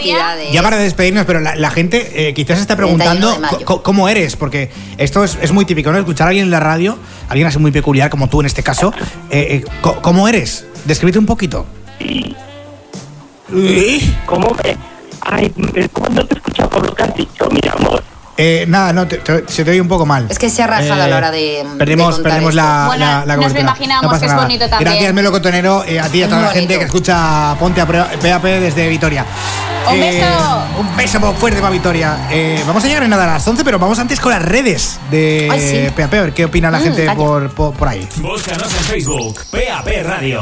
ya 0.53 0.63
para 0.63 0.77
despedirnos, 0.79 1.25
pero 1.25 1.41
la, 1.41 1.55
la 1.55 1.71
gente 1.71 2.29
eh, 2.29 2.35
quizás 2.35 2.57
se 2.59 2.63
está 2.63 2.77
31 2.77 3.07
preguntando 3.37 3.83
cómo 3.83 4.09
eres, 4.09 4.37
porque 4.37 4.71
esto 4.99 5.23
es, 5.25 5.39
es 5.41 5.53
muy 5.53 5.65
típico, 5.65 5.93
¿no? 5.93 5.99
Escuchar 5.99 6.27
a 6.27 6.31
alguien 6.31 6.47
en 6.47 6.51
la 6.51 6.61
radio, 6.61 6.99
alguien 7.29 7.47
así 7.47 7.59
muy 7.59 7.71
peculiar 7.71 8.11
como 8.11 8.29
tú 8.29 8.41
en 8.41 8.47
este 8.47 8.63
caso, 8.63 8.93
eh, 9.31 9.63
eh, 9.65 9.65
¿cómo 10.03 10.27
eres? 10.29 10.67
Descríbete 10.85 11.19
un 11.19 11.27
poquito. 11.27 11.65
¿Cómo 14.27 14.57
me.? 14.63 14.77
Ay, 15.21 15.53
me- 15.57 15.89
¿cómo 15.91 16.09
no 16.09 16.25
te 16.27 16.35
he 16.35 16.39
escuchado 16.39 16.69
por 16.71 16.87
lo 16.87 16.95
que 16.95 17.03
has 17.03 17.15
dicho, 17.15 17.49
mi 17.51 17.61
amor? 17.69 18.03
Eh, 18.45 18.65
nada, 18.67 18.93
no, 18.93 19.07
te- 19.07 19.19
te- 19.19 19.45
se 19.47 19.65
te 19.65 19.71
oye 19.71 19.81
un 19.81 19.87
poco 19.87 20.05
mal. 20.05 20.27
Es 20.29 20.37
que 20.37 20.51
se 20.51 20.65
ha 20.65 20.67
rajado 20.67 21.01
a 21.01 21.07
la 21.07 21.17
hora 21.17 21.31
de- 21.31 21.65
Perdimos, 21.79 22.09
de 22.17 22.23
contar 22.23 22.33
perdimos 22.33 22.55
esto. 22.55 22.63
la, 22.67 22.85
Bueno, 22.89 23.05
la, 23.05 23.13
la 23.13 23.19
nos 23.21 23.29
lo 23.29 23.37
cobertura. 23.37 23.61
imaginamos 23.61 24.03
No 24.03 24.09
pasa 24.09 24.21
que 24.21 24.27
es 24.27 24.33
nada. 24.33 24.43
bonito 24.43 24.69
también. 24.69 24.91
Gracias, 24.93 25.15
Melo 25.15 25.31
Cotonero, 25.31 25.85
eh, 25.85 26.01
a 26.01 26.09
ti 26.09 26.19
y 26.19 26.23
a 26.25 26.29
toda 26.29 26.43
la 26.43 26.49
gente 26.49 26.77
que 26.79 26.85
escucha 26.85 27.55
Ponte 27.61 27.81
a 27.81 27.87
PAP 27.87 28.43
desde 28.45 28.89
Vitoria. 28.89 29.25
¡Un 29.93 30.01
beso! 30.01 30.27
Un 30.81 30.97
beso 30.97 31.33
fuerte 31.35 31.61
para 31.61 31.71
Vitoria. 31.73 32.29
Eh, 32.31 32.63
vamos 32.67 32.83
a 32.85 32.89
llegar 32.89 33.03
en 33.05 33.11
nada 33.11 33.25
a 33.25 33.35
las 33.35 33.47
11, 33.47 33.65
pero 33.65 33.79
vamos 33.79 33.99
antes 34.01 34.19
con 34.19 34.33
las 34.33 34.43
redes 34.43 34.99
de 35.11 35.49
Ay, 35.51 35.61
sí. 35.61 35.93
PAP. 35.95 36.15
A 36.15 36.23
ver 36.23 36.33
qué 36.35 36.45
opina 36.45 36.69
la 36.71 36.79
Mm, 36.79 36.83
gente 36.83 37.11
por, 37.15 37.51
por, 37.51 37.73
por 37.75 37.89
ahí. 37.89 38.09
Búscanos 38.17 38.65
en 38.75 38.85
Facebook, 38.85 39.41
PAP 39.51 39.89
Radio. 40.05 40.41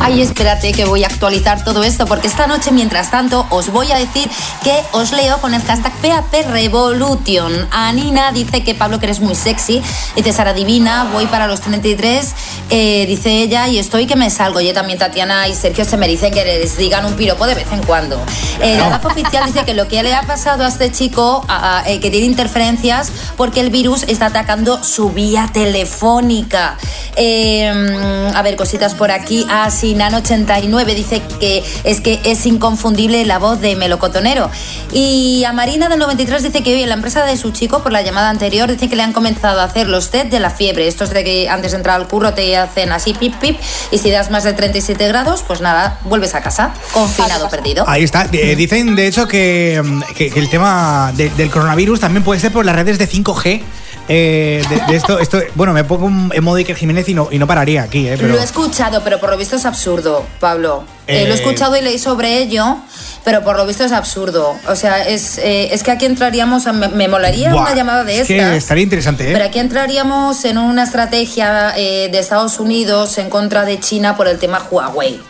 Ay, 0.00 0.22
espérate 0.22 0.72
que 0.72 0.84
voy 0.84 1.02
a 1.04 1.08
actualizar 1.08 1.64
todo 1.64 1.82
esto 1.82 2.06
porque 2.06 2.28
esta 2.28 2.46
noche, 2.46 2.70
mientras 2.70 3.10
tanto, 3.10 3.46
os 3.50 3.70
voy 3.70 3.90
a 3.90 3.96
decir 3.96 4.30
que 4.62 4.72
os 4.92 5.12
leo 5.12 5.38
con 5.38 5.54
el 5.54 5.62
hashtag 5.62 5.92
PAP 6.00 6.32
Revolution. 6.50 7.52
Anina 7.72 8.30
dice 8.32 8.62
que 8.62 8.74
Pablo 8.74 9.00
que 9.00 9.06
eres 9.06 9.20
muy 9.20 9.34
sexy. 9.34 9.82
Dice 10.14 10.32
Sara 10.32 10.52
Divina, 10.52 11.08
voy 11.12 11.26
para 11.26 11.46
los 11.46 11.60
33. 11.60 12.32
eh, 12.70 13.04
dice 13.06 13.30
ella, 13.42 13.66
y 13.68 13.78
estoy 13.78 14.06
que 14.06 14.14
me 14.14 14.30
salgo. 14.30 14.60
Yo 14.60 14.72
también 14.72 14.98
Tatiana 14.98 15.48
y 15.48 15.54
Sergio 15.54 15.84
se 15.84 15.96
me 15.96 16.06
dicen 16.06 16.32
que 16.32 16.44
les 16.44 16.76
digan 16.76 17.04
un 17.04 17.14
piropo 17.14 17.46
de 17.46 17.54
vez 17.56 17.66
en 17.72 17.82
cuando. 17.82 18.20
Eh, 18.62 18.76
la 18.78 18.90
DAF 18.90 19.06
oficial 19.06 19.44
dice 19.46 19.64
que 19.64 19.74
lo 19.74 19.88
que 19.88 20.02
le 20.02 20.14
ha 20.14 20.22
pasado 20.22 20.64
a 20.64 20.68
este 20.68 20.92
chico, 20.92 21.44
a- 21.48 21.78
a- 21.80 21.88
eh, 21.90 21.98
que 21.98 22.10
tiene 22.10 22.26
interferencias, 22.26 23.10
porque 23.36 23.60
el 23.60 23.70
virus 23.70 24.04
está 24.04 24.26
atacando 24.26 24.82
su 24.84 25.10
vía 25.10 25.48
telefónica. 25.52 26.76
Eh, 27.16 28.30
a 28.34 28.42
ver, 28.42 28.54
cositas 28.56 28.94
por 28.94 29.10
aquí. 29.10 29.44
Ah, 29.50 29.70
Sinan89 29.80 30.94
dice 30.94 31.22
que 31.40 31.62
es 31.84 32.00
que 32.00 32.20
es 32.24 32.44
inconfundible 32.46 33.24
la 33.24 33.38
voz 33.38 33.60
de 33.60 33.76
Melocotonero. 33.76 34.50
Y 34.92 35.44
a 35.44 35.52
Marina 35.52 35.88
del 35.88 35.98
93 35.98 36.42
dice 36.42 36.62
que 36.62 36.74
hoy 36.74 36.82
en 36.82 36.88
la 36.88 36.94
empresa 36.94 37.24
de 37.24 37.36
su 37.36 37.50
chico, 37.52 37.82
por 37.82 37.92
la 37.92 38.02
llamada 38.02 38.30
anterior, 38.30 38.70
dice 38.70 38.88
que 38.88 38.96
le 38.96 39.02
han 39.02 39.12
comenzado 39.12 39.60
a 39.60 39.64
hacer 39.64 39.88
los 39.88 40.10
test 40.10 40.30
de 40.30 40.40
la 40.40 40.50
fiebre. 40.50 40.88
Estos 40.88 41.10
de 41.10 41.24
que 41.24 41.48
antes 41.48 41.72
de 41.72 41.78
entrar 41.78 41.96
al 42.00 42.08
curro 42.08 42.32
te 42.34 42.56
hacen 42.56 42.92
así 42.92 43.14
pip 43.14 43.34
pip 43.36 43.58
y 43.90 43.98
si 43.98 44.10
das 44.10 44.30
más 44.30 44.44
de 44.44 44.52
37 44.52 45.06
grados, 45.08 45.44
pues 45.46 45.60
nada, 45.60 45.98
vuelves 46.04 46.34
a 46.34 46.40
casa, 46.40 46.72
confinado, 46.92 47.48
perdido. 47.48 47.84
Ahí 47.88 48.02
está. 48.04 48.28
Eh, 48.32 48.56
dicen, 48.56 48.94
de 48.96 49.06
hecho, 49.06 49.26
que, 49.28 49.80
mm, 49.84 50.02
que- 50.14 50.30
que 50.30 50.38
el 50.40 50.48
tema 50.48 51.12
de- 51.14 51.30
del 51.30 51.50
coronavirus 51.50 52.00
también 52.00 52.24
puede 52.24 52.40
ser 52.40 52.52
por 52.52 52.64
las 52.64 52.74
redes 52.76 52.98
de 52.98 53.06
5G. 53.06 53.62
Eh, 54.08 54.64
de, 54.70 54.76
de 54.92 54.96
esto, 54.96 55.18
esto, 55.18 55.38
bueno, 55.54 55.72
me 55.74 55.84
pongo 55.84 56.08
emoji 56.34 56.56
de 56.56 56.60
Iker 56.62 56.76
Jiménez 56.76 57.08
y 57.08 57.14
no, 57.14 57.28
y 57.30 57.38
no 57.38 57.46
pararía 57.46 57.82
aquí, 57.82 58.08
eh, 58.08 58.14
pero 58.16 58.28
Lo 58.28 58.40
he 58.40 58.44
escuchado, 58.44 59.02
pero 59.04 59.20
por 59.20 59.28
lo 59.30 59.36
visto 59.36 59.56
es 59.56 59.66
absurdo, 59.66 60.24
Pablo. 60.40 60.84
Eh, 61.06 61.22
Eh, 61.22 61.26
lo 61.28 61.34
he 61.34 61.36
escuchado 61.36 61.76
y 61.76 61.82
leí 61.82 61.98
sobre 61.98 62.38
ello, 62.38 62.78
pero 63.24 63.44
por 63.44 63.56
lo 63.58 63.66
visto 63.66 63.84
es 63.84 63.92
absurdo. 63.92 64.54
O 64.66 64.76
sea, 64.76 65.06
es, 65.06 65.36
eh, 65.38 65.68
es 65.74 65.82
que 65.82 65.90
aquí 65.90 66.06
entraríamos, 66.06 66.66
a- 66.66 66.72
me, 66.72 66.88
me 66.88 67.06
molaría 67.08 67.50
Buah, 67.50 67.62
una 67.64 67.74
llamada 67.74 68.04
de 68.04 68.20
es 68.20 68.28
que 68.28 68.56
estaría 68.56 68.82
interesante, 68.84 69.28
¿eh? 69.28 69.32
Pero 69.34 69.44
aquí 69.44 69.58
entraríamos 69.58 70.42
en 70.46 70.56
una 70.56 70.84
estrategia 70.84 71.74
eh, 71.76 72.08
de 72.10 72.18
Estados 72.18 72.58
Unidos 72.60 73.18
en 73.18 73.28
contra 73.28 73.64
de 73.66 73.78
China 73.78 74.16
por 74.16 74.26
el 74.28 74.38
tema 74.38 74.62
Huawei. 74.70 75.20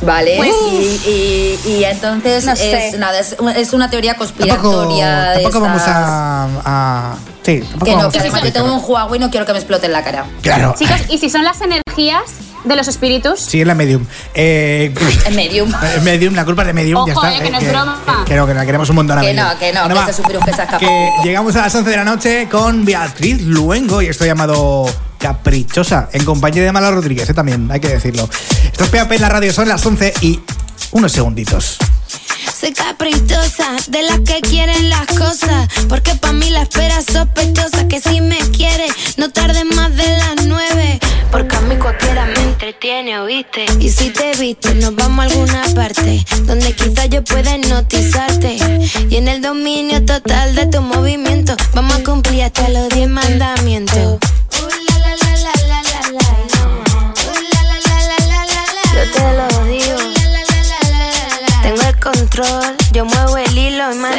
¿Vale? 0.00 0.36
Pues- 0.36 0.50
y, 1.06 1.10
y- 1.10 1.70
y 1.78 1.84
entonces 1.84 2.44
No 2.44 2.54
sé. 2.54 2.88
es, 2.88 2.98
nada, 2.98 3.18
es, 3.18 3.34
es 3.56 3.72
una 3.72 3.90
teoría 3.90 4.14
tampoco, 4.14 4.32
conspiratoria. 4.38 5.30
de 5.30 5.42
tampoco 5.42 5.60
vamos 5.64 5.82
a- 5.86 7.16
Sí, 7.48 7.62
Que 7.82 7.96
no, 7.96 8.10
que 8.10 8.18
yo 8.44 8.52
tengo 8.52 8.74
un 8.74 8.82
Huawei 8.84 9.18
y 9.18 9.20
no 9.24 9.30
quiero 9.30 9.46
que 9.46 9.52
me 9.52 9.58
explote 9.58 9.86
en 9.86 9.92
la 9.92 10.04
cara. 10.04 10.26
Claro. 10.42 10.74
Chicos, 10.78 10.98
¿y 11.08 11.16
si 11.16 11.30
son 11.30 11.44
las 11.44 11.58
energías 11.62 12.24
de 12.64 12.76
los 12.76 12.88
espíritus? 12.88 13.40
Sí, 13.40 13.62
es 13.62 13.66
la 13.66 13.74
Medium. 13.74 14.04
Eh, 14.34 14.92
En 15.26 15.34
Medium. 15.34 15.72
eh, 15.82 16.00
medium, 16.02 16.34
la 16.34 16.44
culpa 16.44 16.60
es 16.60 16.66
de 16.68 16.74
Medium. 16.74 17.06
ya 17.06 17.14
Ojo, 17.14 17.24
está. 17.24 17.38
eh, 17.38 17.42
que 17.42 17.50
no 17.50 17.58
es 17.58 17.68
broma. 17.70 18.24
Que, 18.26 18.36
no, 18.36 18.46
que 18.46 18.52
la 18.52 18.66
queremos 18.66 18.90
un 18.90 18.96
montón 18.96 19.16
a 19.16 19.22
Que 19.22 19.28
Medium. 19.28 19.46
no, 19.48 19.58
que 19.58 19.72
no, 19.72 19.84
Bueno, 19.86 20.00
que 20.00 20.06
que 20.08 20.12
se 20.12 20.50
escapado. 20.50 20.78
que 20.78 21.10
llegamos 21.24 21.56
a 21.56 21.62
las 21.62 21.74
11 21.74 21.88
de 21.88 21.96
la 21.96 22.04
noche 22.04 22.48
con 22.50 22.84
Beatriz 22.84 23.40
Luengo 23.40 24.02
y 24.02 24.08
esto 24.08 24.26
llamado 24.26 24.84
Caprichosa, 25.18 26.10
en 26.12 26.26
compañía 26.26 26.62
de 26.64 26.70
Mala 26.72 26.90
Rodríguez, 26.90 27.30
eh, 27.30 27.32
también, 27.32 27.70
hay 27.72 27.80
que 27.80 27.88
decirlo. 27.88 28.28
Esto 28.64 28.84
es 28.84 28.90
PAP 28.90 29.12
en 29.12 29.22
la 29.22 29.30
radio, 29.30 29.54
son 29.54 29.68
las 29.68 29.84
11 29.86 30.12
y 30.20 30.38
unos 30.92 31.12
segunditos. 31.12 31.78
Soy 32.58 32.72
caprichosa, 32.72 33.76
de 33.86 34.02
las 34.02 34.18
que 34.20 34.40
quieren 34.40 34.90
las 34.90 35.06
cosas. 35.06 35.68
Porque 35.88 36.16
pa' 36.16 36.32
mí 36.32 36.50
la 36.50 36.62
espera 36.62 36.98
es 36.98 37.04
sospechosa. 37.04 37.86
Que 37.86 38.00
si 38.00 38.20
me 38.20 38.38
quiere, 38.50 38.88
no 39.16 39.30
tarde 39.30 39.62
más 39.62 39.94
de 39.94 40.08
las 40.18 40.44
nueve. 40.44 40.98
Porque 41.30 41.54
a 41.54 41.60
mí 41.60 41.76
cualquiera 41.76 42.26
me 42.26 42.42
entretiene, 42.42 43.20
¿oíste? 43.20 43.66
Y 43.78 43.90
si 43.90 44.10
te 44.10 44.32
viste, 44.40 44.74
nos 44.74 44.96
vamos 44.96 45.20
a 45.20 45.28
alguna 45.28 45.62
parte. 45.76 46.24
Donde 46.46 46.72
quizás 46.72 47.08
yo 47.10 47.22
pueda 47.22 47.56
hipnotizarte. 47.56 48.56
Y 49.08 49.16
en 49.16 49.28
el 49.28 49.40
dominio 49.40 50.04
total 50.04 50.56
de 50.56 50.66
tu 50.66 50.82
movimiento, 50.82 51.54
vamos 51.74 51.94
a 51.94 52.02
cumplir 52.02 52.42
hasta 52.42 52.68
los 52.70 52.88
diez 52.88 53.08
mandamientos. 53.08 54.18
Control, 62.38 62.76
yo 62.92 63.04
muevo 63.04 63.36
el 63.36 63.58
hilo 63.58 63.92
y 63.92 63.96
más 63.96 64.14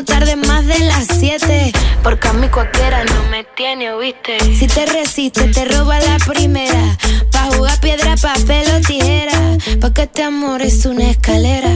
no 0.00 0.04
tardes 0.06 0.36
más 0.36 0.66
de 0.66 0.78
las 0.80 1.06
siete. 1.18 1.72
Porque 2.02 2.28
a 2.28 2.32
mí 2.32 2.48
cualquiera 2.48 3.04
no 3.04 3.22
me 3.30 3.44
tiene, 3.44 3.92
¿oíste? 3.92 4.38
Si 4.56 4.66
te 4.66 4.86
resistes, 4.86 5.52
te 5.52 5.64
roba 5.66 5.98
la 6.00 6.16
primera. 6.18 6.96
Pa' 7.30 7.54
jugar 7.54 7.78
piedra, 7.80 8.16
papel 8.16 8.66
o 8.76 8.80
tijera. 8.80 9.58
Porque 9.80 10.02
este 10.02 10.22
amor 10.22 10.62
es 10.62 10.86
una 10.86 11.10
escalera. 11.10 11.70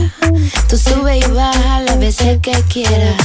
Tú 0.67 0.77
subes 0.77 1.23
y 1.23 1.31
bajas 1.31 1.83
las 1.83 1.99
veces 1.99 2.39
que 2.41 2.53
quieras. 2.63 3.15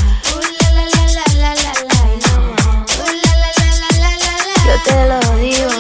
Yo 4.67 4.83
te 4.85 5.07
lo 5.09 5.37
digo. 5.39 5.71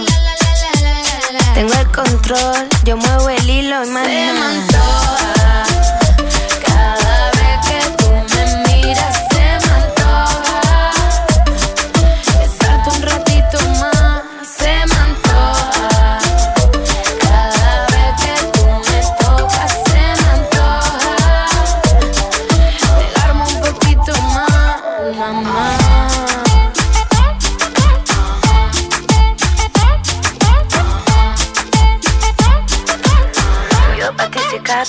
Tengo 1.55 1.75
el 1.75 1.91
control, 1.91 2.68
yo 2.85 2.97
muevo 2.97 3.29
el 3.29 3.51
hilo 3.51 3.85
y 3.85 3.89
más 3.91 5.20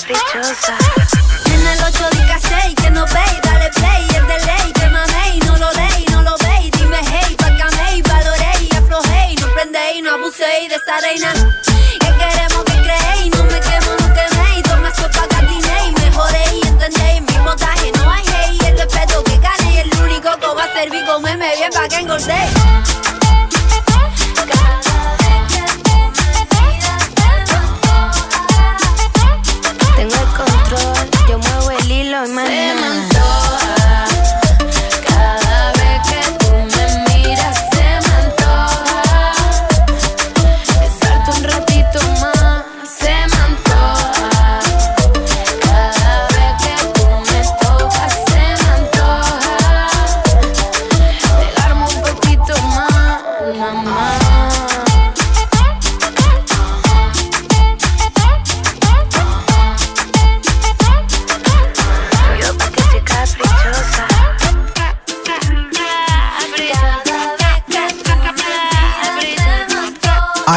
soy 0.01 0.80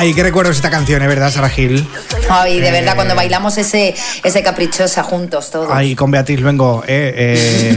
Ay, 0.05 0.13
qué 0.13 0.23
recuerdos 0.23 0.57
esta 0.57 0.69
canción, 0.69 1.01
¿eh? 1.03 1.07
¿Verdad, 1.07 1.31
Sara 1.33 1.49
Gil? 1.49 1.89
Ay, 2.29 2.61
de 2.61 2.71
verdad, 2.71 2.93
Eh, 2.93 2.97
cuando 2.97 3.15
bailamos 3.15 3.57
ese, 3.57 3.95
ese 4.23 4.43
caprichosa 4.43 5.03
juntos 5.03 5.51
todos. 5.51 5.71
Ay, 5.73 5.95
con 5.97 6.11
Beatriz 6.11 6.41
Luengo, 6.41 6.85
eh, 6.87 7.15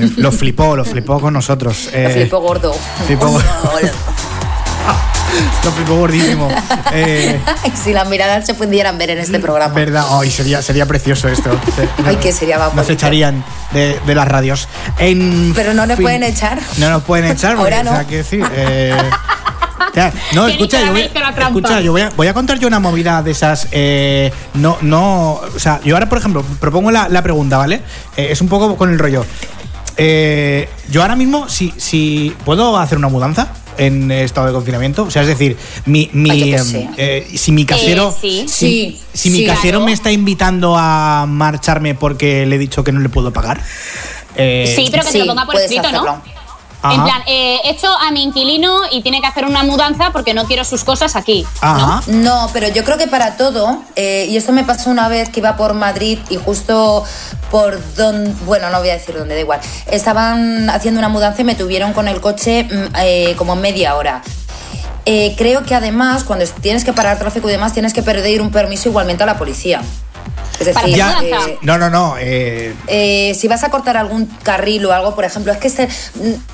eh, 0.02 0.10
lo 0.18 0.34
flipó, 0.34 0.76
lo 0.76 0.84
flipó 0.84 1.22
con 1.22 1.32
nosotros. 1.34 1.90
Lo 1.94 2.10
flipo 2.10 2.42
gordo. 2.42 2.76
flipó- 3.08 3.42
Lo 5.64 5.72
flipo 5.72 5.96
gordísimo. 5.96 6.50
Eh, 6.94 7.40
si 7.84 7.94
las 7.94 8.10
miradas 8.10 8.46
se 8.46 8.54
pudieran 8.56 8.98
ver 8.98 9.12
en 9.12 9.20
este 9.20 9.40
programa. 9.40 9.74
verdad, 9.74 10.06
ay, 10.10 10.30
sería, 10.30 10.62
sería 10.62 10.86
precioso 10.86 11.30
esto. 11.30 11.58
Ay, 12.06 12.16
que 12.18 12.34
sería 12.34 12.58
más 12.60 12.74
Nos 12.74 12.90
echarían 12.90 13.44
de, 13.72 14.00
de 14.06 14.16
las 14.16 14.28
radios. 14.28 14.68
En 14.98 15.54
Pero 15.56 15.74
no 15.74 15.86
nos 15.86 15.96
fin, 15.98 16.04
pueden 16.04 16.24
echar. 16.24 16.60
No 16.78 16.90
nos 16.90 17.04
pueden 17.04 17.32
echar, 17.32 17.56
porque, 17.56 17.76
Ahora 17.76 17.84
no. 17.84 17.92
o 17.92 17.96
sea, 17.96 18.04
decir. 18.04 18.46
eh, 18.54 18.98
no, 20.34 20.48
escucha, 20.48 20.82
yo 20.86 20.92
voy, 20.92 21.02
escucha, 21.02 21.82
yo 21.82 21.92
voy 21.92 22.02
a, 22.02 22.10
voy 22.16 22.28
a 22.28 22.34
contar 22.34 22.60
yo 22.60 22.68
una 22.68 22.80
movida 22.80 23.22
de 23.24 23.32
esas. 23.32 23.68
eh, 23.72 24.32
no, 24.54 24.78
no. 24.82 25.42
O 25.56 25.60
sea, 25.60 25.80
yo 25.84 25.96
ahora, 25.96 26.08
por 26.10 26.18
ejemplo, 26.18 26.44
propongo 26.60 26.92
la, 26.92 27.10
la 27.10 27.22
pregunta, 27.22 27.58
¿vale? 27.58 27.82
Eh, 28.16 28.28
es 28.32 28.42
un 28.42 28.48
poco 28.48 28.76
con 28.78 28.92
el 28.92 29.00
rollo. 29.00 29.26
Eh, 29.98 30.70
yo 30.92 31.02
ahora 31.02 31.16
mismo, 31.16 31.50
si, 31.50 31.74
si 31.78 32.36
puedo 32.46 32.78
hacer 32.78 32.98
una 32.98 33.08
mudanza 33.08 33.48
en 33.78 34.12
estado 34.12 34.48
de 34.48 34.54
confinamiento, 34.54 35.04
o 35.04 35.12
sea, 35.12 35.22
es 35.24 35.28
decir, 35.28 35.56
mi, 35.86 36.10
mi, 36.14 36.30
qué 36.32 36.56
em, 36.56 36.90
eh, 36.98 37.28
si 37.36 37.52
mi 37.52 37.66
casero, 37.66 38.10
Eh, 38.10 38.16
sí. 38.22 38.46
si, 38.48 38.48
Sí, 38.48 39.02
si 39.14 39.30
mi 39.30 39.40
sí. 39.40 39.46
casero 39.46 39.78
Claro. 39.80 39.86
me 39.86 39.94
está 39.94 40.12
invitando 40.12 40.76
a 40.78 41.26
marcharme 41.28 41.94
porque 41.96 42.46
le 42.46 42.56
he 42.56 42.60
dicho 42.60 42.84
que 42.84 42.92
no 42.92 43.00
le 43.00 43.10
puedo 43.10 43.32
pagar. 43.34 43.62
eh, 44.36 44.72
Sí, 44.76 44.88
pero 44.92 45.04
que 45.04 45.12
te 45.12 45.20
lo 45.20 45.26
ponga 45.28 45.46
por 45.46 45.56
escrito, 45.56 45.92
¿no? 45.92 46.22
En 46.94 47.04
plan, 47.04 47.22
eh, 47.26 47.60
echo 47.66 47.88
a 47.88 48.12
mi 48.12 48.24
inquilino 48.24 48.82
y 48.92 49.02
tiene 49.02 49.22
que 49.22 49.28
hacer 49.28 49.46
una 49.46 49.64
mudanza 49.64 50.12
porque 50.12 50.34
no 50.34 50.46
quiero 50.46 50.64
sus 50.64 50.84
cosas 50.84 51.16
aquí. 51.16 51.46
Ajá. 51.62 52.02
No, 52.08 52.50
pero 52.54 52.68
yo 52.70 52.84
creo 52.84 52.98
que 52.98 53.08
para 53.08 53.38
todo, 53.38 53.82
eh, 53.96 54.28
y 54.30 54.38
esto 54.38 54.52
me 54.52 54.64
pasó 54.64 54.90
una 54.90 55.08
vez 55.08 55.30
que 55.30 55.40
iba 55.40 55.56
por 55.58 55.74
Madrid 55.74 56.20
y 56.30 56.38
justo 56.38 57.04
por 57.52 57.80
donde, 57.96 58.34
bueno, 58.46 58.70
no 58.70 58.80
voy 58.80 58.90
a 58.90 58.94
decir 58.94 59.16
dónde, 59.18 59.36
da 59.36 59.42
igual, 59.42 59.60
estaban 59.92 60.70
haciendo 60.70 61.00
una 61.00 61.10
mudanza 61.10 61.42
y 61.42 61.46
me 61.46 61.56
tuvieron 61.56 61.94
con 61.94 62.08
el 62.08 62.22
coche 62.22 62.64
mm, 62.64 62.96
eh, 63.00 63.36
como 63.38 63.56
media 63.56 63.96
hora. 63.96 64.22
Eh, 65.10 65.36
creo 65.38 65.64
que 65.64 65.74
además, 65.74 66.26
cuando 66.26 66.46
tienes 66.62 66.84
que 66.84 66.92
parar 66.92 67.18
tráfico 67.18 67.48
y 67.48 67.54
demás, 67.54 67.72
tienes 67.72 67.94
que 67.94 68.04
pedir 68.04 68.42
un 68.42 68.52
permiso 68.52 68.90
igualmente 68.90 69.24
a 69.24 69.26
la 69.26 69.38
policía. 69.38 69.82
Es 70.60 70.66
decir, 70.66 70.96
Ya, 70.96 71.20
eh, 71.24 71.58
no, 71.62 71.78
no, 71.78 71.90
no. 71.90 72.16
eh, 72.20 72.74
eh, 72.88 73.36
si 73.40 73.48
vas 73.48 73.64
a 73.64 73.70
cortar 73.70 73.96
algún 73.98 74.26
carril 74.44 74.86
o 74.88 74.94
algo, 74.94 75.14
por 75.16 75.24
ejemplo, 75.24 75.52
es 75.52 75.60
que 75.60 75.68
este- 75.68 75.88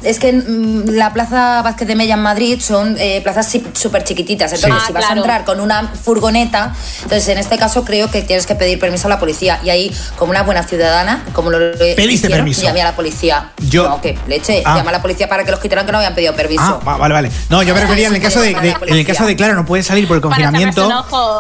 es 0.04 0.20
que 0.20 0.34
mm, 0.34 0.90
la 0.90 1.14
Plaza 1.14 1.62
Vázquez 1.62 1.88
de 1.88 1.96
Mella 1.96 2.16
en 2.16 2.22
Madrid 2.22 2.60
son 2.60 2.96
eh, 3.00 3.22
plazas 3.24 3.48
si- 3.50 3.66
súper 3.74 4.04
chiquititas. 4.04 4.52
Entonces, 4.54 4.80
Sí. 4.82 4.86
si 4.88 4.92
Ah, 4.92 4.96
vas 4.96 5.06
claro. 5.06 5.14
a 5.22 5.24
entrar 5.24 5.46
con 5.46 5.60
una 5.62 5.88
furgoneta, 6.04 6.74
entonces 7.04 7.28
en 7.30 7.38
este 7.38 7.58
caso 7.58 7.86
creo 7.86 8.12
que 8.12 8.22
tienes 8.22 8.46
que 8.46 8.56
pedir 8.56 8.80
permiso 8.80 9.08
a 9.08 9.10
la 9.10 9.20
policía. 9.20 9.60
Y 9.64 9.70
ahí, 9.70 9.96
como 10.18 10.32
una 10.32 10.44
buena 10.44 10.64
ciudadana, 10.64 11.24
como 11.34 11.50
lo 11.50 11.58
Pediste 11.78 12.30
permiso. 12.30 12.62
llamé 12.64 12.82
a 12.82 12.86
la 12.86 12.96
policía. 12.96 13.52
Yo- 13.70 13.88
No, 13.88 14.02
que 14.02 14.18
leche, 14.28 14.62
Ah. 14.66 14.76
llama 14.78 14.90
a 14.90 14.94
la 14.94 15.02
policía 15.02 15.30
para 15.30 15.44
que 15.46 15.52
los 15.52 15.60
quitaran 15.60 15.86
que 15.86 15.92
no 15.92 15.98
habían 16.00 16.14
pedido 16.16 16.36
permiso. 16.36 16.62
Ah, 16.64 16.80
va- 16.86 16.98
vale, 16.98 17.14
vale. 17.14 17.32
No, 17.50 17.64
yo 17.64 17.74
me 17.74 17.82
refería 17.82 18.08
en 18.08 18.16
el 18.16 18.22
caso 18.22 18.42
de, 18.42 18.54
de- 18.56 18.76
en 18.88 18.96
el 18.98 19.06
caso 19.06 19.26
de 19.26 19.36
claro, 19.36 19.54
no 19.56 19.66
puedes 19.66 19.86
salir 19.88 20.08
por 20.08 20.18
el 20.18 20.22
confinamiento. 20.22 20.90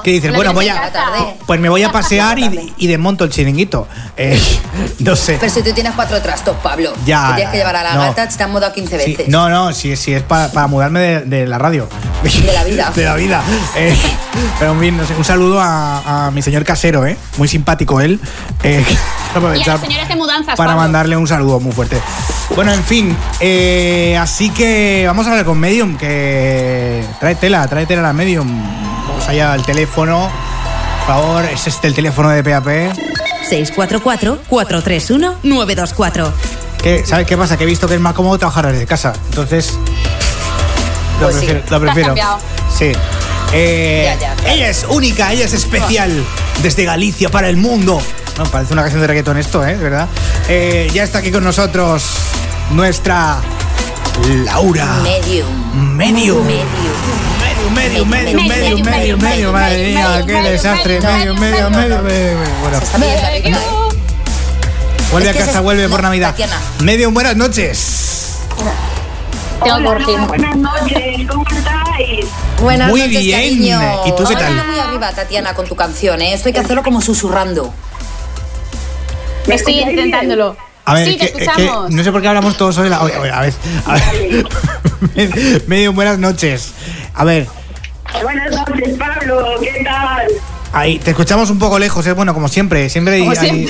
Que 0.04 0.12
dices, 0.12 0.34
bueno, 0.34 0.54
voy 0.54 0.70
a, 0.70 0.91
pues 1.45 1.60
me 1.60 1.70
voy 1.70 1.84
a 1.84 1.91
pasear 1.91 2.39
y, 2.39 2.43
y 2.78 2.88
desmonto 2.88 3.24
el 3.24 3.30
chiringuito. 3.30 3.88
Eh, 4.18 4.39
no 5.00 5.16
sé. 5.16 5.38
Pero 5.39 5.52
si 5.52 5.62
tú 5.62 5.72
tienes 5.74 5.94
cuatro 5.94 6.22
trastos, 6.22 6.56
Pablo, 6.64 6.94
Ya, 7.06 7.28
que 7.30 7.34
tienes 7.36 7.52
que 7.52 7.58
llevar 7.58 7.76
a 7.76 7.84
la 7.84 7.94
no. 7.96 8.02
gata, 8.02 8.28
te 8.28 8.44
han 8.44 8.52
mudado 8.52 8.74
15 8.74 9.00
Sí, 9.00 9.12
veces. 9.12 9.28
no, 9.30 9.50
no, 9.50 9.74
si, 9.74 9.96
si 9.96 10.14
es 10.14 10.24
pa- 10.24 10.50
para 10.50 10.68
mudarme 10.68 11.00
de, 11.00 11.22
de 11.22 11.48
la 11.48 11.58
radio. 11.58 11.88
De 12.24 12.54
la 12.54 12.64
vida. 12.64 12.91
de 12.96 13.04
la 13.06 13.16
vida. 13.16 13.41
Eh, 13.76 13.96
pero 14.60 14.72
en 14.74 14.80
fin, 14.80 14.98
no 14.98 15.06
sé, 15.06 15.14
un 15.16 15.24
saludo 15.26 15.60
a, 15.62 16.28
a 16.28 16.32
mi 16.32 16.41
señor 16.41 16.64
casero, 16.64 17.06
¿eh? 17.06 17.18
Muy 17.38 17.48
simpático 17.48 18.02
él. 18.02 18.20
Eh, 18.64 18.84
Y 19.34 19.68
a 19.68 19.78
señores 19.80 20.08
de 20.08 20.16
mudanzas, 20.16 20.56
para 20.56 20.74
Pablo. 20.74 20.84
mandarle 20.84 21.18
un 21.18 21.28
saludo 21.28 21.60
muy 21.60 21.72
fuerte. 21.72 22.00
Bueno, 22.56 22.72
en 22.72 22.84
fin, 22.84 23.18
eh, 23.39 24.16
así 24.22 24.52
que 24.52 25.06
vamos 25.08 25.26
a 25.26 25.32
hablar 25.32 25.44
con 25.44 25.58
Medium, 25.60 25.98
que 25.98 27.04
trae 27.20 27.34
tela, 27.34 27.68
trae 27.68 27.88
tela 27.88 28.02
a 28.02 28.04
la 28.04 28.14
Medium. 28.14 28.48
Vamos 29.08 29.28
allá 29.28 29.54
al 29.54 29.66
teléfono. 29.66 30.30
Por 31.06 31.16
favor, 31.16 31.45
es 31.45 31.68
este 31.68 31.88
el 31.88 31.93
teléfono 31.93 32.30
de 32.30 32.43
PAP. 32.43 32.68
644-431-924. 33.49 36.32
Que, 36.82 37.06
¿Sabes 37.06 37.28
qué 37.28 37.38
pasa? 37.38 37.58
Que 37.58 37.64
he 37.66 37.68
visto 37.68 37.88
que 37.88 37.95
es 37.95 37.99
más 38.01 38.14
cómodo 38.14 38.38
trabajar 38.38 38.72
desde 38.72 38.86
casa. 38.86 39.12
Entonces. 39.30 39.74
Lo 41.20 41.30
Pues 41.30 41.43
prefiero. 41.80 42.16
lo. 42.16 42.38
Sí. 42.78 42.91
Eh, 43.54 44.04
Ya, 44.06 44.16
ya, 44.20 44.34
claro. 44.36 44.49
Ella 44.56 44.70
es 44.70 44.86
única, 44.89 45.32
ella 45.32 45.45
es 45.45 45.54
especial. 45.54 46.24
Desde 46.62 46.86
Galicia 46.86 47.30
para 47.30 47.49
el 47.49 47.58
mundo. 47.58 47.99
No, 48.38 48.43
parece 48.45 48.74
una 48.74 48.82
canción 48.84 49.01
de 49.01 49.08
reggaetón 49.08 49.38
esto, 49.38 49.66
¿eh? 49.66 49.76
De 49.78 49.84
verdad. 49.84 50.08
Eh, 50.47 50.89
ya 50.93 51.04
está 51.04 51.20
aquí 51.20 51.32
con 51.32 51.43
nosotros 51.43 52.04
nuestra 52.72 53.38
Laura. 54.45 54.86
Medium. 55.04 55.95
Medium. 55.95 56.45
Medium. 56.45 57.32
Medium, 57.74 58.07
medium, 58.09 58.47
medium, 58.47 58.82
medium, 58.84 59.19
medium, 59.21 59.51
madre 59.51 59.88
mía, 59.91 60.24
qué 60.26 60.41
desastre. 60.41 60.99
Medium, 60.99 61.39
medium, 61.39 61.71
medium, 61.76 62.03
medium. 62.03 62.39
Bueno, 62.61 62.80
vuelve 65.11 65.30
a 65.30 65.34
casa, 65.34 65.59
vuelve 65.61 65.89
por 65.89 66.01
Navidad. 66.01 66.30
Tatiana. 66.32 66.59
Medium, 66.82 67.13
buenas 67.13 67.36
noches. 67.36 68.39
Buenas 69.59 70.55
noches, 70.57 71.28
¿cómo 71.30 71.45
estáis? 71.49 72.26
Buenas 72.61 72.89
Muy 72.89 73.01
noches, 73.01 73.19
bien. 73.21 73.39
cariño. 73.39 74.01
¿Y 74.05 74.15
tú 74.15 74.24
qué 74.28 74.36
tal? 74.36 74.65
muy 74.67 74.80
arriba, 74.80 75.11
Tatiana, 75.13 75.53
con 75.53 75.67
tu 75.67 75.76
canción, 75.76 76.21
¿eh? 76.21 76.34
Esto 76.34 76.49
hay 76.49 76.53
que 76.53 76.59
hacerlo 76.59 76.84
como 76.84 77.01
susurrando. 77.01 77.74
Estoy 79.47 79.80
intentándolo. 79.80 80.55
A 80.86 80.95
ver, 80.95 81.07
sí, 81.07 81.17
te 81.17 81.28
que- 81.28 81.34
que 81.34 81.43
escuchamos. 81.45 81.91
no 81.91 82.03
sé 82.03 82.11
por 82.11 82.21
qué 82.21 82.28
hablamos 82.28 82.57
todos 82.57 82.78
hoy. 82.78 82.89
la- 82.89 82.97
a 82.97 83.03
ver, 83.05 83.32
a 83.32 83.41
ver. 83.41 83.53
Medium, 85.67 85.95
buenas 85.95 86.19
noches. 86.19 86.71
A 87.13 87.24
ver, 87.24 87.47
Buenas 88.22 88.51
noches, 88.51 88.97
Pablo, 88.97 89.45
¿qué 89.61 89.84
tal? 89.84 90.28
ahí 90.72 90.97
te 90.97 91.11
escuchamos 91.11 91.49
un 91.51 91.59
poco 91.59 91.78
lejos, 91.78 92.05
¿eh? 92.07 92.14
bueno, 92.14 92.34
como 92.34 92.47
siempre. 92.47 92.89
Siempre 92.89 93.16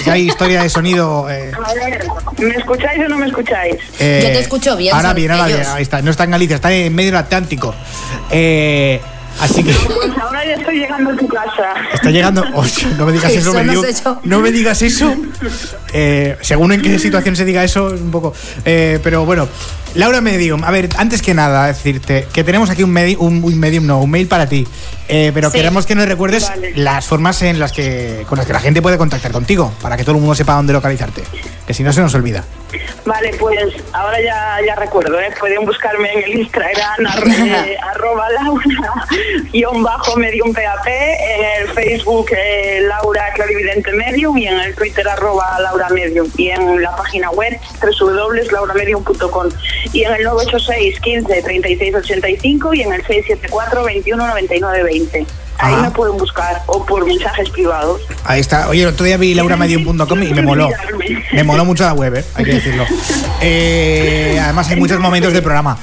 hay, 0.08 0.22
historia 0.28 0.64
de 0.64 0.70
sonido. 0.70 1.28
eh, 1.30 1.52
A 1.54 1.74
ver, 1.74 2.06
¿me 2.38 2.56
escucháis 2.56 3.00
o 3.06 3.10
no 3.10 3.18
me 3.18 3.28
escucháis? 3.28 3.76
Eh, 4.00 4.22
Yo 4.24 4.30
te 4.30 4.40
escucho 4.40 4.78
bien, 4.78 4.96
Ahora 4.96 5.14
bien, 5.14 5.32
ahora 5.32 5.48
bien. 5.48 5.62
Ahí 5.74 5.84
está. 5.84 6.02
No 6.02 6.12
está 6.12 6.24
en 6.24 6.32
Galicia, 6.32 6.56
está 6.56 6.72
en 6.72 6.94
medio 6.96 7.12
del 7.12 7.18
Atlántico. 7.20 7.76
Eh, 8.32 9.02
así 9.42 9.64
que 9.64 9.74
Pues 9.74 10.18
ahora 10.22 10.46
ya 10.46 10.54
estoy 10.54 10.78
llegando 10.80 11.10
a 11.12 11.16
tu 11.18 11.28
casa. 11.28 11.74
está 11.94 12.10
llegando. 12.10 12.46
Oye, 12.54 12.86
no 12.98 13.06
me 13.06 13.12
digas 13.12 13.32
eso, 13.32 13.40
Eso 13.60 14.20
no 14.24 14.40
me 14.40 14.52
digas 14.52 14.82
eso. 14.82 15.14
Eh, 15.94 16.38
según 16.42 16.72
en 16.72 16.82
qué 16.82 17.00
situación 17.00 17.36
se 17.36 17.44
diga 17.44 17.64
eso, 17.64 17.94
es 17.94 18.00
un 18.02 18.12
poco. 18.12 18.34
eh, 18.64 19.00
pero 19.04 19.26
bueno, 19.26 19.48
Laura 19.96 20.22
Medium, 20.22 20.64
a 20.64 20.72
ver, 20.72 20.90
antes 20.98 21.22
que 21.22 21.34
nada, 21.34 21.68
decirte 21.68 22.28
que 22.34 22.44
tenemos 22.44 22.70
aquí 22.72 22.82
un, 22.84 22.92
medi- 22.94 23.16
un, 23.20 23.44
un 23.44 23.60
Medium, 23.60 23.86
no, 23.86 24.00
un 24.02 24.10
mail 24.10 24.28
para 24.28 24.48
ti. 24.48 24.68
Eh, 25.08 25.32
pero 25.34 25.50
Sí. 25.52 25.58
queremos 25.58 25.86
que 25.86 25.94
nos 25.96 26.08
recuerdes 26.08 26.50
las 26.76 27.06
formas 27.06 27.42
en 27.44 27.60
las 27.60 27.72
que 27.72 28.26
con 28.28 28.38
las 28.38 28.48
que 28.48 28.54
la 28.54 28.60
gente 28.60 28.82
puede 28.82 28.98
contactar 28.98 29.32
contigo, 29.32 29.72
para 29.82 29.96
que 29.98 30.04
todo 30.04 30.16
el 30.16 30.22
mundo 30.22 30.34
sepa 30.34 30.54
dónde 30.54 30.74
localizarte. 30.74 31.24
Que 31.68 31.74
si 31.74 31.84
no 31.84 31.94
se 31.94 32.02
nos 32.02 32.14
olvida. 32.16 32.44
Vale, 33.06 33.32
pues 33.40 33.60
ahora 33.92 34.18
ya, 34.22 34.58
ya 34.66 34.76
recuerdo, 34.76 35.20
¿eh? 35.20 35.30
pueden 35.40 35.64
buscarme 35.66 36.12
en 36.12 36.24
el 36.24 36.40
Instagram 36.40 37.06
ar- 37.06 37.24
arroba 37.96 38.30
Laura 38.32 38.64
guion 39.52 39.84
bajo 39.84 40.16
medium 40.18 40.54
PAP, 40.54 40.88
en 40.88 41.62
el 41.62 41.68
Facebook 41.74 42.28
eh, 42.36 42.82
Laura 42.88 43.32
Clarividente 43.36 43.92
Medium 43.92 44.38
y 44.38 44.48
en 44.48 44.60
el 44.60 44.74
Twitter 44.74 45.08
arroba 45.08 45.60
Laura 45.60 45.90
Medium 45.90 46.28
y 46.38 46.50
en 46.50 46.82
la 46.82 46.96
página 46.96 47.30
web 47.30 47.60
www.lauramedium.com 47.82 49.50
y 49.92 50.04
en 50.04 50.14
el 50.14 50.24
986 50.24 51.00
15 51.00 51.42
36 51.42 51.96
85 51.96 52.74
y 52.74 52.82
en 52.82 52.94
el 52.94 53.02
674 53.06 53.84
21 53.84 54.28
99 54.28 54.84
20. 54.84 55.26
Ahí 55.60 55.74
Ah. 55.78 55.82
me 55.84 55.92
pueden 55.92 56.18
buscar 56.18 56.62
o 56.66 56.86
por 56.86 57.06
mensajes 57.06 57.50
privados. 57.52 58.02
Ahí 58.26 58.40
está. 58.42 58.70
Oye, 58.70 58.82
el 58.84 58.90
otro 58.90 59.06
día 59.06 59.18
vi 59.18 59.34
lauramedium.com 59.36 60.24
y 60.24 60.34
me 60.34 60.42
moló. 60.42 60.70
Me 61.32 61.44
moló 61.44 61.64
mucho 61.66 61.84
la 61.84 61.94
web, 61.94 62.16
¿eh? 62.16 62.26
hay 62.36 62.46
que 62.46 62.54
decirlo. 62.56 62.86
Eh, 63.46 64.40
además 64.42 64.70
hay 64.70 64.78
muchos 64.78 65.00
momentos 65.00 65.34
del 65.34 65.44
programa. 65.44 65.78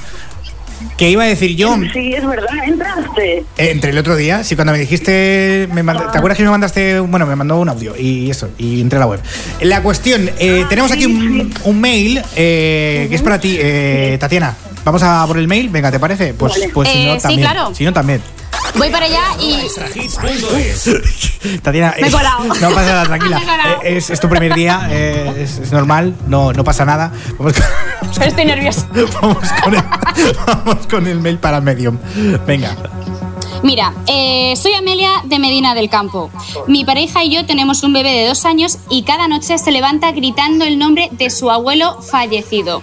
¿Qué 0.97 1.09
iba 1.09 1.23
a 1.23 1.27
decir 1.27 1.55
yo? 1.55 1.75
Sí, 1.93 2.13
es 2.13 2.25
verdad, 2.25 2.49
entraste. 2.65 3.37
Eh, 3.57 3.71
entre 3.71 3.91
el 3.91 3.97
otro 3.97 4.15
día, 4.15 4.43
sí, 4.43 4.55
cuando 4.55 4.73
me 4.73 4.79
dijiste, 4.79 5.67
me 5.73 5.83
manda- 5.83 6.11
¿te 6.11 6.17
acuerdas 6.17 6.37
que 6.37 6.43
me 6.43 6.49
mandaste, 6.49 6.99
bueno, 6.99 7.25
me 7.25 7.35
mandó 7.35 7.59
un 7.59 7.69
audio 7.69 7.95
y 7.97 8.29
eso, 8.29 8.49
y 8.57 8.81
entré 8.81 8.97
a 8.97 8.99
la 9.01 9.07
web. 9.07 9.19
La 9.61 9.81
cuestión, 9.81 10.29
eh, 10.39 10.65
tenemos 10.69 10.91
aquí 10.91 11.05
un, 11.05 11.53
un 11.63 11.81
mail 11.81 12.21
eh, 12.35 13.07
que 13.09 13.15
es 13.15 13.21
para 13.21 13.39
ti, 13.39 13.57
eh, 13.59 14.17
Tatiana. 14.19 14.55
Vamos 14.83 15.03
a 15.03 15.25
por 15.27 15.37
el 15.37 15.47
mail, 15.47 15.69
venga, 15.69 15.91
¿te 15.91 15.99
parece? 15.99 16.33
Pues, 16.33 16.53
Vale. 16.53 16.69
pues 16.73 16.89
si 16.89 16.97
Eh, 16.97 17.05
no, 17.07 17.13
sí, 17.15 17.21
también. 17.21 17.41
claro. 17.41 17.75
Si 17.75 17.83
no, 17.83 17.93
también. 17.93 18.21
Voy 18.75 18.89
para 18.89 19.05
allá 19.05 19.23
y. 19.39 19.67
Tatiana, 21.61 21.95
Me 21.99 22.07
he 22.07 22.11
colado. 22.11 22.43
no 22.43 22.53
pasa 22.53 22.71
nada, 22.71 23.03
tranquila. 23.05 23.41
Eh, 23.83 23.97
es, 23.97 24.09
es 24.09 24.19
tu 24.19 24.29
primer 24.29 24.53
día, 24.53 24.87
eh, 24.91 25.33
es, 25.39 25.57
es 25.57 25.71
normal, 25.71 26.15
no, 26.27 26.53
no 26.53 26.63
pasa 26.63 26.85
nada. 26.85 27.11
Vamos 27.37 27.53
con, 27.53 28.23
estoy 28.23 28.45
nerviosa. 28.45 28.87
vamos 29.21 29.49
con 29.63 29.75
el, 29.75 29.83
vamos 30.45 30.87
con 30.87 31.07
el 31.07 31.19
mail 31.19 31.39
para 31.39 31.61
Medium. 31.61 31.97
Venga. 32.45 32.75
Mira, 33.63 33.93
eh, 34.07 34.55
soy 34.55 34.73
Amelia 34.73 35.21
de 35.25 35.37
Medina 35.39 35.75
del 35.75 35.89
Campo. 35.89 36.31
Mi 36.67 36.83
pareja 36.83 37.23
y 37.23 37.29
yo 37.29 37.45
tenemos 37.45 37.83
un 37.83 37.93
bebé 37.93 38.11
de 38.11 38.27
dos 38.27 38.45
años 38.45 38.79
y 38.89 39.03
cada 39.03 39.27
noche 39.27 39.57
se 39.57 39.71
levanta 39.71 40.11
gritando 40.11 40.65
el 40.65 40.79
nombre 40.79 41.09
de 41.11 41.29
su 41.29 41.51
abuelo 41.51 42.01
fallecido. 42.01 42.81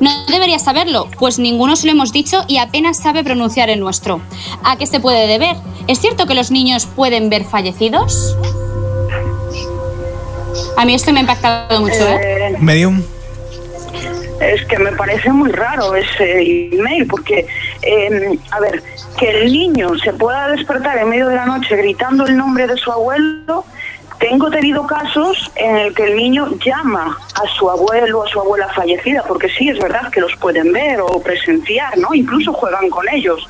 No 0.00 0.10
debería 0.26 0.58
saberlo, 0.58 1.08
pues 1.18 1.38
ninguno 1.38 1.76
se 1.76 1.86
lo 1.86 1.92
hemos 1.92 2.12
dicho 2.12 2.44
y 2.48 2.58
apenas 2.58 2.98
sabe 2.98 3.24
pronunciar 3.24 3.70
el 3.70 3.80
nuestro. 3.80 4.20
¿A 4.64 4.76
qué 4.76 4.86
se 4.86 5.00
puede 5.00 5.26
deber? 5.26 5.56
¿Es 5.86 6.00
cierto 6.00 6.26
que 6.26 6.34
los 6.34 6.50
niños 6.50 6.86
pueden 6.86 7.30
ver 7.30 7.44
fallecidos? 7.44 8.36
A 10.76 10.84
mí 10.84 10.94
esto 10.94 11.12
me 11.12 11.18
ha 11.18 11.22
impactado 11.22 11.80
mucho, 11.80 12.06
¿eh? 12.08 12.56
Medium. 12.58 13.02
Es 14.40 14.64
que 14.64 14.78
me 14.78 14.92
parece 14.92 15.30
muy 15.30 15.50
raro 15.50 15.94
ese 15.94 16.70
email, 16.72 17.06
porque, 17.06 17.46
eh, 17.82 18.38
a 18.50 18.60
ver, 18.60 18.82
que 19.18 19.30
el 19.30 19.52
niño 19.52 19.98
se 19.98 20.14
pueda 20.14 20.48
despertar 20.48 20.96
en 20.96 21.10
medio 21.10 21.28
de 21.28 21.36
la 21.36 21.44
noche 21.44 21.76
gritando 21.76 22.26
el 22.26 22.36
nombre 22.38 22.66
de 22.66 22.76
su 22.78 22.90
abuelo, 22.90 23.66
tengo 24.20 24.50
tenido 24.50 24.86
casos 24.86 25.50
en 25.56 25.76
el 25.76 25.94
que 25.94 26.04
el 26.04 26.16
niño 26.16 26.50
llama 26.64 27.18
a 27.34 27.48
su 27.56 27.70
abuelo 27.70 28.20
o 28.20 28.24
a 28.24 28.28
su 28.28 28.38
abuela 28.38 28.68
fallecida, 28.68 29.24
porque 29.26 29.48
sí, 29.48 29.70
es 29.70 29.78
verdad 29.78 30.10
que 30.12 30.20
los 30.20 30.36
pueden 30.36 30.72
ver 30.72 31.00
o 31.00 31.20
presenciar, 31.22 31.96
¿no? 31.96 32.12
Incluso 32.14 32.52
juegan 32.52 32.90
con 32.90 33.08
ellos. 33.08 33.48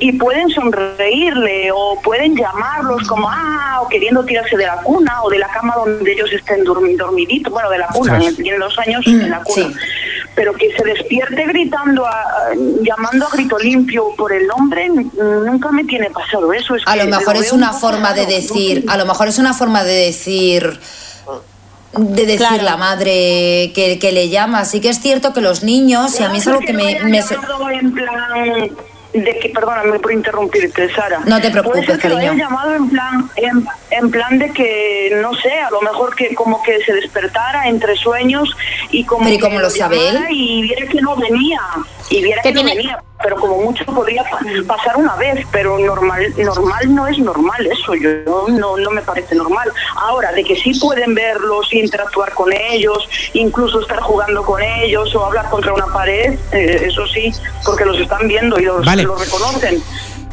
Y 0.00 0.12
pueden 0.12 0.48
sonreírle 0.48 1.70
o 1.72 2.00
pueden 2.02 2.34
llamarlos 2.34 3.06
como, 3.06 3.28
ah, 3.30 3.80
o 3.82 3.88
queriendo 3.88 4.24
tirarse 4.24 4.56
de 4.56 4.66
la 4.66 4.76
cuna 4.82 5.22
o 5.22 5.30
de 5.30 5.38
la 5.38 5.48
cama 5.48 5.74
donde 5.76 6.10
ellos 6.10 6.32
estén 6.32 6.64
dormi- 6.64 6.96
dormiditos, 6.96 7.52
bueno, 7.52 7.68
de 7.70 7.78
la 7.78 7.86
cuna, 7.88 8.18
tienen 8.36 8.60
dos 8.60 8.78
años 8.78 9.06
en 9.06 9.30
la 9.30 9.42
cuna. 9.42 9.66
Pero 10.38 10.52
que 10.54 10.68
se 10.76 10.84
despierte 10.84 11.44
gritando, 11.46 12.06
a- 12.06 12.10
a- 12.12 12.54
llamando 12.82 13.26
a 13.26 13.30
grito 13.30 13.58
limpio 13.58 14.04
por 14.16 14.32
el 14.32 14.46
nombre, 14.46 14.88
nunca 14.88 15.72
me 15.72 15.82
tiene 15.82 16.10
pasado 16.10 16.52
eso. 16.52 16.76
Es 16.76 16.82
A 16.86 16.92
que 16.94 17.04
lo 17.04 17.16
mejor 17.16 17.34
es 17.36 17.50
un 17.50 17.58
una 17.58 17.72
forma 17.72 18.12
de 18.14 18.24
decir, 18.26 18.84
a 18.88 18.96
lo 18.96 19.04
mejor 19.04 19.26
es 19.26 19.38
una 19.38 19.52
forma 19.52 19.82
de 19.82 19.94
decir 19.94 20.78
de 21.96 22.26
decir 22.26 22.62
la 22.62 22.76
madre 22.76 23.72
que, 23.74 23.98
que 24.00 24.12
le 24.12 24.28
llama. 24.28 24.64
Sí 24.64 24.80
que 24.80 24.90
es 24.90 25.00
cierto 25.00 25.32
que 25.32 25.40
los 25.40 25.64
niños, 25.64 26.20
y 26.20 26.22
a 26.22 26.28
mí 26.28 26.38
es 26.38 26.46
algo 26.46 26.60
que 26.60 26.72
me... 26.72 27.00
me 27.02 27.18
en 27.80 27.92
plan 27.92 28.70
de 29.12 29.38
que 29.38 29.48
perdóname 29.48 29.98
por 30.00 30.12
interrumpirte 30.12 30.92
Sara 30.94 31.20
No 31.24 31.40
te 31.40 31.50
preocupes, 31.50 31.84
Puede 31.86 31.86
ser 31.92 31.98
que 32.00 32.08
lo 32.10 32.14
cariño. 32.16 32.32
hayan 32.32 32.48
llamado 32.50 32.74
en 32.74 32.90
plan 32.90 33.30
en, 33.36 33.66
en 33.90 34.10
plan 34.10 34.38
de 34.38 34.52
que 34.52 35.18
no 35.22 35.34
sé 35.34 35.52
a 35.60 35.70
lo 35.70 35.80
mejor 35.80 36.14
que 36.14 36.34
como 36.34 36.62
que 36.62 36.78
se 36.84 36.92
despertara 36.92 37.68
entre 37.68 37.96
sueños 37.96 38.54
y 38.90 39.04
como 39.04 39.22
Pero 39.24 39.34
¿y 39.34 39.38
que 39.38 39.42
cómo 39.44 39.58
lo 39.60 39.70
sabe 39.70 40.08
él? 40.10 40.18
y 40.30 40.62
viera 40.62 40.86
que 40.86 41.00
no 41.00 41.16
venía 41.16 41.60
y 42.10 42.22
viera 42.22 42.42
que, 42.42 42.52
no 42.52 42.64
venía 42.64 43.02
pero 43.22 43.36
como 43.36 43.56
mucho 43.58 43.84
podría 43.86 44.22
pa- 44.24 44.38
pasar 44.66 44.96
una 44.96 45.16
vez 45.16 45.44
pero 45.50 45.78
normal 45.78 46.32
normal 46.38 46.94
no 46.94 47.06
es 47.06 47.18
normal 47.18 47.66
eso 47.66 47.94
yo 47.94 48.46
no 48.48 48.76
no 48.76 48.90
me 48.90 49.02
parece 49.02 49.34
normal 49.34 49.70
ahora 49.96 50.32
de 50.32 50.44
que 50.44 50.54
sí 50.56 50.72
pueden 50.78 51.14
verlos 51.14 51.72
interactuar 51.72 52.32
con 52.34 52.52
ellos 52.52 53.08
incluso 53.34 53.80
estar 53.80 54.00
jugando 54.00 54.42
con 54.44 54.62
ellos 54.62 55.14
o 55.14 55.24
hablar 55.24 55.48
contra 55.50 55.72
una 55.74 55.86
pared 55.86 56.38
eh, 56.52 56.82
eso 56.86 57.06
sí 57.08 57.32
porque 57.64 57.84
los 57.84 57.98
están 58.00 58.26
viendo 58.28 58.58
y 58.58 58.64
los, 58.64 58.84
Vale. 58.86 59.02
los 59.02 59.20
reconocen 59.20 59.82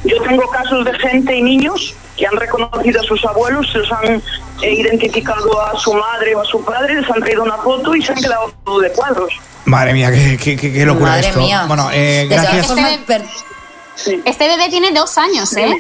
yo 0.06 0.22
tengo 0.23 0.48
casos 0.49 0.86
de 0.86 0.94
gente 0.99 1.36
y 1.36 1.41
niños 1.41 1.94
que 2.18 2.26
han 2.27 2.36
reconocido 2.38 3.02
a 3.02 3.03
sus 3.03 3.23
abuelos, 3.26 3.69
se 3.72 3.80
los 3.80 3.91
han 3.91 4.22
eh, 4.61 4.73
identificado 4.73 5.61
a 5.61 5.77
su 5.77 5.94
madre 5.94 6.34
o 6.36 6.41
a 6.41 6.45
su 6.45 6.64
padre, 6.64 6.95
les 7.02 7.10
han 7.10 7.22
traído 7.22 7.44
una 7.44 7.57
foto 7.57 7.95
y 7.95 8.02
se 8.02 8.14
han 8.14 8.22
quedado 8.22 8.53
todo 8.64 8.80
de 8.80 8.91
cuadros. 8.91 9.34
Madre 9.65 9.94
mía, 9.94 10.11
qué, 10.11 10.38
qué- 10.41 10.56
qué- 10.56 10.72
qué 10.72 10.86
locura 10.86 11.11
Madre 11.11 11.27
esto. 11.27 11.40
mía. 11.40 11.65
Bueno, 11.68 11.90
eh, 11.91 12.27
gracias. 12.30 12.69
Este, 13.98 14.22
este 14.26 14.48
bebé 14.48 14.69
tiene 14.69 14.91
dos 14.91 15.18
años, 15.18 15.56
¿eh? 15.57 15.73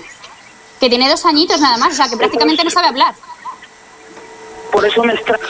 Que 0.79 0.89
tiene 0.89 1.09
dos 1.09 1.25
añitos 1.25 1.59
nada 1.61 1.77
más, 1.77 1.93
o 1.93 1.95
sea 1.95 2.09
que 2.09 2.17
prácticamente 2.17 2.63
no 2.63 2.69
sabe 2.69 2.87
hablar. 2.87 3.13
Por 4.75 4.85
eso 4.85 5.03
me 5.05 5.13
extraña. 5.13 5.43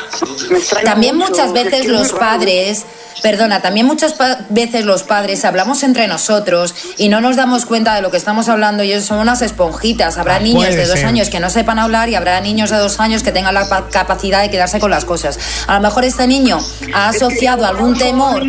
Me 0.51 0.57
extraña 0.59 0.85
También 0.91 1.17
mucho, 1.17 1.31
muchas 1.31 1.51
veces 1.51 1.87
los 1.87 2.09
raro. 2.11 2.19
padres, 2.19 2.85
perdona, 3.23 3.59
también 3.59 3.87
muchas 3.87 4.13
pa- 4.13 4.37
veces 4.49 4.85
los 4.85 5.01
padres 5.01 5.43
hablamos 5.45 5.81
entre 5.81 6.07
nosotros 6.07 6.75
y 6.97 7.09
no 7.09 7.21
nos 7.21 7.35
damos 7.35 7.65
cuenta 7.65 7.95
de 7.95 8.03
lo 8.03 8.11
que 8.11 8.17
estamos 8.17 8.49
hablando 8.49 8.83
y 8.83 9.01
son 9.01 9.17
unas 9.17 9.41
esponjitas. 9.41 10.19
Habrá 10.19 10.35
Ah, 10.35 10.39
niños 10.41 10.75
de 10.75 10.85
dos 10.85 10.99
ser. 10.99 11.07
años 11.07 11.29
que 11.31 11.39
no 11.39 11.49
sepan 11.49 11.79
hablar 11.79 12.07
y 12.09 12.13
habrá 12.15 12.39
niños 12.39 12.69
de 12.69 12.77
dos 12.77 12.99
años 12.99 13.23
que 13.23 13.31
tengan 13.31 13.55
la 13.55 13.67
pa- 13.67 13.89
capacidad 13.89 14.43
de 14.43 14.51
quedarse 14.51 14.79
con 14.79 14.91
las 14.91 15.05
cosas. 15.05 15.39
A 15.65 15.73
lo 15.75 15.81
mejor 15.81 16.05
este 16.05 16.27
niño 16.27 16.59
ha 16.93 17.09
asociado 17.09 17.65
algún 17.65 17.97
temor. 17.97 18.43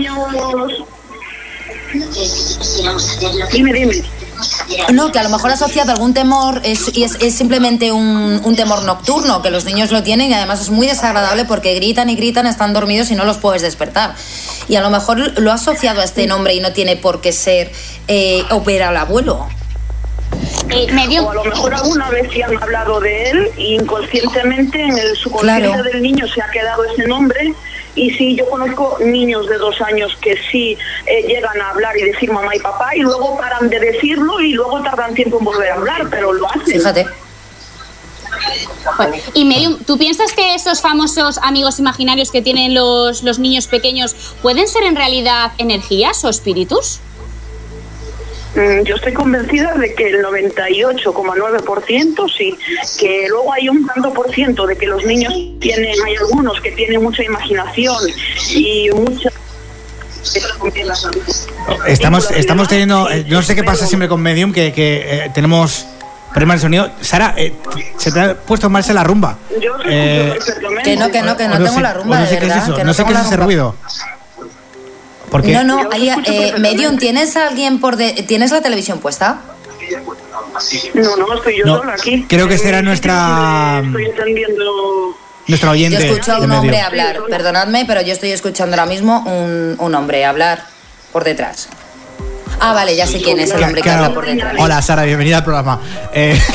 Dime, 3.53 3.73
dime. 3.73 4.03
No, 4.93 5.13
que 5.13 5.19
a 5.19 5.23
lo 5.23 5.29
mejor 5.31 5.51
asociado 5.51 5.93
algún 5.93 6.15
temor 6.15 6.61
es, 6.65 6.97
y 6.97 7.05
es, 7.05 7.17
es 7.21 7.35
simplemente 7.35 7.93
un, 7.93 8.41
un 8.45 8.57
temor 8.57 8.83
nocturno, 8.85 9.43
que 9.43 9.51
los 9.51 9.65
niños 9.65 9.91
lo 9.93 10.03
tienen 10.03 10.31
y 10.31 10.35
además 10.35 10.61
es 10.61 10.71
muy 10.71 10.87
desagradable 10.87 11.45
porque 11.45 11.75
gritan 11.75 12.11
y 12.11 12.17
gritan, 12.17 12.47
están 12.47 12.73
dormidos 12.73 13.11
y 13.11 13.15
no 13.15 13.25
los 13.25 13.39
puedes 13.39 13.63
despertar. 13.63 14.15
Y 14.69 14.77
a 14.77 14.81
lo 14.81 14.91
mejor 14.91 15.39
lo 15.41 15.51
ha 15.51 15.55
asociado 15.55 16.01
a 16.01 16.05
este 16.05 16.27
nombre 16.27 16.55
y 16.55 16.61
no 16.61 16.73
tiene 16.73 16.97
por 16.97 17.21
qué 17.21 17.33
ser 17.33 17.73
eh, 18.09 18.43
opera 18.51 18.89
al 18.89 18.97
abuelo. 18.97 19.49
O 20.69 21.31
a 21.31 21.35
lo 21.35 21.45
mejor 21.45 21.75
alguna 21.75 22.11
vez 22.11 22.29
sí 22.33 22.43
han 22.43 22.61
hablado 22.61 23.01
de 23.01 23.31
él 23.31 23.49
y 23.57 23.75
inconscientemente 23.77 24.83
en 24.83 24.99
el 24.99 25.17
subconsciente 25.17 25.69
Claro. 25.69 25.83
del 25.85 26.03
niño 26.03 26.27
se 26.27 26.43
ha 26.43 26.51
quedado 26.51 26.85
ese 26.85 27.07
nombre. 27.07 27.55
Y 27.97 28.10
sí, 28.10 28.36
yo 28.36 28.48
conozco 28.48 28.98
niños 29.01 29.48
de 29.48 29.56
dos 29.59 29.81
años 29.81 30.16
que 30.20 30.36
sí 30.51 30.78
eh, 31.06 31.23
llegan 31.27 31.60
a 31.60 31.70
hablar 31.70 31.97
y 31.97 32.02
decir 32.02 32.31
mamá 32.31 32.55
y 32.55 32.60
papá 32.60 32.94
y 32.94 33.01
luego 33.01 33.36
paran 33.36 33.68
de 33.68 33.81
decirlo 33.81 34.40
y 34.40 34.52
luego 34.52 34.82
tardan 34.82 35.14
tiempo 35.14 35.39
en 35.39 35.44
volver 35.44 35.73
a 35.73 35.74
hablar, 35.74 36.06
pero 36.10 36.32
lo 36.32 36.47
hacen. 36.48 36.78
Fíjate. 36.78 37.06
Y 39.35 39.44
Medium, 39.44 39.78
¿tú 39.85 39.98
piensas 39.98 40.32
que 40.32 40.55
esos 40.55 40.81
famosos 40.81 41.39
amigos 41.39 41.78
imaginarios 41.78 42.31
que 42.31 42.43
tienen 42.43 42.74
los, 42.74 43.23
los 43.23 43.39
niños 43.39 43.66
pequeños 43.66 44.14
pueden 44.43 44.68
ser 44.68 44.85
en 44.85 44.94
realidad 44.94 45.52
energías 45.59 46.24
o 46.24 46.28
espíritus? 46.28 47.01
Mm, 48.57 48.83
Yo 48.85 48.95
estoy 48.97 49.12
convencida 49.12 49.74
de 49.74 49.95
que 49.95 50.09
el 50.09 50.23
98,9% 50.24 52.33
sí, 52.37 52.57
que 52.99 53.27
luego 53.28 53.53
hay 53.53 53.69
un 53.69 53.87
tanto 53.87 54.12
por 54.15 54.33
ciento 54.33 54.66
de 54.66 54.77
que 54.77 54.87
los 54.87 55.05
niños 55.05 55.33
tienen, 55.61 55.95
hay 56.05 56.16
algunos 56.16 56.61
que 56.61 56.73
tienen 56.73 57.03
mucha 57.03 57.23
imaginación 57.23 57.97
y 58.55 58.91
mucha... 58.93 59.31
Estamos, 61.87 62.31
estamos 62.33 62.66
teniendo. 62.69 63.09
eh, 63.11 63.24
no 63.28 63.43
sé 63.43 63.55
qué 63.55 63.62
pasa 63.62 63.87
siempre 63.87 64.09
con 64.09 64.20
Medium, 64.20 64.53
que, 64.53 64.73
que, 64.73 65.24
eh, 65.27 65.31
tenemos 65.35 65.87
problemas 66.31 66.57
de 66.57 66.62
sonido. 66.62 66.91
Sara, 67.01 67.33
eh, 67.37 67.53
se 67.97 68.11
te 68.11 68.20
ha 68.20 68.35
puesto 68.35 68.69
mal 68.69 68.85
la 68.93 69.05
rumba. 69.05 69.39
Eh, 69.89 70.37
Que 70.83 70.97
no, 70.97 71.11
que 71.11 71.23
no, 71.23 71.37
que 71.37 71.47
no, 71.49 71.57
tengo 71.59 71.74
sé- 71.74 71.81
la 71.81 71.93
rumba, 71.95 72.16
no 72.16 72.23
de 72.24 72.28
sé 72.28 72.39
qué 72.39 72.47
es 72.47 72.49
verdad. 72.49 72.65
eso, 72.65 72.74
que 72.77 72.85
no 72.85 72.93
sé 72.93 72.97
tengo 73.05 73.09
qué 73.09 73.12
es 73.15 73.20
la 73.20 73.27
ese 73.27 73.37
rumba. 73.37 73.47
ruido. 73.47 73.74
Porque 75.31 75.53
No, 75.53 75.65
no, 75.65 75.89
ahí, 75.93 76.09
eh, 76.27 76.55
Medium, 76.59 76.98
¿tienes 76.98 77.36
a 77.36 77.48
alguien 77.48 77.81
por 77.81 77.97
de- 77.97 78.12
¿Tienes 78.27 78.51
la 78.53 78.61
televisión 78.62 79.01
puesta? 79.01 79.40
No, 80.94 81.16
no, 81.16 81.35
estoy 81.35 81.59
yo 81.59 81.66
No, 81.66 81.77
sola 81.78 81.94
aquí. 81.94 82.24
creo 82.28 82.48
que 82.48 82.55
esta 82.55 82.69
era 82.69 82.82
nuestra 82.82 83.82
Estoy 83.85 84.07
entendiendo... 84.07 85.16
nuestra 85.47 85.69
Yo 85.69 85.73
oyente. 85.73 86.07
escucho 86.07 86.32
a 86.32 86.40
de 86.40 86.47
un 86.47 86.53
hombre 86.53 86.81
hablar, 86.81 87.19
perdonadme, 87.28 87.85
pero 87.86 88.01
yo 88.03 88.12
estoy 88.12 88.32
escuchando 88.32 88.74
ahora 88.77 88.86
mismo 88.86 89.20
un, 89.27 89.77
un 89.78 89.94
hombre 89.94 90.24
hablar 90.24 90.65
por 91.12 91.24
detrás. 91.24 91.69
Ah, 92.59 92.73
vale, 92.73 92.97
ya 92.97 93.07
sé 93.07 93.20
quién 93.20 93.39
es 93.39 93.51
el 93.51 93.62
hombre 93.62 93.82
que 93.82 93.89
Claro. 93.89 94.05
habla 94.05 94.15
por 94.15 94.24
detrás. 94.27 94.55
Hola 94.59 94.81
Sara, 94.82 95.03
bienvenida 95.05 95.39
al 95.39 95.44
programa. 95.44 95.81
Eh, 96.12 96.40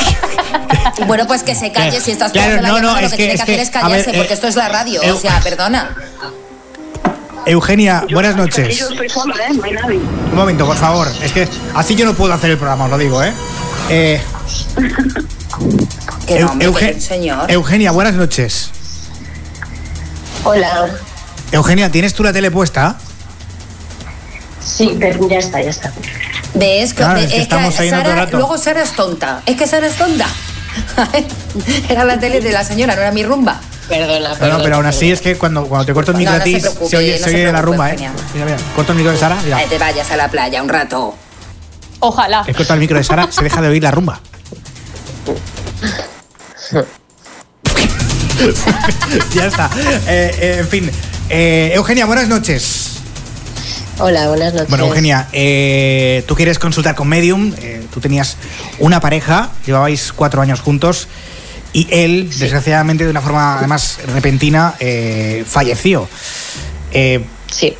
Bueno, 1.07 1.26
pues 1.26 1.43
que 1.43 1.56
se 1.56 1.72
calle 1.72 1.99
si 2.02 2.11
estás 2.11 2.31
Claro, 2.31 2.57
poniendo 2.57 2.76
la 2.76 2.81
no, 2.81 2.93
no, 2.95 3.02
lo 3.02 3.07
que 3.10 3.11
que- 3.11 3.18
tiene 3.18 3.31
que 3.31 3.38
que, 3.38 3.43
hacer 3.43 3.60
es 3.60 3.69
callarse, 3.69 4.06
ver, 4.07 4.15
eh, 4.15 4.18
porque 4.18 4.34
esto 4.34 4.48
es 4.48 4.56
la 4.56 4.68
radio, 4.68 5.02
o 5.14 5.18
sea, 5.19 5.39
perdona. 5.41 5.95
Eugenia, 7.45 8.05
buenas 8.11 8.35
noches. 8.35 8.77
yo 8.77 8.89
estoy 8.89 9.09
sola, 9.09 9.35
¿eh? 9.47 9.53
No 9.53 9.63
hay 9.63 9.72
nadie. 9.72 9.97
Un 9.97 10.35
momento, 10.35 10.65
por 10.65 10.77
favor. 10.77 11.07
Es 11.23 11.31
que 11.31 11.47
así 11.73 11.95
yo 11.95 12.05
no 12.05 12.13
puedo 12.13 12.34
hacer 12.34 12.51
el 12.51 12.57
programa, 12.57 12.85
os 12.85 12.91
lo 12.91 12.97
digo, 12.97 13.23
¿eh? 13.23 13.34
eh 13.89 14.22
Que 16.27 16.35
Eu- 16.39 16.45
no, 16.45 16.51
hombre, 16.51 16.68
Euge- 16.68 16.89
que 16.89 16.93
un 16.95 17.01
señor. 17.01 17.51
Eugenia, 17.51 17.91
buenas 17.91 18.13
noches. 18.13 18.69
Hola. 20.43 20.89
Eugenia, 21.51 21.91
¿tienes 21.91 22.13
tú 22.13 22.23
la 22.23 22.31
tele 22.31 22.51
puesta? 22.51 22.97
Sí, 24.63 24.95
pero 24.99 25.27
ya 25.27 25.39
está, 25.39 25.61
ya 25.61 25.69
está. 25.72 25.91
¿Ves? 26.53 26.93
Claro, 26.93 27.19
es 27.19 27.31
que 27.31 27.41
estamos 27.41 27.76
Sara- 27.76 28.15
rato. 28.15 28.38
luego 28.38 28.57
Sara 28.57 28.84
es 28.84 28.93
tonta. 28.93 29.41
Es 29.45 29.55
que 29.57 29.68
Sara 29.68 29.88
es 29.88 29.95
tonta. 29.95 30.27
era 31.89 32.05
la 32.05 32.19
tele 32.19 32.39
de 32.39 32.51
la 32.51 32.63
señora, 32.63 32.95
no 32.95 33.01
era 33.01 33.11
mi 33.11 33.23
rumba. 33.23 33.59
Perdona, 33.91 34.35
No, 34.39 34.57
no, 34.57 34.63
pero 34.63 34.76
aún 34.77 34.85
así 34.85 35.11
es 35.11 35.19
que 35.19 35.35
cuando, 35.35 35.65
cuando 35.65 35.85
te 35.85 35.93
corto 35.93 36.11
el 36.11 36.18
micro 36.18 36.34
No, 36.34 36.39
a 36.39 36.43
ti, 36.43 36.61
se 36.61 36.69
oye, 36.97 37.19
no 37.19 37.26
se 37.26 37.31
se 37.31 37.35
oye 37.35 37.51
la 37.51 37.61
rumba, 37.61 37.91
¿eh? 37.91 37.95
Mira, 37.97 38.13
mira, 38.45 38.57
corto 38.73 38.93
el 38.93 38.97
micro 38.97 39.11
de 39.11 39.18
Sara, 39.18 39.38
mira. 39.43 39.57
Que 39.59 39.68
te 39.68 39.77
vayas 39.77 40.09
a 40.11 40.15
la 40.15 40.30
playa 40.30 40.63
un 40.63 40.69
rato. 40.69 41.13
Ojalá. 41.99 42.43
He 42.47 42.53
cortado 42.53 42.76
el 42.76 42.80
micro 42.80 42.97
de 42.97 43.03
Sara, 43.03 43.27
se 43.30 43.43
deja 43.43 43.61
de 43.61 43.68
oír 43.68 43.84
la 43.84 43.91
rumba. 43.91 44.22
ya 49.34 49.45
está. 49.45 49.69
Eh, 50.07 50.35
eh, 50.39 50.57
en 50.59 50.68
fin. 50.68 50.91
Eh, 51.30 51.72
Eugenia, 51.76 52.05
buenas 52.05 52.27
noches. 52.27 52.88
Hola, 53.99 54.30
buenas 54.30 54.53
noches. 54.53 54.69
Bueno, 54.69 54.85
Eugenia, 54.88 55.27
eh, 55.31 56.23
tú 56.27 56.35
quieres 56.35 56.57
consultar 56.59 56.95
con 56.95 57.07
Medium. 57.07 57.53
eh, 57.59 57.85
tú 57.93 57.99
tenías 57.99 58.38
una 58.80 58.99
pareja, 58.99 59.49
llevabais 59.65 60.11
cuatro 60.13 60.41
años 60.41 60.61
juntos 60.61 61.07
y 61.73 61.88
él, 61.89 62.30
desgraciadamente, 62.30 63.06
de 63.06 63.11
una 63.11 63.22
forma 63.22 63.57
además 63.57 63.99
repentina, 64.07 64.76
eh, 64.80 65.43
falleció. 65.48 66.07
Eh, 66.91 67.23
sí. 67.49 67.76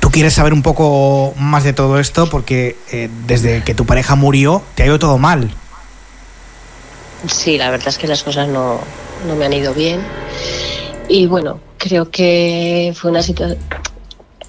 ¿Tú 0.00 0.08
tú 0.08 0.12
quieres 0.12 0.32
saber 0.32 0.54
un 0.54 0.62
poco 0.62 1.34
más 1.36 1.64
de 1.64 1.74
todo 1.74 1.98
esto 1.98 2.30
porque 2.30 2.78
eh, 2.90 3.10
desde 3.26 3.62
que 3.62 3.74
tu 3.74 3.84
pareja 3.84 4.14
murió 4.14 4.62
te 4.74 4.82
ha 4.82 4.86
ido 4.86 4.98
todo 4.98 5.18
mal. 5.18 5.50
Sí, 7.26 7.58
la 7.58 7.70
verdad 7.70 7.88
es 7.88 7.98
que 7.98 8.06
las 8.06 8.22
cosas 8.22 8.48
no, 8.48 8.80
no 9.26 9.36
me 9.36 9.44
han 9.44 9.52
ido 9.52 9.74
bien. 9.74 10.00
Y 11.10 11.26
bueno, 11.26 11.60
creo 11.76 12.10
que 12.10 12.94
fue 12.96 13.10
una 13.10 13.20
situación... 13.22 13.58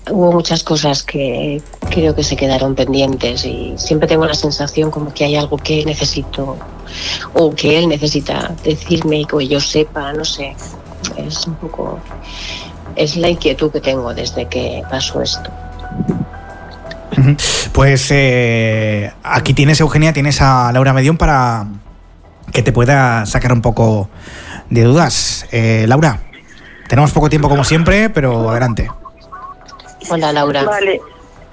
Hubo 0.09 0.31
muchas 0.31 0.63
cosas 0.63 1.03
que 1.03 1.61
creo 1.89 2.15
que 2.15 2.23
se 2.23 2.37
quedaron 2.37 2.73
pendientes 2.73 3.43
y 3.43 3.73
siempre 3.75 4.07
tengo 4.07 4.25
la 4.25 4.35
sensación 4.35 4.91
como 4.91 5.13
que 5.13 5.25
hay 5.25 5.35
algo 5.35 5.57
que 5.57 5.83
necesito 5.83 6.55
o 7.33 7.53
que 7.53 7.79
él 7.79 7.87
necesita 7.87 8.53
decirme 8.63 9.21
y 9.21 9.25
que 9.25 9.47
yo 9.47 9.59
sepa, 9.59 10.13
no 10.13 10.25
sé. 10.25 10.55
Es 11.17 11.45
un 11.47 11.55
poco... 11.55 11.99
Es 12.95 13.15
la 13.15 13.29
inquietud 13.29 13.71
que 13.71 13.79
tengo 13.79 14.13
desde 14.13 14.47
que 14.47 14.83
pasó 14.89 15.21
esto. 15.21 15.49
Pues 17.71 18.07
eh, 18.11 19.11
aquí 19.23 19.53
tienes, 19.53 19.79
Eugenia, 19.79 20.13
tienes 20.13 20.41
a 20.41 20.71
Laura 20.71 20.93
Medión 20.93 21.17
para 21.17 21.67
que 22.51 22.61
te 22.61 22.71
pueda 22.71 23.25
sacar 23.25 23.53
un 23.53 23.61
poco 23.61 24.09
de 24.69 24.83
dudas. 24.83 25.45
Eh, 25.51 25.85
Laura, 25.87 26.19
tenemos 26.87 27.11
poco 27.11 27.29
tiempo 27.29 27.49
como 27.49 27.63
siempre, 27.63 28.09
pero 28.09 28.49
adelante. 28.49 28.89
Hola, 30.09 30.31
Laura. 30.31 30.63
Vale. 30.63 30.99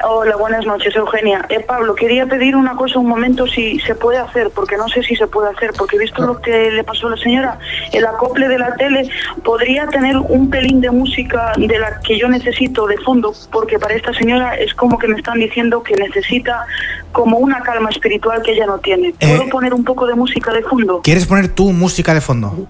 Hola, 0.05 0.37
buenas 0.37 0.67
noches, 0.67 0.95
Eugenia. 0.95 1.47
Eh, 1.49 1.61
Pablo, 1.61 1.95
quería 1.95 2.27
pedir 2.27 2.55
una 2.55 2.77
cosa 2.77 2.99
un 2.99 3.09
momento 3.09 3.47
si 3.47 3.81
se 3.81 3.95
puede 3.95 4.19
hacer, 4.19 4.51
porque 4.51 4.77
no 4.77 4.89
sé 4.89 5.03
si 5.03 5.17
se 5.17 5.27
puede 5.27 5.49
hacer, 5.51 5.73
porque 5.77 5.97
he 5.97 5.99
visto 5.99 6.23
lo 6.25 6.39
que 6.41 6.71
le 6.71 6.85
pasó 6.85 7.07
a 7.07 7.11
la 7.11 7.17
señora, 7.17 7.59
el 7.93 8.05
acople 8.05 8.47
de 8.47 8.59
la 8.59 8.75
tele 8.77 9.09
podría 9.43 9.87
tener 9.87 10.17
un 10.19 10.51
pelín 10.51 10.83
de 10.83 10.91
música 10.91 11.53
de 11.57 11.79
la 11.79 11.99
que 12.01 12.19
yo 12.19 12.29
necesito 12.29 12.87
de 12.87 12.99
fondo, 12.99 13.33
porque 13.51 13.79
para 13.79 13.95
esta 13.95 14.13
señora 14.13 14.55
es 14.57 14.75
como 14.75 14.99
que 14.99 15.09
me 15.09 15.17
están 15.17 15.39
diciendo 15.39 15.83
que 15.83 15.95
necesita 15.97 16.67
como 17.13 17.39
una 17.39 17.63
calma 17.63 17.89
espiritual 17.89 18.43
que 18.43 18.53
ella 18.53 18.67
no 18.67 18.79
tiene. 18.79 19.15
¿Puedo 19.19 19.43
Eh. 19.45 19.49
poner 19.51 19.73
un 19.73 19.83
poco 19.85 20.07
de 20.07 20.15
música 20.15 20.53
de 20.53 20.63
fondo? 20.63 21.01
¿Quieres 21.03 21.27
poner 21.27 21.49
tu 21.49 21.73
música 21.73 22.13
de 22.13 22.21
fondo? 22.21 22.67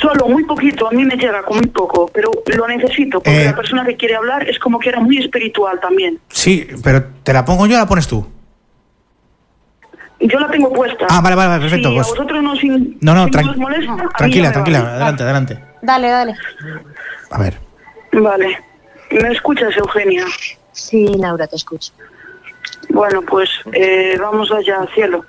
Solo, 0.00 0.28
muy 0.28 0.44
poquito, 0.44 0.88
a 0.88 0.90
mí 0.90 1.04
me 1.04 1.16
llega 1.16 1.42
con 1.42 1.58
muy 1.58 1.66
poco, 1.68 2.10
pero 2.12 2.30
lo 2.56 2.68
necesito, 2.68 3.20
porque 3.20 3.42
Eh. 3.42 3.44
la 3.46 3.54
persona 3.56 3.84
que 3.84 3.96
quiere 3.96 4.16
hablar 4.16 4.48
es 4.48 4.58
como 4.58 4.78
que 4.78 4.88
era 4.88 5.00
muy 5.00 5.18
espiritual 5.18 5.78
también. 5.80 6.18
Sí, 6.28 6.66
pero 6.82 7.04
¿te 7.22 7.32
la 7.32 7.44
pongo 7.44 7.66
yo 7.66 7.76
o 7.76 7.78
la 7.78 7.86
pones 7.86 8.06
tú? 8.08 8.26
Yo 10.20 10.38
la 10.40 10.48
tengo 10.48 10.72
puesta. 10.72 11.06
Ah, 11.10 11.20
vale, 11.20 11.36
vale, 11.36 11.48
vale, 11.50 11.60
perfecto, 11.60 11.88
Si 11.90 11.94
pues- 11.96 12.06
a 12.06 12.10
vosotros 12.10 12.42
no, 12.42 12.56
sin, 12.56 12.98
No, 13.00 13.14
no, 13.14 13.24
si 13.26 13.30
tran- 13.30 13.50
os 13.50 13.56
molesta, 13.56 13.92
a 13.92 13.96
mí 13.96 14.02
Tranquila, 14.16 14.52
tranquila, 14.52 14.78
vale. 14.80 14.92
adelante, 14.94 15.22
adelante. 15.22 15.64
Dale, 15.82 16.08
dale. 16.08 16.34
A 17.30 17.38
ver. 17.38 17.58
Vale. 18.12 18.58
¿Me 19.10 19.28
escuchas, 19.32 19.76
Eugenia? 19.76 20.24
Sí, 20.72 21.06
Laura, 21.18 21.46
te 21.46 21.56
escucho. 21.56 21.92
Bueno, 22.90 23.22
pues 23.22 23.50
eh, 23.72 24.16
vamos 24.20 24.52
allá, 24.52 24.86
cielo. 24.94 25.24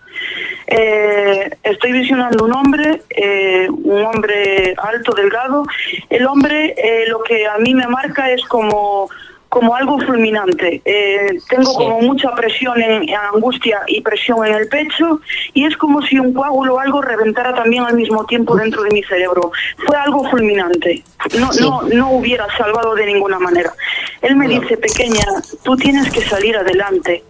Eh, 0.67 1.49
estoy 1.63 1.91
visionando 1.91 2.45
un 2.45 2.53
hombre, 2.53 3.01
eh, 3.09 3.67
un 3.69 4.03
hombre 4.03 4.75
alto, 4.77 5.13
delgado. 5.13 5.65
El 6.09 6.25
hombre 6.25 6.75
eh, 6.77 7.05
lo 7.07 7.23
que 7.23 7.47
a 7.47 7.57
mí 7.57 7.73
me 7.73 7.87
marca 7.87 8.31
es 8.31 8.43
como, 8.45 9.09
como 9.49 9.75
algo 9.75 9.99
fulminante. 9.99 10.81
Eh, 10.85 11.39
tengo 11.49 11.73
como 11.73 12.01
mucha 12.01 12.33
presión, 12.35 12.81
en, 12.81 13.09
angustia 13.33 13.81
y 13.87 14.01
presión 14.01 14.45
en 14.45 14.53
el 14.55 14.67
pecho 14.67 15.21
y 15.53 15.65
es 15.65 15.77
como 15.77 16.01
si 16.01 16.19
un 16.19 16.33
coágulo 16.33 16.75
o 16.75 16.79
algo 16.79 17.01
reventara 17.01 17.53
también 17.55 17.83
al 17.83 17.95
mismo 17.95 18.25
tiempo 18.25 18.55
dentro 18.55 18.83
de 18.83 18.91
mi 18.91 19.03
cerebro. 19.03 19.51
Fue 19.85 19.97
algo 19.97 20.29
fulminante. 20.29 21.03
No, 21.39 21.49
no, 21.59 21.81
no 21.83 22.11
hubiera 22.11 22.47
salvado 22.57 22.95
de 22.95 23.05
ninguna 23.05 23.39
manera. 23.39 23.73
Él 24.21 24.35
me 24.35 24.47
dice, 24.47 24.77
pequeña, 24.77 25.25
tú 25.63 25.75
tienes 25.75 26.11
que 26.11 26.21
salir 26.21 26.57
adelante. 26.57 27.23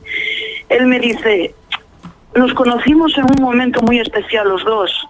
Él 0.69 0.87
me 0.87 0.99
dice, 0.99 1.53
nos 2.35 2.53
conocimos 2.53 3.17
en 3.17 3.25
un 3.25 3.41
momento 3.41 3.81
muy 3.81 3.99
especial 3.99 4.49
los 4.49 4.63
dos. 4.63 5.07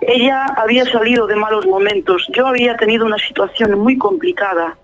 Ella 0.00 0.46
había 0.56 0.84
salido 0.86 1.26
de 1.26 1.36
malos 1.36 1.66
momentos. 1.66 2.26
Yo 2.34 2.46
había 2.46 2.76
tenido 2.76 3.06
una 3.06 3.18
situación 3.18 3.78
muy 3.78 3.96
complicada. 3.96 4.76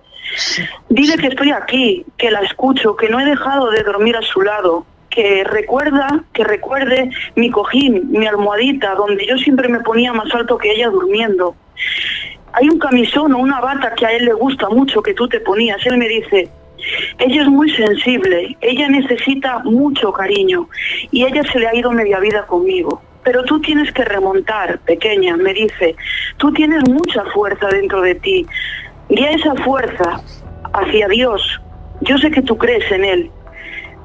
Dile 0.89 1.17
que 1.17 1.29
estoy 1.29 1.51
aquí, 1.51 2.05
que 2.17 2.31
la 2.31 2.41
escucho, 2.41 2.97
que 2.97 3.09
no 3.09 3.21
he 3.21 3.25
dejado 3.25 3.71
de 3.71 3.83
dormir 3.83 4.17
a 4.17 4.23
su 4.23 4.43
lado, 4.43 4.87
que 5.11 5.45
recuerda, 5.45 6.25
que 6.33 6.45
recuerde 6.45 7.11
mi 7.35 7.51
cojín, 7.51 8.11
mi 8.11 8.27
almohadita, 8.27 8.95
donde 8.95 9.27
yo 9.27 9.37
siempre 9.39 9.69
me 9.69 9.81
ponía 9.81 10.13
más 10.13 10.33
alto 10.35 10.57
que 10.57 10.71
ella 10.71 10.89
durmiendo. 10.89 11.57
Hay 12.53 12.69
un 12.69 12.79
camisón 12.79 13.33
o 13.35 13.39
una 13.39 13.61
bata 13.61 13.95
que 13.95 14.07
a 14.07 14.13
él 14.13 14.25
le 14.25 14.33
gusta 14.33 14.69
mucho 14.69 15.03
que 15.03 15.15
tú 15.15 15.29
te 15.29 15.41
ponías. 15.41 15.85
Él 15.87 15.99
me 15.99 16.09
dice, 16.09 16.49
ella 17.19 17.43
es 17.43 17.49
muy 17.49 17.71
sensible, 17.71 18.57
ella 18.61 18.89
necesita 18.89 19.61
mucho 19.61 20.13
cariño 20.13 20.69
y 21.11 21.25
ella 21.25 21.43
se 21.51 21.59
le 21.59 21.69
ha 21.69 21.75
ido 21.75 21.91
media 21.93 22.19
vida 22.21 22.47
conmigo. 22.47 23.03
Pero 23.23 23.45
tú 23.45 23.61
tienes 23.61 23.93
que 23.93 24.05
remontar, 24.05 24.79
pequeña, 24.81 25.37
me 25.37 25.53
dice, 25.53 25.95
tú 26.39 26.53
tienes 26.53 26.89
mucha 26.89 27.25
fuerza 27.27 27.69
dentro 27.69 28.01
de 28.01 28.15
ti. 28.15 28.47
Guía 29.11 29.31
esa 29.31 29.55
fuerza 29.57 30.21
hacia 30.73 31.09
Dios. 31.09 31.61
Yo 32.01 32.17
sé 32.19 32.31
que 32.31 32.43
tú 32.43 32.57
crees 32.57 32.91
en 32.91 33.05
Él. 33.05 33.31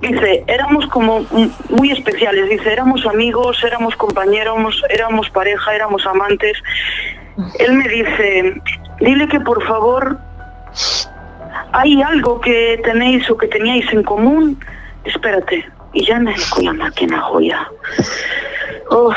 Dice, 0.01 0.43
éramos 0.47 0.85
como 0.87 1.25
muy 1.69 1.91
especiales, 1.91 2.49
dice, 2.49 2.71
éramos 2.71 3.05
amigos, 3.05 3.63
éramos 3.63 3.95
compañeros, 3.95 4.83
éramos 4.89 5.29
pareja, 5.29 5.73
éramos 5.73 6.05
amantes. 6.05 6.57
Él 7.59 7.73
me 7.73 7.87
dice, 7.87 8.61
dile 8.99 9.27
que 9.27 9.39
por 9.39 9.65
favor 9.65 10.17
hay 11.71 12.01
algo 12.01 12.41
que 12.41 12.79
tenéis 12.83 13.29
o 13.29 13.37
que 13.37 13.47
teníais 13.47 13.91
en 13.93 14.03
común. 14.03 14.59
Espérate, 15.05 15.65
y 15.95 16.05
ya 16.05 16.19
me 16.19 16.35
con 16.49 16.65
la 16.65 16.73
máquina 16.73 17.21
joya. 17.21 17.67
Oh, 18.89 19.11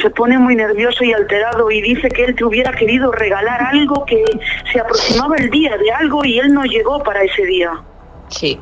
se 0.00 0.10
pone 0.10 0.38
muy 0.38 0.54
nervioso 0.54 1.02
y 1.02 1.12
alterado 1.12 1.70
y 1.70 1.80
dice 1.80 2.08
que 2.08 2.26
él 2.26 2.36
te 2.36 2.44
hubiera 2.44 2.70
querido 2.72 3.10
regalar 3.10 3.60
algo 3.62 4.04
que 4.04 4.22
se 4.70 4.78
aproximaba 4.78 5.36
el 5.38 5.50
día 5.50 5.76
de 5.76 5.90
algo 5.90 6.24
y 6.24 6.38
él 6.38 6.52
no 6.52 6.64
llegó 6.64 7.02
para 7.02 7.22
ese 7.22 7.44
día. 7.46 7.72
Sí. 8.28 8.60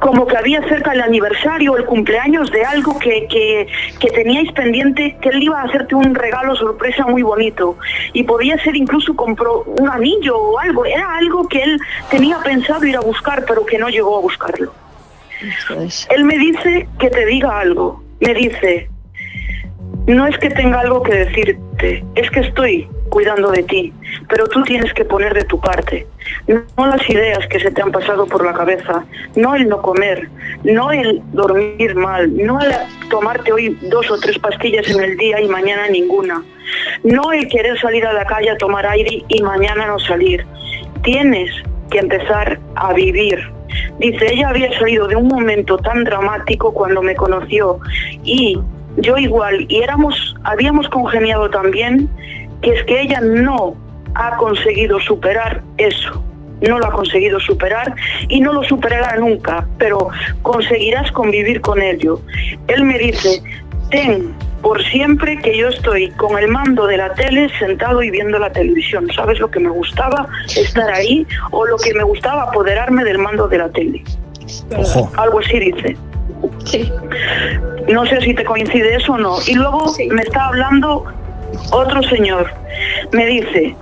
Como 0.00 0.26
que 0.26 0.36
había 0.36 0.60
cerca 0.68 0.92
el 0.92 1.00
aniversario 1.00 1.76
el 1.76 1.84
cumpleaños 1.84 2.50
de 2.50 2.64
algo 2.64 2.98
que, 2.98 3.26
que, 3.28 3.68
que 4.00 4.10
teníais 4.10 4.52
pendiente, 4.52 5.16
que 5.22 5.28
él 5.30 5.44
iba 5.44 5.60
a 5.60 5.64
hacerte 5.64 5.94
un 5.94 6.14
regalo 6.14 6.56
sorpresa 6.56 7.06
muy 7.06 7.22
bonito. 7.22 7.78
Y 8.12 8.24
podía 8.24 8.62
ser 8.62 8.76
incluso 8.76 9.14
compró 9.14 9.62
un 9.62 9.88
anillo 9.88 10.36
o 10.36 10.58
algo. 10.58 10.84
Era 10.84 11.16
algo 11.16 11.48
que 11.48 11.62
él 11.62 11.80
tenía 12.10 12.38
pensado 12.40 12.84
ir 12.84 12.96
a 12.96 13.00
buscar, 13.00 13.44
pero 13.46 13.64
que 13.64 13.78
no 13.78 13.88
llegó 13.88 14.18
a 14.18 14.20
buscarlo. 14.20 14.72
Él 16.10 16.24
me 16.24 16.38
dice 16.38 16.88
que 16.98 17.10
te 17.10 17.26
diga 17.26 17.60
algo. 17.60 18.02
Me 18.20 18.34
dice, 18.34 18.88
no 20.06 20.26
es 20.26 20.36
que 20.38 20.50
tenga 20.50 20.80
algo 20.80 21.02
que 21.02 21.14
decirte, 21.14 22.04
es 22.14 22.30
que 22.30 22.40
estoy 22.40 22.88
cuidando 23.08 23.50
de 23.50 23.62
ti, 23.62 23.92
pero 24.28 24.46
tú 24.48 24.62
tienes 24.64 24.92
que 24.92 25.04
poner 25.04 25.32
de 25.34 25.44
tu 25.44 25.60
parte. 25.60 26.06
No 26.46 26.86
las 26.86 27.08
ideas 27.08 27.46
que 27.48 27.60
se 27.60 27.70
te 27.70 27.80
han 27.80 27.92
pasado 27.92 28.26
por 28.26 28.44
la 28.44 28.52
cabeza, 28.52 29.04
no 29.36 29.54
el 29.54 29.68
no 29.68 29.80
comer, 29.80 30.28
no 30.62 30.90
el 30.92 31.22
dormir 31.32 31.94
mal, 31.94 32.36
no 32.36 32.60
el 32.60 32.72
tomarte 33.08 33.52
hoy 33.52 33.78
dos 33.82 34.10
o 34.10 34.18
tres 34.18 34.38
pastillas 34.38 34.88
en 34.90 35.02
el 35.02 35.16
día 35.16 35.40
y 35.40 35.48
mañana 35.48 35.88
ninguna, 35.88 36.42
no 37.02 37.32
el 37.32 37.48
querer 37.48 37.78
salir 37.78 38.04
a 38.06 38.12
la 38.12 38.24
calle 38.24 38.50
a 38.50 38.58
tomar 38.58 38.86
aire 38.86 39.24
y 39.28 39.42
mañana 39.42 39.86
no 39.86 39.98
salir. 39.98 40.44
Tienes 41.02 41.50
que 41.90 41.98
empezar 41.98 42.58
a 42.76 42.92
vivir. 42.92 43.38
Dice, 43.98 44.32
ella 44.32 44.48
había 44.48 44.76
salido 44.78 45.06
de 45.06 45.16
un 45.16 45.28
momento 45.28 45.76
tan 45.78 46.04
dramático 46.04 46.72
cuando 46.72 47.02
me 47.02 47.14
conoció 47.14 47.80
y 48.22 48.58
yo 48.96 49.16
igual, 49.18 49.66
y 49.68 49.82
éramos, 49.82 50.36
habíamos 50.44 50.88
congeniado 50.88 51.50
también, 51.50 52.08
que 52.62 52.72
es 52.72 52.84
que 52.84 53.02
ella 53.02 53.20
no 53.20 53.74
ha 54.14 54.36
conseguido 54.36 55.00
superar 55.00 55.62
eso. 55.78 56.22
No 56.60 56.78
lo 56.78 56.86
ha 56.86 56.92
conseguido 56.92 57.40
superar 57.40 57.94
y 58.28 58.40
no 58.40 58.52
lo 58.52 58.62
superará 58.62 59.16
nunca, 59.16 59.66
pero 59.76 60.08
conseguirás 60.42 61.10
convivir 61.12 61.60
con 61.60 61.82
ello. 61.82 62.20
Él 62.68 62.84
me 62.84 62.98
dice, 62.98 63.42
ten 63.90 64.32
por 64.64 64.82
siempre 64.82 65.36
que 65.36 65.56
yo 65.58 65.68
estoy 65.68 66.10
con 66.12 66.38
el 66.38 66.48
mando 66.48 66.86
de 66.86 66.96
la 66.96 67.12
tele 67.12 67.50
sentado 67.58 68.02
y 68.02 68.10
viendo 68.10 68.38
la 68.38 68.50
televisión. 68.50 69.06
¿Sabes 69.14 69.38
lo 69.38 69.50
que 69.50 69.60
me 69.60 69.68
gustaba? 69.68 70.26
Estar 70.56 70.90
ahí 70.90 71.26
o 71.50 71.66
lo 71.66 71.76
que 71.76 71.92
me 71.92 72.02
gustaba 72.02 72.44
apoderarme 72.44 73.04
del 73.04 73.18
mando 73.18 73.46
de 73.46 73.58
la 73.58 73.68
tele. 73.68 74.02
Ojo. 74.74 75.12
Algo 75.18 75.40
así 75.40 75.60
dice. 75.60 75.96
Sí. 76.64 76.90
No 77.88 78.06
sé 78.06 78.22
si 78.22 78.32
te 78.32 78.42
coincide 78.42 78.96
eso 78.96 79.12
o 79.12 79.18
no. 79.18 79.36
Y 79.46 79.54
luego 79.54 79.94
me 80.10 80.22
está 80.22 80.46
hablando 80.46 81.04
otro 81.70 82.02
señor. 82.04 82.50
Me 83.12 83.26
dice, 83.26 83.76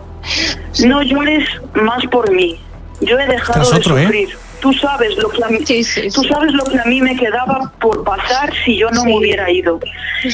no 0.84 1.00
llores 1.02 1.48
más 1.74 2.04
por 2.06 2.28
mí. 2.32 2.60
Yo 3.00 3.20
he 3.20 3.26
dejado 3.28 3.70
de 3.70 3.76
otro, 3.76 3.98
¿eh? 3.98 4.28
Tú 4.62 4.72
sabes 4.74 5.16
lo 5.16 5.28
que 5.28 5.42
a 5.42 5.48
mí, 5.48 5.58
tú 5.58 6.22
sabes 6.22 6.52
lo 6.52 6.64
que 6.64 6.78
a 6.78 6.84
mí 6.84 7.02
me 7.02 7.16
quedaba 7.16 7.72
por 7.80 8.04
pasar 8.04 8.52
si 8.64 8.78
yo 8.78 8.88
no 8.90 9.04
me 9.04 9.18
hubiera 9.18 9.50
ido. 9.50 9.80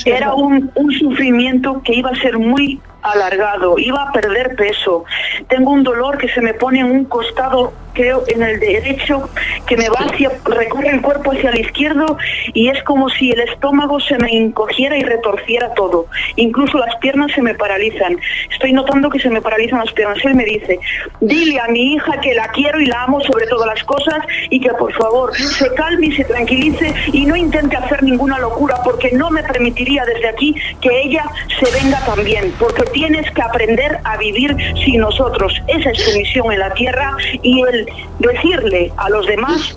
Era 0.04 0.34
un, 0.34 0.70
un 0.74 0.92
sufrimiento 0.92 1.80
que 1.82 1.94
iba 1.94 2.10
a 2.10 2.14
ser 2.20 2.38
muy 2.38 2.78
alargado, 3.02 3.78
iba 3.78 4.02
a 4.02 4.12
perder 4.12 4.56
peso. 4.56 5.04
Tengo 5.48 5.70
un 5.70 5.84
dolor 5.84 6.18
que 6.18 6.28
se 6.28 6.40
me 6.40 6.54
pone 6.54 6.80
en 6.80 6.86
un 6.86 7.04
costado, 7.04 7.72
creo, 7.92 8.22
en 8.28 8.42
el 8.42 8.60
derecho, 8.60 9.28
que 9.66 9.76
me 9.76 9.88
va 9.88 10.00
hacia, 10.00 10.30
recorre 10.44 10.90
el 10.90 11.02
cuerpo 11.02 11.32
hacia 11.32 11.50
el 11.50 11.60
izquierdo 11.60 12.16
y 12.52 12.68
es 12.68 12.82
como 12.84 13.08
si 13.08 13.32
el 13.32 13.40
estómago 13.40 14.00
se 14.00 14.18
me 14.18 14.36
encogiera 14.36 14.96
y 14.96 15.02
retorciera 15.02 15.72
todo. 15.74 16.06
Incluso 16.36 16.78
las 16.78 16.94
piernas 16.96 17.32
se 17.32 17.42
me 17.42 17.54
paralizan. 17.54 18.18
Estoy 18.52 18.72
notando 18.72 19.10
que 19.10 19.20
se 19.20 19.30
me 19.30 19.40
paralizan 19.40 19.80
las 19.80 19.92
piernas. 19.92 20.18
Él 20.24 20.34
me 20.34 20.44
dice, 20.44 20.78
dile 21.20 21.60
a 21.60 21.68
mi 21.68 21.94
hija 21.94 22.20
que 22.20 22.34
la 22.34 22.48
quiero 22.48 22.80
y 22.80 22.86
la 22.86 23.04
amo 23.04 23.20
sobre 23.20 23.46
todas 23.46 23.66
las 23.66 23.82
cosas 23.84 24.18
y 24.50 24.60
que 24.60 24.70
por 24.70 24.92
favor 24.92 25.34
se 25.36 25.72
calme 25.74 26.06
y 26.06 26.12
se 26.12 26.24
tranquilice 26.24 26.94
y 27.12 27.26
no 27.26 27.36
intente 27.36 27.76
hacer 27.76 28.02
ninguna 28.02 28.38
locura 28.38 28.76
porque 28.84 29.10
no 29.12 29.30
me 29.30 29.42
permitiría 29.42 30.04
desde 30.04 30.28
aquí 30.28 30.54
que 30.80 31.02
ella 31.02 31.24
se 31.58 31.70
venga 31.72 31.98
también, 32.04 32.52
porque 32.58 32.87
tienes 32.88 33.30
que 33.30 33.42
aprender 33.42 33.98
a 34.04 34.16
vivir 34.16 34.56
sin 34.84 35.00
nosotros. 35.00 35.52
Esa 35.66 35.90
es 35.90 36.04
tu 36.04 36.18
misión 36.18 36.52
en 36.52 36.60
la 36.60 36.72
tierra 36.74 37.16
y 37.42 37.62
el 37.62 37.86
decirle 38.18 38.92
a 38.96 39.08
los 39.10 39.26
demás 39.26 39.76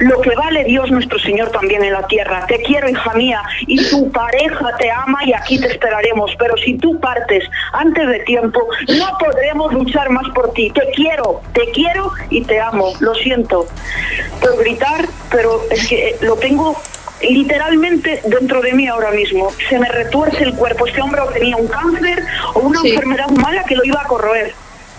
lo 0.00 0.18
que 0.22 0.34
vale 0.34 0.64
Dios 0.64 0.90
nuestro 0.90 1.18
Señor 1.18 1.50
también 1.50 1.84
en 1.84 1.92
la 1.92 2.06
tierra. 2.06 2.46
Te 2.46 2.60
quiero, 2.62 2.88
hija 2.88 3.12
mía, 3.14 3.42
y 3.66 3.88
tu 3.90 4.10
pareja 4.10 4.76
te 4.78 4.90
ama 4.90 5.18
y 5.26 5.32
aquí 5.34 5.60
te 5.60 5.68
esperaremos. 5.68 6.34
Pero 6.38 6.56
si 6.56 6.78
tú 6.78 6.98
partes 7.00 7.44
antes 7.72 8.08
de 8.08 8.20
tiempo, 8.20 8.66
no 8.88 9.18
podremos 9.18 9.72
luchar 9.74 10.08
más 10.10 10.26
por 10.30 10.52
ti. 10.52 10.70
Te 10.70 10.90
quiero, 10.94 11.42
te 11.52 11.70
quiero 11.72 12.12
y 12.30 12.42
te 12.42 12.58
amo. 12.58 12.94
Lo 13.00 13.14
siento 13.14 13.66
por 14.40 14.56
gritar, 14.58 15.04
pero 15.30 15.60
es 15.70 15.86
que 15.86 16.16
lo 16.22 16.36
tengo 16.36 16.80
literalmente 17.22 18.20
dentro 18.26 18.60
de 18.62 18.72
mí 18.72 18.86
ahora 18.86 19.10
mismo. 19.10 19.50
Se 19.68 19.78
me 19.78 19.88
retuerce 19.88 20.42
el 20.44 20.54
cuerpo. 20.54 20.86
Este 20.86 21.00
hombre 21.00 21.20
o 21.20 21.26
tenía 21.26 21.56
un 21.56 21.66
cáncer 21.68 22.24
o 22.54 22.60
una 22.60 22.80
Sí. 22.80 22.90
enfermedad 22.90 23.28
mala 23.30 23.64
que 23.64 23.76
lo 23.76 23.84
iba 23.84 24.00
a 24.00 24.04
corroer. 24.06 24.52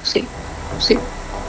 Sí, 0.03 0.25
sí. 0.79 0.97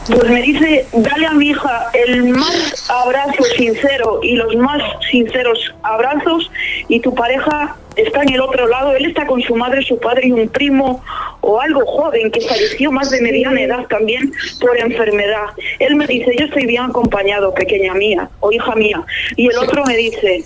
Pues 0.08 0.28
me 0.30 0.42
dice, 0.42 0.84
dale 0.92 1.26
a 1.26 1.30
mi 1.32 1.50
hija 1.50 1.86
el 1.94 2.24
más 2.24 2.90
abrazo 2.90 3.44
sincero 3.56 4.18
y 4.20 4.34
los 4.34 4.52
más 4.56 4.82
sinceros 5.12 5.72
abrazos 5.84 6.50
y 6.88 6.98
tu 6.98 7.14
pareja 7.14 7.76
está 7.94 8.22
en 8.22 8.32
el 8.32 8.40
otro 8.40 8.66
lado, 8.66 8.96
él 8.96 9.06
está 9.06 9.26
con 9.28 9.40
su 9.42 9.54
madre, 9.54 9.80
su 9.82 9.96
padre 10.00 10.26
y 10.26 10.32
un 10.32 10.48
primo 10.48 11.04
o 11.40 11.60
algo 11.60 11.86
joven 11.86 12.32
que 12.32 12.40
falleció 12.40 12.90
más 12.90 13.10
de 13.10 13.20
mediana 13.20 13.60
edad 13.62 13.86
también 13.86 14.32
por 14.60 14.76
enfermedad. 14.76 15.50
Él 15.78 15.94
me 15.94 16.08
dice, 16.08 16.34
yo 16.36 16.46
estoy 16.46 16.66
bien 16.66 16.82
acompañado, 16.82 17.54
pequeña 17.54 17.94
mía 17.94 18.28
o 18.40 18.50
hija 18.50 18.74
mía. 18.74 19.04
Y 19.36 19.46
el 19.50 19.58
otro 19.58 19.84
me 19.84 19.96
dice, 19.96 20.42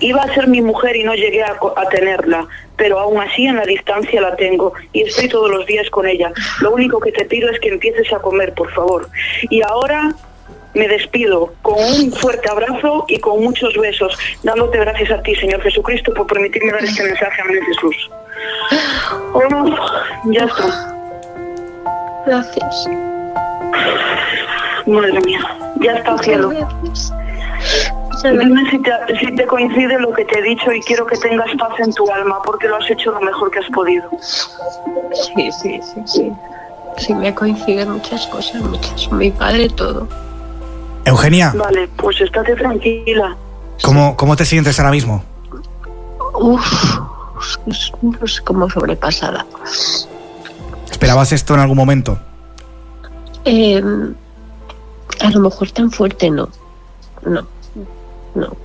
iba 0.00 0.22
a 0.22 0.34
ser 0.34 0.48
mi 0.48 0.60
mujer 0.60 0.96
y 0.96 1.04
no 1.04 1.14
llegué 1.14 1.42
a, 1.42 1.58
tenerla, 1.90 2.46
pero 2.76 2.98
aún 2.98 3.20
así 3.20 3.46
en 3.46 3.56
la 3.56 3.64
distancia 3.64 4.20
la 4.20 4.36
tengo 4.36 4.72
y 4.92 5.02
estoy 5.02 5.28
todos 5.28 5.50
los 5.50 5.66
días 5.66 5.88
con 5.90 6.06
ella. 6.06 6.32
Lo 6.60 6.72
único 6.72 7.00
que 7.00 7.12
te 7.12 7.24
pido 7.24 7.50
es 7.50 7.58
que 7.60 7.68
empieces 7.68 8.12
a 8.12 8.18
comer, 8.18 8.54
por 8.54 8.72
favor. 8.72 9.08
Y 9.50 9.62
ahora 9.62 10.14
me 10.74 10.88
despido 10.88 11.52
con 11.62 11.76
un 11.78 12.12
fuerte 12.12 12.50
abrazo 12.50 13.04
y 13.08 13.18
con 13.18 13.42
muchos 13.42 13.74
besos, 13.76 14.16
dándote 14.42 14.78
gracias 14.78 15.10
a 15.10 15.22
ti, 15.22 15.34
Señor 15.36 15.62
Jesucristo, 15.62 16.12
por 16.14 16.26
permitirme 16.26 16.72
dar 16.72 16.84
este 16.84 17.04
mensaje 17.04 17.42
a 17.42 17.44
mi 17.44 17.54
Jesús. 17.54 18.10
Oh, 19.32 19.42
ya 20.30 20.44
está. 20.44 20.94
Gracias. 22.26 22.88
Madre 24.86 25.20
mía, 25.20 25.40
ya 25.80 25.92
está, 25.92 26.18
cielo. 26.18 26.52
Dime 28.24 28.70
si 28.70 28.78
te, 28.78 28.90
si 29.20 29.36
te 29.36 29.46
coincide 29.46 29.98
lo 29.98 30.12
que 30.12 30.24
te 30.24 30.38
he 30.38 30.42
dicho 30.42 30.72
y 30.72 30.80
quiero 30.80 31.06
que 31.06 31.16
tengas 31.16 31.50
paz 31.58 31.78
en 31.78 31.92
tu 31.92 32.10
alma 32.10 32.40
porque 32.42 32.68
lo 32.68 32.76
has 32.76 32.90
hecho 32.90 33.12
lo 33.12 33.20
mejor 33.20 33.50
que 33.50 33.58
has 33.58 33.70
podido. 33.70 34.08
Sí, 35.12 35.50
sí, 35.52 35.80
sí, 35.82 36.02
sí. 36.06 36.32
Sí, 36.96 37.14
me 37.14 37.34
coinciden 37.34 37.90
muchas 37.90 38.26
cosas, 38.28 38.62
muchas. 38.62 39.10
Mi 39.12 39.30
padre, 39.30 39.68
todo. 39.68 40.08
Eugenia, 41.04 41.52
Vale, 41.54 41.88
pues 41.96 42.20
estate 42.20 42.54
tranquila. 42.54 43.36
¿cómo, 43.82 44.16
¿cómo 44.16 44.36
te 44.36 44.44
sientes 44.46 44.78
ahora 44.78 44.92
mismo? 44.92 45.22
Uf, 46.34 46.98
es, 47.66 47.92
es 48.22 48.40
como 48.40 48.70
sobrepasada. 48.70 49.44
¿Esperabas 50.90 51.32
esto 51.32 51.54
en 51.54 51.60
algún 51.60 51.76
momento? 51.76 52.18
Eh, 53.44 53.82
a 55.20 55.30
lo 55.30 55.40
mejor 55.40 55.70
tan 55.72 55.90
fuerte 55.90 56.30
no. 56.30 56.48
No, 57.26 57.46
no. 58.34 58.56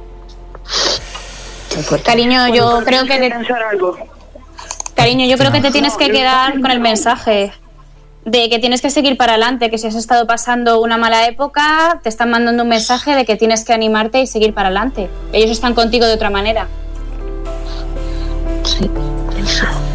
Cariño, 2.04 2.48
yo 2.54 2.82
creo 2.84 3.06
que 3.06 3.18
te- 3.20 3.30
pensar 3.30 3.62
algo. 3.64 3.96
Cariño, 4.96 5.26
yo 5.28 5.38
creo 5.38 5.52
que 5.52 5.62
te 5.62 5.68
No, 5.68 5.74
tienes 5.74 5.96
que 5.96 6.10
quedar 6.12 6.60
con 6.60 6.72
el 6.72 6.80
mensaje 6.82 7.54
de 8.26 8.50
que 8.50 8.60
tienes 8.60 8.82
que 8.82 8.90
seguir 8.90 9.16
para 9.16 9.34
adelante, 9.34 9.70
que 9.70 9.78
si 9.78 9.88
has 9.88 9.96
estado 9.96 10.28
pasando 10.28 10.82
una 10.82 10.98
mala 10.98 11.26
época, 11.28 12.00
te 12.04 12.10
están 12.10 12.30
mandando 12.32 12.64
un 12.64 12.70
mensaje 12.70 13.16
de 13.16 13.24
que 13.26 13.38
tienes 13.38 13.64
que 13.64 13.72
animarte 13.74 14.20
y 14.20 14.28
seguir 14.28 14.54
para 14.54 14.68
adelante. 14.68 15.10
Ellos 15.32 15.52
están 15.52 15.74
contigo 15.74 16.06
de 16.06 16.14
otra 16.14 16.30
manera. 16.30 16.68
Sí, 18.64 18.90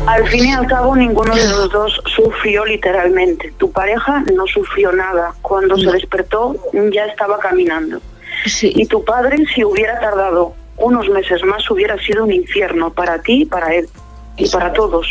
Al 0.06 0.26
fin 0.28 0.46
y 0.46 0.52
al 0.52 0.66
cabo, 0.66 0.96
ninguno 0.96 1.34
de 1.34 1.48
los 1.48 1.70
dos 1.70 2.00
sufrió 2.16 2.64
literalmente. 2.64 3.52
Tu 3.58 3.70
pareja 3.70 4.24
no 4.34 4.46
sufrió 4.46 4.90
nada. 4.92 5.34
Cuando 5.42 5.76
se 5.76 5.90
despertó, 5.92 6.56
ya 6.92 7.04
estaba 7.06 7.38
caminando. 7.38 8.00
Y 8.74 8.86
tu 8.86 9.04
padre, 9.04 9.44
si 9.54 9.64
hubiera 9.64 9.98
tardado 10.00 10.54
unos 10.76 11.08
meses 11.08 11.42
más, 11.44 11.68
hubiera 11.70 11.96
sido 11.98 12.24
un 12.24 12.32
infierno 12.32 12.92
para 12.92 13.20
ti 13.20 13.42
y 13.42 13.44
para 13.46 13.74
él. 13.74 13.88
Y 14.36 14.48
para 14.48 14.72
todos. 14.72 15.06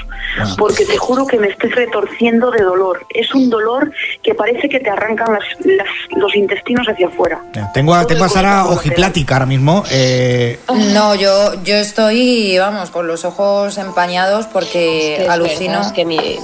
Porque 0.57 0.83
te 0.85 0.97
juro 0.97 1.25
que 1.25 1.39
me 1.39 1.47
estoy 1.47 1.69
retorciendo 1.69 2.51
de 2.51 2.61
dolor. 2.61 3.05
Es 3.09 3.33
un 3.33 3.49
dolor 3.49 3.89
que 4.21 4.35
parece 4.35 4.67
que 4.67 4.81
te 4.81 4.89
arrancan 4.89 5.31
las- 5.31 5.65
las- 5.65 5.87
los 6.17 6.35
intestinos 6.35 6.85
hacia 6.89 7.07
afuera. 7.07 7.41
Tengo, 7.73 7.93
a- 7.95 8.05
tengo 8.05 8.25
a 8.25 8.29
Sara 8.29 8.65
ojiplática 8.65 9.35
ahora 9.35 9.45
mismo. 9.45 9.85
eh, 9.91 10.59
No, 10.93 11.15
yo, 11.15 11.53
yo 11.63 11.75
estoy, 11.75 12.57
vamos, 12.59 12.89
con 12.89 13.07
los 13.07 13.23
ojos 13.23 13.77
empañados 13.77 14.45
porque 14.47 15.13
Es 15.13 15.17
que 15.19 15.23
es 15.23 15.29
alucino. 15.29 15.79
es 15.79 15.93
que 15.93 16.03
mi, 16.03 16.37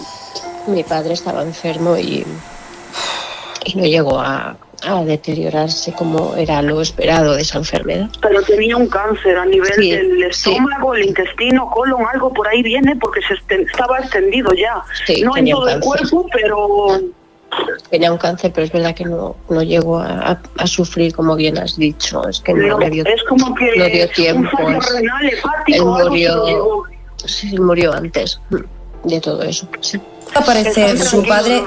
mi 0.68 0.84
padre 0.86 1.16
estaba 1.16 1.42
enfermo 1.44 1.98
y, 1.98 2.26
y 3.66 3.76
no 3.76 3.84
llegó 3.84 4.22
a, 4.22 4.56
a 4.84 5.04
deteriorarse 5.04 5.94
como 5.94 6.36
era 6.36 6.62
lo 6.62 6.82
esperado 6.82 7.36
de 7.36 7.42
esa 7.42 7.58
enfermedad. 7.58 8.10
Pero 8.22 8.42
tenía 8.44 8.78
un 8.78 8.88
cáncer 8.88 9.38
a 9.38 9.46
nivel 9.46 9.74
Sí, 9.74 9.92
del 9.92 10.24
estómago, 10.24 10.94
el 10.96 11.06
intestino, 11.08 11.70
colon, 11.70 12.06
algo 12.12 12.34
por 12.34 12.48
ahí 12.48 12.64
viene 12.64 12.96
porque 12.96 13.20
se 13.22 13.34
estaba 13.62 14.00
extendido 14.00 14.54
ya. 14.54 14.82
Sí, 15.06 15.22
no 15.22 15.36
en 15.38 15.50
todo 15.50 15.68
el 15.70 15.80
cuerpo, 15.80 16.26
pero 16.32 17.00
Tenía 17.90 18.12
un 18.12 18.20
cáncer, 18.20 18.52
pero 18.54 18.66
es 18.66 18.72
verdad 18.72 18.94
que 18.94 19.06
no, 19.06 19.36
no 19.50 19.64
llegó 19.64 19.98
a, 19.98 20.32
a- 20.34 20.42
a 20.60 20.68
sufrir 20.68 21.16
como 21.16 21.36
bien 21.36 21.58
has 21.58 21.76
dicho. 21.78 22.28
Es 22.30 22.40
que 22.42 22.54
no, 22.54 22.68
No, 22.68 22.80
le 22.80 22.92
dio, 22.92 23.04
es 23.08 23.24
como 23.24 23.56
que 23.56 23.76
no 23.76 23.86
dio 23.88 24.06
un 24.06 24.12
tiempo. 24.12 24.70
es- 24.70 24.94
renal, 24.94 25.26
él 25.26 25.34
hepático, 25.34 25.96
algo 25.96 26.10
murió, 26.12 26.84
sí, 27.26 27.58
murió 27.58 27.92
antes 27.94 28.40
de 29.04 29.20
todo 29.20 29.42
eso. 29.42 29.68
Sí. 29.82 30.00
Aparecer 30.36 31.00
su 31.00 31.24
padre. 31.24 31.64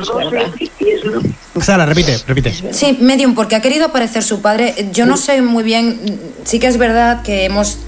Sara, 1.60 1.86
repite, 1.86 2.18
repite. 2.26 2.54
Sí, 2.72 2.96
medium, 3.00 3.34
porque 3.34 3.56
ha 3.56 3.60
querido 3.60 3.86
aparecer 3.86 4.22
su 4.22 4.40
padre. 4.40 4.88
Yo 4.92 5.06
no 5.06 5.16
sé 5.16 5.42
muy 5.42 5.62
bien, 5.62 6.20
sí 6.44 6.58
que 6.58 6.66
es 6.66 6.78
verdad 6.78 7.22
que 7.22 7.44
hemos 7.44 7.78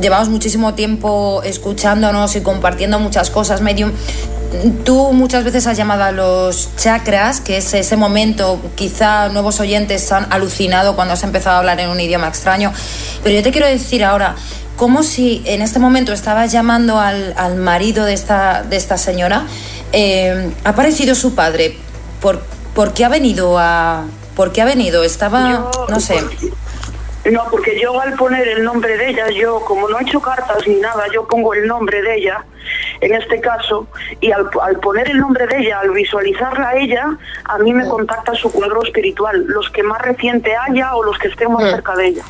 llevamos 0.00 0.28
muchísimo 0.28 0.74
tiempo 0.74 1.42
escuchándonos 1.42 2.36
y 2.36 2.40
compartiendo 2.40 2.98
muchas 2.98 3.30
cosas, 3.30 3.60
medium. 3.60 3.92
Tú 4.84 5.12
muchas 5.12 5.44
veces 5.44 5.66
has 5.66 5.76
llamado 5.76 6.04
a 6.04 6.12
los 6.12 6.70
chakras, 6.76 7.40
que 7.40 7.58
es 7.58 7.74
ese 7.74 7.96
momento, 7.96 8.60
quizá 8.74 9.28
nuevos 9.28 9.60
oyentes 9.60 10.10
han 10.12 10.32
alucinado 10.32 10.94
cuando 10.94 11.14
has 11.14 11.22
empezado 11.24 11.56
a 11.56 11.58
hablar 11.58 11.80
en 11.80 11.90
un 11.90 12.00
idioma 12.00 12.28
extraño, 12.28 12.72
pero 13.22 13.34
yo 13.34 13.42
te 13.42 13.50
quiero 13.50 13.66
decir 13.66 14.04
ahora, 14.04 14.36
como 14.76 15.02
si 15.02 15.42
en 15.46 15.62
este 15.62 15.78
momento 15.78 16.12
estabas 16.12 16.52
llamando 16.52 16.98
al, 17.00 17.34
al 17.36 17.56
marido 17.56 18.04
de 18.04 18.12
esta, 18.12 18.62
de 18.62 18.76
esta 18.76 18.98
señora, 18.98 19.46
eh, 19.96 20.50
ha 20.64 20.68
aparecido 20.68 21.14
su 21.14 21.34
padre, 21.34 21.76
¿por, 22.20 22.42
por 22.74 22.92
qué 22.92 23.04
ha 23.04 23.08
venido 23.08 23.58
a...? 23.58 24.04
¿Por 24.36 24.52
qué 24.52 24.60
ha 24.60 24.66
venido? 24.66 25.02
Estaba, 25.02 25.70
no 25.88 25.98
sé. 25.98 26.20
No, 27.30 27.44
porque 27.50 27.80
yo 27.80 27.98
al 27.98 28.12
poner 28.16 28.46
el 28.46 28.64
nombre 28.64 28.98
de 28.98 29.08
ella, 29.08 29.30
yo 29.30 29.60
como 29.60 29.88
no 29.88 29.98
he 29.98 30.02
hecho 30.02 30.20
cartas 30.20 30.58
ni 30.66 30.76
nada, 30.76 31.04
yo 31.12 31.26
pongo 31.26 31.54
el 31.54 31.66
nombre 31.66 32.02
de 32.02 32.16
ella, 32.16 32.44
en 33.00 33.14
este 33.14 33.40
caso, 33.40 33.88
y 34.20 34.30
al, 34.30 34.50
al 34.60 34.78
poner 34.80 35.10
el 35.10 35.18
nombre 35.18 35.46
de 35.46 35.58
ella, 35.60 35.80
al 35.80 35.90
visualizarla 35.90 36.68
a 36.68 36.76
ella, 36.76 37.16
a 37.44 37.58
mí 37.58 37.72
me 37.72 37.88
contacta 37.88 38.34
su 38.34 38.52
cuadro 38.52 38.82
espiritual, 38.84 39.46
los 39.46 39.70
que 39.70 39.82
más 39.82 40.02
reciente 40.02 40.54
haya 40.54 40.94
o 40.94 41.02
los 41.02 41.16
que 41.18 41.28
estén 41.28 41.50
más 41.50 41.64
cerca 41.70 41.96
de 41.96 42.08
ella. 42.08 42.24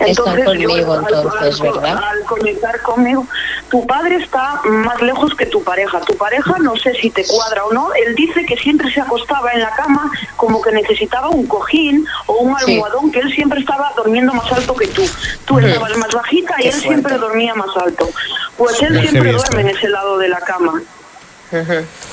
Está 0.00 0.36
yo, 0.38 0.44
conmigo 0.44 0.92
al- 0.94 1.04
entonces, 1.14 1.60
al- 1.60 1.72
¿verdad? 1.72 1.98
Al 2.10 2.24
conectar 2.24 2.80
conmigo, 2.82 3.26
tu 3.70 3.86
padre 3.86 4.16
está 4.16 4.60
más 4.64 5.00
lejos 5.02 5.34
que 5.34 5.46
tu 5.46 5.62
pareja. 5.62 6.00
Tu 6.00 6.16
pareja 6.16 6.54
no 6.60 6.74
sé 6.76 6.94
si 6.94 7.10
te 7.10 7.24
cuadra 7.26 7.64
o 7.66 7.72
no. 7.72 7.92
Él 7.92 8.14
dice 8.14 8.44
que 8.46 8.56
siempre 8.56 8.90
se 8.92 9.00
acostaba 9.00 9.50
en 9.52 9.60
la 9.60 9.70
cama 9.70 10.10
como 10.36 10.60
que 10.62 10.72
necesitaba 10.72 11.28
un 11.28 11.46
cojín 11.46 12.06
o 12.26 12.34
un 12.38 12.58
Sí. 12.60 12.72
almohadón, 12.72 13.12
que 13.12 13.20
él 13.20 13.32
siempre 13.34 13.60
estaba 13.60 13.92
durmiendo 13.96 14.32
más 14.32 14.50
alto 14.52 14.74
que 14.74 14.86
tú. 14.88 15.02
Tú 15.44 15.58
estabas 15.58 15.96
más 15.98 16.10
bajita 16.14 16.54
y 16.58 16.62
Qué 16.62 16.68
él 16.68 16.74
siempre 16.74 17.16
dormía 17.18 17.54
más 17.54 17.76
alto. 17.76 18.08
Pues 18.56 18.80
él 18.82 19.00
siempre 19.00 19.32
duerme 19.32 19.60
en 19.62 19.68
ese 19.68 19.88
lado 19.88 20.18
de 20.18 20.28
la 20.28 20.40
cama. 20.40 20.80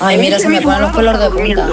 Ay, 0.00 0.14
En 0.16 0.20
mira, 0.20 0.36
ese 0.36 0.44
se 0.44 0.48
me 0.50 0.60
ponen 0.60 0.82
los 0.82 0.96
pelos 0.96 1.18
de 1.18 1.30
punta. 1.30 1.68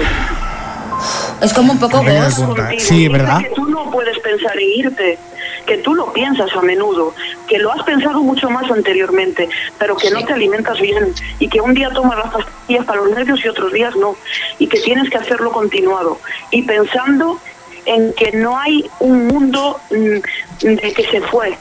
Es 1.41 1.53
como 1.53 1.73
un 1.73 1.79
poco 1.79 2.01
vos. 2.03 2.41
Sí, 2.79 3.07
¿verdad? 3.09 3.39
Que 3.39 3.49
tú 3.49 3.65
no 3.67 3.91
puedes 3.91 4.17
pensar 4.19 4.57
en 4.57 4.69
irte, 4.79 5.19
que 5.65 5.77
tú 5.77 5.95
lo 5.95 6.11
piensas 6.13 6.53
a 6.55 6.61
menudo, 6.61 7.13
que 7.47 7.59
lo 7.59 7.71
has 7.71 7.83
pensado 7.83 8.21
mucho 8.21 8.49
más 8.49 8.69
anteriormente, 8.69 9.49
pero 9.77 9.95
que 9.97 10.11
no 10.11 10.23
te 10.23 10.33
alimentas 10.33 10.79
bien 10.79 11.13
y 11.39 11.49
que 11.49 11.61
un 11.61 11.73
día 11.73 11.89
tomas 11.89 12.17
las 12.17 12.33
pastillas 12.33 12.85
para 12.85 13.01
los 13.01 13.11
nervios 13.11 13.43
y 13.43 13.47
otros 13.47 13.73
días 13.73 13.95
no, 13.95 14.15
y 14.59 14.67
que 14.67 14.79
tienes 14.79 15.09
que 15.09 15.17
hacerlo 15.17 15.51
continuado 15.51 16.19
y 16.51 16.63
pensando 16.63 17.39
en 17.85 18.13
que 18.13 18.31
no 18.31 18.57
hay 18.57 18.89
un 18.99 19.27
mundo 19.27 19.79
mm, 19.91 20.65
de 20.65 20.93
que 20.93 21.05
se 21.09 21.21
fue. 21.21 21.57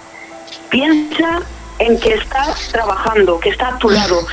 Piensa 0.70 1.43
en 1.78 1.98
que 2.01 2.14
estás 2.14 2.70
trabajando, 2.72 3.39
que 3.40 3.51
está 3.51 3.68
a 3.68 3.78
tu 3.78 3.90
lado. 3.90 4.26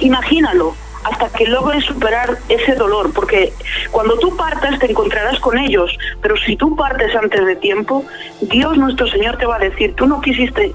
Imagínalo 0.00 0.74
hasta 1.04 1.28
que 1.28 1.46
logres 1.46 1.84
superar 1.84 2.38
ese 2.48 2.74
dolor, 2.74 3.12
porque 3.12 3.52
cuando 3.90 4.18
tú 4.18 4.36
partas 4.36 4.78
te 4.78 4.90
encontrarás 4.90 5.38
con 5.40 5.58
ellos, 5.58 5.96
pero 6.22 6.36
si 6.36 6.56
tú 6.56 6.74
partes 6.76 7.14
antes 7.14 7.44
de 7.44 7.56
tiempo, 7.56 8.04
Dios 8.40 8.76
nuestro 8.76 9.06
Señor 9.06 9.36
te 9.36 9.46
va 9.46 9.56
a 9.56 9.58
decir, 9.58 9.94
tú 9.94 10.06
no 10.06 10.20
quisiste 10.20 10.72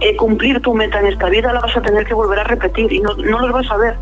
eh, 0.00 0.16
cumplir 0.16 0.60
tu 0.60 0.74
meta 0.74 1.00
en 1.00 1.06
esta 1.06 1.28
vida, 1.28 1.52
la 1.52 1.60
vas 1.60 1.76
a 1.76 1.82
tener 1.82 2.04
que 2.06 2.14
volver 2.14 2.38
a 2.38 2.44
repetir 2.44 2.92
y 2.92 3.00
no, 3.00 3.14
no 3.14 3.40
los 3.40 3.52
vas 3.52 3.70
a 3.70 3.76
ver 3.76 3.94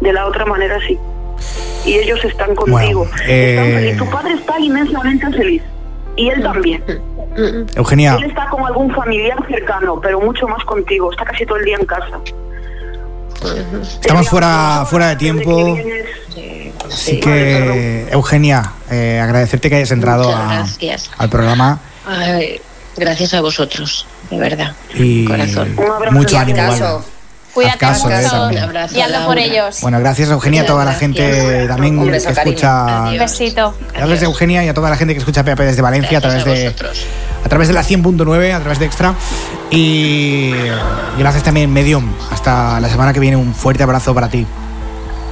de 0.00 0.12
la 0.12 0.26
otra 0.26 0.44
manera 0.44 0.78
sí. 0.86 0.98
Y 1.84 1.94
ellos 1.94 2.24
están 2.24 2.54
contigo. 2.54 3.04
Bueno, 3.04 3.16
Están 3.16 3.28
eh, 3.28 3.72
felices. 3.74 3.98
Tu 3.98 4.10
padre 4.10 4.34
está 4.34 4.58
inmensamente 4.58 5.30
feliz 5.32 5.62
y 6.16 6.28
él 6.28 6.42
también. 6.42 6.82
Eugenia, 7.74 8.14
Él 8.14 8.24
está 8.24 8.48
con 8.48 8.64
algún 8.64 8.92
familiar 8.94 9.36
cercano, 9.48 10.00
pero 10.00 10.20
mucho 10.20 10.46
más 10.46 10.64
contigo. 10.64 11.10
Está 11.10 11.24
casi 11.24 11.44
todo 11.44 11.58
el 11.58 11.64
día 11.64 11.76
en 11.78 11.86
casa. 11.86 12.20
Estamos 14.00 14.28
fuera, 14.28 14.86
fuera 14.88 15.08
de 15.08 15.16
tiempo. 15.16 15.76
Así 16.92 17.18
que, 17.20 18.08
Eugenia, 18.10 18.72
eh, 18.90 19.18
agradecerte 19.22 19.68
que 19.70 19.76
hayas 19.76 19.90
entrado 19.90 20.34
a- 20.34 20.66
al 21.18 21.28
programa 21.30 21.80
Ay, 22.06 22.60
gracias 22.96 23.32
a 23.34 23.40
vosotros, 23.40 24.06
de 24.30 24.38
verdad. 24.38 24.72
y 24.94 25.24
Corazón. 25.24 25.74
mucho 26.10 26.38
ánimo. 26.38 27.04
Cuídate 27.54 27.78
caso, 27.78 28.10
eh, 28.10 28.16
mucho 28.16 28.30
también. 28.30 28.70
y 28.94 29.00
hazlo 29.00 29.26
por 29.26 29.38
ellos. 29.38 29.80
Bueno, 29.80 30.00
gracias 30.00 30.28
Eugenia, 30.30 30.62
a 30.62 30.66
toda 30.66 30.84
la 30.84 30.92
gente 30.94 31.66
también 31.68 31.98
Un 31.98 32.10
que 32.10 32.20
cariño. 32.20 32.40
escucha. 32.40 32.84
Un 33.10 33.18
besito. 33.18 33.74
Gracias 33.94 34.22
Eugenia 34.22 34.64
y 34.64 34.68
a 34.68 34.74
toda 34.74 34.90
la 34.90 34.96
gente 34.96 35.14
que 35.14 35.20
escucha 35.20 35.44
PAP 35.44 35.60
desde 35.60 35.80
Valencia 35.80 36.18
a 36.18 36.20
través 36.20 36.44
de 36.44 36.74
a 37.44 37.48
través 37.48 37.68
de 37.68 37.74
la 37.74 37.82
100.9, 37.82 38.52
a 38.54 38.60
través 38.60 38.78
de 38.78 38.86
Extra. 38.86 39.14
Y 39.70 40.52
gracias 41.18 41.42
también 41.44 41.72
Medium. 41.72 42.12
Hasta 42.32 42.80
la 42.80 42.88
semana 42.88 43.12
que 43.12 43.20
viene 43.20 43.36
un 43.36 43.54
fuerte 43.54 43.82
abrazo 43.82 44.14
para 44.14 44.28
ti. 44.28 44.46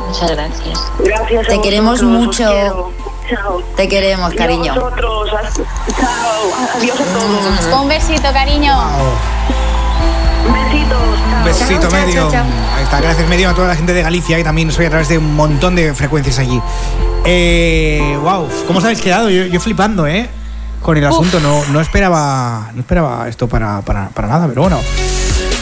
Muchas 0.07 0.31
gracias. 0.31 0.79
Gracias. 1.01 1.47
Te 1.49 1.55
a 1.55 1.63
queremos 1.63 2.03
mucho. 2.03 2.45
Chao. 2.45 3.63
Te 3.77 3.89
queremos, 3.89 4.33
Y 4.33 4.37
a 4.37 4.39
cariño. 4.39 4.75
vosotros. 4.75 5.31
Chao. 5.31 6.77
Adiós 6.77 7.01
a 7.01 7.05
todos. 7.19 7.81
Un 7.83 7.89
besito, 7.89 8.31
cariño. 8.33 8.77
Besitos. 10.53 10.82
Un 11.43 11.47
besito 11.49 11.89
Chao, 11.89 12.31
chao. 12.31 12.45
Ahí 12.77 12.85
está, 12.85 13.01
gracias 13.01 13.29
Medium 13.29 13.51
a 13.51 13.55
toda 13.55 13.69
la 13.69 13.75
gente 13.75 13.93
de 13.93 14.03
Galicia 14.03 14.39
y 14.39 14.45
también 14.45 14.71
soy 14.71 14.87
a 14.87 14.91
través 14.91 15.09
de 15.09 15.19
un 15.19 15.35
montón 15.35 15.75
de 15.75 15.93
frecuencias 15.93 16.39
allí. 16.39 16.61
Eh, 17.25 18.17
wow, 18.23 18.49
¿cómo 18.67 18.79
os 18.79 18.85
habéis 18.85 19.01
quedado? 19.01 19.29
Yo, 19.29 19.47
yo 19.47 19.61
flipando, 19.61 20.07
¿eh? 20.07 20.29
Con 20.83 20.97
el 20.97 21.05
Uf. 21.05 21.11
asunto, 21.11 21.41
no, 21.41 21.65
no 21.73 21.81
esperaba 21.81 22.71
no 22.75 22.81
esperaba 22.81 23.29
esto 23.29 23.49
para, 23.49 23.81
para, 23.83 24.09
para 24.11 24.29
nada, 24.29 24.47
pero 24.49 24.63
bueno. 24.63 24.81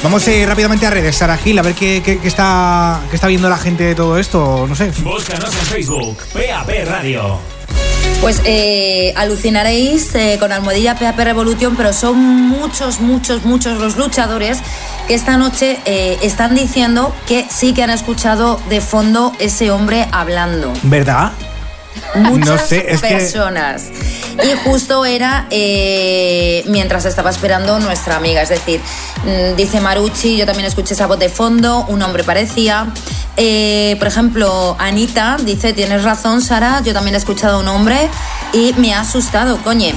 Vamos 0.02 0.26
eh, 0.28 0.46
rápidamente 0.46 0.86
a 0.86 0.90
redes, 0.90 1.16
Sara 1.16 1.36
Gil, 1.36 1.58
a 1.58 1.62
ver 1.62 1.74
qué, 1.74 2.02
qué- 2.04 2.18
qué 2.18 2.28
está, 2.28 3.00
qué 3.10 3.16
está 3.16 3.26
viendo 3.26 3.48
la 3.50 3.58
gente 3.58 3.84
de 3.84 3.94
todo 3.94 4.18
esto, 4.18 4.64
no 4.68 4.74
sé. 4.74 4.90
Búscanos 5.02 5.54
en 5.54 5.66
Facebook, 5.66 6.16
PAP 6.32 6.68
Radio. 6.88 7.38
Pues 8.20 8.42
eh, 8.44 9.14
alucinaréis 9.16 10.14
eh, 10.14 10.36
con 10.38 10.52
Almohadilla 10.52 10.94
PAP 10.94 11.18
Revolution, 11.20 11.74
pero 11.74 11.94
son 11.94 12.18
muchos, 12.18 13.00
muchos, 13.00 13.44
muchos 13.44 13.80
los 13.80 13.96
luchadores 13.96 14.58
que 15.08 15.14
esta 15.14 15.38
noche 15.38 15.78
eh, 15.86 16.18
están 16.22 16.54
diciendo 16.54 17.14
que 17.26 17.46
sí 17.48 17.72
que 17.72 17.82
han 17.82 17.90
escuchado 17.90 18.60
de 18.68 18.82
fondo 18.82 19.32
ese 19.38 19.70
hombre 19.70 20.06
hablando. 20.12 20.70
¿Verdad? 20.82 21.32
Muchas 22.14 22.46
No 22.48 22.58
sé, 22.58 22.92
es 22.92 23.00
que- 23.00 23.08
personas. 23.08 23.84
Y 24.42 24.52
justo 24.64 25.04
era 25.04 25.46
eh, 25.50 26.64
mientras 26.68 27.04
estaba 27.04 27.30
esperando 27.30 27.78
nuestra 27.78 28.16
amiga. 28.16 28.42
Es 28.42 28.48
decir, 28.48 28.80
mm, 29.24 29.56
dice 29.56 29.80
Marucci, 29.80 30.36
yo 30.36 30.46
también 30.46 30.66
escuché 30.66 30.94
esa 30.94 31.06
voz 31.06 31.18
de 31.18 31.28
fondo, 31.28 31.84
un 31.88 32.02
hombre 32.02 32.24
parecía. 32.24 32.86
Eh, 33.36 33.96
por 33.98 34.08
ejemplo, 34.08 34.76
Anita 34.78 35.36
dice, 35.44 35.72
tienes 35.72 36.02
razón, 36.04 36.42
Sara, 36.42 36.80
yo 36.84 36.92
también 36.92 37.14
he 37.14 37.18
escuchado 37.18 37.60
un 37.60 37.68
hombre 37.68 38.08
y 38.52 38.74
me 38.76 38.92
ha 38.94 39.00
asustado, 39.00 39.58
coñe. 39.62 39.94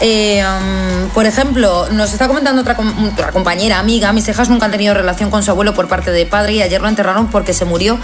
Eh, 0.00 0.44
mm, 0.44 1.08
por 1.14 1.24
ejemplo, 1.26 1.88
nos 1.90 2.12
está 2.12 2.28
comentando 2.28 2.60
otra, 2.62 2.76
com- 2.76 3.08
otra 3.12 3.32
compañera, 3.32 3.78
amiga, 3.78 4.12
mis 4.12 4.28
hijas 4.28 4.48
nunca 4.50 4.66
han 4.66 4.72
tenido 4.72 4.92
relación 4.94 5.30
con 5.30 5.42
su 5.42 5.50
abuelo 5.50 5.74
por 5.74 5.88
parte 5.88 6.10
de 6.10 6.26
padre 6.26 6.52
y 6.54 6.62
ayer 6.62 6.80
lo 6.82 6.88
enterraron 6.88 7.28
porque 7.28 7.54
se 7.54 7.64
murió 7.64 7.98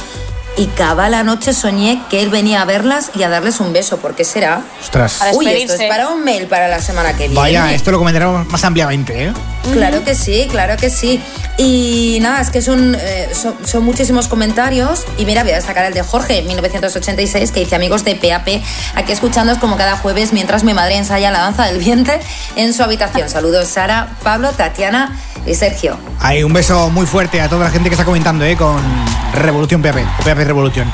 y 0.57 0.67
cada 0.67 1.09
la 1.09 1.23
noche 1.23 1.53
soñé 1.53 2.03
que 2.11 2.23
él 2.23 2.29
venía 2.29 2.63
a 2.63 2.65
verlas 2.65 3.11
y 3.15 3.23
a 3.23 3.29
darles 3.29 3.61
un 3.61 3.73
beso. 3.73 3.99
¿Por 3.99 4.15
qué 4.15 4.25
será? 4.25 4.63
Ostras. 4.81 5.21
Uy, 5.35 5.47
esto 5.47 5.75
es 5.75 5.89
para 5.89 6.09
un 6.09 6.25
mail 6.25 6.47
para 6.47 6.69
la 6.69 6.81
semana 6.81 7.13
que 7.13 7.29
viene. 7.29 7.35
Vaya, 7.35 7.73
esto 7.73 7.91
lo 7.91 7.99
comentaremos 7.99 8.47
más 8.47 8.65
ampliamente, 8.65 9.25
¿eh? 9.25 9.33
Claro 9.73 10.05
que 10.05 10.15
sí, 10.15 10.47
claro 10.51 10.77
que 10.77 10.91
sí. 10.91 11.23
Y 11.57 12.19
nada, 12.21 12.41
es 12.41 12.51
que 12.51 12.61
son, 12.61 12.97
eh, 12.99 13.31
son, 13.33 13.55
son 13.65 13.85
muchísimos 13.85 14.29
comentarios. 14.29 15.05
Y 15.17 15.25
mira, 15.25 15.43
voy 15.43 15.53
a 15.53 15.57
destacar 15.57 15.87
el 15.87 15.95
de 15.95 16.03
Jorge, 16.03 16.43
1986, 16.43 17.53
que 17.53 17.61
dice 17.61 17.77
amigos 17.77 18.05
de 18.05 18.17
PAP, 18.17 18.63
aquí 18.95 19.13
escuchándoos 19.13 19.59
como 19.59 19.77
cada 19.77 19.97
jueves 19.97 20.33
mientras 20.33 20.65
mi 20.65 20.75
madre 20.75 20.97
ensaya 20.97 21.31
la 21.31 21.41
danza 21.41 21.65
del 21.65 21.79
vientre 21.79 22.21
en 22.57 22.75
su 22.75 22.83
habitación. 22.83 23.29
Saludos 23.29 23.69
Sara, 23.69 24.17
Pablo, 24.23 24.51
Tatiana 24.51 25.19
y 25.47 25.55
Sergio. 25.55 25.97
Hay 26.21 26.43
un 26.45 26.53
beso 26.53 26.89
muy 26.91 27.07
fuerte 27.07 27.41
a 27.41 27.49
toda 27.49 27.65
la 27.65 27.71
gente 27.71 27.89
que 27.89 27.95
está 27.95 28.05
comentando, 28.05 28.45
¿eh? 28.45 28.57
Con 28.57 28.77
Revolución 29.35 29.83
PAP, 29.83 29.97
o 30.21 30.23
PAP 30.25 30.39
Revolución, 30.39 30.93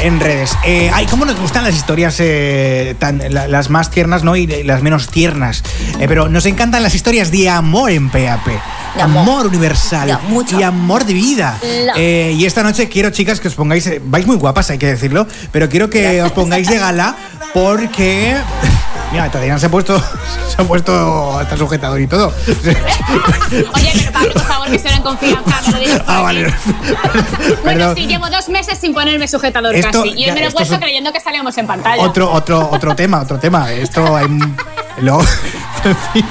en 0.00 0.20
redes. 0.20 0.56
Eh, 0.64 0.90
ay, 0.94 1.06
cómo 1.06 1.24
nos 1.24 1.38
gustan 1.38 1.64
las 1.64 1.74
historias 1.74 2.16
eh, 2.20 2.94
tan, 2.98 3.20
la- 3.34 3.48
las 3.48 3.68
más 3.68 3.90
tiernas, 3.90 4.22
¿no? 4.24 4.36
Y 4.36 4.46
las 4.64 4.82
menos 4.82 5.08
tiernas. 5.08 5.62
Eh, 5.98 6.06
pero 6.08 6.28
nos 6.28 6.46
encantan 6.46 6.82
las 6.82 6.94
historias 6.94 7.30
de 7.30 7.48
amor 7.50 7.90
en 7.90 8.08
PAP. 8.08 8.46
De 8.96 9.02
amor. 9.02 9.22
amor. 9.22 9.46
universal 9.48 10.08
Ya, 10.08 10.18
mucho. 10.28 10.58
y 10.58 10.62
amor 10.62 11.04
de 11.04 11.14
vida. 11.14 11.58
Eh, 11.62 12.34
y 12.36 12.44
esta 12.46 12.62
noche 12.62 12.88
quiero, 12.88 13.10
chicas, 13.10 13.38
que 13.40 13.48
os 13.48 13.54
pongáis. 13.54 13.90
vais 14.04 14.26
muy 14.26 14.36
guapas, 14.36 14.70
hay 14.70 14.78
que 14.78 14.86
decirlo. 14.86 15.26
Pero 15.52 15.68
quiero 15.68 15.90
que 15.90 16.22
os 16.22 16.32
pongáis 16.32 16.68
de 16.68 16.78
gala 16.78 17.14
porque. 17.52 18.36
Mira, 19.12 19.30
Tatiana 19.30 19.58
se 19.58 19.66
ha 19.66 19.70
puesto. 19.70 19.98
Se 20.48 20.62
ha 20.62 20.64
puesto 20.64 21.38
hasta 21.38 21.56
sujetador 21.56 22.00
y 22.00 22.06
todo. 22.06 22.32
Oye, 23.74 23.92
pero 23.94 24.12
Pablo, 24.12 24.32
por 24.32 24.42
favor, 24.42 24.68
que 24.68 24.76
estén 24.76 24.94
en 24.94 25.02
confianza, 25.02 25.60
no 25.70 25.78
lo 25.78 26.04
Ah, 26.06 26.20
vale. 26.22 26.52
Bueno, 27.64 27.94
sí, 27.94 28.06
llevo 28.06 28.28
dos 28.30 28.48
meses 28.48 28.78
sin 28.78 28.92
ponerme 28.94 29.26
sujetador 29.28 29.74
Esto- 29.74 30.02
casi. 30.02 30.14
Y 30.14 30.24
hoy 30.26 30.32
me 30.32 30.38
lo 30.40 30.44
he 30.44 30.48
esto 30.48 30.58
puesto 30.58 30.74
es- 30.74 30.80
creyendo 30.80 31.12
que 31.12 31.20
salíamos 31.20 31.56
en 31.58 31.66
pantalla. 31.66 32.02
Otro, 32.02 32.30
otro, 32.32 32.68
otro 32.72 32.94
tema, 32.94 33.20
otro 33.20 33.38
tema. 33.38 33.70
Esto 33.72 34.16
hay. 34.16 34.26
Luego. 34.98 35.22
en 35.84 35.96
fin. 36.12 36.26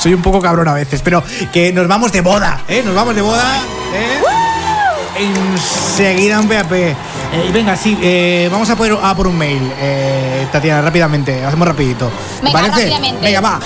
Soy 0.00 0.14
un 0.14 0.22
poco 0.22 0.40
cabrón 0.40 0.68
a 0.68 0.74
veces, 0.74 1.00
pero 1.02 1.22
que 1.52 1.72
nos 1.72 1.86
vamos 1.88 2.12
de 2.12 2.20
boda, 2.20 2.60
¿eh? 2.68 2.82
Nos 2.84 2.94
vamos 2.94 3.14
de 3.14 3.22
boda, 3.22 3.58
¿eh? 3.94 4.20
Enseguida 5.18 6.40
un 6.40 6.48
PAP. 6.48 6.72
Eh, 7.32 7.46
y 7.48 7.52
venga, 7.52 7.76
sí, 7.76 7.98
eh, 8.02 8.48
vamos 8.50 8.70
a, 8.70 8.76
poder, 8.76 8.96
a 9.00 9.14
por 9.14 9.26
un 9.26 9.36
mail, 9.36 9.70
eh, 9.78 10.46
Tatiana, 10.50 10.82
rápidamente. 10.82 11.44
Hacemos 11.44 11.68
rapidito. 11.68 12.08
¿Te 12.08 12.46
Venga, 12.46 12.52
parece? 12.52 12.90
rápidamente. 12.90 13.22
Venga, 13.22 13.40
va. 13.40 13.60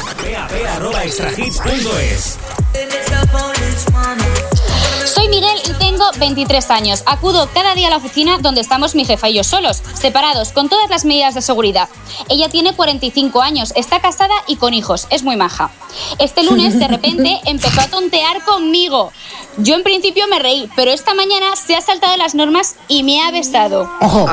Soy 5.12 5.28
Miguel 5.28 5.58
y 5.68 5.72
tengo 5.74 6.06
23 6.18 6.70
años. 6.70 7.02
Acudo 7.04 7.46
cada 7.52 7.74
día 7.74 7.88
a 7.88 7.90
la 7.90 7.98
oficina 7.98 8.38
donde 8.38 8.62
estamos 8.62 8.94
mi 8.94 9.04
jefa 9.04 9.28
y 9.28 9.34
yo 9.34 9.44
solos, 9.44 9.82
separados, 9.92 10.52
con 10.52 10.70
todas 10.70 10.88
las 10.88 11.04
medidas 11.04 11.34
de 11.34 11.42
seguridad. 11.42 11.90
Ella 12.30 12.48
tiene 12.48 12.72
45 12.74 13.42
años, 13.42 13.74
está 13.76 14.00
casada 14.00 14.34
y 14.46 14.56
con 14.56 14.72
hijos, 14.72 15.06
es 15.10 15.22
muy 15.22 15.36
maja. 15.36 15.70
Este 16.18 16.42
lunes, 16.42 16.78
de 16.78 16.88
repente, 16.88 17.40
empezó 17.44 17.82
a 17.82 17.88
tontear 17.88 18.42
conmigo. 18.42 19.12
Yo 19.58 19.74
en 19.74 19.82
principio 19.82 20.26
me 20.28 20.38
reí, 20.38 20.70
pero 20.76 20.90
esta 20.92 21.12
mañana 21.12 21.56
se 21.56 21.76
ha 21.76 21.82
saltado 21.82 22.16
las 22.16 22.34
normas 22.34 22.76
y 22.88 23.02
me 23.02 23.22
ha 23.22 23.30
besado. 23.30 23.90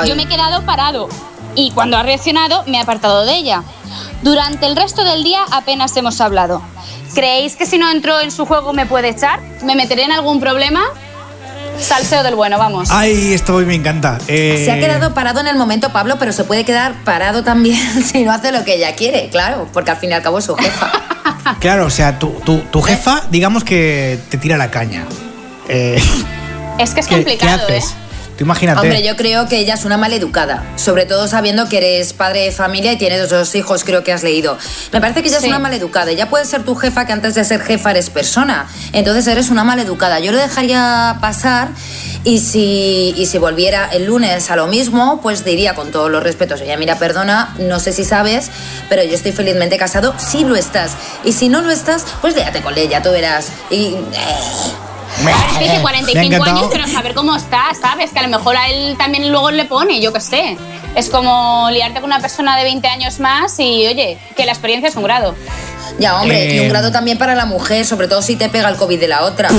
Yo 0.08 0.16
me 0.16 0.24
he 0.24 0.28
quedado 0.28 0.66
parado 0.66 1.10
y 1.56 1.72
cuando 1.72 1.98
ha 1.98 2.04
reaccionado 2.04 2.64
me 2.68 2.78
he 2.78 2.82
apartado 2.82 3.26
de 3.26 3.36
ella. 3.36 3.64
Durante 4.22 4.66
el 4.66 4.78
resto 4.78 5.04
del 5.04 5.26
día 5.26 5.44
apenas 5.52 5.98
hemos 5.98 6.22
hablado. 6.22 6.62
¿Creéis 7.14 7.56
que 7.56 7.66
si 7.66 7.78
no 7.78 7.90
entro 7.92 8.20
en 8.22 8.32
su 8.32 8.46
juego 8.46 8.74
me 8.74 8.86
puede 8.86 9.10
echar? 9.10 9.40
¿Me 9.64 9.76
meteré 9.76 10.04
en 10.04 10.12
algún 10.12 10.40
problema? 10.40 10.82
Salseo 11.80 12.24
del 12.24 12.36
bueno, 12.36 12.58
vamos. 12.58 12.90
Ay, 12.92 13.34
esto 13.34 13.56
hoy 13.56 13.66
me 13.66 13.74
encanta. 13.76 14.18
Eh, 14.28 14.62
Se 14.66 14.72
ha 14.72 14.80
quedado 14.80 15.14
parado 15.14 15.40
en 15.40 15.48
el 15.48 15.56
momento, 15.58 15.92
Pablo, 15.94 16.18
pero 16.20 16.34
se 16.34 16.44
puede 16.44 16.66
quedar 16.66 16.94
parado 17.06 17.44
también 17.44 17.80
si 18.04 18.24
no 18.24 18.32
hace 18.32 18.52
lo 18.52 18.64
que 18.66 18.76
ella 18.76 18.96
quiere, 18.96 19.30
claro, 19.30 19.68
porque 19.72 19.92
al 19.92 19.98
fin 19.98 20.10
y 20.10 20.14
al 20.14 20.22
cabo 20.22 20.40
es 20.40 20.46
su 20.46 20.56
jefa. 20.56 20.92
Claro, 21.60 21.86
o 21.86 21.90
sea, 21.90 22.20
tu, 22.20 22.30
tu, 22.46 22.60
tu 22.60 22.82
jefa, 22.82 23.24
digamos 23.32 23.64
que 23.64 24.20
te 24.30 24.38
tira 24.38 24.56
la 24.58 24.70
caña. 24.70 25.06
Eh, 25.68 26.00
Es 26.78 26.94
que 26.94 27.00
es 27.00 27.08
¿qué, 27.08 27.16
complicado, 27.16 27.66
¿Qué 27.68 27.78
haces? 27.78 27.92
¿eh? 27.92 27.96
Tú 28.40 28.46
imagínate. 28.46 28.80
Hombre, 28.80 29.04
yo 29.04 29.18
creo 29.18 29.50
que 29.50 29.58
ella 29.58 29.74
es 29.74 29.84
una 29.84 29.98
maleducada, 29.98 30.64
sobre 30.78 31.06
todo 31.06 31.28
sabiendo 31.28 31.68
que 31.68 31.78
eres 31.80 32.14
padre 32.14 32.46
de 32.46 32.54
familia 32.54 32.94
y 32.94 32.98
tienes 32.98 33.30
dos 33.30 33.54
hijos, 33.54 33.84
creo 33.84 34.02
que 34.06 34.14
has 34.14 34.24
leído. 34.24 34.58
Me 34.94 35.02
parece 35.02 35.22
que 35.22 35.28
ella 35.28 35.40
Sí. 35.42 35.48
es 35.48 35.50
una 35.50 35.60
maleducada. 35.60 36.14
Ya 36.14 36.30
puede 36.30 36.46
ser 36.46 36.64
tu 36.64 36.74
jefa 36.76 37.06
que 37.06 37.12
antes 37.12 37.36
de 37.36 37.44
ser 37.44 37.62
jefa 37.62 37.92
eres 37.92 38.10
persona. 38.10 38.70
Entonces 38.94 39.28
eres 39.28 39.50
una 39.50 39.66
maleducada. 39.66 40.20
Yo 40.22 40.32
lo 40.32 40.38
dejaría 40.38 41.18
pasar 41.20 41.68
y 42.24 42.40
si, 42.40 43.14
y 43.18 43.26
si 43.26 43.38
volviera 43.40 43.90
el 43.92 44.06
lunes 44.06 44.50
a 44.50 44.56
lo 44.56 44.68
mismo, 44.68 45.20
pues 45.22 45.44
diría 45.44 45.76
con 45.76 45.92
todos 45.92 46.10
los 46.10 46.24
respetos, 46.24 46.62
oye, 46.62 46.78
mira, 46.78 46.98
perdona, 46.98 47.54
no 47.60 47.82
sé 47.82 47.92
si 47.92 48.06
sabes, 48.06 48.52
pero 48.88 49.04
yo 49.04 49.16
estoy 49.16 49.34
felizmente 49.34 49.76
casado 49.78 50.16
si 50.18 50.46
lo 50.46 50.56
estás. 50.56 50.94
Y 51.26 51.34
si 51.34 51.50
no 51.50 51.60
lo 51.60 51.72
estás, 51.72 52.06
pues 52.22 52.36
léate 52.36 52.62
con 52.62 52.78
ella, 52.78 53.02
tú 53.04 53.12
verás. 53.12 53.48
Y... 53.70 53.96
Tiene 53.98 54.89
Me 55.24 55.32
ha 55.32 55.82
45 55.82 56.20
encantado. 56.36 56.58
años, 56.58 56.70
pero 56.72 56.88
saber 56.88 57.14
cómo 57.14 57.36
está, 57.36 57.66
¿sabes? 57.80 58.12
Que 58.12 58.20
a 58.20 58.24
lo 58.24 58.30
mejor 58.30 58.56
a 58.56 58.70
él 58.70 58.96
también 58.98 59.30
luego 59.32 59.52
le 59.52 59.66
pone, 59.66 60.00
yo 60.02 60.14
qué 60.14 60.22
sé. 60.22 60.58
Es 60.96 61.10
como 61.10 61.70
liarte 61.72 62.00
con 62.02 62.06
una 62.10 62.20
persona 62.20 62.58
de 62.58 62.64
20 62.64 62.88
años 62.88 63.20
más 63.20 63.60
y, 63.60 63.86
oye, 63.88 64.18
que 64.36 64.46
la 64.46 64.52
experiencia 64.54 64.90
es 64.90 64.96
un 64.96 65.04
grado. 65.04 65.36
Ya, 66.00 66.20
hombre, 66.22 66.54
y 66.54 66.58
Eh, 66.58 66.62
un 66.62 66.70
grado 66.70 66.92
también 66.92 67.18
para 67.18 67.36
la 67.36 67.46
mujer, 67.46 67.86
sobre 67.86 68.08
todo 68.08 68.22
si 68.22 68.36
te 68.36 68.50
pega 68.50 68.70
el 68.70 68.76
COVID 68.78 69.00
de 69.00 69.08
la 69.08 69.24
otra. 69.24 69.50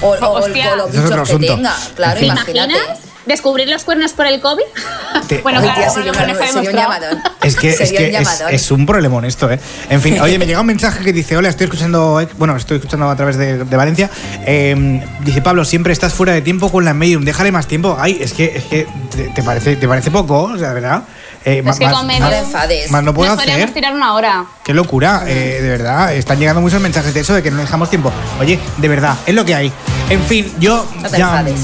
O, 0.00 0.08
o 0.08 0.14
o 0.14 0.38
los 0.76 0.90
bichos 0.92 1.28
que 1.28 1.46
tenga. 1.46 1.76
Claro, 1.94 2.18
¿Te 2.18 2.26
imagínate. 2.26 2.72
imaginas 2.74 2.98
descubrir 3.26 3.68
los 3.68 3.84
cuernos 3.84 4.12
por 4.12 4.26
el 4.26 4.40
COVID? 4.40 4.62
Te- 5.28 5.38
bueno, 5.42 5.60
claro, 5.60 5.80
Tía, 5.80 5.90
sería, 5.90 6.12
sería 6.14 6.70
un 6.70 6.76
llamadón. 6.76 7.22
Es 7.42 7.56
que, 7.56 7.70
es, 7.70 7.76
Sería 7.78 7.98
que 7.98 8.04
un 8.08 8.14
es, 8.14 8.18
llamadón. 8.18 8.54
es 8.54 8.70
un 8.70 8.86
problemón 8.86 9.24
esto, 9.24 9.50
¿eh? 9.50 9.58
En 9.90 10.00
fin, 10.00 10.20
oye, 10.20 10.38
me 10.38 10.46
llega 10.46 10.60
un 10.60 10.66
mensaje 10.66 11.04
que 11.04 11.12
dice, 11.12 11.36
hola, 11.36 11.48
estoy 11.48 11.64
escuchando, 11.64 12.20
eh, 12.20 12.28
bueno, 12.38 12.56
estoy 12.56 12.76
escuchando 12.78 13.08
a 13.08 13.16
través 13.16 13.36
de, 13.36 13.64
de 13.64 13.76
Valencia. 13.76 14.10
Eh, 14.46 15.04
dice 15.20 15.42
Pablo, 15.42 15.64
siempre 15.64 15.92
estás 15.92 16.12
fuera 16.12 16.32
de 16.32 16.42
tiempo 16.42 16.70
con 16.70 16.84
la 16.84 16.94
medium, 16.94 17.24
déjale 17.24 17.52
más 17.52 17.66
tiempo. 17.66 17.96
Ay, 17.98 18.18
es 18.20 18.32
que, 18.32 18.44
es 18.56 18.64
que 18.64 18.86
te, 19.14 19.28
te 19.30 19.42
parece, 19.42 19.76
te 19.76 19.88
parece 19.88 20.10
poco, 20.10 20.42
o 20.42 20.58
sea, 20.58 20.72
¿verdad? 20.72 21.02
Eh, 21.44 21.62
Es 21.66 21.78
que 21.78 21.84
con 21.86 22.06
medium- 22.06 22.90
más 22.90 23.02
no 23.02 23.12
puedo 23.14 23.30
Nos 23.30 23.38
podríamos 23.38 23.64
hacer. 23.64 23.74
tirar 23.74 23.94
una 23.94 24.14
hora. 24.14 24.44
Qué 24.64 24.72
locura, 24.74 25.24
eh, 25.26 25.58
de 25.60 25.68
verdad. 25.70 26.14
Están 26.14 26.38
llegando 26.38 26.60
muchos 26.60 26.80
mensajes 26.80 27.12
de 27.14 27.20
eso, 27.20 27.34
de 27.34 27.42
que 27.42 27.50
no 27.50 27.56
dejamos 27.60 27.90
tiempo. 27.90 28.12
Oye, 28.40 28.60
de 28.76 28.88
verdad, 28.88 29.16
es 29.26 29.34
lo 29.34 29.44
que 29.44 29.54
hay. 29.54 29.72
En 30.08 30.22
fin, 30.22 30.52
yo 30.60 30.86
No 31.00 31.08
te 31.10 31.18
ya. 31.18 31.26
enfades. 31.40 31.60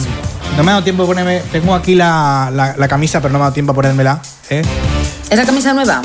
No 0.57 0.65
me 0.65 0.71
ha 0.71 0.75
dado 0.75 0.85
tiempo 0.85 1.03
de 1.05 1.07
ponerme. 1.09 1.43
Tengo 1.53 1.75
aquí 1.75 1.95
la, 1.95 2.51
la- 2.53 2.75
la 2.77 2.89
camisa, 2.89 3.21
pero 3.21 3.33
no 3.33 3.39
me 3.39 3.43
ha 3.43 3.47
dado 3.47 3.55
tiempo 3.55 3.73
a 3.73 3.75
ponérmela. 3.75 4.21
¿eh? 4.51 4.63
¿Es 5.31 5.37
la 5.39 5.45
camisa 5.45 5.73
nueva? 5.73 6.03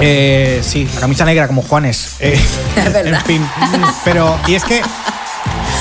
Eh, 0.00 0.60
sí, 0.64 0.88
la 0.94 1.00
camisa 1.00 1.24
negra 1.26 1.46
como 1.46 1.60
Juanes. 1.62 2.12
Eh, 2.20 2.40
Es 2.76 2.92
verdad. 2.92 3.20
En 3.20 3.26
fin, 3.26 3.46
pero. 4.04 4.38
Y 4.46 4.54
es 4.54 4.64
que. 4.64 4.80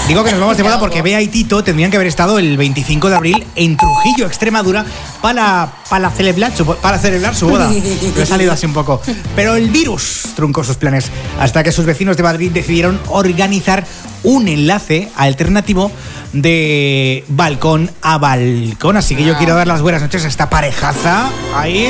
Digo 0.10 0.24
que 0.24 0.32
nos 0.32 0.40
vamos 0.40 0.58
de 0.58 0.64
boda 0.64 0.80
porque 0.80 1.04
Bea 1.04 1.22
y 1.22 1.28
Tito 1.28 1.64
tendrían 1.64 1.92
que 1.92 1.98
haber 1.98 2.08
estado 2.08 2.40
el 2.40 2.58
25 2.58 3.10
de 3.12 3.16
abril 3.16 3.46
en 3.56 3.78
Trujillo, 3.78 4.26
Extremadura, 4.26 4.84
para, 5.22 5.72
para, 5.88 6.10
celebrar, 6.10 6.52
su, 6.58 6.66
para 6.66 6.98
celebrar 6.98 7.36
su 7.36 7.48
boda. 7.48 7.70
Pero 8.16 8.24
ha 8.24 8.26
salido 8.26 8.52
así 8.52 8.66
un 8.66 8.74
poco. 8.74 9.00
Pero 9.36 9.56
el 9.56 9.70
virus 9.70 10.24
truncó 10.36 10.64
sus 10.64 10.78
planes 10.78 11.12
hasta 11.40 11.62
que 11.64 11.72
sus 11.72 11.86
vecinos 11.86 12.18
de 12.18 12.24
Madrid 12.24 12.50
decidieron 12.52 13.00
organizar 13.10 13.86
un 14.24 14.48
enlace 14.48 15.12
alternativo 15.16 15.92
de 16.34 17.24
balcón 17.28 17.92
a 18.02 18.18
balcón. 18.18 18.98
Así 18.98 19.16
que 19.16 19.24
yo 19.24 19.38
quiero 19.38 19.54
dar 19.54 19.68
las 19.68 19.84
buenas 19.84 20.02
noches 20.02 20.26
a 20.26 20.28
esta 20.28 20.50
parejaza 20.50 21.30
ahí. 21.56 21.88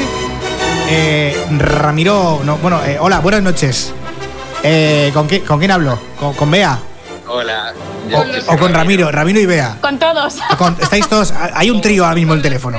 Eh, 0.90 1.42
Ramiro, 1.58 2.42
no, 2.44 2.58
bueno, 2.58 2.82
eh, 2.86 2.98
hola, 3.00 3.20
buenas 3.22 3.44
noches. 3.44 3.94
Eh, 4.62 5.10
¿con, 5.14 5.26
qué- 5.26 5.40
¿Con 5.42 5.60
quién 5.60 5.72
hablo? 5.72 5.98
¿Con, 6.20 6.34
con 6.34 6.52
Bea? 6.52 6.78
Hola. 7.30 7.74
O, 8.14 8.54
o 8.54 8.58
con 8.58 8.74
Ramiro, 8.74 9.12
Ramiro 9.12 9.40
y 9.40 9.46
Bea. 9.46 9.78
Con 9.82 10.00
todos. 10.00 10.36
Con- 10.58 10.78
estáis 10.82 11.08
todos, 11.08 11.34
hay 11.54 11.70
un 11.70 11.82
trío 11.82 12.04
ahora 12.04 12.16
mismo 12.16 12.34
en 12.34 12.40
el 12.40 12.44
teléfono. 12.44 12.78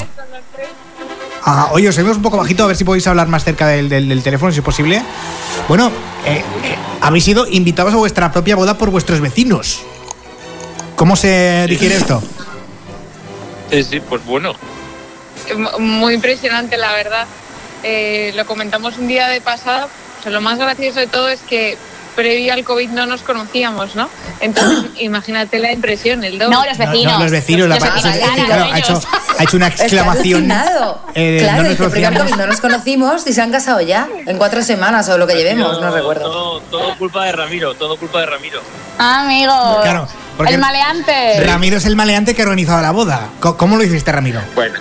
Ah, 1.44 1.68
oye, 1.72 1.88
os 1.88 1.96
oímos 1.98 2.16
un 2.16 2.22
poco 2.22 2.36
bajito, 2.36 2.64
a 2.64 2.66
ver 2.66 2.76
si 2.76 2.84
podéis 2.84 3.06
hablar 3.06 3.26
más 3.28 3.44
cerca 3.44 3.66
del, 3.68 3.88
del- 3.88 4.08
del 4.08 4.22
teléfono, 4.22 4.52
si 4.52 4.58
es 4.58 4.64
posible. 4.64 5.02
Bueno, 5.68 5.90
eh, 6.26 6.42
eh, 6.64 6.76
habéis 7.00 7.24
sido 7.24 7.46
invitados 7.46 7.94
a 7.94 7.96
vuestra 7.96 8.30
propia 8.30 8.56
boda 8.56 8.76
por 8.76 8.90
vuestros 8.90 9.20
vecinos. 9.20 9.80
¿Cómo 10.96 11.16
se 11.16 11.66
digiere 11.68 11.94
esto? 11.96 12.22
Sí, 13.70 13.82
sí, 13.84 14.00
pues 14.00 14.24
bueno. 14.26 14.52
Muy 15.78 16.14
impresionante, 16.14 16.76
la 16.76 16.92
verdad. 16.92 17.26
Eh, 17.82 18.32
lo 18.36 18.44
comentamos 18.44 18.98
un 18.98 19.08
día 19.08 19.28
de 19.28 19.40
pasada. 19.40 19.88
O 20.18 20.22
sea, 20.22 20.30
lo 20.32 20.42
más 20.42 20.58
gracioso 20.58 21.00
de 21.00 21.06
todo 21.06 21.28
es 21.30 21.40
que 21.40 21.78
previo 22.10 22.52
al 22.52 22.64
COVID 22.64 22.90
no 22.90 23.06
nos 23.06 23.22
conocíamos, 23.22 23.94
¿no? 23.96 24.08
Entonces, 24.40 24.90
imagínate 25.00 25.58
la 25.58 25.72
impresión, 25.72 26.22
el 26.24 26.38
doble. 26.38 26.54
No, 26.56 26.64
los 26.64 26.78
vecinos. 26.78 27.12
No, 27.14 27.18
los 27.22 27.30
vecinos, 27.32 27.68
la 27.68 27.74
Los 27.76 27.84
vecinos, 27.84 28.16
claro, 28.18 28.44
claro, 28.46 28.64
ha, 28.72 28.78
hecho, 28.78 29.00
ha 29.38 29.42
hecho 29.42 29.56
una 29.56 29.66
exclamación. 29.68 30.50
Eh, 31.14 31.38
claro, 31.40 31.62
no 31.62 31.68
nos 31.68 31.78
dice, 31.78 31.90
"Pero 31.90 32.06
conocíamos. 32.10 32.36
no 32.38 32.46
nos 32.46 32.60
conocimos 32.60 33.26
y 33.26 33.32
se 33.32 33.40
han 33.42 33.50
casado 33.52 33.80
ya, 33.80 34.08
en 34.26 34.36
cuatro 34.38 34.62
semanas 34.62 35.08
o 35.08 35.18
lo 35.18 35.26
que 35.26 35.34
llevemos, 35.34 35.80
no 35.80 35.90
recuerdo. 35.90 36.22
Todo, 36.30 36.60
todo 36.62 36.96
culpa 36.98 37.24
de 37.24 37.32
Ramiro, 37.32 37.74
todo 37.74 37.96
culpa 37.96 38.20
de 38.20 38.26
Ramiro. 38.26 38.60
Amigo. 38.98 39.80
Claro, 39.82 40.06
porque 40.36 40.54
el 40.54 40.60
maleante. 40.60 41.40
Ramiro 41.44 41.76
es 41.78 41.86
el 41.86 41.96
maleante 41.96 42.34
que 42.34 42.42
ha 42.42 42.44
organizado 42.44 42.82
la 42.82 42.90
boda. 42.90 43.28
Co- 43.40 43.56
¿Cómo 43.56 43.76
lo 43.76 43.82
hiciste, 43.82 44.12
Ramiro? 44.12 44.40
Bueno, 44.54 44.78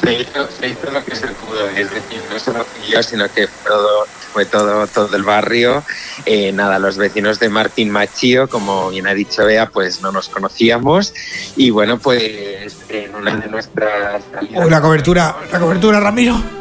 se 0.00 0.12
hizo, 0.14 0.48
se 0.58 0.68
hizo 0.68 0.90
lo 0.90 1.04
que 1.04 1.14
se 1.16 1.26
pudo, 1.28 1.68
es 1.68 1.90
decir, 1.90 2.22
no 2.32 2.38
solo 2.38 2.64
fui 2.64 2.90
yo, 2.92 3.02
sino 3.02 3.24
que 3.32 3.46
fue 3.48 3.70
todo, 3.70 4.06
fue 4.32 4.46
todo, 4.46 4.86
todo 4.86 5.14
el 5.16 5.22
barrio. 5.22 5.82
Eh, 6.26 6.52
nada, 6.52 6.78
los 6.78 6.96
vecinos 6.96 7.38
de 7.38 7.48
Martín 7.48 7.90
Machío, 7.90 8.48
como 8.48 8.90
bien 8.90 9.06
ha 9.06 9.14
dicho 9.14 9.44
Bea, 9.44 9.66
pues 9.66 10.00
no 10.02 10.12
nos 10.12 10.28
conocíamos. 10.28 11.14
Y 11.56 11.70
bueno, 11.70 11.98
pues 11.98 12.76
en 12.88 13.14
una 13.14 13.36
de 13.36 13.48
nuestras 13.48 14.22
la 14.68 14.80
cobertura, 14.80 15.36
la 15.50 15.58
cobertura, 15.58 16.00
Ramiro. 16.00 16.58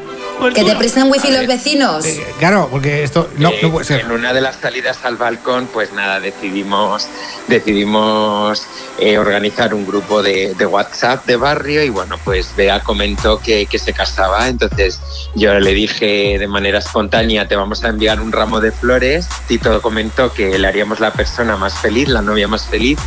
¿Que 0.54 0.64
te 0.64 0.76
prestan 0.76 1.10
wifi 1.12 1.32
los 1.32 1.48
vecinos? 1.48 2.06
Claro, 2.40 2.68
porque 2.70 3.04
esto 3.04 3.30
no, 3.38 3.50
Eh, 3.50 3.60
no 3.62 3.72
puede 3.72 3.86
ser. 3.86 4.02
En 4.02 4.12
una 4.12 4.34
de 4.34 4.42
las 4.42 4.58
salidas 4.58 5.00
al 5.04 5.18
balcón, 5.18 5.68
pues 5.74 5.92
nada, 5.94 6.20
decidimos, 6.20 7.08
decidimos 7.48 8.64
eh, 9.00 9.18
organizar 9.18 9.74
un 9.74 9.86
grupo 9.86 10.22
de, 10.22 10.54
de 10.56 10.66
WhatsApp 10.66 11.26
de 11.26 11.38
barrio 11.38 11.84
y 11.84 11.90
bueno, 11.90 12.18
pues 12.24 12.56
Bea 12.56 12.82
comentó 12.82 13.40
que, 13.40 13.66
que 13.66 13.80
se 13.80 13.94
casaba, 13.94 14.48
entonces 14.48 15.00
yo 15.36 15.54
le 15.60 15.74
dije 15.74 16.38
de 16.40 16.48
manera 16.48 16.80
espontánea, 16.80 17.48
te 17.48 17.56
vamos 17.56 17.84
a 17.84 17.90
enviar 17.90 18.22
un 18.22 18.32
ramo 18.32 18.60
de 18.60 18.72
flores, 18.72 19.28
Tito 19.48 19.82
comentó 19.82 20.32
que 20.34 20.58
le 20.58 20.68
haríamos 20.68 21.00
la 21.00 21.12
persona 21.14 21.58
más 21.58 21.78
feliz, 21.80 22.08
la 22.10 22.22
novia 22.22 22.48
más 22.48 22.66
feliz 22.66 23.00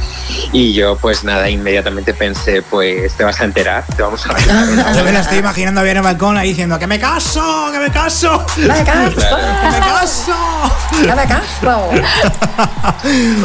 y 0.52 0.72
yo 0.72 0.96
pues 0.96 1.24
nada, 1.24 1.48
inmediatamente 1.48 2.14
pensé, 2.14 2.62
pues 2.62 3.14
te 3.14 3.24
vas 3.24 3.40
a 3.40 3.44
enterar, 3.44 3.84
te 3.96 4.02
vamos 4.02 4.24
a 4.26 4.94
Yo 4.94 5.04
me 5.04 5.12
la 5.12 5.20
estoy 5.20 5.38
imaginando 5.38 5.82
bien 5.82 5.92
en 5.92 5.96
el 5.98 6.04
balcón 6.04 6.36
ahí 6.36 6.48
diciendo 6.50 6.78
que 6.78 6.86
me 6.86 6.98
caso, 6.98 7.19
que 7.24 7.78
me 7.78 7.90
caso. 7.90 8.44
¡Me 8.56 8.82
caso! 8.84 9.20
¡Que 9.20 9.68
me 9.70 9.78
caso! 9.78 10.34
¡Que 11.02 11.14
me 11.14 11.26
caso! 11.26 11.90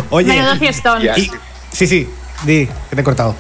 Oye. 0.10 0.28
Menudo 0.28 0.56
fiestón. 0.56 1.02
y- 1.04 1.32
sí, 1.72 1.88
sí, 1.88 2.10
di, 2.44 2.68
que 2.90 2.96
te 2.96 3.02
he 3.02 3.04
cortado. 3.04 3.36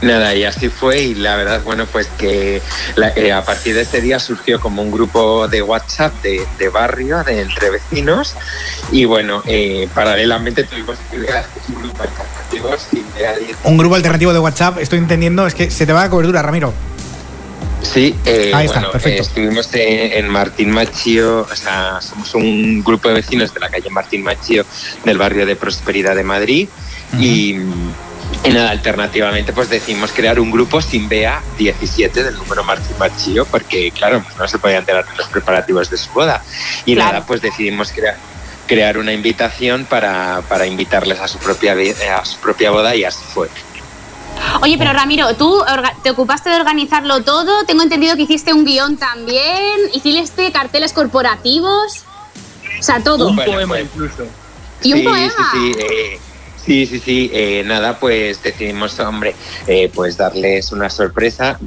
Nada, 0.00 0.32
y 0.32 0.44
así 0.44 0.68
fue 0.68 1.00
y 1.00 1.14
la 1.16 1.34
verdad, 1.34 1.60
bueno, 1.64 1.84
pues 1.90 2.06
que 2.18 2.62
la- 2.94 3.08
eh, 3.16 3.32
a 3.32 3.44
partir 3.44 3.74
de 3.74 3.80
este 3.82 4.00
día 4.00 4.20
surgió 4.20 4.60
como 4.60 4.80
un 4.82 4.92
grupo 4.92 5.48
de 5.48 5.60
WhatsApp 5.62 6.12
de, 6.22 6.46
de 6.56 6.68
barrio, 6.68 7.24
de 7.24 7.40
entre 7.40 7.70
vecinos, 7.70 8.36
y 8.92 9.04
bueno, 9.06 9.42
eh, 9.46 9.88
paralelamente 9.92 10.62
tuvimos 10.62 10.96
que 11.10 11.18
crear 11.18 11.44
un 11.68 11.74
grupo 11.82 12.02
alternativo. 12.04 12.70
Un 13.64 13.76
grupo 13.76 13.96
alternativo 13.96 14.32
de 14.32 14.38
WhatsApp, 14.38 14.78
estoy 14.78 15.00
entendiendo, 15.00 15.44
es 15.48 15.54
que 15.56 15.68
se 15.72 15.84
te 15.84 15.92
va 15.92 16.02
la 16.04 16.10
cobertura, 16.10 16.42
Ramiro. 16.42 16.72
Sí, 17.82 18.14
eh, 18.26 18.50
Ahí 18.54 18.66
está, 18.66 18.78
bueno, 18.80 18.92
perfecto. 18.92 19.22
eh, 19.22 19.26
estuvimos 19.26 19.74
en, 19.74 20.12
en 20.24 20.28
Martín 20.28 20.70
Machío, 20.70 21.40
o 21.50 21.56
sea, 21.56 22.00
somos 22.00 22.34
un 22.34 22.82
grupo 22.82 23.08
de 23.08 23.14
vecinos 23.14 23.54
de 23.54 23.60
la 23.60 23.68
calle 23.70 23.88
Martín 23.90 24.22
Machío 24.22 24.64
del 25.04 25.16
barrio 25.16 25.46
de 25.46 25.56
Prosperidad 25.56 26.14
de 26.16 26.24
Madrid 26.24 26.68
y, 27.20 27.54
y 28.44 28.50
nada, 28.52 28.70
alternativamente 28.70 29.52
pues 29.52 29.70
decidimos 29.70 30.10
crear 30.12 30.38
un 30.40 30.50
grupo 30.50 30.82
sin 30.82 31.08
BEA 31.08 31.40
17 31.56 32.24
del 32.24 32.34
número 32.36 32.64
Martín 32.64 32.96
Machío 32.98 33.46
porque 33.46 33.90
claro, 33.92 34.22
pues, 34.22 34.36
no 34.36 34.48
se 34.48 34.58
podían 34.58 34.80
enterar 34.80 35.06
de 35.06 35.16
los 35.16 35.28
preparativos 35.28 35.88
de 35.88 35.96
su 35.96 36.10
boda 36.10 36.42
y 36.84 36.94
Claro. 36.94 37.12
nada, 37.12 37.26
pues 37.26 37.40
decidimos 37.40 37.92
crear 37.92 38.16
crear 38.66 38.98
una 38.98 39.14
invitación 39.14 39.86
para, 39.86 40.42
para 40.46 40.66
invitarles 40.66 41.18
a 41.20 41.26
su 41.28 41.38
propia 41.38 41.74
a 42.14 42.24
su 42.26 42.36
propia 42.38 42.70
boda 42.70 42.94
y 42.94 43.02
así 43.04 43.24
fue. 43.32 43.48
Oye, 44.62 44.76
pero 44.78 44.92
Ramiro, 44.92 45.34
tú 45.34 45.62
te 46.02 46.10
ocupaste 46.10 46.50
de 46.50 46.56
organizarlo 46.56 47.22
todo. 47.22 47.64
Tengo 47.64 47.82
entendido 47.82 48.16
que 48.16 48.22
hiciste 48.22 48.52
un 48.52 48.64
guion 48.64 48.96
también. 48.96 49.78
Hiciste 49.92 50.50
carteles 50.52 50.92
corporativos. 50.92 52.04
O 52.78 52.82
sea, 52.82 53.00
todo. 53.02 53.28
Un 53.28 53.36
poema 53.36 53.80
incluso. 53.80 54.24
Y 54.82 54.92
un 54.92 55.00
sí, 55.00 55.04
poema. 55.04 55.50
Sí, 55.52 55.74
sí, 55.74 55.80
eh, 55.80 56.20
Sí, 56.68 56.84
sí, 56.84 57.00
sí. 57.00 57.30
eh, 57.32 57.62
nada, 57.64 57.98
pues 57.98 58.42
decidimos, 58.42 59.00
hombre, 59.00 59.34
eh, 59.66 59.90
pues 59.94 60.18
darles 60.18 60.70
una 60.70 60.90
sorpresa. 60.90 61.58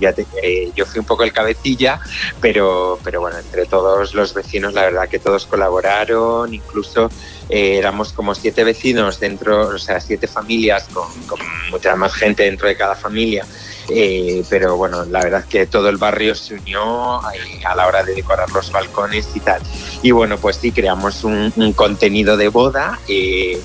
Eh, 0.44 0.72
yo 0.76 0.86
fui 0.86 1.00
un 1.00 1.08
poco 1.08 1.24
el 1.24 1.34
cabecilla, 1.34 2.00
pero, 2.40 3.00
pero 3.04 3.20
bueno, 3.20 3.40
entre 3.40 3.66
todos 3.66 4.14
los 4.14 4.32
vecinos, 4.36 4.76
la 4.76 4.84
verdad 4.84 5.10
que 5.10 5.18
todos 5.18 5.48
colaboraron, 5.48 6.54
incluso 6.54 7.10
éramos 7.50 8.14
como 8.14 8.36
siete 8.36 8.64
vecinos 8.64 9.20
dentro, 9.20 9.70
o 9.70 9.80
sea, 9.80 10.00
siete 10.00 10.28
familias 10.28 10.88
con 10.94 11.40
mucha 11.72 11.96
más 11.96 12.14
gente 12.14 12.44
dentro 12.44 12.68
de 12.68 12.78
cada 12.78 12.94
familia. 12.94 13.44
Eh, 13.90 14.44
pero 14.50 14.78
bueno, 14.78 15.06
la 15.06 15.22
verdad 15.22 15.46
que 15.46 15.66
todo 15.66 15.90
el 15.90 15.98
barrio 15.98 16.36
se 16.36 16.56
unió 16.56 17.20
eh, 17.34 17.62
a 17.66 17.76
la 17.76 17.88
hora 17.88 18.04
de 18.04 18.14
decorar 18.14 18.50
los 18.52 18.72
balcones 18.72 19.30
y 19.36 19.40
tal. 19.40 19.62
Y 20.02 20.12
bueno, 20.12 20.38
pues 20.38 20.58
sí, 20.58 20.72
creamos 20.72 21.24
un, 21.24 21.52
contenido 21.76 22.38
de 22.38 22.48
boda, 22.50 23.00
eh, 23.08 23.62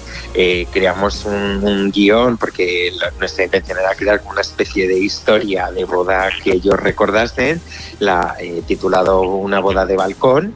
creamos 0.73 1.25
un, 1.25 1.91
guion, 1.91 2.37
porque 2.37 2.93
nuestra 3.19 3.45
intención 3.45 3.79
era 3.79 3.95
crear 3.95 4.23
una 4.29 4.41
especie 4.41 4.89
de 4.89 4.99
historia 4.99 5.71
de 5.71 5.85
boda 5.85 6.31
que 6.43 6.53
ellos 6.53 6.79
recordasen, 6.79 7.61
la, 7.99 8.37
titulado 8.67 9.23
Una 9.23 9.61
boda 9.61 9.87
de 9.87 9.97
balcón. 9.97 10.55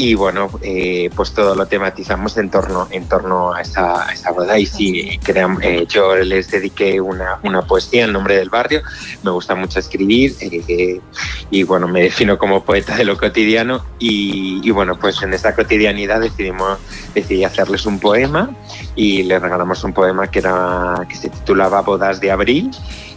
Y 0.00 0.14
bueno, 0.14 0.48
eh, 0.62 1.10
pues 1.16 1.32
todo 1.34 1.56
lo 1.56 1.66
tematizamos 1.66 2.36
en 2.36 2.50
torno, 2.50 2.86
en 2.92 3.08
torno 3.08 3.52
a, 3.52 3.62
esa, 3.62 4.08
a 4.08 4.12
esa 4.12 4.30
boda. 4.30 4.56
Y 4.56 4.64
sí, 4.64 5.18
cream- 5.24 5.58
eh, 5.60 5.86
yo 5.88 6.14
les 6.14 6.48
dediqué 6.52 7.00
una, 7.00 7.40
una 7.42 7.62
poesía 7.62 8.04
en 8.04 8.12
nombre 8.12 8.36
del 8.36 8.48
barrio. 8.48 8.80
Me 9.24 9.32
gusta 9.32 9.56
mucho 9.56 9.80
escribir 9.80 10.36
eh, 10.40 11.00
y 11.50 11.62
bueno, 11.64 11.88
me 11.88 12.02
defino 12.02 12.38
como 12.38 12.62
poeta 12.62 12.94
de 12.96 13.04
lo 13.04 13.18
cotidiano. 13.18 13.84
Y, 13.98 14.60
y 14.62 14.70
bueno, 14.70 14.96
pues 14.96 15.20
en 15.22 15.34
esa 15.34 15.56
cotidianidad 15.56 16.20
decidimos 16.20 16.78
decidí 17.12 17.42
hacerles 17.42 17.84
un 17.84 17.98
poema 17.98 18.50
y 18.94 19.24
les 19.24 19.42
regalamos 19.42 19.82
un 19.82 19.92
poema 19.92 20.30
que, 20.30 20.38
era, 20.38 21.04
que 21.08 21.16
se 21.16 21.28
titulaba 21.28 21.80
Bodas 21.82 22.20
de 22.20 22.30
Abril. 22.30 22.70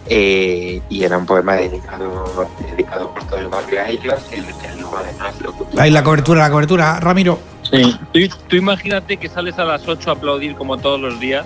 Eh, 0.08 0.82
y 0.90 1.04
era 1.04 1.18
un 1.18 1.26
poema 1.26 1.56
dedicado, 1.56 2.50
dedicado 2.72 3.14
por 3.14 3.24
todo 3.26 3.40
el 3.40 3.48
barrio 3.48 3.82
a 3.82 3.90
ellos. 3.90 4.16
El, 4.32 4.40
el 4.40 4.80
luego 4.80 4.98
además 4.98 5.36
lo 5.42 5.82
Ahí 5.82 5.92
la 5.92 6.04
cobertura, 6.04 6.42
la 6.42 6.52
cobertura, 6.52 7.00
Ramiro. 7.00 7.40
Sí. 7.70 7.98
Tú, 8.12 8.20
tú 8.48 8.56
imagínate 8.56 9.18
que 9.18 9.30
sales 9.30 9.58
a 9.60 9.66
las 9.66 9.88
8 9.88 10.10
a 10.10 10.14
aplaudir 10.14 10.56
como 10.56 10.78
todos 10.78 11.00
los 11.00 11.20
días 11.20 11.46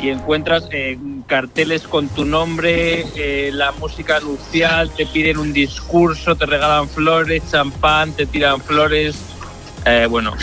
y 0.00 0.10
encuentras 0.10 0.68
eh, 0.70 0.98
carteles 1.26 1.82
con 1.82 2.08
tu 2.08 2.24
nombre, 2.24 3.06
eh, 3.16 3.50
la 3.52 3.72
música 3.72 4.20
nupcial, 4.20 4.90
te 4.90 5.06
piden 5.06 5.38
un 5.38 5.52
discurso, 5.52 6.36
te 6.36 6.46
regalan 6.46 6.88
flores, 6.88 7.42
champán, 7.50 8.12
te 8.12 8.26
tiran 8.26 8.60
flores. 8.60 9.16
Eh, 9.86 10.06
bueno, 10.08 10.34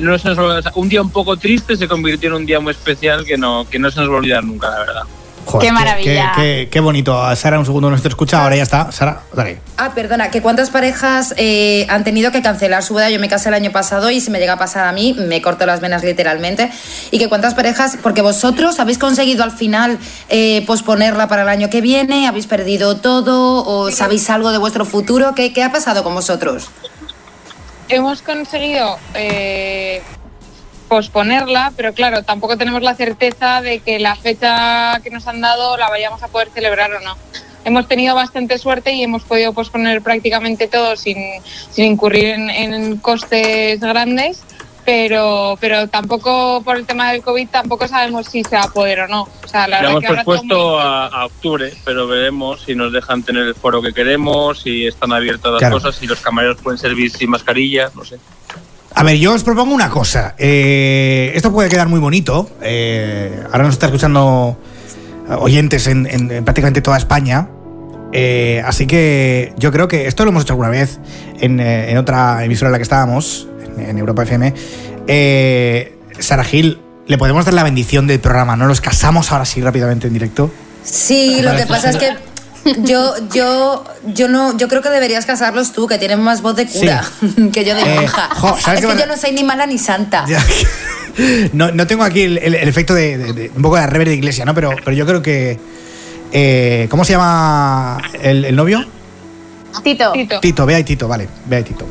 no 0.00 0.18
se 0.18 0.34
nos 0.34 0.76
un 0.76 0.88
día 0.88 1.00
un 1.00 1.10
poco 1.10 1.36
triste 1.36 1.74
se 1.76 1.88
convirtió 1.88 2.28
en 2.28 2.36
un 2.36 2.46
día 2.46 2.60
muy 2.60 2.72
especial 2.72 3.24
que 3.24 3.36
no, 3.36 3.66
que 3.68 3.78
no 3.78 3.90
se 3.90 4.00
nos 4.00 4.10
va 4.10 4.14
a 4.14 4.18
olvidar 4.18 4.44
nunca, 4.44 4.70
la 4.70 4.78
verdad. 4.78 5.02
Joder, 5.50 5.66
Qué 5.68 5.72
maravilla. 5.72 6.32
Qué, 6.34 6.40
qué- 6.42 6.68
qué 6.70 6.80
bonito. 6.80 7.34
Sara, 7.36 7.58
un 7.58 7.66
segundo, 7.66 7.90
no 7.90 8.00
te 8.00 8.08
escucha. 8.08 8.42
Ahora 8.42 8.56
ya 8.56 8.62
está. 8.62 8.92
Sara, 8.92 9.22
dale. 9.34 9.58
Ah, 9.76 9.92
perdona, 9.94 10.30
que 10.30 10.40
cuántas 10.42 10.70
parejas 10.70 11.34
eh, 11.36 11.86
han 11.88 12.04
tenido 12.04 12.30
que 12.30 12.42
cancelar 12.42 12.82
su 12.82 12.94
boda. 12.94 13.10
Yo 13.10 13.18
me 13.18 13.28
casé 13.28 13.48
el 13.48 13.54
año 13.54 13.72
pasado 13.72 14.10
y 14.10 14.20
si 14.20 14.30
me 14.30 14.38
llega 14.38 14.52
a 14.54 14.58
pasar 14.58 14.84
a 14.86 14.92
mí, 14.92 15.14
me 15.18 15.42
corto 15.42 15.66
las 15.66 15.80
venas 15.80 16.04
literalmente. 16.04 16.70
Y 17.10 17.18
que 17.18 17.28
cuántas 17.28 17.54
parejas, 17.54 17.98
porque 18.02 18.22
vosotros 18.22 18.78
habéis 18.80 18.98
conseguido 18.98 19.42
al 19.44 19.52
final 19.52 19.98
eh, 20.28 20.62
posponerla 20.66 21.26
para 21.28 21.42
el 21.42 21.48
año 21.48 21.70
que 21.70 21.80
viene, 21.80 22.28
habéis 22.28 22.46
perdido 22.46 22.96
todo 22.98 23.64
o 23.66 23.90
sabéis 23.90 24.30
algo 24.30 24.52
de 24.52 24.58
vuestro 24.58 24.84
futuro. 24.84 25.34
¿Qué, 25.34 25.52
qué 25.52 25.62
ha 25.64 25.72
pasado 25.72 26.04
con 26.04 26.14
vosotros? 26.14 26.70
hemos 27.88 28.22
conseguido 28.22 28.98
eh, 29.14 30.00
posponerla, 30.90 31.72
pero 31.76 31.94
claro, 31.94 32.24
tampoco 32.24 32.58
tenemos 32.58 32.82
la 32.82 32.96
certeza 32.96 33.62
de 33.62 33.78
que 33.78 34.00
la 34.00 34.16
fecha 34.16 35.00
que 35.04 35.10
nos 35.10 35.24
han 35.28 35.40
dado 35.40 35.76
la 35.76 35.88
vayamos 35.88 36.20
a 36.24 36.28
poder 36.28 36.50
celebrar 36.50 36.92
o 36.92 37.00
no. 37.00 37.16
Hemos 37.64 37.86
tenido 37.86 38.16
bastante 38.16 38.58
suerte 38.58 38.92
y 38.92 39.04
hemos 39.04 39.22
podido 39.22 39.52
posponer 39.52 40.02
prácticamente 40.02 40.66
todo 40.66 40.96
sin, 40.96 41.16
sin 41.70 41.84
incurrir 41.84 42.30
en, 42.30 42.50
en 42.50 42.96
costes 42.96 43.78
grandes, 43.78 44.42
pero, 44.84 45.56
pero 45.60 45.86
tampoco 45.86 46.60
por 46.64 46.76
el 46.76 46.86
tema 46.86 47.12
del 47.12 47.22
COVID 47.22 47.48
tampoco 47.50 47.86
sabemos 47.86 48.26
si 48.26 48.42
se 48.42 48.56
va 48.56 48.64
a 48.64 48.68
poder 48.72 49.00
o 49.02 49.06
no. 49.08 49.28
O 49.44 49.48
sea, 49.48 49.68
la 49.68 49.82
Le 49.82 49.90
hemos 49.90 50.04
propuesto 50.04 50.80
a, 50.80 51.06
a 51.06 51.26
octubre, 51.26 51.72
pero 51.84 52.08
veremos 52.08 52.62
si 52.62 52.74
nos 52.74 52.92
dejan 52.92 53.22
tener 53.22 53.44
el 53.46 53.54
foro 53.54 53.80
que 53.80 53.92
queremos, 53.92 54.60
si 54.62 54.88
están 54.88 55.12
abiertas 55.12 55.52
las 55.52 55.60
Claro. 55.60 55.76
cosas, 55.76 55.94
si 55.94 56.08
los 56.08 56.18
camareros 56.20 56.56
pueden 56.60 56.78
servir 56.78 57.12
sin 57.12 57.30
mascarilla, 57.30 57.92
no 57.94 58.04
sé. 58.04 58.18
A 58.94 59.02
ver, 59.02 59.16
yo 59.16 59.32
os 59.34 59.44
propongo 59.44 59.74
una 59.74 59.88
cosa. 59.88 60.34
Eh, 60.38 61.32
esto 61.34 61.52
puede 61.52 61.68
quedar 61.68 61.88
muy 61.88 62.00
bonito. 62.00 62.50
Eh, 62.60 63.40
ahora 63.52 63.64
nos 63.64 63.74
está 63.74 63.86
escuchando 63.86 64.58
oyentes 65.38 65.86
en, 65.86 66.06
en- 66.06 66.30
en 66.30 66.44
prácticamente 66.44 66.80
toda 66.82 66.98
España. 66.98 67.48
Eh, 68.12 68.60
así 68.66 68.86
que 68.86 69.52
yo 69.56 69.70
creo 69.70 69.86
que 69.86 70.08
esto 70.08 70.24
lo 70.24 70.30
hemos 70.30 70.42
hecho 70.42 70.54
alguna 70.54 70.68
vez 70.70 70.98
en, 71.40 71.60
en 71.60 71.96
otra 71.96 72.44
emisora 72.44 72.68
en 72.68 72.72
la 72.72 72.78
que 72.78 72.82
estábamos, 72.82 73.46
en, 73.78 73.96
Europa 73.96 74.24
FM. 74.24 74.52
Sara 76.18 76.44
Gil, 76.44 76.80
le 77.06 77.16
podemos 77.16 77.44
dar 77.44 77.54
la 77.54 77.62
bendición 77.62 78.06
del 78.08 78.18
programa, 78.20 78.56
¿no? 78.56 78.66
Los 78.66 78.80
casamos 78.80 79.30
ahora 79.32 79.44
sí 79.44 79.60
rápidamente 79.62 80.08
en 80.08 80.12
directo. 80.12 80.50
Sí, 80.82 81.40
lo 81.42 81.54
que 81.56 81.66
pasa 81.66 81.90
es 81.90 81.96
que 81.96 82.10
yo, 82.84 83.14
yo, 83.32 83.84
yo 84.06 84.28
no, 84.28 84.56
yo 84.56 84.68
creo 84.68 84.82
que 84.82 84.90
deberías 84.90 85.26
casarlos 85.26 85.72
tú, 85.72 85.86
que 85.86 85.98
tienes 85.98 86.18
más 86.18 86.42
voz 86.42 86.56
de 86.56 86.66
cura 86.66 87.02
que 87.52 87.64
yo 87.64 87.74
de 87.74 87.82
Eh, 87.82 87.94
monja. 87.96 88.28
jo, 88.34 88.56
¿sabes 88.60 88.80
es 88.82 88.86
que 88.86 88.98
yo 88.98 89.06
no 89.06 89.16
soy 89.16 89.32
ni 89.32 89.44
mala 89.44 89.66
ni 89.66 89.78
santa. 89.78 90.24
No, 91.52 91.72
no 91.72 91.86
tengo 91.88 92.04
aquí 92.04 92.22
el, 92.22 92.38
el- 92.38 92.54
el 92.54 92.68
efecto 92.68 92.94
de, 92.94 93.18
de- 93.18 93.32
de- 93.32 93.50
un 93.54 93.62
poco 93.62 93.74
de 93.74 93.80
la 93.82 93.88
rever 93.88 94.08
de 94.08 94.14
iglesia, 94.14 94.44
¿no? 94.44 94.54
Pero, 94.54 94.70
pero 94.84 94.96
yo 94.96 95.04
creo 95.04 95.20
que. 95.20 95.58
eh, 96.32 96.86
¿Cómo 96.88 97.04
se 97.04 97.12
llama 97.12 98.00
el, 98.22 98.44
el 98.44 98.54
novio? 98.56 98.86
Tito. 99.82 100.12
Tito, 100.40 100.66
vea 100.66 100.78
y 100.78 100.84
Tito, 100.84 101.08
vale, 101.08 101.28
vea 101.46 101.60
y 101.60 101.64
Tito. 101.64 101.84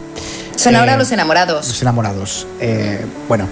Son 0.55 0.73
Eh, 0.73 0.77
ahora 0.77 0.95
los 0.97 1.11
enamorados. 1.11 1.67
Los 1.67 1.81
enamorados. 1.81 2.47
Eh, 2.61 3.05
bueno, 3.27 3.49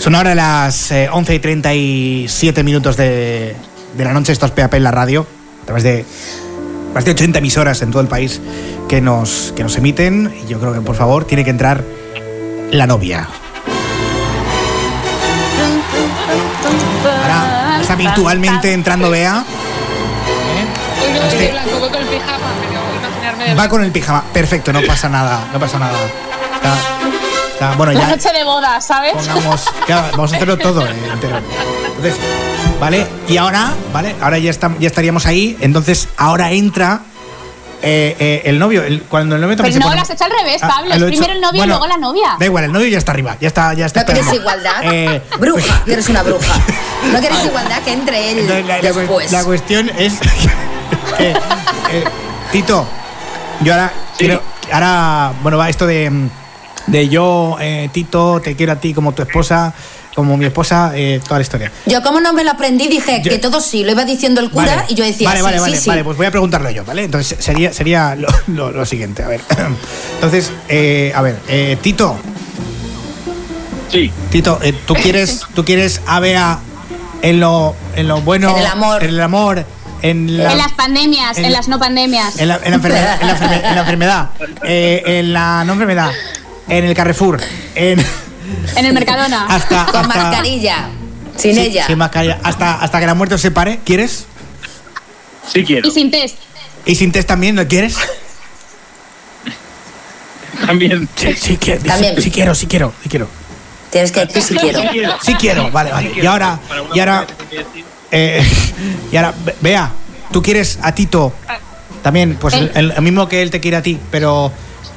son 0.00 0.14
ahora 0.14 0.34
las 0.34 0.90
eh, 0.90 1.08
11 1.12 1.34
y 1.34 1.38
37 1.38 2.64
minutos 2.64 2.96
de, 2.96 3.54
de 3.96 4.04
la 4.04 4.12
noche. 4.14 4.32
Esto 4.32 4.46
es 4.46 4.52
PAP 4.52 4.74
en 4.74 4.84
la 4.84 4.90
radio, 4.90 5.26
a 5.64 5.66
través 5.66 5.82
de 5.82 6.04
más 6.92 7.06
de 7.06 7.12
80 7.12 7.38
emisoras 7.38 7.80
en 7.80 7.90
todo 7.90 8.02
el 8.02 8.08
país 8.08 8.38
que 8.86 9.00
nos, 9.00 9.54
que 9.56 9.62
nos 9.62 9.74
emiten. 9.78 10.32
Y 10.44 10.46
yo 10.46 10.60
creo 10.60 10.74
que, 10.74 10.82
por 10.82 10.94
favor, 10.94 11.24
tiene 11.24 11.42
que 11.42 11.48
entrar 11.50 11.82
la 12.70 12.86
novia. 12.86 13.26
Ahora 17.22 17.78
está 17.80 17.94
habitualmente 17.94 18.72
entrando 18.74 19.08
Bea. 19.10 19.42
Este- 21.28 21.54
Va 23.58 23.68
con 23.68 23.82
el 23.82 23.90
pijama. 23.90 24.22
Perfecto, 24.32 24.70
no 24.72 24.82
pasa 24.82 25.08
nada, 25.08 25.48
no 25.52 25.58
pasa 25.58 25.78
nada. 25.78 25.96
Está, 26.56 26.74
está- 27.52 27.74
bueno, 27.76 27.92
La 27.92 28.00
ya 28.00 28.08
noche 28.08 28.32
de 28.32 28.44
boda, 28.44 28.80
¿sabes? 28.82 29.12
pongamos. 29.14 29.64
vamos 30.12 30.32
a 30.32 30.36
hacerlo 30.36 30.58
todo 30.58 30.86
eh, 30.86 30.94
entero. 31.12 31.38
Entonces, 31.96 32.14
¿vale? 32.80 33.06
Y 33.28 33.36
ahora, 33.36 33.72
¿vale? 33.92 34.14
Ahora 34.20 34.38
ya, 34.38 34.50
está, 34.50 34.70
ya 34.78 34.86
estaríamos 34.88 35.26
ahí. 35.26 35.56
Entonces, 35.60 36.08
ahora 36.16 36.50
entra 36.52 37.00
eh, 37.82 38.16
eh, 38.18 38.42
el 38.46 38.58
novio. 38.58 38.82
El- 38.82 39.02
cuando 39.02 39.34
el 39.36 39.40
novio 39.42 39.56
también 39.56 39.74
Pero 39.74 39.84
no, 39.84 39.90
pone- 39.90 39.96
lo 39.96 40.02
has 40.02 40.10
hecho 40.10 40.24
al 40.24 40.30
revés, 40.30 40.62
Ah, 40.62 40.68
Pablo. 40.68 40.88
lo 40.88 40.94
Es 40.94 41.02
he 41.02 41.04
hecho. 41.04 41.08
primero 41.20 41.32
el 41.34 41.40
novio 41.40 41.58
Bueno, 41.58 41.74
y 41.74 41.78
luego 41.78 41.86
la 41.86 41.98
novia. 41.98 42.36
Da 42.38 42.46
igual, 42.46 42.64
el 42.64 42.72
novio 42.72 42.88
ya 42.88 42.98
está 42.98 43.12
arriba. 43.12 43.36
Ya 43.40 43.48
está, 43.48 43.74
ya 43.74 43.86
está 43.86 44.00
¿No 44.00 44.06
quieres 44.06 44.26
esperando. 44.26 44.60
igualdad? 44.62 44.92
Eh, 44.94 45.22
bruja, 45.38 45.82
que 45.84 45.92
eres 45.92 46.08
una 46.08 46.22
bruja. 46.22 46.54
No 47.12 47.18
quieres 47.20 47.44
igualdad 47.44 47.82
que 47.82 47.92
entre 47.92 48.30
él 48.32 48.38
Entonces, 48.38 48.66
la, 48.66 48.76
la 48.82 48.92
después. 48.92 49.32
la 49.32 49.44
cuestión 49.44 49.90
es 49.98 50.14
que, 51.18 51.30
eh, 51.30 52.04
Tito, 52.52 52.86
yo 53.60 53.72
ahora 53.74 53.92
quiero, 54.16 54.40
ahora, 54.72 55.32
bueno, 55.42 55.58
va 55.58 55.68
esto 55.68 55.86
de, 55.86 56.08
mm, 56.08 56.28
de 56.86 57.08
yo, 57.08 57.56
eh, 57.60 57.88
Tito, 57.92 58.40
te 58.40 58.56
quiero 58.56 58.72
a 58.72 58.76
ti 58.76 58.92
como 58.94 59.12
tu 59.12 59.22
esposa, 59.22 59.72
como 60.14 60.36
mi 60.36 60.44
esposa, 60.44 60.92
eh, 60.94 61.20
toda 61.24 61.38
la 61.38 61.42
historia. 61.42 61.72
Yo 61.86 62.02
como 62.02 62.20
no 62.20 62.32
me 62.32 62.44
lo 62.44 62.50
aprendí 62.52 62.86
dije 62.88 63.20
que 63.22 63.38
todo 63.38 63.60
sí, 63.60 63.82
lo 63.84 63.92
iba 63.92 64.04
diciendo 64.04 64.40
el 64.40 64.50
cura 64.50 64.76
Vale. 64.76 64.84
y 64.88 64.94
yo 64.94 65.04
decía 65.04 65.28
vale, 65.28 65.40
sí, 65.40 65.44
vale, 65.44 65.56
sí, 65.56 65.60
vale, 65.62 65.76
sí. 65.78 65.88
vale, 65.88 66.04
pues 66.04 66.16
voy 66.16 66.26
a 66.26 66.30
preguntarlo 66.30 66.70
yo, 66.70 66.84
¿vale? 66.84 67.04
Entonces 67.04 67.36
sería, 67.40 67.72
sería 67.72 68.14
lo, 68.14 68.28
lo- 68.48 68.70
lo 68.70 68.86
siguiente, 68.86 69.22
a 69.24 69.28
ver. 69.28 69.40
Entonces, 70.14 70.52
eh, 70.68 71.12
a 71.14 71.22
ver, 71.22 71.38
eh, 71.48 71.76
Tito. 71.80 72.16
Sí. 73.90 74.12
Tito, 74.30 74.58
eh, 74.62 74.72
¿tú 74.86 74.94
quieres, 75.02 75.42
tú 75.54 75.64
quieres 75.64 76.00
a 76.06 76.20
Bea 76.20 76.58
en 77.22 77.40
lo, 77.40 77.74
en 77.96 78.08
lo 78.08 78.20
bueno, 78.20 78.50
En 78.50 78.56
el 78.58 78.66
amor. 78.66 79.02
en 79.02 79.08
el 79.10 79.20
amor, 79.20 79.64
en 80.02 80.36
la, 80.36 80.52
en 80.52 80.58
las 80.58 80.72
pandemias, 80.72 81.38
en- 81.38 81.46
en, 81.46 81.52
las 81.52 81.68
no 81.68 81.78
pandemias. 81.78 82.38
en 82.38 82.48
la, 82.48 82.56
en 82.56 82.70
la 82.70 82.76
enfermedad, 82.76 83.18
en 83.20 83.26
la, 83.26 83.36
enferme- 83.38 83.68
en 83.68 83.74
la 83.74 83.80
enfermedad, 83.80 84.30
eh, 84.64 85.02
en 85.06 85.32
la 85.32 85.64
no 85.64 85.72
enfermedad, 85.72 86.10
en 86.68 86.84
el 86.84 86.94
Carrefour, 86.94 87.40
en 87.74 87.98
En 88.76 88.84
el 88.86 88.92
Mercadona. 88.92 89.46
hasta, 89.46 89.86
Con 89.86 90.02
hasta- 90.02 90.08
mascarilla, 90.22 90.88
sin 91.36 91.54
sí, 91.54 91.60
ella. 91.60 91.86
sin 91.86 91.98
mascarilla, 91.98 92.38
hasta, 92.42 92.80
hasta 92.80 93.00
que 93.00 93.06
la 93.06 93.14
muerte 93.14 93.34
os 93.34 93.40
separe, 93.40 93.80
¿quieres? 93.84 94.26
Sí 95.52 95.64
quiero. 95.64 95.86
Y 95.88 95.90
sin 95.90 96.10
test. 96.10 96.36
¿Y 96.86 96.94
sin 96.94 97.12
test 97.12 97.28
también 97.28 97.56
lo 97.56 97.66
quieres? 97.66 97.96
También. 100.66 101.08
Sí, 101.16 101.34
sí, 101.34 101.56
quiero, 101.58 101.82
También. 101.82 102.20
sí 102.22 102.30
quiero, 102.30 102.54
sí 102.54 102.66
quiero, 102.66 102.92
sí 103.02 103.08
quiero. 103.08 103.28
Tienes 103.90 104.12
que 104.12 104.24
decir 104.26 104.42
si 104.42 104.54
quiero. 104.56 104.80
Sí 105.22 105.34
quiero, 105.34 105.70
vale, 105.70 105.90
vale. 105.92 106.12
Y 106.20 106.26
ahora, 106.26 106.58
y 106.94 107.00
ahora, 107.00 107.26
eh, 108.10 108.42
y 109.12 109.16
ahora, 109.16 109.34
Bea, 109.60 109.92
tú 110.32 110.42
quieres 110.42 110.78
a 110.82 110.92
Tito 110.94 111.32
también, 112.02 112.36
pues 112.40 112.54
el, 112.54 112.92
el 112.92 113.02
mismo 113.02 113.28
que 113.28 113.42
él 113.42 113.50
te 113.50 113.60
quiere 113.60 113.76
a 113.76 113.82
ti, 113.82 113.98
pero. 114.10 114.52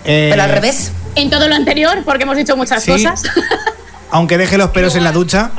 Eh, 0.08 0.30
Pero 0.32 0.42
al 0.44 0.50
revés. 0.50 0.92
En 1.16 1.30
todo 1.30 1.48
lo 1.48 1.54
anterior, 1.56 2.02
porque 2.04 2.24
hemos 2.24 2.38
dicho 2.38 2.58
muchas 2.58 2.84
Sí. 2.84 2.92
cosas. 2.92 3.22
Aunque 4.12 4.38
deje 4.38 4.58
los 4.58 4.70
pelos 4.72 4.96
en 4.96 5.04
la 5.04 5.12
ducha, 5.12 5.52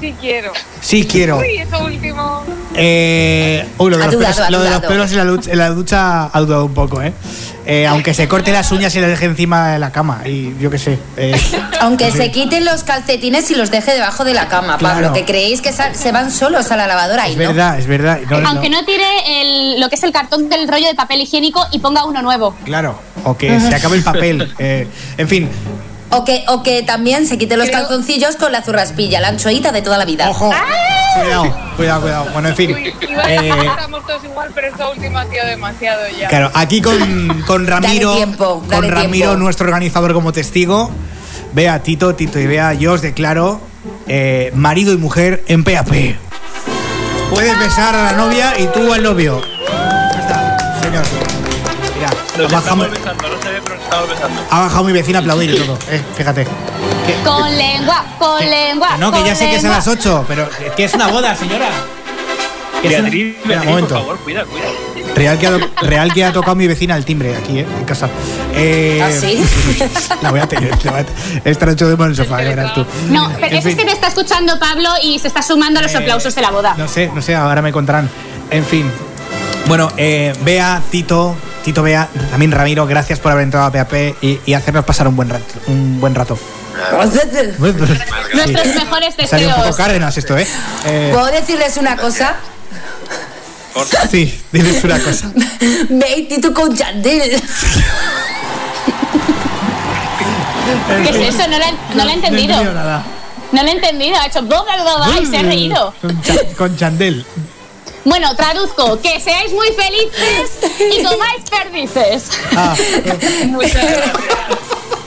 Sí 0.00 0.14
quiero. 0.20 0.52
sí 0.80 1.06
quiero. 1.06 1.38
Uy, 1.38 1.58
eso 1.58 1.84
último. 1.84 2.44
Eh, 2.76 3.66
uy, 3.78 3.90
lo 3.90 3.96
de, 3.98 4.04
los, 4.04 4.12
dudado, 4.14 4.32
pelos, 4.34 4.40
ha 4.46 4.50
lo 4.50 4.58
de 4.58 4.70
los 4.70 4.76
dudado. 4.80 4.88
pelos 4.92 5.10
en 5.12 5.18
la, 5.18 5.24
ducha, 5.24 5.50
en 5.52 5.58
la 5.58 5.68
ducha 5.70 6.24
ha 6.32 6.40
dudado 6.40 6.64
un 6.66 6.74
poco, 6.74 7.00
¿eh? 7.02 7.12
Eh, 7.66 7.86
Aunque 7.86 8.12
se 8.12 8.28
corte 8.28 8.52
las 8.52 8.70
uñas 8.72 8.94
y 8.94 9.00
las 9.00 9.08
deje 9.08 9.24
encima 9.24 9.68
de 9.72 9.78
la 9.78 9.90
cama, 9.90 10.20
y 10.26 10.54
yo 10.58 10.70
qué 10.70 10.78
sé. 10.78 10.98
eh, 11.16 11.34
Aunque 11.80 12.10
sí. 12.10 12.18
se 12.18 12.30
quiten 12.30 12.64
los 12.64 12.84
calcetines 12.84 13.50
y 13.50 13.54
los 13.54 13.70
deje 13.70 13.92
debajo 13.94 14.24
de 14.24 14.34
la 14.34 14.48
cama, 14.48 14.76
Pablo, 14.78 14.98
Claro. 14.98 15.12
que 15.14 15.24
creéis 15.24 15.62
que 15.62 15.72
se 15.72 16.12
van 16.12 16.30
solos 16.30 16.70
a 16.72 16.76
la 16.76 16.86
lavadora 16.86 17.26
y 17.28 17.32
Es 17.32 17.38
no. 17.38 17.46
verdad, 17.48 17.78
es 17.78 17.86
verdad. 17.86 18.18
No, 18.28 18.40
no, 18.40 18.48
Aunque 18.50 18.68
no 18.68 18.84
tire 18.84 19.06
el- 19.40 19.80
lo 19.80 19.88
que 19.88 19.94
es 19.94 20.02
el 20.02 20.12
cartón 20.12 20.48
del 20.50 20.68
rollo 20.68 20.86
de 20.88 20.94
papel 20.94 21.20
higiénico 21.22 21.64
y 21.72 21.78
ponga 21.78 22.04
uno 22.04 22.20
nuevo. 22.22 22.54
Claro, 22.64 22.98
o 23.24 23.36
que 23.36 23.58
se 23.60 23.74
acabe 23.74 23.96
el 23.96 24.02
papel. 24.04 24.52
eh, 24.58 24.86
en 25.16 25.28
fin, 25.28 25.48
O 26.16 26.24
que, 26.24 26.44
o 26.48 26.62
que 26.62 26.82
también 26.82 27.26
se 27.26 27.38
quite 27.38 27.56
los 27.56 27.70
calzoncillos 27.70 28.36
con 28.36 28.52
la 28.52 28.62
zurraspilla, 28.62 29.20
la 29.20 29.28
anchoita 29.28 29.72
de 29.72 29.82
toda 29.82 29.98
la 29.98 30.04
vida. 30.04 30.30
Ojo. 30.30 30.50
cuidado, 31.20 31.56
cuidado, 31.76 32.00
cuidado. 32.02 32.26
Bueno, 32.32 32.48
en 32.48 32.56
fin. 32.56 32.70
Iba 32.70 33.26
decir 33.26 33.52
eh, 33.52 33.66
estamos 33.66 34.06
todos 34.06 34.24
igual, 34.24 34.50
pero 34.54 34.68
esta 34.68 34.88
última 34.90 35.22
ha 35.22 35.26
sido 35.28 35.46
demasiado 35.46 36.02
ya. 36.18 36.28
Claro, 36.28 36.50
aquí 36.54 36.80
con, 36.80 37.42
con 37.46 37.66
Ramiro, 37.66 38.10
Dale 38.10 38.24
tiempo, 38.24 38.62
con 38.68 38.88
Ramiro, 38.88 39.28
tiempo. 39.30 39.36
nuestro 39.36 39.66
organizador 39.66 40.12
como 40.14 40.32
testigo. 40.32 40.90
Vea 41.52 41.80
Tito, 41.82 42.14
Tito 42.14 42.38
y 42.38 42.46
Vea, 42.46 42.74
yo 42.74 42.92
os 42.92 43.02
declaro 43.02 43.60
eh, 44.06 44.50
marido 44.54 44.92
y 44.92 44.96
mujer 44.96 45.44
en 45.46 45.62
PAP. 45.64 45.88
Puedes 47.30 47.58
besar 47.58 47.94
a 47.94 48.04
la 48.04 48.12
novia 48.12 48.54
y 48.58 48.66
tú 48.66 48.92
al 48.92 49.02
novio. 49.02 49.40
Ya 49.40 50.20
está, 50.20 50.80
señor. 50.82 51.04
Mira, 51.96 52.10
Nos 52.38 52.52
ha 52.52 52.56
bajado, 52.56 52.84
estamos 52.84 52.90
besando, 52.90 53.28
no 53.28 53.53
besando. 54.02 54.42
ha 54.50 54.60
bajado 54.60 54.84
mi 54.84 54.92
vecina 54.92 55.18
a 55.18 55.22
aplaudir 55.22 55.54
y 55.54 55.58
todo. 55.58 55.78
eh, 55.90 56.02
fíjate. 56.16 56.46
Con 57.24 57.56
lengua, 57.56 58.04
con 58.18 58.40
lengua. 58.40 58.96
No, 58.98 59.12
que 59.12 59.22
ya 59.24 59.34
sé 59.34 59.46
que 59.46 59.56
es 59.56 59.64
a 59.64 59.68
lengua. 59.68 59.76
las 59.76 59.88
8, 59.88 60.24
pero 60.28 60.48
que 60.76 60.84
es 60.84 60.94
una 60.94 61.08
boda, 61.08 61.34
señora. 61.34 61.68
Es 62.82 62.90
Beatriz, 62.90 63.36
un 63.42 63.48
Beatriz, 63.48 63.56
por 63.58 63.66
momento. 63.66 63.94
favor, 63.94 64.18
cuida, 64.18 64.44
cuida. 64.44 64.64
Real 65.14 65.38
que, 65.38 65.46
ha, 65.46 65.58
real 65.82 66.12
que 66.12 66.24
ha 66.24 66.32
tocado 66.32 66.56
mi 66.56 66.66
vecina 66.66 66.96
el 66.96 67.04
timbre 67.04 67.34
aquí, 67.36 67.60
¿eh? 67.60 67.66
En 67.78 67.84
casa. 67.84 68.08
Eh, 68.52 69.00
¿Ah, 69.02 69.10
sí? 69.12 69.42
La 70.22 70.30
voy 70.30 70.40
a 70.40 70.46
tener. 70.48 70.70
la 70.84 70.90
voy 70.90 71.00
a 71.00 71.04
tener. 71.04 71.40
Esta 71.44 71.66
noche 71.66 71.84
duermo 71.84 72.04
en 72.04 72.10
el 72.10 72.16
sofá, 72.16 72.42
ya 72.42 72.48
verás 72.50 72.74
tú. 72.74 72.84
No, 73.10 73.30
pero 73.36 73.46
En 73.46 73.54
eso 73.54 73.68
es 73.68 73.74
fin, 73.74 73.76
que 73.76 73.84
te 73.84 73.92
está 73.92 74.08
escuchando 74.08 74.58
Pablo 74.58 74.88
y 75.02 75.18
se 75.20 75.28
está 75.28 75.40
sumando 75.42 75.78
a 75.78 75.82
los 75.84 75.94
Eh, 75.94 75.98
aplausos 75.98 76.34
de 76.34 76.42
la 76.42 76.50
boda. 76.50 76.74
No 76.76 76.88
sé, 76.88 77.10
no 77.14 77.22
sé, 77.22 77.34
ahora 77.34 77.62
me 77.62 77.72
contarán. 77.72 78.10
En 78.50 78.64
fin. 78.66 78.90
Bueno, 79.66 79.88
eh, 79.96 80.32
Bea, 80.42 80.82
Tito, 80.90 81.36
Tito 81.64 81.82
Bea, 81.82 82.08
también 82.30 82.52
Ramiro, 82.52 82.86
gracias 82.86 83.18
por 83.20 83.32
haber 83.32 83.44
entrado 83.44 83.66
a 83.66 83.72
PAP 83.72 83.92
y, 84.20 84.38
y 84.44 84.54
hacernos 84.54 84.84
pasar 84.84 85.08
un 85.08 85.16
buen 85.16 85.30
rato. 85.30 85.44
Un 85.66 85.98
buen 86.00 86.14
rato. 86.14 86.38
Nuestros 87.58 87.88
mejores 88.74 89.14
Salió 89.28 89.48
un 89.48 89.54
poco 89.54 89.66
deseos. 89.66 89.76
Cárdenas 89.76 90.16
esto, 90.18 90.36
¿eh? 90.36 90.46
Eh, 90.86 91.10
¿Puedo 91.12 91.26
decirles 91.26 91.76
una 91.78 91.96
cosa? 91.96 92.36
sí, 94.10 94.42
diles 94.52 94.84
una 94.84 94.98
cosa. 94.98 95.30
Ve 95.88 96.26
Tito 96.28 96.52
con 96.52 96.74
Yandel. 96.74 97.40
¿Qué 101.02 101.10
es 101.10 101.34
eso? 101.34 101.48
No 101.48 101.58
lo 101.58 101.64
he, 101.64 101.72
no 101.96 102.04
lo 102.04 102.10
he 102.10 102.14
entendido. 102.14 102.62
No 102.62 102.70
he 102.70 102.74
nada. 102.74 103.04
No 103.52 103.62
lo 103.62 103.68
he 103.68 103.72
entendido. 103.72 104.16
Ha 104.18 104.26
hecho 104.26 104.42
bla, 104.42 104.62
bla, 104.62 104.74
bla, 104.82 105.20
y 105.20 105.26
se 105.26 105.38
ha 105.38 105.42
reído. 105.42 105.94
Con 106.58 106.76
Chandel. 106.76 107.24
Bueno, 108.04 108.34
traduzco. 108.36 109.00
Que 109.00 109.18
seáis 109.20 109.52
muy 109.52 109.68
felices 109.68 110.58
y 110.98 111.02
comáis 111.04 111.42
perdices. 111.50 112.30
Ah, 112.56 112.74
Muchas 113.46 113.72
gracias. 113.74 114.12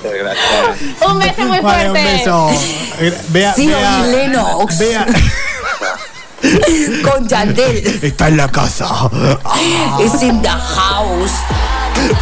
Muchas 0.03 0.13
gracias. 0.19 1.09
Un 1.11 1.19
beso 1.19 1.41
muy 1.43 1.59
vale, 1.59 1.89
un 1.89 1.95
fuerte. 1.95 2.13
beso. 2.13 2.49
Eh, 2.99 3.21
Bea, 3.29 3.53
Sí, 3.53 3.67
Bea, 3.67 4.01
oí 4.03 4.11
Lennox. 4.11 4.77
Bea, 4.79 5.05
Con 7.03 7.27
Yandel. 7.27 7.99
está 8.03 8.27
en 8.29 8.37
la 8.37 8.47
casa. 8.49 8.87
Ah. 9.43 9.97
Es 9.99 10.21
in 10.23 10.41
the 10.41 10.49
house. 10.49 11.31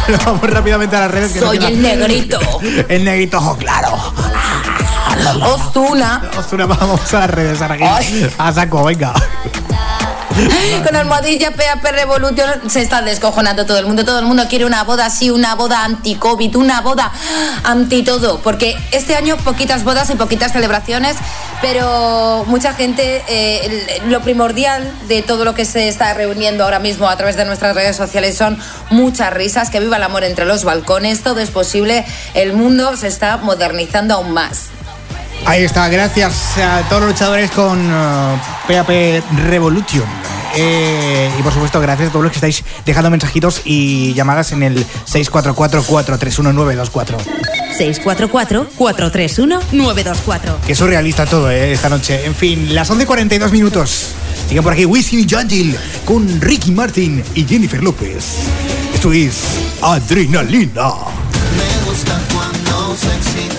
Pero 0.06 0.18
vamos 0.24 0.50
rápidamente 0.50 0.96
a 0.96 1.00
las 1.00 1.10
redes. 1.10 1.32
que 1.32 1.40
no 1.40 1.46
Soy 1.48 1.58
queda- 1.58 1.68
el 1.68 1.82
negrito. 1.82 2.40
El 2.88 3.04
negrito, 3.04 3.38
ojo, 3.38 3.56
claro. 3.56 3.88
Ostuna. 5.44 6.22
Ostras, 6.38 6.66
vamos 6.68 7.14
a 7.14 7.20
las 7.20 7.30
redes, 7.30 7.60
ahora 7.62 7.74
aquí. 7.74 7.84
Ay. 7.84 8.30
A 8.38 8.52
saco, 8.52 8.84
venga. 8.84 9.12
Con 10.84 10.96
almohadilla 10.96 11.52
PAP 11.52 11.82
Revolution 11.92 12.70
se 12.70 12.82
está 12.82 13.02
descojonando 13.02 13.64
todo 13.66 13.78
el 13.78 13.86
mundo. 13.86 14.04
Todo 14.04 14.18
el 14.18 14.26
mundo 14.26 14.44
quiere 14.48 14.64
una 14.64 14.84
boda 14.84 15.06
así, 15.06 15.30
una 15.30 15.54
boda 15.54 15.84
anti-COVID, 15.84 16.56
una 16.56 16.80
boda 16.80 17.12
anti 17.64 18.02
todo. 18.02 18.40
Porque 18.40 18.76
este 18.92 19.16
año 19.16 19.36
poquitas 19.38 19.84
bodas 19.84 20.10
y 20.10 20.14
poquitas 20.14 20.52
celebraciones, 20.52 21.16
pero 21.62 22.44
mucha 22.46 22.74
gente, 22.74 23.22
eh, 23.28 24.00
lo 24.08 24.20
primordial 24.20 24.92
de 25.08 25.22
todo 25.22 25.44
lo 25.44 25.54
que 25.54 25.64
se 25.64 25.88
está 25.88 26.12
reuniendo 26.14 26.64
ahora 26.64 26.78
mismo 26.78 27.08
a 27.08 27.16
través 27.16 27.36
de 27.36 27.44
nuestras 27.44 27.74
redes 27.74 27.96
sociales 27.96 28.36
son 28.36 28.58
muchas 28.90 29.32
risas, 29.32 29.70
que 29.70 29.80
viva 29.80 29.96
el 29.96 30.02
amor 30.02 30.24
entre 30.24 30.44
los 30.44 30.64
balcones, 30.64 31.22
todo 31.22 31.40
es 31.40 31.50
posible, 31.50 32.04
el 32.34 32.52
mundo 32.52 32.96
se 32.96 33.08
está 33.08 33.38
modernizando 33.38 34.14
aún 34.14 34.32
más. 34.32 34.70
Ahí 35.44 35.64
está, 35.64 35.88
gracias 35.88 36.58
a 36.58 36.82
todos 36.88 37.02
los 37.02 37.12
luchadores 37.12 37.50
con 37.52 37.78
uh, 37.78 38.38
PAP 38.66 39.22
Revolution. 39.48 40.25
Eh, 40.56 41.30
y 41.38 41.42
por 41.42 41.52
supuesto, 41.52 41.78
gracias 41.80 42.08
a 42.08 42.12
todos 42.12 42.24
los 42.24 42.32
que 42.32 42.38
estáis 42.38 42.64
dejando 42.84 43.10
mensajitos 43.10 43.60
y 43.64 44.14
llamadas 44.14 44.52
en 44.52 44.62
el 44.62 44.86
644-431-924. 45.06 47.16
644-431-924. 47.78 50.60
Que 50.66 50.74
surrealista 50.74 51.26
todo 51.26 51.50
eh, 51.50 51.72
esta 51.72 51.90
noche. 51.90 52.24
En 52.24 52.34
fin, 52.34 52.74
las 52.74 52.90
11.42 52.90 53.50
minutos. 53.50 54.14
Siguen 54.48 54.62
por 54.62 54.72
aquí 54.72 54.84
Wisin 54.84 55.20
y 55.20 55.26
Yandel 55.26 55.76
con 56.04 56.40
Ricky 56.40 56.70
Martin 56.70 57.24
y 57.34 57.44
Jennifer 57.44 57.82
López. 57.82 58.36
Esto 58.94 59.12
es 59.12 59.42
Adrenalina. 59.82 60.92
Me 61.56 61.90
gusta 61.90 62.20
cuando 62.32 62.96
sexy 62.96 63.48
te 63.48 63.55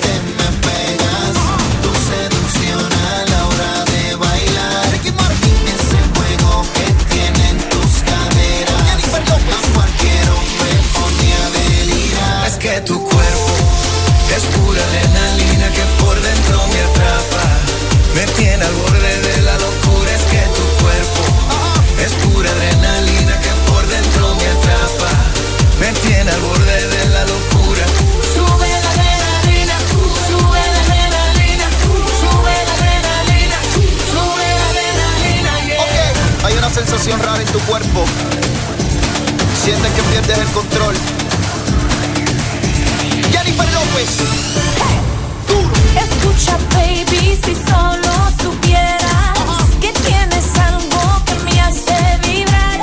sensación 36.98 37.22
rara 37.22 37.42
en 37.42 37.48
tu 37.50 37.60
cuerpo. 37.60 38.06
Sientes 39.64 39.92
que 39.92 40.02
pierdes 40.04 40.38
el 40.38 40.48
control. 40.48 40.96
Jennifer 43.32 43.68
López. 43.74 44.10
Escucha, 45.96 46.58
baby, 46.74 47.38
si 47.44 47.54
solo 47.70 48.12
supieras 48.42 49.38
que 49.80 49.92
tienes 49.94 50.46
algo 50.58 51.24
que 51.26 51.36
me 51.46 51.62
hace 51.62 51.96
vibrar. 52.24 52.82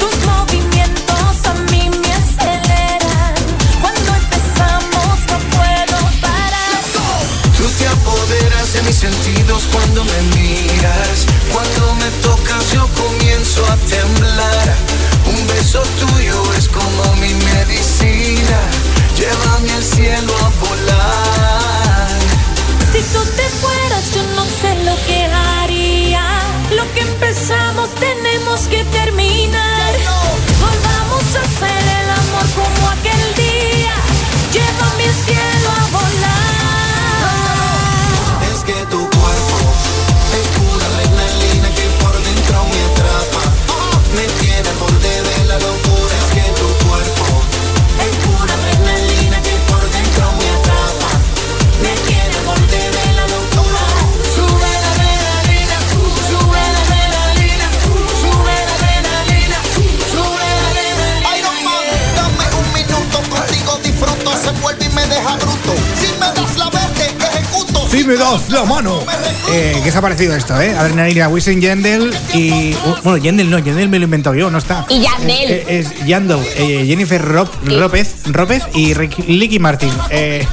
Tus 0.00 0.16
movimientos 0.26 1.46
a 1.46 1.54
mí 1.70 1.88
me 2.02 2.12
aceleran. 2.12 3.34
Cuando 3.80 4.14
empezamos 4.22 5.18
no 5.30 5.38
puedo 5.56 5.98
parar. 6.20 6.82
Tú 7.56 7.64
te 7.78 7.86
apoderas 7.86 8.72
de 8.72 8.82
mis 8.82 8.96
sentidos 8.96 9.62
cuando 9.72 10.04
me 10.04 10.20
miras. 10.36 11.29
Cuando 11.52 11.94
me 11.96 12.10
tocas 12.22 12.72
yo 12.72 12.88
comienzo 12.94 13.64
a 13.66 13.76
temblar. 13.76 14.76
Un 15.26 15.46
beso 15.46 15.82
tuyo 15.98 16.19
me 68.10 68.16
das 68.16 68.48
la 68.50 68.64
mano. 68.64 68.98
Eh, 69.52 69.78
¿Qué 69.84 69.88
os 69.90 69.94
ha 69.96 70.00
parecido 70.00 70.34
esto, 70.34 70.60
eh? 70.60 70.74
Adrenalina, 70.76 71.28
Wisin 71.28 71.60
Yandel 71.60 72.12
y. 72.34 72.72
uh, 72.74 72.94
bueno, 73.04 73.18
Yandel 73.18 73.48
no, 73.48 73.58
Yandel 73.60 73.88
me 73.88 73.98
lo 74.00 74.04
he 74.04 74.06
inventado 74.06 74.34
yo, 74.34 74.50
no 74.50 74.58
está. 74.58 74.84
Y 74.88 75.00
Yandel. 75.00 75.50
Eh, 75.50 75.64
Es, 75.68 75.92
es 75.92 76.06
Yandel, 76.06 76.40
eh, 76.56 76.84
Jennifer 76.88 77.22
Ro- 77.22 77.48
López, 77.66 78.26
López 78.26 78.64
y 78.74 78.94
Ricky 78.94 79.22
Ricky 79.22 79.58
Martin. 79.60 79.92
Eh, 80.10 80.44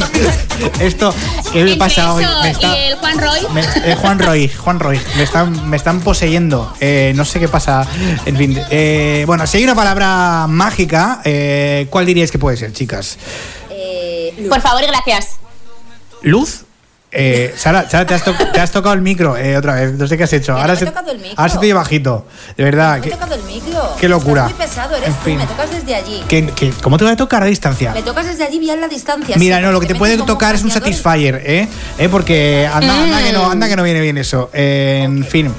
esto, 0.80 1.14
¿qué 1.54 1.64
me 1.64 1.76
pasa 1.76 2.12
hoy? 2.12 2.24
Me 2.42 2.50
está- 2.50 2.76
y 2.78 2.82
el 2.90 2.96
Juan 2.98 3.18
Roy. 3.18 3.40
me- 3.54 3.60
eh, 3.90 3.96
Juan 3.98 4.18
Roy, 4.18 4.48
Juan 4.48 4.78
Roy, 4.80 5.00
me 5.16 5.22
están, 5.22 5.70
me 5.70 5.76
están 5.78 6.00
poseyendo. 6.00 6.70
Eh, 6.80 7.12
no 7.16 7.24
sé 7.24 7.40
qué 7.40 7.48
pasa. 7.48 7.86
En 8.26 8.36
fin, 8.36 8.60
eh, 8.70 9.24
bueno, 9.26 9.46
si 9.46 9.56
hay 9.56 9.64
una 9.64 9.74
palabra 9.74 10.46
mágica, 10.48 11.22
eh, 11.24 11.86
¿cuál 11.88 12.04
diríais 12.04 12.30
que 12.30 12.38
puede 12.38 12.58
ser, 12.58 12.72
chicas? 12.74 13.16
Por 14.48 14.60
favor 14.60 14.82
y 14.82 14.86
gracias. 14.86 15.36
¿Luz? 16.22 16.64
Eh, 17.14 17.52
Sara, 17.58 17.88
Sara, 17.90 18.06
te 18.06 18.14
has, 18.14 18.24
to- 18.24 18.32
te 18.54 18.58
has 18.58 18.70
tocado 18.70 18.94
el 18.94 19.02
micro 19.02 19.36
eh, 19.36 19.54
otra 19.58 19.74
vez. 19.74 19.92
No 19.92 20.06
sé 20.06 20.16
qué 20.16 20.24
has 20.24 20.32
hecho. 20.32 20.56
Ahora 20.56 20.72
he 20.72 20.76
se, 20.76 20.86
tocado 20.86 21.10
el 21.12 21.18
micro. 21.18 21.34
ahora 21.36 21.52
se 21.52 21.58
te 21.58 21.66
oye 21.66 21.74
bajito. 21.74 22.26
De 22.56 22.64
verdad. 22.64 22.92
Me 22.92 22.98
he 22.98 23.00
que- 23.02 23.10
tocado 23.10 23.34
el 23.34 23.42
micro. 23.42 23.96
qué 24.00 24.08
locura. 24.08 24.46
Estás 24.46 24.58
muy 24.58 24.66
pesado, 24.66 24.96
eres 24.96 25.08
En 25.08 25.14
tú. 25.16 25.20
fin. 25.24 25.36
Me 25.38 25.46
tocas 25.46 25.70
desde 25.70 25.94
allí. 25.94 26.22
¿Cómo 26.82 26.96
te 26.96 27.04
va 27.04 27.10
a 27.10 27.16
tocar 27.16 27.42
a 27.42 27.46
distancia? 27.46 27.92
Me 27.92 28.02
tocas 28.02 28.24
desde 28.26 28.44
allí 28.44 28.58
bien 28.58 28.80
la 28.80 28.88
distancia. 28.88 29.36
Mira, 29.36 29.58
sí, 29.58 29.62
no, 29.62 29.72
lo 29.72 29.80
que 29.80 29.86
te 29.86 29.94
puede 29.94 30.16
tocar 30.16 30.54
es 30.54 30.62
un. 30.64 30.70
Satisfyer, 30.70 31.42
¿eh? 31.44 31.68
¿Eh? 31.98 32.08
Porque 32.08 32.66
anda, 32.72 33.02
anda 33.02 33.22
que 33.22 33.32
no, 33.34 33.50
anda 33.50 33.68
que 33.68 33.76
no 33.76 33.82
viene 33.82 34.00
bien 34.00 34.16
eso. 34.16 34.48
En 34.54 35.22
fin. 35.26 35.52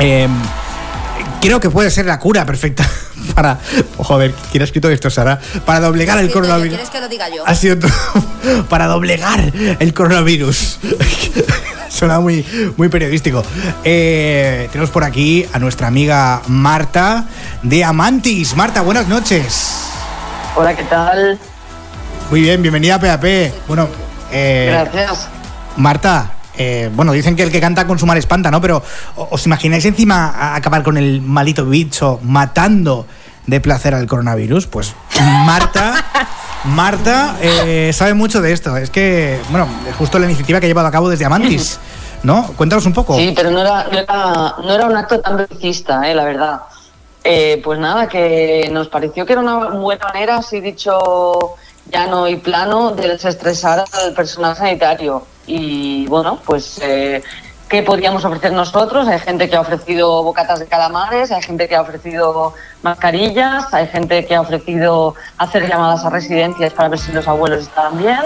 Eh, 0.00 0.28
creo 1.40 1.60
que 1.60 1.70
puede 1.70 1.90
ser 1.90 2.04
la 2.04 2.18
cura 2.18 2.44
perfecta 2.44 2.84
para. 3.34 3.58
Joder, 3.98 4.32
¿quién 4.50 4.62
ha 4.62 4.64
escrito 4.64 4.88
esto, 4.90 5.10
Sara? 5.10 5.38
Para 5.66 5.80
doblegar 5.80 6.18
el 6.18 6.28
yo, 6.28 6.34
coronavirus. 6.34 6.68
¿Quieres 6.70 6.90
que 6.90 7.00
lo 7.00 7.08
diga 7.08 7.28
yo? 7.28 7.42
Ha 7.46 7.54
sido 7.54 7.76
para 8.68 8.86
doblegar 8.86 9.52
el 9.78 9.94
coronavirus. 9.94 10.78
Suena 11.88 12.18
muy, 12.20 12.44
muy 12.76 12.88
periodístico. 12.88 13.44
Eh, 13.84 14.68
tenemos 14.72 14.90
por 14.90 15.04
aquí 15.04 15.46
a 15.52 15.58
nuestra 15.58 15.86
amiga 15.86 16.42
Marta 16.48 17.26
de 17.62 17.84
Amantis. 17.84 18.56
Marta, 18.56 18.80
buenas 18.80 19.06
noches. 19.06 19.82
Hola, 20.56 20.74
¿qué 20.74 20.82
tal? 20.84 21.38
Muy 22.30 22.40
bien, 22.40 22.62
bienvenida 22.62 22.96
a 22.96 23.00
PAP. 23.00 23.24
Bueno, 23.68 23.88
eh, 24.32 24.70
Gracias. 24.92 25.28
Marta, 25.76 26.32
eh, 26.56 26.90
bueno, 26.94 27.12
dicen 27.12 27.36
que 27.36 27.42
el 27.44 27.52
que 27.52 27.60
canta 27.60 27.86
con 27.86 27.98
su 27.98 28.06
mal 28.06 28.18
espanta, 28.18 28.50
¿no? 28.50 28.60
Pero 28.60 28.82
¿o- 29.16 29.28
¿os 29.30 29.46
imagináis 29.46 29.84
encima 29.84 30.54
acabar 30.56 30.82
con 30.82 30.96
el 30.96 31.20
malito 31.20 31.64
bicho 31.64 32.18
matando 32.22 33.06
de 33.46 33.60
placer 33.60 33.94
al 33.94 34.06
coronavirus? 34.06 34.66
Pues 34.66 34.94
Marta, 35.46 36.04
Marta 36.64 37.36
eh, 37.40 37.92
sabe 37.92 38.14
mucho 38.14 38.40
de 38.40 38.52
esto. 38.52 38.76
Es 38.76 38.90
que, 38.90 39.40
bueno, 39.50 39.68
es 39.88 39.94
justo 39.96 40.18
la 40.18 40.26
iniciativa 40.26 40.60
que 40.60 40.66
ha 40.66 40.68
llevado 40.68 40.88
a 40.88 40.92
cabo 40.92 41.08
desde 41.08 41.24
Amantis, 41.24 41.78
¿no? 42.22 42.52
Cuéntanos 42.56 42.86
un 42.86 42.92
poco. 42.92 43.16
Sí, 43.16 43.32
pero 43.34 43.50
no 43.50 43.60
era, 43.60 43.84
no 43.84 43.98
era, 43.98 44.54
no 44.62 44.74
era 44.74 44.86
un 44.86 44.96
acto 44.96 45.20
tan 45.20 45.36
belicista, 45.36 46.08
eh, 46.10 46.14
la 46.14 46.24
verdad. 46.24 46.60
Eh, 47.26 47.60
pues 47.64 47.78
nada, 47.78 48.06
que 48.06 48.68
nos 48.70 48.88
pareció 48.88 49.24
que 49.24 49.32
era 49.32 49.40
una 49.40 49.70
buena 49.70 50.04
manera, 50.12 50.36
así 50.36 50.60
dicho 50.60 51.56
llano 51.90 52.28
y 52.28 52.36
plano, 52.36 52.90
de 52.90 53.08
desestresar 53.08 53.84
al 53.92 54.12
personal 54.12 54.54
sanitario. 54.54 55.26
Y 55.46 56.06
bueno, 56.06 56.38
pues, 56.44 56.78
eh, 56.82 57.22
¿qué 57.74 57.82
podíamos 57.82 58.24
ofrecer 58.24 58.52
nosotros? 58.52 59.08
Hay 59.08 59.18
gente 59.18 59.50
que 59.50 59.56
ha 59.56 59.60
ofrecido 59.60 60.22
bocatas 60.22 60.60
de 60.60 60.66
calamares, 60.66 61.32
hay 61.32 61.42
gente 61.42 61.66
que 61.66 61.74
ha 61.74 61.80
ofrecido 61.80 62.54
mascarillas, 62.82 63.74
hay 63.74 63.88
gente 63.88 64.24
que 64.24 64.36
ha 64.36 64.42
ofrecido 64.42 65.16
hacer 65.38 65.68
llamadas 65.68 66.04
a 66.04 66.10
residencias 66.10 66.72
para 66.72 66.88
ver 66.88 67.00
si 67.00 67.10
los 67.10 67.26
abuelos 67.26 67.62
estaban 67.62 67.98
bien. 67.98 68.20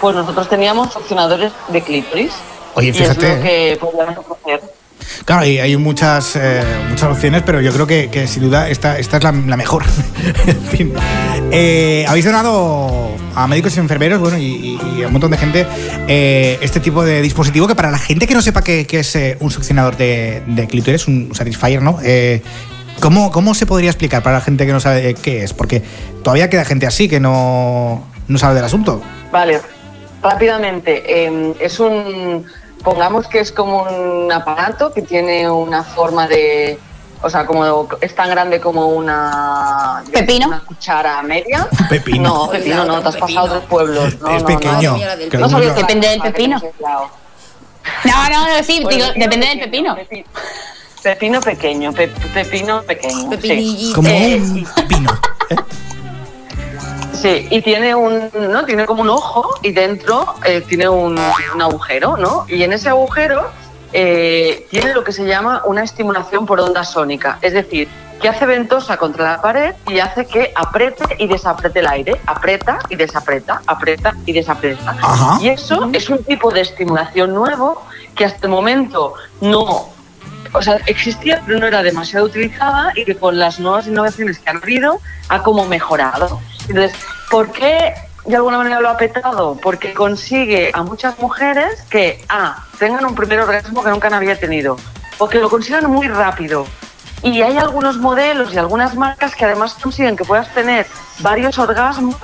Pues 0.00 0.16
nosotros 0.16 0.48
teníamos 0.48 0.90
succionadores 0.90 1.52
de 1.68 1.82
clítoris. 1.82 2.32
Oye, 2.76 2.88
Y 2.88 2.92
fíjate, 2.94 3.26
es 3.26 3.36
lo 3.36 3.42
que 3.42 3.78
podíamos 3.78 4.16
ofrecer. 4.16 4.62
Claro, 5.24 5.42
hay, 5.42 5.58
hay 5.58 5.76
muchas, 5.76 6.36
eh, 6.36 6.62
muchas 6.88 7.10
opciones, 7.10 7.42
pero 7.44 7.60
yo 7.60 7.72
creo 7.72 7.86
que, 7.86 8.10
que 8.10 8.26
sin 8.26 8.42
duda 8.44 8.68
esta, 8.68 8.98
esta 8.98 9.16
es 9.18 9.24
la, 9.24 9.32
mejor. 9.32 9.84
en 10.46 10.62
fin. 10.62 10.92
Eh, 11.50 12.04
habéis 12.08 12.24
donado 12.24 13.10
a 13.34 13.46
médicos 13.46 13.76
y 13.76 13.80
enfermeros, 13.80 14.20
bueno, 14.20 14.38
y, 14.38 14.78
a 15.02 15.06
un 15.06 15.12
montón 15.12 15.30
de 15.30 15.38
gente 15.38 15.66
eh, 16.08 16.58
este 16.60 16.80
tipo 16.80 17.04
de 17.04 17.22
dispositivo 17.22 17.66
que 17.66 17.74
para 17.74 17.90
la 17.90 17.98
gente 17.98 18.26
que 18.26 18.34
no 18.34 18.42
sepa 18.42 18.62
qué, 18.62 18.86
qué 18.86 19.00
es 19.00 19.18
un 19.40 19.50
succionador 19.50 19.96
de, 19.96 20.42
de 20.46 20.66
clítoris, 20.66 21.08
un 21.08 21.34
Satisfyer, 21.34 21.82
¿no? 21.82 21.98
¿cómo, 23.00 23.30
¿Cómo 23.30 23.54
se 23.54 23.66
podría 23.66 23.90
explicar 23.90 24.22
para 24.22 24.36
la 24.36 24.40
gente 24.42 24.66
que 24.66 24.72
no 24.72 24.80
sabe 24.80 25.14
qué 25.14 25.44
es? 25.44 25.52
Porque 25.52 25.82
todavía 26.22 26.48
queda 26.50 26.64
gente 26.64 26.86
así 26.86 27.08
que 27.08 27.20
no, 27.20 28.04
no 28.28 28.38
sabe 28.38 28.54
del 28.54 28.64
asunto. 28.64 29.02
Vale, 29.32 29.60
rápidamente. 30.22 31.02
eh, 31.06 31.54
es 31.60 31.80
un, 31.80 32.46
pongamos 32.84 33.26
que 33.26 33.40
es 33.40 33.50
como 33.50 33.82
un 33.82 34.30
aparato 34.30 34.92
que 34.92 35.02
tiene 35.02 35.50
una 35.50 35.82
forma 35.82 36.28
de, 36.28 36.78
o 37.22 37.30
sea, 37.30 37.46
como 37.46 37.88
es 38.00 38.14
tan 38.14 38.28
grande 38.30 38.60
como 38.60 38.88
una 38.88 40.04
pepino, 40.12 40.48
una 40.48 40.60
cuchara 40.60 41.22
media. 41.22 41.66
Pepino. 41.88 42.44
No, 42.44 42.50
pepino 42.50 42.84
no, 42.84 43.00
te 43.02 43.08
has 43.08 43.16
pasado 43.16 43.38
a 43.40 43.42
otros 43.44 43.64
pueblos. 43.64 44.20
No, 44.20 44.36
Es 44.36 44.42
no, 44.42 44.48
pequeño, 44.48 44.96
No, 45.32 45.38
no 45.40 45.48
sabía 45.48 45.72
Depende 45.72 46.08
del 46.08 46.20
pepino. 46.20 46.60
No, 48.04 48.28
no, 48.30 48.46
no, 48.56 48.62
sí, 48.62 48.78
digo, 48.78 48.88
pepino 48.88 49.12
depende 49.16 49.46
del 49.48 49.60
pepino. 49.60 49.96
Pepino 51.02 51.40
pequeño, 51.40 51.92
pe- 51.92 52.08
pepino 52.32 52.82
pequeño. 52.82 53.30
sí. 53.42 53.92
Como 53.94 54.08
Eh, 54.08 54.36
un 54.40 54.64
pino. 54.88 55.10
Sí, 57.14 57.46
y 57.50 57.62
tiene 57.62 57.94
un, 57.94 58.30
¿no? 58.34 58.64
Tiene 58.64 58.86
como 58.86 59.02
un 59.02 59.08
ojo 59.08 59.54
y 59.62 59.72
dentro 59.72 60.34
eh, 60.44 60.62
tiene 60.66 60.88
un, 60.88 61.18
un 61.54 61.62
agujero, 61.62 62.16
¿no? 62.16 62.44
Y 62.48 62.62
en 62.62 62.72
ese 62.72 62.88
agujero 62.88 63.50
eh, 63.92 64.66
tiene 64.70 64.92
lo 64.92 65.04
que 65.04 65.12
se 65.12 65.24
llama 65.24 65.62
una 65.64 65.84
estimulación 65.84 66.46
por 66.46 66.60
onda 66.60 66.84
sónica, 66.84 67.38
es 67.40 67.52
decir, 67.52 67.88
que 68.20 68.28
hace 68.28 68.46
ventosa 68.46 68.96
contra 68.96 69.32
la 69.32 69.42
pared 69.42 69.74
y 69.86 69.98
hace 69.98 70.26
que 70.26 70.52
apriete 70.54 71.04
y 71.18 71.26
desapriete 71.26 71.80
el 71.80 71.86
aire, 71.86 72.20
aprieta 72.26 72.78
y 72.88 72.96
desaprieta, 72.96 73.62
aprieta 73.66 74.14
y 74.26 74.32
desaprieta. 74.32 74.96
Ajá. 75.00 75.38
Y 75.40 75.48
eso 75.48 75.90
es 75.92 76.08
un 76.10 76.24
tipo 76.24 76.50
de 76.50 76.62
estimulación 76.62 77.34
nuevo 77.34 77.82
que 78.16 78.24
hasta 78.24 78.46
el 78.46 78.52
momento 78.52 79.14
no 79.40 79.92
o 80.54 80.62
sea, 80.62 80.76
existía, 80.86 81.42
pero 81.44 81.58
no 81.58 81.66
era 81.66 81.82
demasiado 81.82 82.26
utilizada 82.26 82.92
y 82.94 83.04
que 83.04 83.16
con 83.16 83.38
las 83.38 83.58
nuevas 83.58 83.86
innovaciones 83.86 84.38
que 84.38 84.50
han 84.50 84.58
habido 84.62 85.00
ha 85.28 85.42
como 85.42 85.66
mejorado. 85.66 86.40
Entonces, 86.68 86.98
¿por 87.30 87.52
qué 87.52 87.94
de 88.24 88.36
alguna 88.36 88.58
manera 88.58 88.80
lo 88.80 88.88
ha 88.88 88.96
petado? 88.96 89.58
Porque 89.62 89.92
consigue 89.92 90.70
a 90.72 90.82
muchas 90.82 91.18
mujeres 91.18 91.82
que, 91.90 92.24
A, 92.28 92.64
tengan 92.78 93.04
un 93.04 93.14
primer 93.14 93.40
orgasmo 93.40 93.82
que 93.82 93.90
nunca 93.90 94.14
había 94.14 94.38
tenido, 94.38 94.76
o 95.18 95.28
que 95.28 95.38
lo 95.38 95.50
consigan 95.50 95.90
muy 95.90 96.08
rápido. 96.08 96.66
Y 97.22 97.40
hay 97.42 97.56
algunos 97.56 97.96
modelos 97.98 98.52
y 98.52 98.58
algunas 98.58 98.94
marcas 98.96 99.34
que 99.34 99.44
además 99.44 99.76
consiguen 99.80 100.16
que 100.16 100.24
puedas 100.24 100.52
tener 100.52 100.86
varios 101.20 101.58
orgasmos 101.58 102.16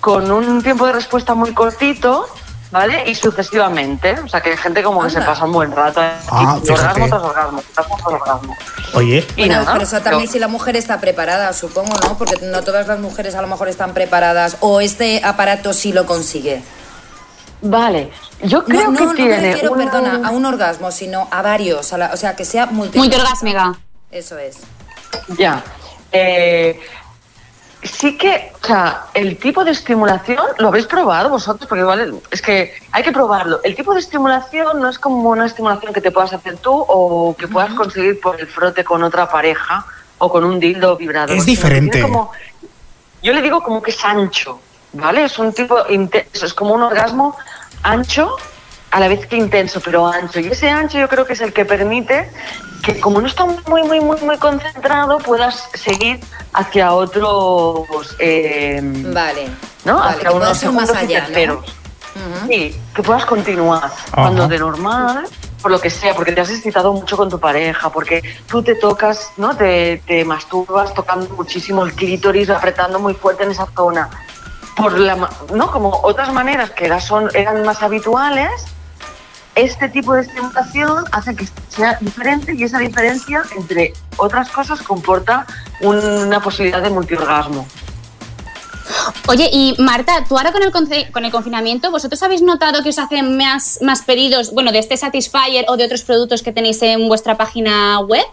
con 0.00 0.30
un 0.30 0.62
tiempo 0.62 0.86
de 0.86 0.92
respuesta 0.92 1.34
muy 1.34 1.52
cortito, 1.52 2.26
¿vale? 2.70 3.08
Y 3.10 3.14
sucesivamente. 3.14 4.12
O 4.20 4.28
sea, 4.28 4.40
que 4.40 4.50
hay 4.50 4.56
gente 4.56 4.82
como 4.82 5.02
que 5.02 5.10
se 5.10 5.20
pasa 5.22 5.44
un 5.44 5.52
buen 5.52 5.70
rato. 5.72 6.02
¿eh? 6.02 6.10
Ah, 6.30 6.58
Y 6.62 6.70
orgasmo 6.70 7.06
tras 7.08 7.22
orgasmo, 7.22 7.62
tras 7.74 7.86
orgasmo. 8.04 8.56
Oye, 8.94 9.26
Y 9.36 9.40
Bueno, 9.46 9.54
nada, 9.60 9.72
pero 9.72 9.84
eso 9.84 10.00
también 10.00 10.22
pero- 10.22 10.32
si 10.32 10.38
la 10.38 10.48
mujer 10.48 10.76
está 10.76 11.00
preparada, 11.00 11.52
supongo, 11.52 11.96
¿no? 12.02 12.16
Porque 12.18 12.36
no 12.46 12.62
todas 12.62 12.86
las 12.86 12.98
mujeres 12.98 13.34
a 13.34 13.42
lo 13.42 13.48
mejor 13.48 13.68
están 13.68 13.92
preparadas 13.94 14.56
o 14.60 14.80
este 14.80 15.20
aparato 15.24 15.72
sí 15.72 15.92
lo 15.92 16.06
consigue. 16.06 16.62
Vale, 17.62 18.10
yo 18.42 18.64
creo 18.64 18.90
no, 18.90 18.98
que 18.98 19.04
no, 19.06 19.14
tiene 19.14 19.36
No 19.36 19.42
me 19.42 19.48
refiero, 19.52 19.74
perdona, 19.74 20.28
a 20.28 20.30
un 20.30 20.44
orgasmo, 20.44 20.90
sino 20.92 21.26
a 21.30 21.42
varios. 21.42 21.92
a 21.92 21.98
la- 21.98 22.10
o 22.12 22.16
sea, 22.16 22.36
que 22.36 22.44
sea 22.44 22.66
multi... 22.66 22.98
Multiorgásmica. 22.98 23.74
Eso 24.10 24.38
es. 24.38 24.58
Ya. 25.38 25.62
Eh, 26.12 26.78
sí 27.86 28.16
que, 28.16 28.52
o 28.62 28.66
sea, 28.66 29.06
el 29.14 29.36
tipo 29.38 29.64
de 29.64 29.70
estimulación, 29.72 30.38
¿lo 30.58 30.68
habéis 30.68 30.86
probado 30.86 31.28
vosotros? 31.30 31.68
Porque 31.68 31.80
igual 31.82 32.20
es 32.30 32.40
que 32.42 32.74
hay 32.92 33.02
que 33.02 33.12
probarlo. 33.12 33.60
El 33.64 33.74
tipo 33.76 33.92
de 33.94 34.00
estimulación 34.00 34.80
no 34.80 34.88
es 34.88 34.98
como 34.98 35.30
una 35.30 35.46
estimulación 35.46 35.92
que 35.92 36.00
te 36.00 36.10
puedas 36.10 36.32
hacer 36.32 36.56
tú 36.58 36.72
o 36.88 37.34
que 37.38 37.48
puedas 37.48 37.72
conseguir 37.74 38.20
por 38.20 38.40
el 38.40 38.46
frote 38.46 38.84
con 38.84 39.02
otra 39.02 39.28
pareja 39.28 39.84
o 40.18 40.30
con 40.30 40.44
un 40.44 40.58
dildo 40.60 40.96
vibrador. 40.96 41.36
Es 41.36 41.44
diferente. 41.46 42.00
como- 42.00 42.32
yo 43.22 43.32
le 43.32 43.42
digo 43.42 43.62
como 43.62 43.82
que 43.82 43.90
es 43.90 44.04
ancho, 44.04 44.60
¿vale? 44.92 45.24
Es 45.24 45.38
un 45.38 45.52
tipo 45.52 45.78
intenso, 45.88 46.46
es 46.46 46.54
como 46.54 46.74
un 46.74 46.82
orgasmo 46.82 47.36
ancho 47.82 48.36
a 48.90 49.00
la 49.00 49.08
vez 49.08 49.26
que 49.26 49.36
intenso, 49.36 49.80
pero 49.80 50.06
ancho. 50.06 50.40
Y 50.40 50.46
ese 50.48 50.70
ancho 50.70 50.98
yo 50.98 51.08
creo 51.08 51.24
que 51.26 51.32
es 51.34 51.40
el 51.40 51.52
que 51.52 51.64
permite 51.64 52.30
que 52.82 53.00
como 53.00 53.20
no 53.20 53.26
está 53.26 53.44
muy, 53.44 53.82
muy, 53.82 54.00
muy, 54.00 54.20
muy 54.20 54.38
concentrado, 54.38 55.18
puedas 55.18 55.68
seguir 55.74 56.20
hacia 56.52 56.92
otros... 56.92 58.16
eh, 58.18 58.80
Vale. 58.82 59.48
¿no? 59.84 59.98
Vale, 59.98 60.16
hacia 60.16 60.30
unos 60.30 60.48
más 60.48 60.58
segundos 60.58 60.90
y 60.94 60.96
allá, 60.98 61.20
¿no? 61.20 61.26
terceros. 61.26 61.74
Sí, 62.48 62.80
que 62.94 63.02
puedas 63.02 63.26
continuar. 63.26 63.90
Cuando 64.14 64.48
de 64.48 64.58
normal, 64.58 65.26
por 65.60 65.70
lo 65.70 65.80
que 65.80 65.90
sea, 65.90 66.14
porque 66.14 66.32
te 66.32 66.40
has 66.40 66.50
excitado 66.50 66.92
mucho 66.92 67.16
con 67.16 67.28
tu 67.28 67.38
pareja, 67.38 67.90
porque 67.90 68.22
tú 68.46 68.62
te 68.62 68.74
tocas, 68.76 69.30
¿no? 69.36 69.54
Te, 69.54 70.00
te 70.06 70.24
masturbas 70.24 70.94
tocando 70.94 71.28
muchísimo 71.34 71.84
el 71.84 71.92
clítoris, 71.94 72.48
apretando 72.48 72.98
muy 72.98 73.12
fuerte 73.14 73.42
en 73.44 73.50
esa 73.50 73.66
zona. 73.74 74.08
por 74.76 74.98
la, 74.98 75.28
¿no? 75.52 75.70
como 75.70 75.90
otras 76.02 76.32
maneras 76.32 76.70
que 76.70 76.84
era- 76.86 77.00
son, 77.00 77.28
eran 77.34 77.64
más 77.64 77.82
habituales, 77.82 78.50
este 79.56 79.88
tipo 79.88 80.14
de 80.14 80.20
estimulación 80.22 81.04
hace 81.12 81.34
que 81.34 81.48
sea 81.68 81.98
diferente 82.00 82.54
y 82.54 82.62
esa 82.62 82.78
diferencia, 82.78 83.42
entre 83.56 83.92
otras 84.18 84.48
cosas, 84.50 84.80
comporta 84.82 85.46
un- 85.80 85.98
una 85.98 86.40
posibilidad 86.40 86.82
de 86.82 86.90
multiorgasmo. 86.90 87.66
Oye, 89.28 89.48
y 89.52 89.74
Marta, 89.78 90.24
tú 90.28 90.36
ahora 90.38 90.52
con 90.52 90.62
el, 90.62 91.10
con 91.10 91.24
el 91.24 91.32
confinamiento, 91.32 91.90
¿vosotros 91.90 92.22
habéis 92.22 92.42
notado 92.42 92.82
que 92.82 92.90
os 92.90 92.98
hacen 92.98 93.36
más, 93.36 93.78
más 93.82 94.02
pedidos, 94.02 94.52
bueno, 94.52 94.70
de 94.72 94.78
este 94.78 94.96
Satisfyer 94.96 95.64
o 95.68 95.76
de 95.76 95.84
otros 95.86 96.02
productos 96.02 96.42
que 96.42 96.52
tenéis 96.52 96.80
en 96.82 97.08
vuestra 97.08 97.36
página 97.36 97.98
web? 98.00 98.24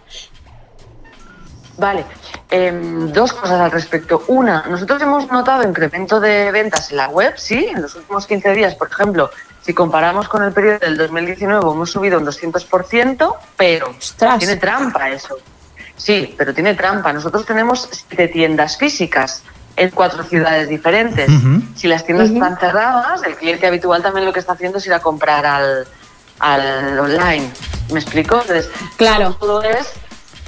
Vale, 1.77 2.05
em, 2.51 3.11
dos 3.11 3.33
cosas 3.33 3.59
al 3.59 3.71
respecto. 3.71 4.23
Una, 4.27 4.63
nosotros 4.69 5.01
hemos 5.01 5.31
notado 5.31 5.67
incremento 5.67 6.19
de 6.19 6.51
ventas 6.51 6.91
en 6.91 6.97
la 6.97 7.07
web, 7.09 7.33
sí, 7.37 7.65
en 7.73 7.81
los 7.81 7.95
últimos 7.95 8.27
15 8.27 8.51
días, 8.53 8.75
por 8.75 8.89
ejemplo, 8.91 9.31
si 9.64 9.73
comparamos 9.73 10.27
con 10.27 10.44
el 10.44 10.52
periodo 10.52 10.80
del 10.80 10.98
2019 10.98 11.61
hemos 11.61 11.90
subido 11.90 12.19
un 12.19 12.26
200%, 12.26 13.35
pero 13.56 13.95
tiene 14.38 14.57
trampa 14.57 15.10
eso. 15.10 15.38
Sí, 15.95 16.35
pero 16.38 16.53
tiene 16.53 16.73
trampa. 16.76 17.14
Nosotros 17.14 17.45
tenemos 17.45 17.88
siete 17.91 18.27
tiendas 18.27 18.77
físicas 18.77 19.44
en 19.76 19.90
cuatro 19.91 20.23
ciudades 20.23 20.68
diferentes. 20.68 21.30
Si 21.76 21.88
las 21.88 22.06
tiendas 22.06 22.30
están 22.30 22.57
cerradas, 22.57 23.23
el 23.23 23.35
cliente 23.35 23.65
habitual 23.65 24.02
también 24.02 24.26
lo 24.26 24.34
que 24.34 24.40
está 24.40 24.53
haciendo 24.53 24.80
es 24.80 24.85
ir 24.85 24.94
a 24.94 24.99
comprar 24.99 25.45
al, 25.45 25.88
al 26.40 26.99
online. 26.99 27.49
¿Me 27.91 27.99
explico? 27.99 28.41
Entonces, 28.41 28.69
claro. 28.98 29.35
todo 29.40 29.61
es 29.64 29.94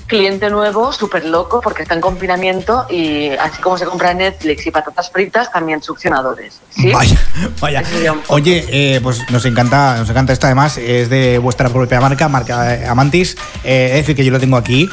cliente 0.08 0.50
nuevo, 0.50 0.94
súper 0.94 1.26
loco, 1.26 1.62
porque 1.62 1.82
está 1.84 1.96
en 1.96 2.02
confinamiento 2.02 2.86
y 2.90 3.30
así 3.30 3.62
como 3.62 3.78
se 3.78 3.86
compra 3.86 4.14
Netflix 4.14 4.66
y 4.68 4.72
patatas 4.72 5.10
fritas, 5.10 5.52
también 5.52 5.82
succionadores. 5.82 6.60
¿sí? 6.70 6.92
Vaya, 6.92 7.18
vaya. 7.60 7.84
Oye, 8.28 8.66
eh, 8.70 9.00
pues 9.02 9.22
nos 9.32 9.46
encanta, 9.46 9.98
nos 9.98 10.10
encanta 10.10 10.32
esto. 10.34 10.46
Además, 10.46 10.78
es 10.78 11.10
de 11.10 11.38
vuestra 11.40 11.70
propia 11.70 12.00
marca, 12.00 12.28
marca 12.30 12.90
Amantis. 12.92 13.36
Eh, 13.64 13.90
es 13.94 13.98
decir, 14.02 14.16
que 14.16 14.24
yo 14.24 14.32
lo 14.32 14.40
tengo 14.40 14.58
aquí 14.58 14.88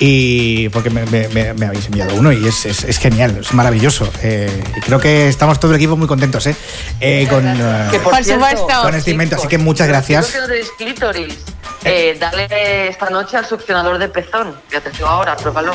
y 0.00 0.68
porque 0.68 0.90
me, 0.90 1.04
me- 1.06 1.28
me- 1.28 1.54
me 1.54 1.66
habéis 1.66 1.86
enviado 1.86 2.14
uno 2.14 2.30
y 2.32 2.46
es, 2.46 2.66
es- 2.66 2.84
es 2.84 2.98
genial, 2.98 3.38
es 3.40 3.52
maravilloso. 3.54 4.08
Eh, 4.22 4.62
y 4.76 4.80
creo 4.82 5.00
que 5.00 5.28
estamos 5.28 5.58
todo 5.58 5.72
el 5.72 5.76
equipo 5.78 5.96
muy 5.96 6.06
contentos, 6.06 6.46
¿eh? 6.46 6.54
Eh, 7.00 7.26
con, 7.28 7.42
Que, 7.90 7.98
por 8.00 8.12
Por 8.12 8.24
cierto, 8.24 8.46
supuesto. 8.46 8.82
con 8.82 8.94
este 8.94 9.10
invento. 9.12 9.36
Así 9.36 9.48
que 9.48 9.58
muchas 9.58 9.88
gracias. 9.88 10.32
que 10.78 10.94
no. 10.94 11.57
Eh, 11.84 12.16
dale 12.18 12.88
esta 12.88 13.08
noche 13.10 13.36
al 13.36 13.46
succionador 13.46 13.98
de 13.98 14.08
pezón. 14.08 14.54
Ya 14.70 14.80
te 14.80 14.90
digo 14.90 15.06
ahora, 15.06 15.36
pruébalo. 15.36 15.74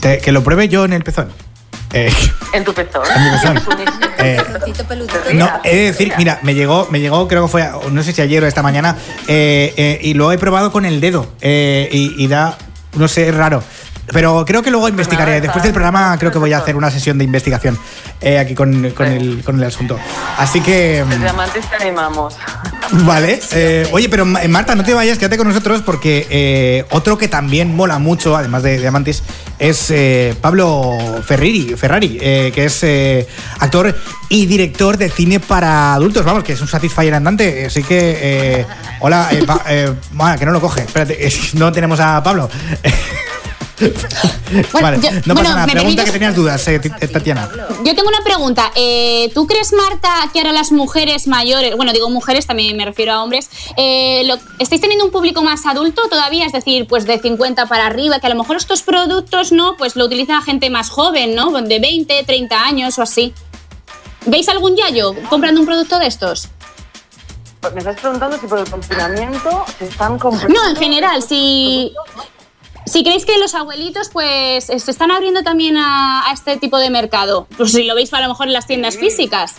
Te- 0.00 0.18
que 0.18 0.32
lo 0.32 0.42
pruebe 0.42 0.68
yo 0.68 0.84
en 0.84 0.92
el 0.92 1.02
pezón. 1.02 1.30
Eh, 1.92 2.12
En 2.52 2.64
tu 2.64 2.72
pezón. 2.74 3.02
En 3.14 3.24
mi 3.24 3.30
pezón. 3.30 3.60
Eh. 4.22 4.38
No, 5.32 5.48
he 5.64 5.74
de 5.76 5.82
decir, 5.84 6.12
mira, 6.18 6.40
me 6.42 6.52
llegó, 6.54 6.86
me 6.90 7.00
llegó, 7.00 7.26
creo 7.26 7.44
que 7.46 7.48
fue, 7.48 7.66
no 7.90 8.02
sé 8.02 8.12
si 8.12 8.20
ayer 8.20 8.44
o 8.44 8.46
esta 8.46 8.62
mañana, 8.62 8.94
eh, 9.28 9.72
eh, 9.78 9.98
y 10.02 10.12
lo 10.12 10.30
he 10.30 10.36
probado 10.36 10.70
con 10.72 10.84
el 10.84 11.00
dedo, 11.00 11.26
eh, 11.40 11.88
y, 11.90 12.22
y 12.22 12.28
da, 12.28 12.58
no 12.96 13.08
sé, 13.08 13.30
es 13.30 13.34
raro. 13.34 13.62
Pero 14.12 14.44
creo 14.44 14.62
que 14.62 14.70
luego 14.70 14.88
investigaré. 14.88 15.40
Después 15.40 15.62
del 15.62 15.72
programa 15.72 16.16
creo 16.18 16.32
que 16.32 16.38
voy 16.38 16.52
a 16.52 16.58
hacer 16.58 16.76
una 16.76 16.90
sesión 16.90 17.16
de 17.18 17.24
investigación 17.24 17.78
eh, 18.20 18.38
aquí 18.38 18.54
con, 18.54 18.90
con 18.90 19.06
el, 19.06 19.42
con 19.44 19.56
el 19.58 19.64
asunto. 19.64 19.98
Así 20.38 20.60
que... 20.60 21.04
Desde 21.08 21.28
Amantes 21.28 21.64
te 21.70 21.76
animamos. 21.76 22.34
Vale. 22.92 23.38
eh, 23.52 23.88
oye, 23.92 24.08
pero 24.08 24.24
Ma- 24.26 24.40
Marta, 24.48 24.74
no 24.74 24.82
te 24.84 24.94
vayas, 24.94 25.16
quédate 25.16 25.36
con 25.36 25.46
nosotros 25.46 25.82
porque 25.86 26.26
eh, 26.28 26.84
otro 26.90 27.16
que 27.16 27.28
también 27.28 27.74
mola 27.76 27.98
mucho, 28.00 28.36
además 28.36 28.64
de, 28.64 28.78
de 28.80 28.88
Amantis, 28.88 29.22
es 29.60 29.90
eh, 29.90 30.34
Pablo 30.40 30.98
Ferrari, 31.24 31.74
Ferrari 31.76 32.18
eh, 32.20 32.50
que 32.52 32.64
es 32.64 32.82
eh, 32.82 33.28
actor 33.60 33.94
y 34.28 34.46
director 34.46 34.96
de 34.96 35.08
cine 35.08 35.38
para 35.38 35.94
adultos, 35.94 36.24
vamos, 36.24 36.42
que 36.42 36.54
es 36.54 36.60
un 36.60 36.66
Satisfyer 36.68 37.14
andante. 37.14 37.66
Así 37.66 37.84
que, 37.84 38.18
eh, 38.60 38.66
hola, 39.00 39.28
eh, 39.30 39.44
Pa- 39.46 39.62
eh, 39.68 39.92
que 40.38 40.46
no 40.46 40.52
lo 40.52 40.60
coge. 40.60 40.80
Espérate, 40.82 41.32
no 41.54 41.70
tenemos 41.70 42.00
a 42.00 42.20
Pablo. 42.24 42.50
Vale, 44.80 44.98
yo- 45.00 45.10
no 45.26 45.34
bueno, 45.34 45.40
pasa 45.42 45.54
nada. 45.54 45.66
me 45.66 45.72
Pregunta 45.72 46.04
que 46.04 46.12
tenías 46.12 46.34
dudas, 46.34 46.68
eh, 46.68 46.78
Ti- 46.78 46.90
Tatiana. 46.90 47.48
Yo 47.84 47.94
tengo 47.94 48.08
una 48.08 48.22
pregunta. 48.22 48.70
Eh, 48.74 49.30
¿Tú 49.34 49.46
crees, 49.46 49.72
Marta, 49.72 50.08
que 50.32 50.40
ahora 50.40 50.52
las 50.52 50.72
mujeres 50.72 51.26
mayores, 51.26 51.76
bueno, 51.76 51.92
digo 51.92 52.10
mujeres, 52.10 52.46
también 52.46 52.76
me 52.76 52.84
refiero 52.84 53.12
a 53.12 53.22
hombres, 53.22 53.48
eh, 53.76 54.22
lo- 54.26 54.38
¿estáis 54.58 54.80
teniendo 54.80 55.04
un 55.04 55.10
público 55.10 55.42
más 55.42 55.66
adulto 55.66 56.02
todavía? 56.08 56.46
Es 56.46 56.52
decir, 56.52 56.86
pues 56.86 57.06
de 57.06 57.18
50 57.18 57.66
para 57.66 57.86
arriba, 57.86 58.18
que 58.20 58.26
a 58.26 58.30
lo 58.30 58.36
mejor 58.36 58.56
estos 58.56 58.82
productos, 58.82 59.52
¿no? 59.52 59.76
Pues 59.76 59.96
lo 59.96 60.04
utiliza 60.06 60.40
gente 60.42 60.70
más 60.70 60.90
joven, 60.90 61.34
¿no? 61.34 61.50
De 61.62 61.78
20, 61.78 62.22
30 62.24 62.64
años 62.64 62.98
o 62.98 63.02
así. 63.02 63.32
¿Veis 64.26 64.48
algún 64.48 64.76
yayo 64.76 65.14
comprando 65.30 65.60
un 65.60 65.66
producto 65.66 65.98
de 65.98 66.06
estos? 66.06 66.48
Me 67.74 67.78
estás 67.78 68.00
preguntando 68.00 68.38
si 68.38 68.46
por 68.46 68.58
el 68.58 68.68
confinamiento 68.70 69.64
se 69.78 69.86
están 69.86 70.18
comprando. 70.18 70.54
No, 70.58 70.68
en 70.70 70.76
general, 70.76 71.22
si, 71.22 71.92
si 72.90 73.04
creéis 73.04 73.24
que 73.24 73.38
los 73.38 73.54
abuelitos 73.54 74.08
pues 74.08 74.64
se 74.64 74.90
están 74.90 75.12
abriendo 75.12 75.42
también 75.44 75.76
a, 75.76 76.28
a 76.28 76.32
este 76.32 76.56
tipo 76.56 76.76
de 76.78 76.90
mercado, 76.90 77.46
pues 77.56 77.70
si 77.72 77.84
lo 77.84 77.94
veis 77.94 78.12
a 78.12 78.20
lo 78.20 78.28
mejor 78.28 78.48
en 78.48 78.52
las 78.52 78.66
tiendas 78.66 78.96
físicas. 78.96 79.54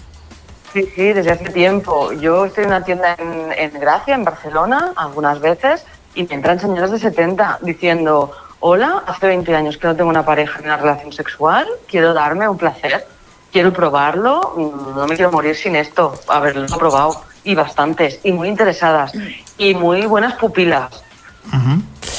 Sí, 0.74 0.86
sí, 0.96 1.14
desde 1.14 1.32
hace 1.32 1.50
tiempo. 1.50 2.12
Yo 2.14 2.46
estoy 2.46 2.66
en 2.66 2.70
una 2.70 2.84
tienda 2.84 3.16
en, 3.18 3.54
en 3.58 3.80
Gracia, 3.80 4.16
en 4.16 4.26
Barcelona, 4.26 4.92
algunas 4.98 5.40
veces, 5.40 5.86
y 6.14 6.24
me 6.24 6.36
entran 6.36 6.60
señoras 6.60 6.92
de 6.92 7.00
70 7.00 7.60
diciendo, 7.62 8.32
hola, 8.60 9.04
hace 9.08 9.28
20 9.28 9.56
años 9.56 9.78
que 9.78 9.88
no 9.88 9.96
tengo 9.96 10.10
una 10.10 10.26
pareja 10.26 10.60
ni 10.60 10.66
una 10.66 10.78
relación 10.78 11.14
sexual, 11.14 11.68
quiero 11.88 12.14
darme 12.14 12.50
un 12.50 12.58
placer, 12.58 13.08
quiero 13.52 13.72
probarlo, 13.72 14.54
mm, 14.58 14.96
no 14.96 15.08
me 15.08 15.16
quiero 15.16 15.32
morir 15.32 15.56
sin 15.56 15.78
esto, 15.78 16.14
haberlo 16.28 16.68
probado. 16.68 17.24
Y 17.44 17.56
bastantes, 17.56 18.20
y 18.24 18.34
muy 18.34 18.50
interesadas, 18.50 19.14
y 19.58 19.74
muy 19.74 20.06
buenas 20.06 20.36
pupilas. 20.36 21.04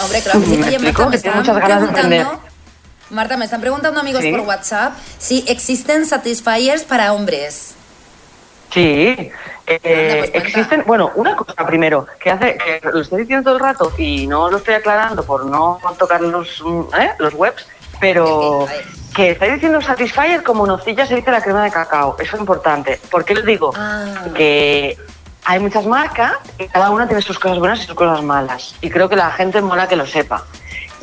Hombre, 0.01 0.21
claro 0.23 0.41
que 0.41 0.47
sí. 0.47 0.63
Oye, 0.63 0.79
Marta, 0.79 1.07
me 1.07 1.17
están 1.17 1.37
muchas 1.37 1.57
ganas 1.59 1.91
preguntando. 1.91 2.41
Marta, 3.11 3.37
me 3.37 3.45
están 3.45 3.61
preguntando 3.61 4.01
amigos 4.01 4.23
Sí. 4.23 4.31
por 4.31 4.41
WhatsApp 4.41 4.95
si 5.19 5.45
existen 5.47 6.07
Satisfiers 6.07 6.83
para 6.85 7.13
hombres. 7.13 7.75
Sí, 8.73 9.31
eh, 9.67 10.31
existen, 10.33 10.83
bueno, 10.87 11.13
una 11.15 11.37
cosa 11.37 11.55
primero, 11.67 12.07
que 12.19 12.31
hace, 12.31 12.57
que 12.57 12.81
lo 12.91 13.03
estoy 13.03 13.21
diciendo 13.21 13.45
todo 13.45 13.57
el 13.57 13.61
rato 13.63 13.93
y 13.99 14.27
no 14.27 14.51
lo 14.51 14.57
estoy 14.57 14.75
aclarando 14.75 15.25
por 15.25 15.45
no 15.45 15.79
tocar 15.99 16.23
los, 16.23 16.63
mm, 16.65 16.81
¿eh? 16.99 17.11
los 17.19 17.35
webs, 17.35 17.67
pero 18.01 18.67
que 19.15 19.33
estáis 19.33 19.53
diciendo 19.55 19.83
Satisfyer 19.83 20.43
como 20.43 20.67
nocilla 20.67 21.07
se 21.07 21.17
dice 21.17 21.31
la 21.31 21.43
crema 21.43 21.65
de 21.65 21.71
cacao, 21.71 22.17
eso 22.19 22.35
es 22.35 22.41
importante. 22.41 22.99
¿Por 23.11 23.27
qué 23.27 23.35
lo 23.35 23.43
digo? 23.43 23.75
Que 24.35 24.97
hay 25.45 25.59
muchas 25.61 25.87
marcas 25.87 26.33
y 26.59 26.67
cada 26.69 26.91
una 26.91 27.07
tiene 27.07 27.23
sus 27.23 27.39
cosas 27.39 27.59
buenas 27.59 27.81
y 27.81 27.87
sus 27.87 27.95
cosas 27.95 28.23
malas. 28.23 28.75
Y 28.81 28.91
creo 28.91 29.09
que 29.09 29.17
la 29.17 29.31
gente 29.33 29.61
mola 29.61 29.89
que 29.89 29.97
lo 29.97 30.07
sepa. 30.07 30.45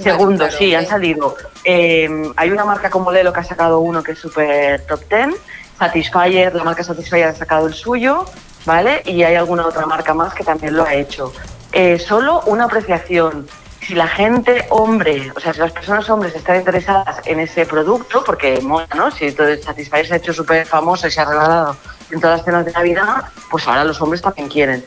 Segundo, 0.01 0.45
claro, 0.45 0.57
sí, 0.57 0.73
han 0.73 0.85
salido. 0.87 1.35
eh, 1.65 2.09
hay 2.37 2.51
una 2.51 2.63
marca 2.63 2.89
como 2.89 3.11
Lelo 3.11 3.33
que 3.33 3.41
ha 3.41 3.43
sacado 3.43 3.79
uno 3.79 4.01
que 4.01 4.13
es 4.13 4.19
súper 4.19 4.85
top 4.87 5.01
10. 5.09 5.35
Satisfyer, 5.77 6.55
la 6.55 6.63
marca 6.63 6.83
Satisfyer 6.83 7.27
ha 7.27 7.35
sacado 7.35 7.67
el 7.67 7.73
suyo, 7.73 8.25
¿vale? 8.65 9.01
Y 9.05 9.23
hay 9.23 9.35
alguna 9.35 9.65
otra 9.65 9.85
marca 9.85 10.13
más 10.13 10.33
que 10.33 10.43
también 10.43 10.75
lo 10.75 10.85
ha 10.85 10.93
hecho. 10.93 11.33
Eh, 11.71 11.99
solo 11.99 12.41
una 12.45 12.65
apreciación. 12.65 13.47
Si 13.81 13.93
la 13.93 14.07
gente, 14.07 14.65
hombre, 14.69 15.31
o 15.35 15.39
sea, 15.39 15.53
si 15.53 15.59
las 15.59 15.71
personas 15.71 16.09
hombres 16.09 16.35
están 16.35 16.57
interesadas 16.57 17.21
en 17.25 17.39
ese 17.39 17.65
producto, 17.65 18.23
porque 18.23 18.61
mola, 18.61 18.87
¿no? 18.95 19.11
Si 19.11 19.25
entonces 19.27 19.63
Satisfyer 19.63 20.07
se 20.07 20.13
ha 20.13 20.17
hecho 20.17 20.33
súper 20.33 20.65
famoso 20.65 21.07
y 21.07 21.11
se 21.11 21.19
ha 21.21 21.25
regalado 21.25 21.75
en 22.11 22.19
todas 22.19 22.37
las 22.37 22.45
cenas 22.45 22.65
de 22.65 22.71
Navidad, 22.71 23.25
pues 23.49 23.67
ahora 23.67 23.83
los 23.83 24.01
hombres 24.01 24.21
también 24.21 24.49
quieren 24.49 24.83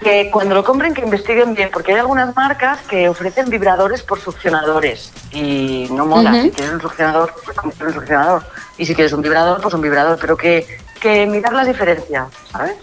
que 0.00 0.30
cuando 0.30 0.54
lo 0.54 0.64
compren 0.64 0.94
que 0.94 1.02
investiguen 1.02 1.54
bien, 1.54 1.70
porque 1.72 1.92
hay 1.92 1.98
algunas 1.98 2.34
marcas 2.36 2.78
que 2.88 3.08
ofrecen 3.08 3.50
vibradores 3.50 4.02
por 4.02 4.20
succionadores 4.20 5.12
y 5.32 5.88
no 5.90 6.06
mola. 6.06 6.42
Si 6.42 6.50
quieres 6.50 6.74
un 6.74 6.80
succionador, 6.80 7.34
pues 7.44 7.56
un 7.80 7.92
succionador. 7.92 8.42
Y 8.76 8.86
si 8.86 8.94
quieres 8.94 9.12
un 9.12 9.22
vibrador, 9.22 9.60
pues 9.60 9.74
un 9.74 9.80
vibrador, 9.80 10.18
pero 10.20 10.36
que, 10.36 10.78
que 11.00 11.26
mirar 11.26 11.52
las 11.52 11.66
diferencias, 11.66 12.28
¿sabes? 12.52 12.76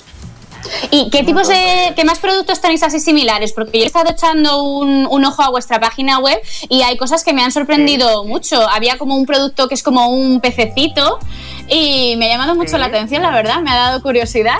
¿Y 0.91 1.09
qué 1.09 1.23
tipos 1.23 1.47
de, 1.47 1.93
qué 1.95 2.03
más 2.05 2.19
productos 2.19 2.61
tenéis 2.61 2.83
así 2.83 2.99
similares? 2.99 3.53
Porque 3.53 3.77
yo 3.77 3.83
he 3.83 3.87
estado 3.87 4.11
echando 4.11 4.63
un, 4.63 5.07
un 5.09 5.25
ojo 5.25 5.41
a 5.41 5.49
vuestra 5.49 5.79
página 5.79 6.19
web 6.19 6.39
y 6.69 6.81
hay 6.81 6.97
cosas 6.97 7.23
que 7.23 7.33
me 7.33 7.43
han 7.43 7.51
sorprendido 7.51 8.23
mucho. 8.25 8.67
Había 8.69 8.97
como 8.97 9.15
un 9.15 9.25
producto 9.25 9.67
que 9.67 9.75
es 9.75 9.83
como 9.83 10.07
un 10.07 10.41
pececito 10.41 11.19
y 11.67 12.15
me 12.17 12.27
ha 12.27 12.29
llamado 12.29 12.55
mucho 12.55 12.77
la 12.77 12.87
atención, 12.87 13.23
la 13.23 13.31
verdad, 13.31 13.61
me 13.61 13.71
ha 13.71 13.75
dado 13.75 14.01
curiosidad. 14.01 14.59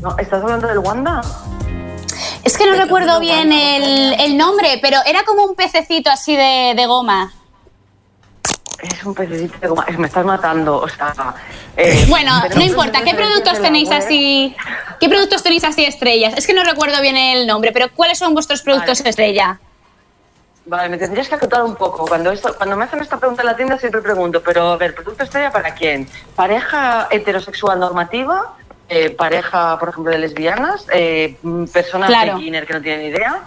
No, 0.00 0.16
¿Estás 0.18 0.42
hablando 0.42 0.66
del 0.68 0.78
Wanda? 0.78 1.22
Es 2.44 2.58
que 2.58 2.66
no 2.66 2.74
recuerdo 2.76 3.20
bien 3.20 3.52
el, 3.52 4.14
el 4.20 4.36
nombre, 4.36 4.78
pero 4.82 4.98
era 5.06 5.24
como 5.24 5.44
un 5.44 5.54
pececito 5.54 6.10
así 6.10 6.36
de, 6.36 6.74
de 6.76 6.86
goma. 6.86 7.32
Es 8.92 9.04
un 9.04 9.14
pececito 9.14 9.58
de 9.60 9.68
goma. 9.68 9.86
Me 9.98 10.06
estás 10.06 10.24
matando, 10.24 10.76
o 10.80 10.88
sea... 10.88 11.14
eh, 11.76 12.04
Bueno, 12.08 12.32
no 12.54 12.62
importa, 12.62 13.02
¿qué 13.02 13.14
productos 13.14 13.60
tenéis 13.62 13.90
así? 13.90 14.54
¿Qué 15.00 15.08
productos 15.08 15.42
tenéis 15.42 15.64
así 15.64 15.84
estrellas? 15.84 16.34
Es 16.36 16.46
que 16.46 16.52
no 16.54 16.62
recuerdo 16.64 17.00
bien 17.00 17.16
el 17.16 17.46
nombre, 17.46 17.72
pero 17.72 17.90
¿cuáles 17.94 18.18
son 18.18 18.34
vuestros 18.34 18.62
productos 18.62 19.00
estrella? 19.00 19.58
Vale, 20.66 20.88
me 20.88 20.96
tendrías 20.98 21.28
que 21.28 21.34
acotar 21.34 21.62
un 21.62 21.76
poco. 21.76 22.06
Cuando 22.06 22.30
esto, 22.30 22.54
cuando 22.56 22.76
me 22.76 22.84
hacen 22.84 23.00
esta 23.00 23.18
pregunta 23.18 23.42
en 23.42 23.46
la 23.46 23.56
tienda 23.56 23.78
siempre 23.78 24.00
pregunto, 24.00 24.42
pero 24.42 24.72
a 24.72 24.76
ver, 24.76 24.94
¿producto 24.94 25.22
estrella 25.24 25.50
para 25.50 25.74
quién? 25.74 26.08
¿Pareja 26.34 27.06
heterosexual 27.10 27.78
normativa? 27.80 28.54
Eh, 28.88 29.10
¿Pareja, 29.10 29.78
por 29.78 29.90
ejemplo, 29.90 30.12
de 30.12 30.18
lesbianas? 30.18 30.86
Eh, 30.92 31.36
¿Personas 31.72 32.08
Claro. 32.08 32.36
beginner 32.36 32.66
que 32.66 32.72
no 32.74 32.80
tienen 32.82 33.06
idea? 33.06 33.42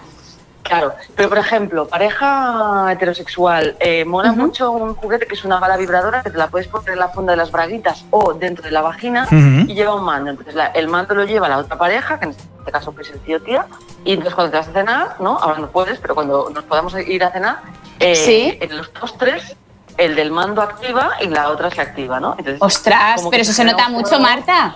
Claro, 0.67 0.93
pero 1.15 1.29
por 1.29 1.37
ejemplo, 1.37 1.87
pareja 1.87 2.87
heterosexual, 2.91 3.75
eh, 3.79 4.03
mola 4.05 4.31
mucho 4.33 4.71
un 4.71 4.95
juguete 4.95 5.25
que 5.27 5.35
es 5.35 5.43
una 5.45 5.59
bala 5.59 5.77
vibradora 5.77 6.21
que 6.23 6.29
te 6.29 6.37
la 6.37 6.47
puedes 6.47 6.67
poner 6.67 6.91
en 6.93 6.99
la 6.99 7.09
funda 7.09 7.31
de 7.31 7.37
las 7.37 7.51
braguitas 7.51 8.05
o 8.11 8.33
dentro 8.33 8.63
de 8.63 8.71
la 8.71 8.81
vagina 8.81 9.27
y 9.31 9.73
lleva 9.73 9.95
un 9.95 10.03
mando. 10.03 10.29
Entonces 10.31 10.55
la- 10.55 10.67
el 10.67 10.87
mando 10.87 11.15
lo 11.15 11.23
lleva 11.23 11.47
la 11.49 11.57
otra 11.57 11.77
pareja, 11.77 12.19
que 12.19 12.25
en 12.25 12.31
este 12.31 12.71
caso 12.71 12.91
pues 12.91 13.09
el 13.09 13.19
tío 13.21 13.41
tía, 13.41 13.65
y 14.03 14.11
entonces 14.13 14.35
cuando 14.35 14.51
te 14.51 14.57
vas 14.57 14.67
a 14.67 14.73
cenar, 14.73 15.15
¿no? 15.19 15.37
Ahora 15.37 15.59
no 15.59 15.67
puedes, 15.67 15.99
pero 15.99 16.15
cuando 16.15 16.49
nos 16.53 16.63
podamos 16.65 16.93
ir 16.99 17.23
a 17.23 17.31
cenar, 17.31 17.61
eh, 17.99 18.15
Sí. 18.15 18.57
en 18.61 18.77
los 18.77 18.89
postres, 18.89 19.55
el 19.97 20.15
del 20.15 20.31
mando 20.31 20.61
activa 20.61 21.13
y 21.21 21.27
la 21.27 21.49
otra 21.49 21.71
se 21.71 21.81
activa, 21.81 22.19
¿no? 22.19 22.35
Entonces, 22.37 22.61
Ostras, 22.61 23.23
pero 23.31 23.41
eso 23.41 23.53
se 23.53 23.63
nota 23.63 23.89
mucho. 23.89 24.19
Marta. 24.19 24.75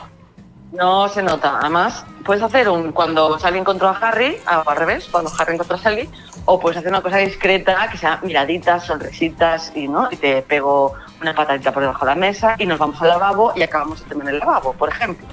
No 0.72 1.10
se 1.10 1.22
nota. 1.22 1.60
Además, 1.60 2.06
puedes 2.24 2.42
hacer 2.42 2.70
un 2.70 2.92
cuando 2.92 3.38
Sally 3.40 3.60
encontró 3.60 3.90
a 3.90 3.98
Harry, 3.98 4.38
o 4.48 4.70
al 4.70 4.78
revés, 4.78 5.08
cuando 5.12 5.32
Harry 5.38 5.54
encontró 5.54 5.76
a 5.76 5.80
Sally, 5.80 6.10
o 6.46 6.60
puedes 6.60 6.78
hacer 6.78 6.92
una 6.92 7.02
cosa 7.02 7.18
discreta 7.18 7.90
que 7.92 7.98
sea 7.98 8.20
miraditas, 8.24 8.86
sonrisitas 8.86 9.72
y 9.76 9.88
no 9.88 10.08
y 10.10 10.16
te 10.16 10.42
pego 10.42 10.94
una 11.22 11.36
patadita 11.36 11.72
por 11.72 11.84
debajo 11.84 12.06
de 12.06 12.12
la 12.12 12.16
mesa 12.16 12.56
y 12.58 12.66
nos 12.66 12.80
vamos 12.80 13.02
al 13.02 13.10
lavabo 13.10 13.54
y 13.56 13.64
acabamos 13.64 14.02
el 14.02 14.08
tema 14.08 14.24
en 14.24 14.30
el 14.30 14.40
lavabo, 14.40 14.74
por 14.74 14.90
ejemplo. 14.90 15.28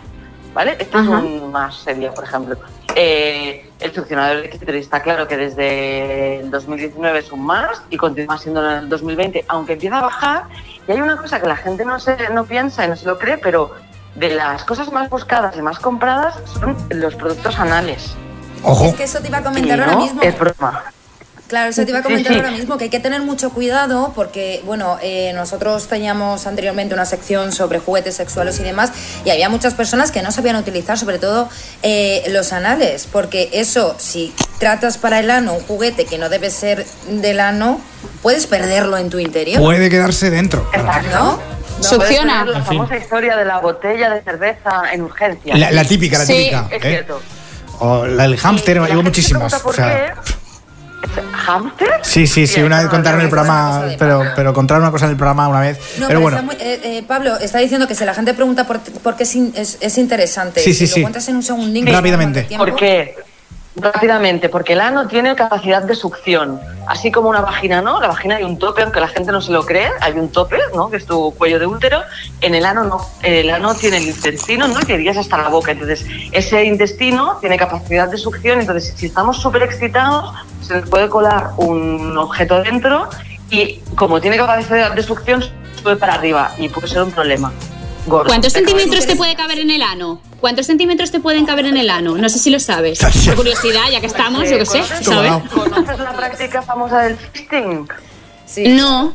¿Vale? 0.54 0.76
Este 0.78 0.96
Ajá. 0.96 1.18
es 1.18 1.24
un 1.24 1.52
más 1.52 1.76
serio, 1.76 2.12
por 2.14 2.24
ejemplo. 2.24 2.56
Eh, 2.94 3.70
el 3.78 3.94
succionador 3.94 4.42
de 4.42 4.50
clítoris 4.50 4.82
está 4.82 5.02
claro 5.02 5.28
que 5.28 5.36
desde 5.36 6.40
el 6.40 6.50
2019 6.50 7.18
es 7.18 7.30
un 7.30 7.44
más 7.44 7.82
y 7.90 7.96
continúa 7.96 8.38
siendo 8.38 8.68
en 8.68 8.78
el 8.78 8.88
2020, 8.88 9.44
aunque 9.46 9.74
empieza 9.74 9.98
a 9.98 10.02
bajar. 10.02 10.44
Y 10.88 10.92
hay 10.92 11.00
una 11.00 11.16
cosa 11.16 11.40
que 11.40 11.46
la 11.46 11.56
gente 11.56 11.84
no, 11.84 12.00
se, 12.00 12.30
no 12.30 12.44
piensa 12.44 12.84
y 12.84 12.88
no 12.88 12.96
se 12.96 13.06
lo 13.06 13.18
cree, 13.18 13.38
pero 13.38 13.72
de 14.14 14.30
las 14.34 14.64
cosas 14.64 14.90
más 14.92 15.08
buscadas 15.10 15.56
y 15.56 15.62
más 15.62 15.78
compradas 15.78 16.34
son 16.60 16.76
los 16.90 17.14
productos 17.14 17.58
anales. 17.58 18.10
Ojo. 18.62 18.86
Es 18.86 18.94
que 18.94 19.04
eso 19.04 19.20
te 19.20 19.28
iba 19.28 19.38
a 19.38 19.42
comentar 19.42 19.78
Y 19.78 19.80
ahora 19.80 19.92
no 19.92 20.00
mismo. 20.00 20.22
Es 20.22 20.38
broma. 20.38 20.84
Claro, 21.46 21.70
eso 21.70 21.82
te 21.84 21.90
iba 21.90 22.00
a 22.00 22.02
Sí, 22.02 22.08
comentar 22.08 22.32
sí. 22.34 22.38
ahora 22.40 22.50
mismo, 22.50 22.76
que 22.76 22.84
hay 22.84 22.90
que 22.90 23.00
tener 23.00 23.22
mucho 23.22 23.48
cuidado 23.50 24.12
porque, 24.14 24.62
bueno, 24.66 24.98
eh, 25.00 25.32
nosotros 25.34 25.86
teníamos 25.88 26.46
anteriormente 26.46 26.92
una 26.94 27.06
sección 27.06 27.52
sobre 27.52 27.78
juguetes 27.78 28.16
sexuales 28.16 28.60
y 28.60 28.64
demás 28.64 28.92
y 29.24 29.30
había 29.30 29.48
muchas 29.48 29.72
personas 29.72 30.10
que 30.10 30.20
no 30.20 30.30
sabían 30.30 30.56
utilizar, 30.56 30.98
sobre 30.98 31.18
todo 31.18 31.48
eh, 31.82 32.22
los 32.28 32.52
anales, 32.52 33.08
porque 33.10 33.48
eso, 33.54 33.94
si 33.98 34.34
tratas 34.58 34.98
para 34.98 35.20
el 35.20 35.30
ano 35.30 35.54
un 35.54 35.60
juguete 35.60 36.04
que 36.04 36.18
no 36.18 36.28
debe 36.28 36.50
ser 36.50 36.84
del 37.08 37.40
ano, 37.40 37.80
puedes 38.20 38.46
perderlo 38.46 38.98
en 38.98 39.08
tu 39.08 39.18
interior. 39.18 39.62
Puede 39.62 39.88
quedarse 39.88 40.28
dentro. 40.28 40.68
¿No? 41.14 41.38
Succiona. 41.80 42.44
La 42.44 42.58
En 42.58 42.64
fin. 42.64 42.78
famosa 42.78 42.96
historia 42.96 43.36
de 43.36 43.44
la 43.44 43.58
botella 43.58 44.10
de 44.10 44.22
cerveza 44.22 44.82
en 44.92 45.02
urgencia. 45.02 45.56
La- 45.56 45.70
la 45.70 45.84
típica, 45.84 46.18
la 46.18 46.24
Sí, 46.26 46.32
típica, 46.34 46.66
Es 46.70 46.84
¿eh? 46.84 46.88
cierto. 46.90 47.22
O 47.80 48.06
la 48.06 48.24
del 48.24 48.36
hámster, 48.36 48.80
llevo 48.82 49.02
muchísimas. 49.02 49.52
O 49.64 49.72
sea, 49.72 50.14
¿Hámster? 51.32 51.88
sí, 52.02 52.26
sí, 52.26 52.46
sí, 52.46 52.60
una 52.60 52.80
vez 52.80 52.88
contaron 52.88 53.20
el 53.20 53.28
programa, 53.28 53.84
pero, 53.98 54.22
pero 54.36 54.52
contaron 54.52 54.82
una 54.82 54.90
cosa 54.90 55.06
en 55.06 55.12
el 55.12 55.16
programa 55.16 55.48
una 55.48 55.60
vez. 55.60 55.78
No, 55.98 56.06
pero 56.08 56.20
bueno, 56.20 56.36
está 56.38 56.46
muy- 56.46 56.56
eh, 56.60 56.80
eh, 56.82 57.04
Pablo 57.06 57.36
está 57.38 57.58
diciendo 57.58 57.86
que 57.86 57.94
si 57.94 58.04
la 58.04 58.14
gente 58.14 58.34
pregunta 58.34 58.66
por, 58.66 58.80
por 58.80 59.16
qué 59.16 59.22
es, 59.22 59.78
es 59.80 59.98
interesante, 59.98 60.60
Sí, 60.60 60.74
sí, 60.74 60.86
si 60.86 60.94
sí. 60.94 61.00
lo 61.00 61.04
cuentas 61.04 61.28
en 61.28 61.36
un 61.36 61.42
segundín. 61.42 61.86
Rápidamente. 61.86 62.48
¿Por 62.56 62.74
qué? 62.74 63.14
Rápidamente, 63.80 64.48
porque 64.48 64.72
el 64.72 64.80
ano 64.80 65.06
tiene 65.06 65.36
capacidad 65.36 65.82
de 65.82 65.94
succión, 65.94 66.60
así 66.88 67.12
como 67.12 67.28
una 67.28 67.40
vagina, 67.40 67.80
¿no? 67.80 68.00
La 68.00 68.08
vagina 68.08 68.36
hay 68.36 68.42
un 68.42 68.58
tope, 68.58 68.82
aunque 68.82 68.98
la 68.98 69.06
gente 69.06 69.30
no 69.30 69.40
se 69.40 69.52
lo 69.52 69.64
cree, 69.64 69.88
hay 70.00 70.14
un 70.14 70.30
tope, 70.30 70.58
¿no? 70.74 70.90
Que 70.90 70.96
es 70.96 71.06
tu 71.06 71.32
cuello 71.34 71.60
de 71.60 71.66
útero. 71.66 72.00
En 72.40 72.56
el 72.56 72.64
ano 72.64 72.84
no. 72.84 73.06
El 73.22 73.50
ano 73.50 73.74
tiene 73.74 73.98
el 73.98 74.08
intestino, 74.08 74.66
¿no? 74.66 74.80
Que 74.80 74.94
irías 74.94 75.16
hasta 75.16 75.38
la 75.38 75.48
boca. 75.48 75.70
Entonces, 75.70 76.04
ese 76.32 76.64
intestino 76.64 77.38
tiene 77.40 77.56
capacidad 77.56 78.08
de 78.08 78.16
succión. 78.16 78.58
Entonces, 78.58 78.94
si 78.96 79.06
estamos 79.06 79.40
súper 79.40 79.62
excitados, 79.62 80.34
se 80.60 80.80
nos 80.80 80.88
puede 80.88 81.08
colar 81.08 81.50
un 81.56 82.18
objeto 82.18 82.60
dentro 82.62 83.08
y, 83.50 83.76
como 83.94 84.20
tiene 84.20 84.36
capacidad 84.36 84.92
de 84.92 85.02
succión, 85.04 85.44
sube 85.80 85.96
para 85.96 86.14
arriba 86.14 86.50
y 86.58 86.68
puede 86.68 86.88
ser 86.88 87.02
un 87.02 87.12
problema. 87.12 87.52
Gordo. 88.08 88.26
¿Cuántos 88.28 88.52
centímetros 88.52 89.06
te 89.06 89.16
puede 89.16 89.34
caber 89.36 89.58
en 89.60 89.70
el 89.70 89.82
ano? 89.82 90.20
¿Cuántos 90.40 90.66
centímetros 90.66 91.10
te 91.10 91.20
pueden 91.20 91.46
caber 91.46 91.66
en 91.66 91.76
el 91.76 91.90
ano? 91.90 92.16
No 92.16 92.28
sé 92.28 92.38
si 92.38 92.50
lo 92.50 92.58
sabes. 92.60 92.98
Por 93.26 93.36
curiosidad, 93.36 93.82
ya 93.92 94.00
que 94.00 94.06
estamos, 94.06 94.48
yo 94.48 94.58
qué 94.58 94.66
sé, 94.66 94.80
¿Conoces- 94.80 95.04
¿sabes? 95.04 95.32
¿Conoces 95.52 95.98
la 95.98 96.12
práctica 96.12 96.62
famosa 96.62 97.00
del 97.02 97.16
fisting? 97.16 97.88
No. 98.76 99.12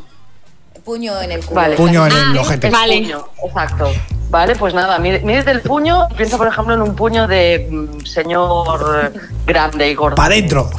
Puño 0.84 1.22
en 1.22 1.32
el 1.32 1.46
culo. 1.46 1.56
Vale. 1.62 1.76
Puño 1.76 2.06
en 2.06 2.12
Ah, 2.12 2.30
el 2.34 2.38
ojete. 2.40 2.70
Vale. 2.70 3.02
puño, 3.02 3.26
exacto. 3.46 3.90
Vale, 4.30 4.56
pues 4.56 4.74
nada, 4.74 4.98
mide- 5.00 5.22
mídete 5.22 5.52
el 5.52 5.62
puño 5.62 6.08
y 6.12 6.14
piensa, 6.16 6.38
por 6.38 6.48
ejemplo, 6.48 6.74
en 6.74 6.82
un 6.82 6.96
puño 6.96 7.26
de 7.28 7.68
mm, 7.72 8.06
señor 8.06 9.14
grande 9.46 9.90
y 9.92 9.96
gordo. 9.96 10.16
para 10.16 10.34
adentro. 10.34 10.70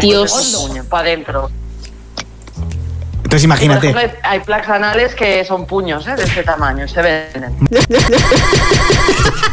Dios. 0.00 0.68
para 0.88 1.02
adentro. 1.08 1.50
Entonces 3.30 3.46
Por 3.48 3.56
imagínate. 3.56 3.90
ejemplo, 3.90 4.18
hay, 4.24 4.38
hay 4.38 4.44
plaques 4.44 4.68
anales 4.70 5.14
que 5.14 5.44
son 5.44 5.64
puños 5.64 6.04
¿eh? 6.08 6.16
de 6.16 6.24
este 6.24 6.42
tamaño 6.42 6.84
y 6.84 6.88
se 6.88 7.00
venden. 7.00 7.54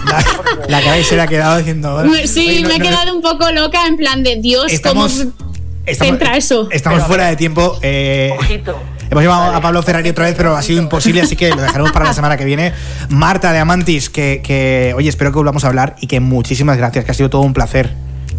La 0.67 0.81
cara 0.81 0.95
que 0.97 1.03
se 1.03 1.15
le 1.15 1.21
ha 1.21 1.27
quedado 1.27 1.57
diciendo. 1.57 2.03
Sí, 2.25 2.47
"Oye, 2.47 2.61
no- 2.61 2.69
me 2.69 2.75
he 2.75 2.79
no- 2.79 2.85
quedado 2.85 3.15
un 3.15 3.21
poco 3.21 3.51
loca 3.51 3.85
en 3.85 3.97
plan 3.97 4.23
de 4.23 4.37
Dios, 4.37 4.71
Estamos- 4.71 5.25
¿cómo 5.37 5.51
estamos- 5.85 6.13
entra 6.13 6.37
eso? 6.37 6.67
Estamos 6.71 7.03
fuera 7.03 7.27
de 7.27 7.35
tiempo. 7.35 7.77
eh, 7.81 8.33
Ojito. 8.39 8.79
Hemos 9.11 9.23
llamado 9.23 9.55
a 9.55 9.61
Pablo 9.61 9.81
Ferrari 9.83 10.09
otra 10.09 10.25
vez, 10.25 10.33
pero 10.35 10.55
ha 10.57 10.61
sido 10.61 10.81
imposible, 10.81 11.21
así 11.21 11.35
que 11.37 11.49
lo 11.51 11.61
dejaremos 11.61 11.91
para 11.91 12.05
la 12.05 12.13
semana 12.13 12.35
que 12.35 12.43
viene. 12.45 12.73
Marta 13.09 13.53
de 13.53 13.59
Amantis, 13.59 14.09
que, 14.09 14.41
que, 14.43 14.93
oye, 14.97 15.07
espero 15.07 15.31
que 15.31 15.37
volvamos 15.37 15.63
a 15.63 15.67
hablar 15.67 15.95
y 16.01 16.07
que 16.07 16.19
muchísimas 16.19 16.77
gracias, 16.77 17.05
que 17.05 17.11
ha 17.11 17.13
sido 17.13 17.29
todo 17.29 17.41
un 17.41 17.53
placer, 17.53 17.91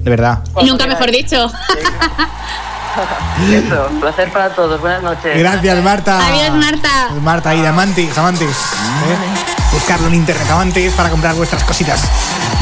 de 0.02 0.10
verdad. 0.10 0.40
Nunca 0.66 0.86
mejor 0.86 1.10
dicho. 1.10 1.50
Eso, 3.52 3.88
placer 4.00 4.30
para 4.32 4.50
todos. 4.50 4.80
Buenas 4.80 5.02
noches. 5.02 5.38
Gracias, 5.38 5.82
Marta. 5.82 6.26
Adiós, 6.26 6.52
Marta. 6.56 7.08
Marta 7.22 7.54
y 7.54 7.60
de 7.60 7.68
Amantis, 7.68 8.16
Amantis. 8.18 8.48
¿eh? 8.48 9.54
Buscarlo 9.72 10.08
en 10.08 10.14
internet, 10.14 10.46
Amantis, 10.50 10.92
para 10.92 11.10
comprar 11.10 11.34
vuestras 11.34 11.62
cositas. 11.64 12.00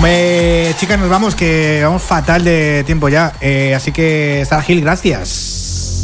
Eh, 0.04 0.74
chicas, 0.78 0.98
nos 0.98 1.08
vamos, 1.08 1.34
que 1.34 1.80
vamos 1.84 2.02
fatal 2.02 2.44
de 2.44 2.82
tiempo 2.84 3.08
ya. 3.08 3.32
Eh, 3.40 3.74
así 3.74 3.92
que, 3.92 4.44
Sara 4.48 4.62
Gil, 4.62 4.80
gracias. 4.82 5.52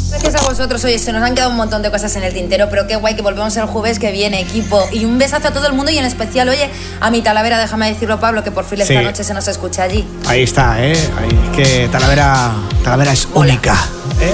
Gracias 0.09 0.35
a 0.35 0.47
vosotros, 0.47 0.83
oye, 0.85 0.99
se 0.99 1.11
nos 1.11 1.23
han 1.23 1.33
quedado 1.33 1.49
un 1.49 1.57
montón 1.57 1.81
de 1.81 1.89
cosas 1.89 2.15
en 2.15 2.23
el 2.23 2.33
tintero, 2.33 2.67
pero 2.69 2.85
qué 2.87 2.95
guay 2.97 3.15
que 3.15 3.23
volvemos 3.23 3.57
el 3.57 3.65
jueves 3.65 3.97
que 3.97 4.11
viene, 4.11 4.41
equipo. 4.41 4.87
Y 4.91 5.05
un 5.05 5.17
besazo 5.17 5.47
a 5.47 5.51
todo 5.51 5.65
el 5.67 5.73
mundo 5.73 5.91
y 5.91 5.97
en 5.97 6.05
especial, 6.05 6.47
oye, 6.49 6.69
a 7.01 7.09
mi 7.09 7.21
Talavera, 7.23 7.57
déjame 7.57 7.89
decirlo, 7.91 8.19
Pablo, 8.19 8.43
que 8.43 8.51
por 8.51 8.63
fin 8.63 8.79
esta 8.81 8.93
Sí. 8.93 9.03
noche 9.03 9.23
se 9.23 9.33
nos 9.33 9.47
escucha 9.47 9.83
allí. 9.83 10.07
Ahí 10.27 10.43
está, 10.43 10.75
¿eh? 10.83 10.93
Ahí, 11.19 11.39
es 11.51 11.55
que 11.57 11.87
Talavera, 11.89 12.51
Talavera 12.83 13.11
es 13.11 13.27
única. 13.33 13.75
¿Eh? 14.19 14.33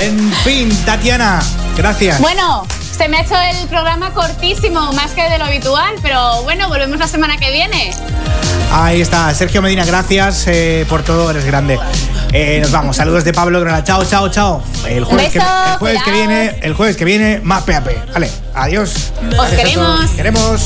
En 0.00 0.32
fin, 0.44 0.68
Tatiana, 0.84 1.40
gracias. 1.76 2.20
Bueno, 2.20 2.66
se 2.96 3.08
me 3.08 3.18
ha 3.18 3.20
hecho 3.22 3.34
el 3.36 3.68
programa 3.68 4.12
cortísimo, 4.12 4.92
más 4.92 5.12
que 5.12 5.22
de 5.28 5.38
lo 5.38 5.44
habitual, 5.44 5.94
pero 6.02 6.42
bueno, 6.42 6.68
volvemos 6.68 6.98
la 6.98 7.08
semana 7.08 7.36
que 7.36 7.50
viene. 7.50 7.92
Ahí 8.72 9.00
está, 9.00 9.32
Sergio 9.34 9.62
Medina, 9.62 9.84
gracias 9.84 10.44
eh, 10.46 10.84
por 10.88 11.02
todo, 11.02 11.30
eres 11.30 11.44
grande. 11.44 11.78
Eh, 12.32 12.58
nos 12.60 12.70
vamos, 12.70 12.96
saludos 12.96 13.24
de 13.24 13.32
Pablo 13.32 13.60
Granada. 13.60 13.82
Chao, 13.84 14.04
chao, 14.04 14.28
chao. 14.28 14.62
El 14.86 15.04
jueves, 15.04 15.32
que, 15.32 15.38
beso, 15.38 15.50
el 15.72 15.78
jueves 15.78 16.02
que 16.02 16.10
cuidaos. 16.10 16.28
viene, 16.28 16.58
el 16.62 16.74
jueves 16.74 16.96
que 16.96 17.04
viene, 17.04 17.40
más 17.42 17.62
PAP. 17.62 18.12
Vale, 18.12 18.30
adiós. 18.54 19.12
Os 19.22 19.30
Gracias 19.30 19.60
queremos. 19.60 20.10
Queremos. 20.10 20.62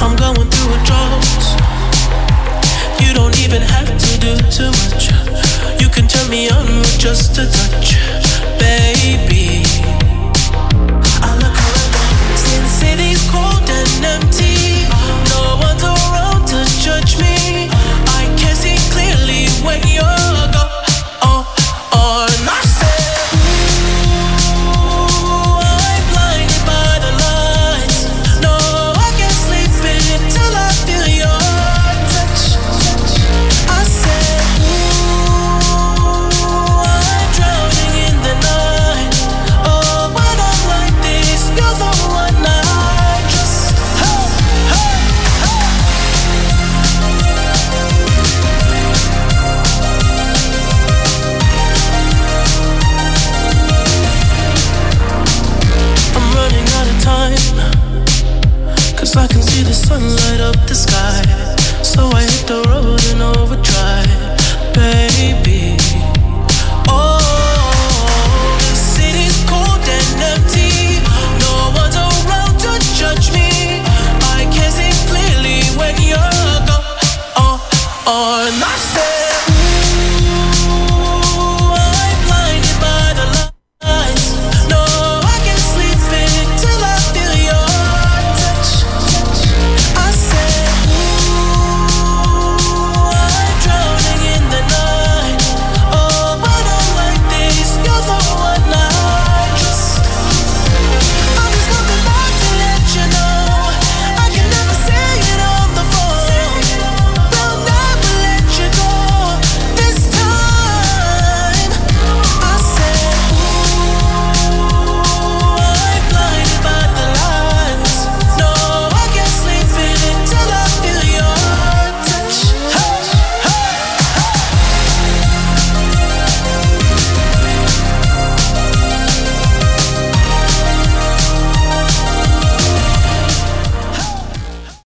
I'm 0.00 0.16
going 0.16 0.50
through 0.50 0.74
a 0.74 0.84
drought. 0.84 1.24
You 3.00 3.14
don't 3.14 3.38
even 3.38 3.62
have 3.62 3.86
to 3.86 4.18
do 4.18 4.36
too 4.50 4.70
much. 4.70 5.83
can 5.94 6.08
turn 6.08 6.28
me 6.28 6.50
on 6.50 6.66
with 6.78 6.98
just 6.98 7.38
a 7.38 7.46
touch, 7.46 7.94
baby. 8.58 9.43